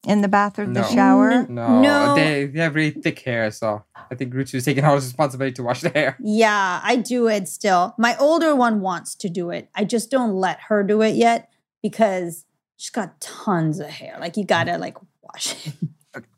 in 0.06 0.22
the 0.22 0.28
bath 0.28 0.60
or 0.60 0.66
the 0.66 0.82
No. 0.82 0.84
shower? 0.84 1.48
No, 1.48 1.82
No. 1.82 2.14
They, 2.16 2.45
they 2.45 2.60
have 2.60 2.76
really 2.76 2.91
thick 2.91 3.20
hair, 3.20 3.49
so 3.52 3.84
I 4.12 4.16
think 4.16 4.34
Rutu 4.34 4.56
is 4.56 4.66
taking 4.66 4.84
all 4.86 4.95
his 4.95 5.06
responsibility 5.06 5.53
to 5.56 5.64
wash 5.64 5.82
the 5.82 5.90
hair. 5.90 6.18
Yeah, 6.22 6.82
I 6.84 6.98
do 6.98 7.28
it 7.28 7.48
still. 7.48 7.95
My 7.98 8.18
older 8.18 8.53
one 8.56 8.82
wants 8.82 9.16
to 9.16 9.30
do 9.30 9.49
it. 9.49 9.70
I 9.74 9.86
just 9.86 10.12
don't 10.12 10.34
let 10.36 10.60
her 10.68 10.84
do 10.84 11.02
it 11.02 11.16
yet 11.16 11.49
because 11.82 12.45
she's 12.76 12.90
got 12.90 13.20
tons 13.22 13.80
of 13.80 13.88
hair. 13.88 14.18
Like 14.20 14.36
you 14.36 14.44
gotta 14.44 14.78
like 14.78 14.98
wash 15.22 15.56
it. 15.68 15.74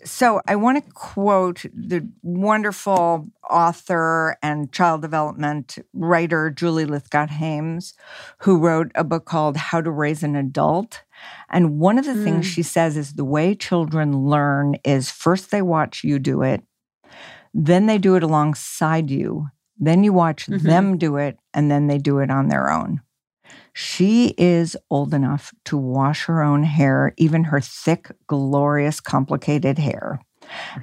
So 0.03 0.41
I 0.47 0.55
want 0.55 0.83
to 0.83 0.91
quote 0.93 1.65
the 1.73 2.07
wonderful 2.23 3.27
author 3.49 4.37
and 4.41 4.71
child 4.71 5.01
development 5.01 5.77
writer 5.93 6.49
Julie 6.49 6.85
Lythcott-Haims, 6.85 7.93
who 8.39 8.57
wrote 8.57 8.91
a 8.95 9.03
book 9.03 9.25
called 9.25 9.57
How 9.57 9.81
to 9.81 9.91
Raise 9.91 10.23
an 10.23 10.35
Adult. 10.35 11.03
And 11.49 11.79
one 11.79 11.97
of 11.97 12.05
the 12.05 12.15
things 12.15 12.45
Mm. 12.45 12.49
she 12.49 12.63
says 12.63 12.97
is 12.97 13.13
the 13.13 13.25
way 13.25 13.55
children 13.55 14.17
learn 14.25 14.75
is 14.83 15.09
first 15.11 15.51
they 15.51 15.61
watch 15.61 16.03
you 16.03 16.19
do 16.19 16.41
it, 16.41 16.63
then 17.53 17.85
they 17.87 17.97
do 17.97 18.15
it 18.15 18.23
alongside 18.23 19.09
you, 19.09 19.47
then 19.79 20.03
you 20.03 20.13
watch 20.13 20.47
Mhm. 20.47 20.63
them 20.63 20.97
do 20.97 21.17
it, 21.17 21.37
and 21.53 21.69
then 21.71 21.87
they 21.87 21.97
do 21.97 22.19
it 22.19 22.29
on 22.29 22.47
their 22.49 22.69
own. 22.69 23.01
She 23.79 24.33
is 24.39 24.75
old 24.89 25.13
enough 25.13 25.53
to 25.65 25.77
wash 25.77 26.25
her 26.25 26.41
own 26.41 26.63
hair, 26.63 27.13
even 27.15 27.43
her 27.43 27.61
thick, 27.61 28.09
glorious, 28.25 28.99
complicated 28.99 29.77
hair, 29.77 30.19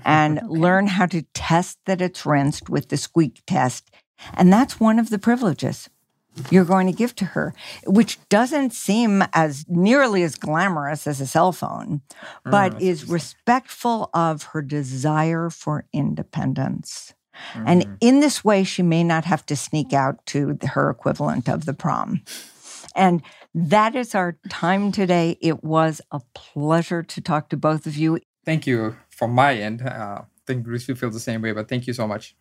and 0.05 0.39
Okay. 0.45 0.47
learn 0.47 0.87
how 0.87 1.07
to 1.07 1.23
test 1.35 1.79
that 1.87 2.01
it's 2.01 2.25
rinsed 2.25 2.71
with 2.71 2.91
the 2.91 2.97
squeak 2.97 3.43
test. 3.49 3.91
And 4.35 4.53
that's 4.53 4.79
one 4.79 5.01
of 5.01 5.11
the 5.11 5.19
privileges 5.19 5.91
you're 6.51 6.65
going 6.65 6.87
to 6.87 6.93
give 6.93 7.17
to 7.17 7.25
her, 7.25 7.53
which 7.85 8.21
doesn't 8.29 8.73
seem 8.73 9.25
as 9.33 9.65
nearly 9.69 10.23
as 10.23 10.37
glamorous 10.37 11.09
as 11.09 11.21
a 11.21 11.27
cell 11.27 11.51
phone, 11.51 12.03
but 12.45 12.75
Mm, 12.75 12.81
is 12.81 13.09
respectful 13.09 14.09
of 14.15 14.45
her 14.53 14.63
desire 14.63 15.51
for 15.51 15.85
independence. 15.93 17.13
And 17.67 17.83
Mhm. 17.83 17.97
in 18.01 18.21
this 18.21 18.45
way, 18.45 18.63
she 18.63 18.83
may 18.85 19.03
not 19.03 19.25
have 19.25 19.45
to 19.47 19.57
sneak 19.57 19.93
out 19.93 20.25
to 20.27 20.55
the- 20.55 20.69
her 20.69 20.89
equivalent 20.91 21.49
of 21.49 21.65
the 21.65 21.75
prom. 21.75 22.21
And 22.95 23.23
that 23.55 23.95
is 23.97 24.15
our 24.15 24.37
time 24.49 24.93
today. 24.93 25.37
It 25.41 25.65
was 25.65 26.01
a 26.11 26.21
pleasure 26.35 27.03
to 27.03 27.21
talk 27.21 27.49
to 27.51 27.57
both 27.57 27.87
of 27.87 27.97
you. 27.97 28.19
thank 28.45 28.67
you 28.67 28.97
from 29.11 29.33
my 29.33 29.55
end. 29.55 29.83
Uh, 29.83 30.23
I 30.23 30.25
think 30.47 30.65
Bruce, 30.65 30.89
you 30.89 30.95
feel 30.95 31.11
the 31.11 31.21
same 31.21 31.43
way, 31.43 31.53
but 31.53 31.69
thank 31.69 31.87
you 31.87 31.93
so 31.93 32.07
much. 32.07 32.37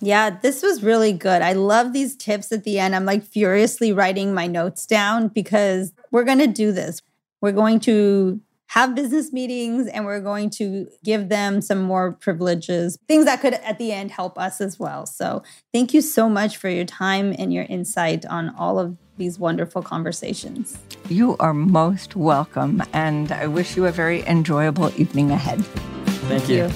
Yeah, 0.00 0.30
this 0.30 0.62
was 0.62 0.82
really 0.82 1.12
good. 1.12 1.42
I 1.42 1.52
love 1.52 1.92
these 1.92 2.16
tips 2.16 2.50
at 2.52 2.64
the 2.64 2.78
end. 2.78 2.94
I'm 2.94 3.04
like 3.04 3.24
furiously 3.24 3.92
writing 3.92 4.32
my 4.32 4.46
notes 4.46 4.86
down 4.86 5.28
because 5.28 5.92
we're 6.10 6.24
going 6.24 6.38
to 6.38 6.46
do 6.46 6.72
this. 6.72 7.02
We're 7.40 7.52
going 7.52 7.80
to 7.80 8.40
have 8.68 8.94
business 8.94 9.34
meetings 9.34 9.86
and 9.88 10.06
we're 10.06 10.20
going 10.20 10.48
to 10.48 10.88
give 11.04 11.28
them 11.28 11.60
some 11.60 11.82
more 11.82 12.12
privileges, 12.12 12.96
things 13.06 13.26
that 13.26 13.42
could 13.42 13.52
at 13.54 13.78
the 13.78 13.92
end 13.92 14.10
help 14.10 14.38
us 14.38 14.62
as 14.62 14.78
well. 14.78 15.04
So, 15.04 15.42
thank 15.74 15.92
you 15.92 16.00
so 16.00 16.30
much 16.30 16.56
for 16.56 16.70
your 16.70 16.86
time 16.86 17.34
and 17.38 17.52
your 17.52 17.64
insight 17.64 18.24
on 18.24 18.48
all 18.56 18.78
of 18.78 18.96
these 19.22 19.38
wonderful 19.38 19.82
conversations. 19.82 20.76
You 21.08 21.36
are 21.38 21.54
most 21.54 22.16
welcome, 22.16 22.82
and 22.92 23.30
I 23.30 23.46
wish 23.46 23.76
you 23.76 23.86
a 23.86 23.92
very 23.92 24.26
enjoyable 24.26 24.90
evening 25.00 25.30
ahead. 25.30 25.64
Thank, 26.26 26.48
you. 26.48 26.68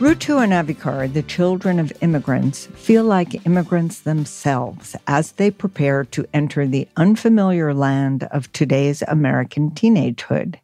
Rutu 0.00 0.42
and 0.42 0.52
Avikar, 0.52 1.12
the 1.12 1.22
children 1.22 1.78
of 1.78 1.92
immigrants, 2.00 2.66
feel 2.74 3.04
like 3.04 3.46
immigrants 3.46 4.00
themselves 4.00 4.96
as 5.06 5.32
they 5.32 5.52
prepare 5.52 6.04
to 6.06 6.26
enter 6.34 6.66
the 6.66 6.88
unfamiliar 6.96 7.72
land 7.72 8.24
of 8.24 8.52
today's 8.52 9.02
American 9.02 9.70
teenagehood. 9.70 10.56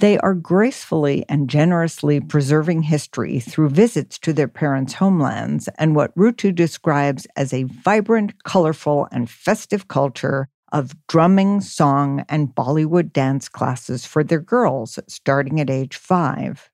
They 0.00 0.16
are 0.20 0.32
gracefully 0.32 1.26
and 1.28 1.50
generously 1.50 2.20
preserving 2.20 2.84
history 2.84 3.38
through 3.38 3.68
visits 3.68 4.18
to 4.20 4.32
their 4.32 4.48
parents' 4.48 4.94
homelands 4.94 5.68
and 5.76 5.94
what 5.94 6.14
Rutu 6.16 6.54
describes 6.54 7.26
as 7.36 7.52
a 7.52 7.64
vibrant, 7.64 8.42
colorful, 8.42 9.08
and 9.12 9.28
festive 9.28 9.88
culture 9.88 10.48
of 10.72 10.94
drumming, 11.06 11.60
song, 11.60 12.24
and 12.30 12.54
Bollywood 12.54 13.12
dance 13.12 13.46
classes 13.46 14.06
for 14.06 14.24
their 14.24 14.40
girls 14.40 14.98
starting 15.06 15.60
at 15.60 15.68
age 15.68 15.96
five. 15.96 16.70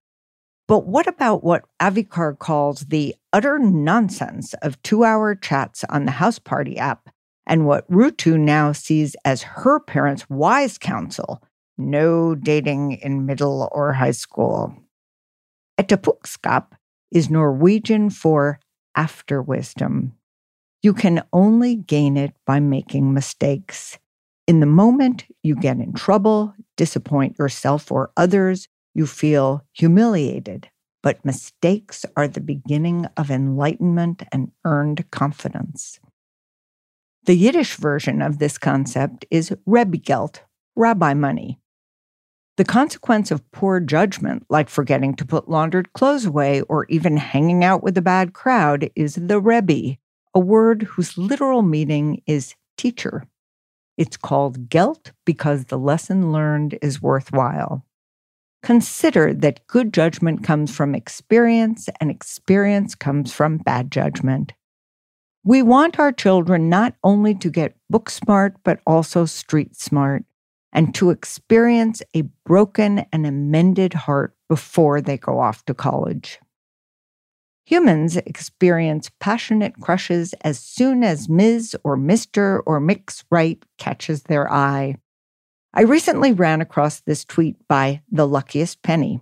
But 0.68 0.86
what 0.86 1.08
about 1.08 1.42
what 1.42 1.64
Avikar 1.82 2.38
calls 2.38 2.82
the 2.82 3.16
utter 3.32 3.58
nonsense 3.58 4.54
of 4.62 4.80
two 4.82 5.02
hour 5.02 5.34
chats 5.34 5.82
on 5.88 6.04
the 6.04 6.12
Houseparty 6.12 6.76
app 6.76 7.10
and 7.44 7.66
what 7.66 7.90
Rutu 7.90 8.38
now 8.38 8.70
sees 8.70 9.16
as 9.24 9.42
her 9.42 9.80
parents' 9.80 10.30
wise 10.30 10.78
counsel 10.78 11.42
no 11.78 12.34
dating 12.34 12.92
in 12.92 13.26
middle 13.26 13.68
or 13.72 13.92
high 13.92 14.12
school? 14.12 14.74
Etterpåklokskap 15.78 16.72
is 17.10 17.30
Norwegian 17.30 18.10
for 18.10 18.60
after 18.94 19.42
wisdom. 19.42 20.14
You 20.82 20.94
can 20.94 21.22
only 21.32 21.74
gain 21.76 22.16
it 22.16 22.34
by 22.46 22.60
making 22.60 23.12
mistakes. 23.12 23.98
In 24.46 24.60
the 24.60 24.66
moment 24.66 25.24
you 25.42 25.54
get 25.56 25.78
in 25.78 25.92
trouble, 25.92 26.54
disappoint 26.76 27.38
yourself 27.38 27.90
or 27.90 28.10
others, 28.16 28.68
you 28.94 29.06
feel 29.06 29.64
humiliated. 29.72 30.70
But 31.02 31.24
mistakes 31.24 32.04
are 32.16 32.26
the 32.26 32.40
beginning 32.40 33.06
of 33.16 33.30
enlightenment 33.30 34.22
and 34.32 34.50
earned 34.64 35.10
confidence. 35.10 36.00
The 37.24 37.34
Yiddish 37.34 37.74
version 37.74 38.22
of 38.22 38.38
this 38.38 38.56
concept 38.56 39.26
is 39.30 39.52
Rebbe 39.66 39.98
rabbi 40.76 41.14
money. 41.14 41.58
The 42.56 42.64
consequence 42.64 43.30
of 43.30 43.50
poor 43.50 43.80
judgment, 43.80 44.46
like 44.48 44.70
forgetting 44.70 45.14
to 45.16 45.26
put 45.26 45.48
laundered 45.48 45.92
clothes 45.92 46.24
away 46.24 46.62
or 46.62 46.86
even 46.88 47.18
hanging 47.18 47.62
out 47.62 47.82
with 47.82 47.98
a 47.98 48.02
bad 48.02 48.32
crowd, 48.32 48.88
is 48.96 49.16
the 49.16 49.40
Rebbe, 49.40 49.98
a 50.34 50.40
word 50.40 50.84
whose 50.84 51.18
literal 51.18 51.60
meaning 51.60 52.22
is 52.26 52.54
teacher. 52.78 53.24
It's 53.98 54.16
called 54.16 54.70
Gelt 54.70 55.12
because 55.26 55.66
the 55.66 55.78
lesson 55.78 56.32
learned 56.32 56.78
is 56.80 57.02
worthwhile. 57.02 57.84
Consider 58.62 59.34
that 59.34 59.66
good 59.66 59.92
judgment 59.92 60.42
comes 60.42 60.74
from 60.74 60.94
experience 60.94 61.90
and 62.00 62.10
experience 62.10 62.94
comes 62.94 63.32
from 63.34 63.58
bad 63.58 63.92
judgment. 63.92 64.54
We 65.44 65.60
want 65.62 65.98
our 65.98 66.10
children 66.10 66.70
not 66.70 66.94
only 67.04 67.34
to 67.36 67.50
get 67.50 67.76
book 67.90 68.08
smart, 68.08 68.56
but 68.64 68.80
also 68.86 69.26
street 69.26 69.76
smart 69.76 70.24
and 70.72 70.94
to 70.94 71.10
experience 71.10 72.02
a 72.14 72.22
broken 72.44 73.06
and 73.12 73.26
amended 73.26 73.94
heart 73.94 74.34
before 74.48 75.00
they 75.00 75.16
go 75.16 75.38
off 75.40 75.64
to 75.64 75.74
college. 75.74 76.38
Humans 77.66 78.16
experience 78.18 79.10
passionate 79.18 79.80
crushes 79.80 80.34
as 80.42 80.60
soon 80.60 81.02
as 81.02 81.28
Ms. 81.28 81.76
or 81.82 81.96
Mr. 81.96 82.62
or 82.64 82.78
Mix 82.78 83.24
Right 83.30 83.60
catches 83.76 84.22
their 84.22 84.50
eye. 84.50 84.96
I 85.74 85.82
recently 85.82 86.32
ran 86.32 86.60
across 86.60 87.00
this 87.00 87.24
tweet 87.24 87.56
by 87.68 88.02
The 88.10 88.26
Luckiest 88.26 88.82
Penny. 88.82 89.20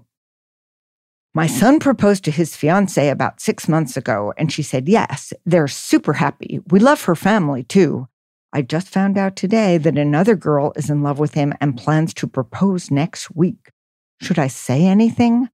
My 1.35 1.49
son 1.49 1.81
proposed 1.81 2.23
to 2.25 2.31
his 2.31 2.55
fiancee 2.55 3.09
about 3.09 3.41
six 3.41 3.67
months 3.67 3.97
ago, 3.97 4.33
and 4.37 4.53
she 4.53 4.63
said 4.63 4.89
yes. 4.89 5.33
They're 5.45 5.67
super 5.67 6.13
happy. 6.13 6.61
We 6.69 6.79
love 6.79 7.03
her 7.05 7.17
family 7.17 7.65
too. 7.65 8.09
I 8.57 8.63
just 8.63 8.89
found 8.89 9.19
out 9.19 9.35
today 9.35 9.79
that 9.79 9.99
another 9.99 10.37
girl 10.37 10.73
is 10.77 10.89
in 10.89 11.03
love 11.03 11.19
with 11.19 11.35
him 11.35 11.55
and 11.61 11.77
plans 11.77 12.15
to 12.15 12.29
propose 12.29 12.89
next 12.89 13.35
week. 13.35 13.73
Should 14.21 14.39
I 14.39 14.47
say 14.47 14.87
anything? 14.87 15.49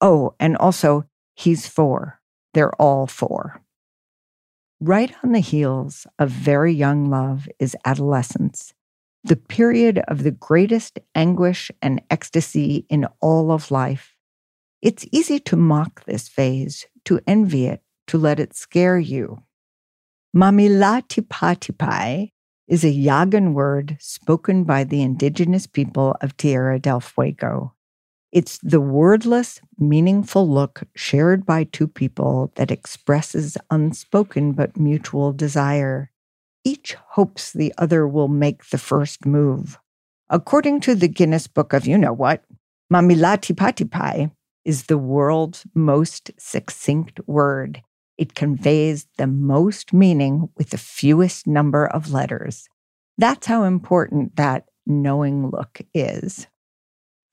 Oh, 0.00 0.34
and 0.40 0.56
also, 0.56 1.04
he's 1.36 1.66
four. 1.66 2.18
They're 2.54 2.74
all 2.80 3.06
four. 3.06 3.60
Right 4.80 5.14
on 5.22 5.32
the 5.32 5.40
heels 5.40 6.06
of 6.18 6.30
very 6.30 6.72
young 6.72 7.10
love 7.10 7.46
is 7.58 7.76
adolescence, 7.84 8.72
the 9.22 9.36
period 9.36 9.98
of 10.08 10.22
the 10.22 10.30
greatest 10.30 10.98
anguish 11.14 11.70
and 11.82 12.00
ecstasy 12.08 12.86
in 12.88 13.06
all 13.20 13.52
of 13.52 13.70
life. 13.70 14.16
It's 14.80 15.04
easy 15.12 15.40
to 15.40 15.56
mock 15.56 16.06
this 16.06 16.26
phase, 16.26 16.86
to 17.04 17.20
envy 17.26 17.66
it, 17.66 17.82
to 18.06 18.16
let 18.16 18.40
it 18.40 18.56
scare 18.56 18.98
you. 18.98 19.42
Mamihlapinatapai 20.34 22.30
is 22.68 22.84
a 22.84 22.94
Yagan 22.94 23.52
word 23.52 23.96
spoken 23.98 24.62
by 24.62 24.84
the 24.84 25.02
indigenous 25.02 25.66
people 25.66 26.16
of 26.20 26.36
Tierra 26.36 26.78
del 26.78 27.00
Fuego. 27.00 27.74
It's 28.30 28.58
the 28.58 28.80
wordless, 28.80 29.60
meaningful 29.76 30.48
look 30.48 30.82
shared 30.94 31.44
by 31.44 31.64
two 31.64 31.88
people 31.88 32.52
that 32.54 32.70
expresses 32.70 33.58
unspoken 33.72 34.52
but 34.52 34.78
mutual 34.78 35.32
desire. 35.32 36.12
Each 36.62 36.94
hopes 36.94 37.52
the 37.52 37.74
other 37.76 38.06
will 38.06 38.28
make 38.28 38.70
the 38.70 38.78
first 38.78 39.26
move. 39.26 39.80
According 40.28 40.78
to 40.82 40.94
the 40.94 41.08
Guinness 41.08 41.48
Book 41.48 41.72
of 41.72 41.88
You 41.88 41.98
Know 41.98 42.12
What, 42.12 42.44
Mamihlapinatapai 42.92 44.30
is 44.64 44.84
the 44.84 44.98
world's 44.98 45.66
most 45.74 46.30
succinct 46.38 47.18
word. 47.26 47.82
It 48.20 48.34
conveys 48.34 49.06
the 49.16 49.26
most 49.26 49.94
meaning 49.94 50.50
with 50.58 50.70
the 50.70 50.76
fewest 50.76 51.46
number 51.46 51.86
of 51.86 52.12
letters. 52.12 52.68
That's 53.16 53.46
how 53.46 53.64
important 53.64 54.36
that 54.36 54.66
knowing 54.86 55.48
look 55.48 55.80
is. 55.94 56.46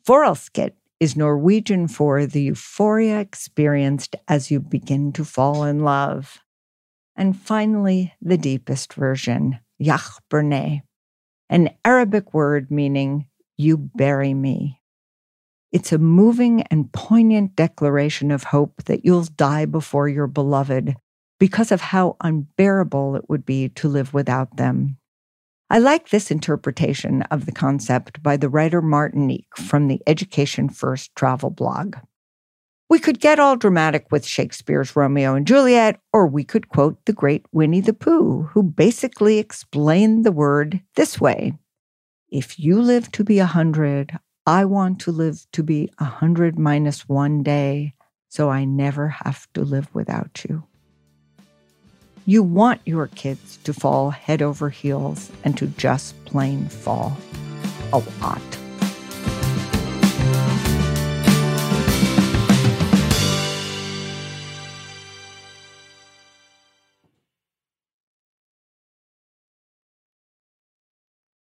Forelsket 0.08 0.76
is 1.02 1.18
Norwegian 1.18 1.90
for 1.90 2.26
the 2.26 2.42
euphoria 2.42 3.20
experienced 3.20 4.16
as 4.30 4.50
you 4.50 4.62
begin 4.62 5.12
to 5.12 5.26
fall 5.26 5.66
in 5.66 5.82
love. 5.82 6.40
And 7.18 7.38
finally, 7.38 8.14
the 8.22 8.38
deepest 8.38 8.94
version, 8.94 9.60
Ya'aburnee, 9.82 10.84
an 11.50 11.72
Arabic 11.84 12.34
word 12.34 12.72
meaning 12.72 13.28
you 13.58 13.76
bury 13.76 14.34
me. 14.34 14.80
It's 15.72 15.92
a 15.92 15.98
moving 15.98 16.62
and 16.64 16.92
poignant 16.94 17.56
declaration 17.56 18.32
of 18.32 18.44
hope 18.44 18.84
that 18.86 19.04
you'll 19.04 19.24
die 19.24 19.66
before 19.66 20.08
your 20.08 20.28
beloved 20.28 20.96
because 21.40 21.72
of 21.72 21.82
how 21.82 22.16
unbearable 22.22 23.16
it 23.16 23.30
would 23.30 23.46
be 23.46 23.70
to 23.70 23.88
live 23.88 24.14
without 24.14 24.58
them. 24.58 24.98
I 25.70 25.80
like 25.80 26.10
this 26.10 26.32
interpretation 26.32 27.24
of 27.24 27.46
the 27.46 27.52
concept 27.52 28.24
by 28.24 28.38
the 28.38 28.48
writer 28.48 28.82
Martinique 28.82 29.58
from 29.58 29.88
the 29.88 30.02
Education 30.08 30.70
First 30.70 31.14
travel 31.16 31.50
blog. 31.50 31.98
We 32.90 33.00
could 33.00 33.20
get 33.20 33.38
all 33.38 33.58
dramatic 33.58 34.10
with 34.10 34.26
Shakespeare's 34.26 34.96
Romeo 34.96 35.36
and 35.36 35.46
Juliet, 35.46 36.00
or 36.14 36.26
we 36.26 36.46
could 36.46 36.70
quote 36.70 37.06
the 37.06 37.12
great 37.12 37.46
Winnie 37.52 37.82
the 37.82 37.92
Pooh, 37.92 38.44
who 38.54 38.64
basically 38.64 39.40
explained 39.40 40.24
the 40.24 40.32
word 40.32 40.82
this 40.96 41.20
way 41.20 41.58
If 42.30 42.58
you 42.58 42.82
live 42.82 43.12
to 43.12 43.26
be 43.26 43.40
a 43.40 43.46
hundred, 43.46 44.18
I 44.48 44.64
want 44.64 45.02
to 45.02 45.12
live 45.12 45.46
to 45.52 45.62
be 45.62 45.92
a 46.00 46.06
hundred 46.06 46.58
minus 46.58 47.10
one 47.10 47.44
day, 47.44 47.96
so 48.30 48.50
I 48.50 48.64
never 48.64 49.10
have 49.10 49.46
to 49.56 49.62
live 49.62 49.94
without 49.94 50.46
you. 50.48 50.64
You 52.26 52.44
want 52.44 52.80
your 52.86 53.08
kids 53.08 53.58
to 53.66 53.74
fall 53.74 54.10
head 54.10 54.42
over 54.42 54.70
heels 54.70 55.30
and 55.44 55.58
to 55.58 55.68
just 55.68 56.16
plain 56.24 56.70
fall 56.70 57.18
a 57.92 58.02
lot. 58.22 58.67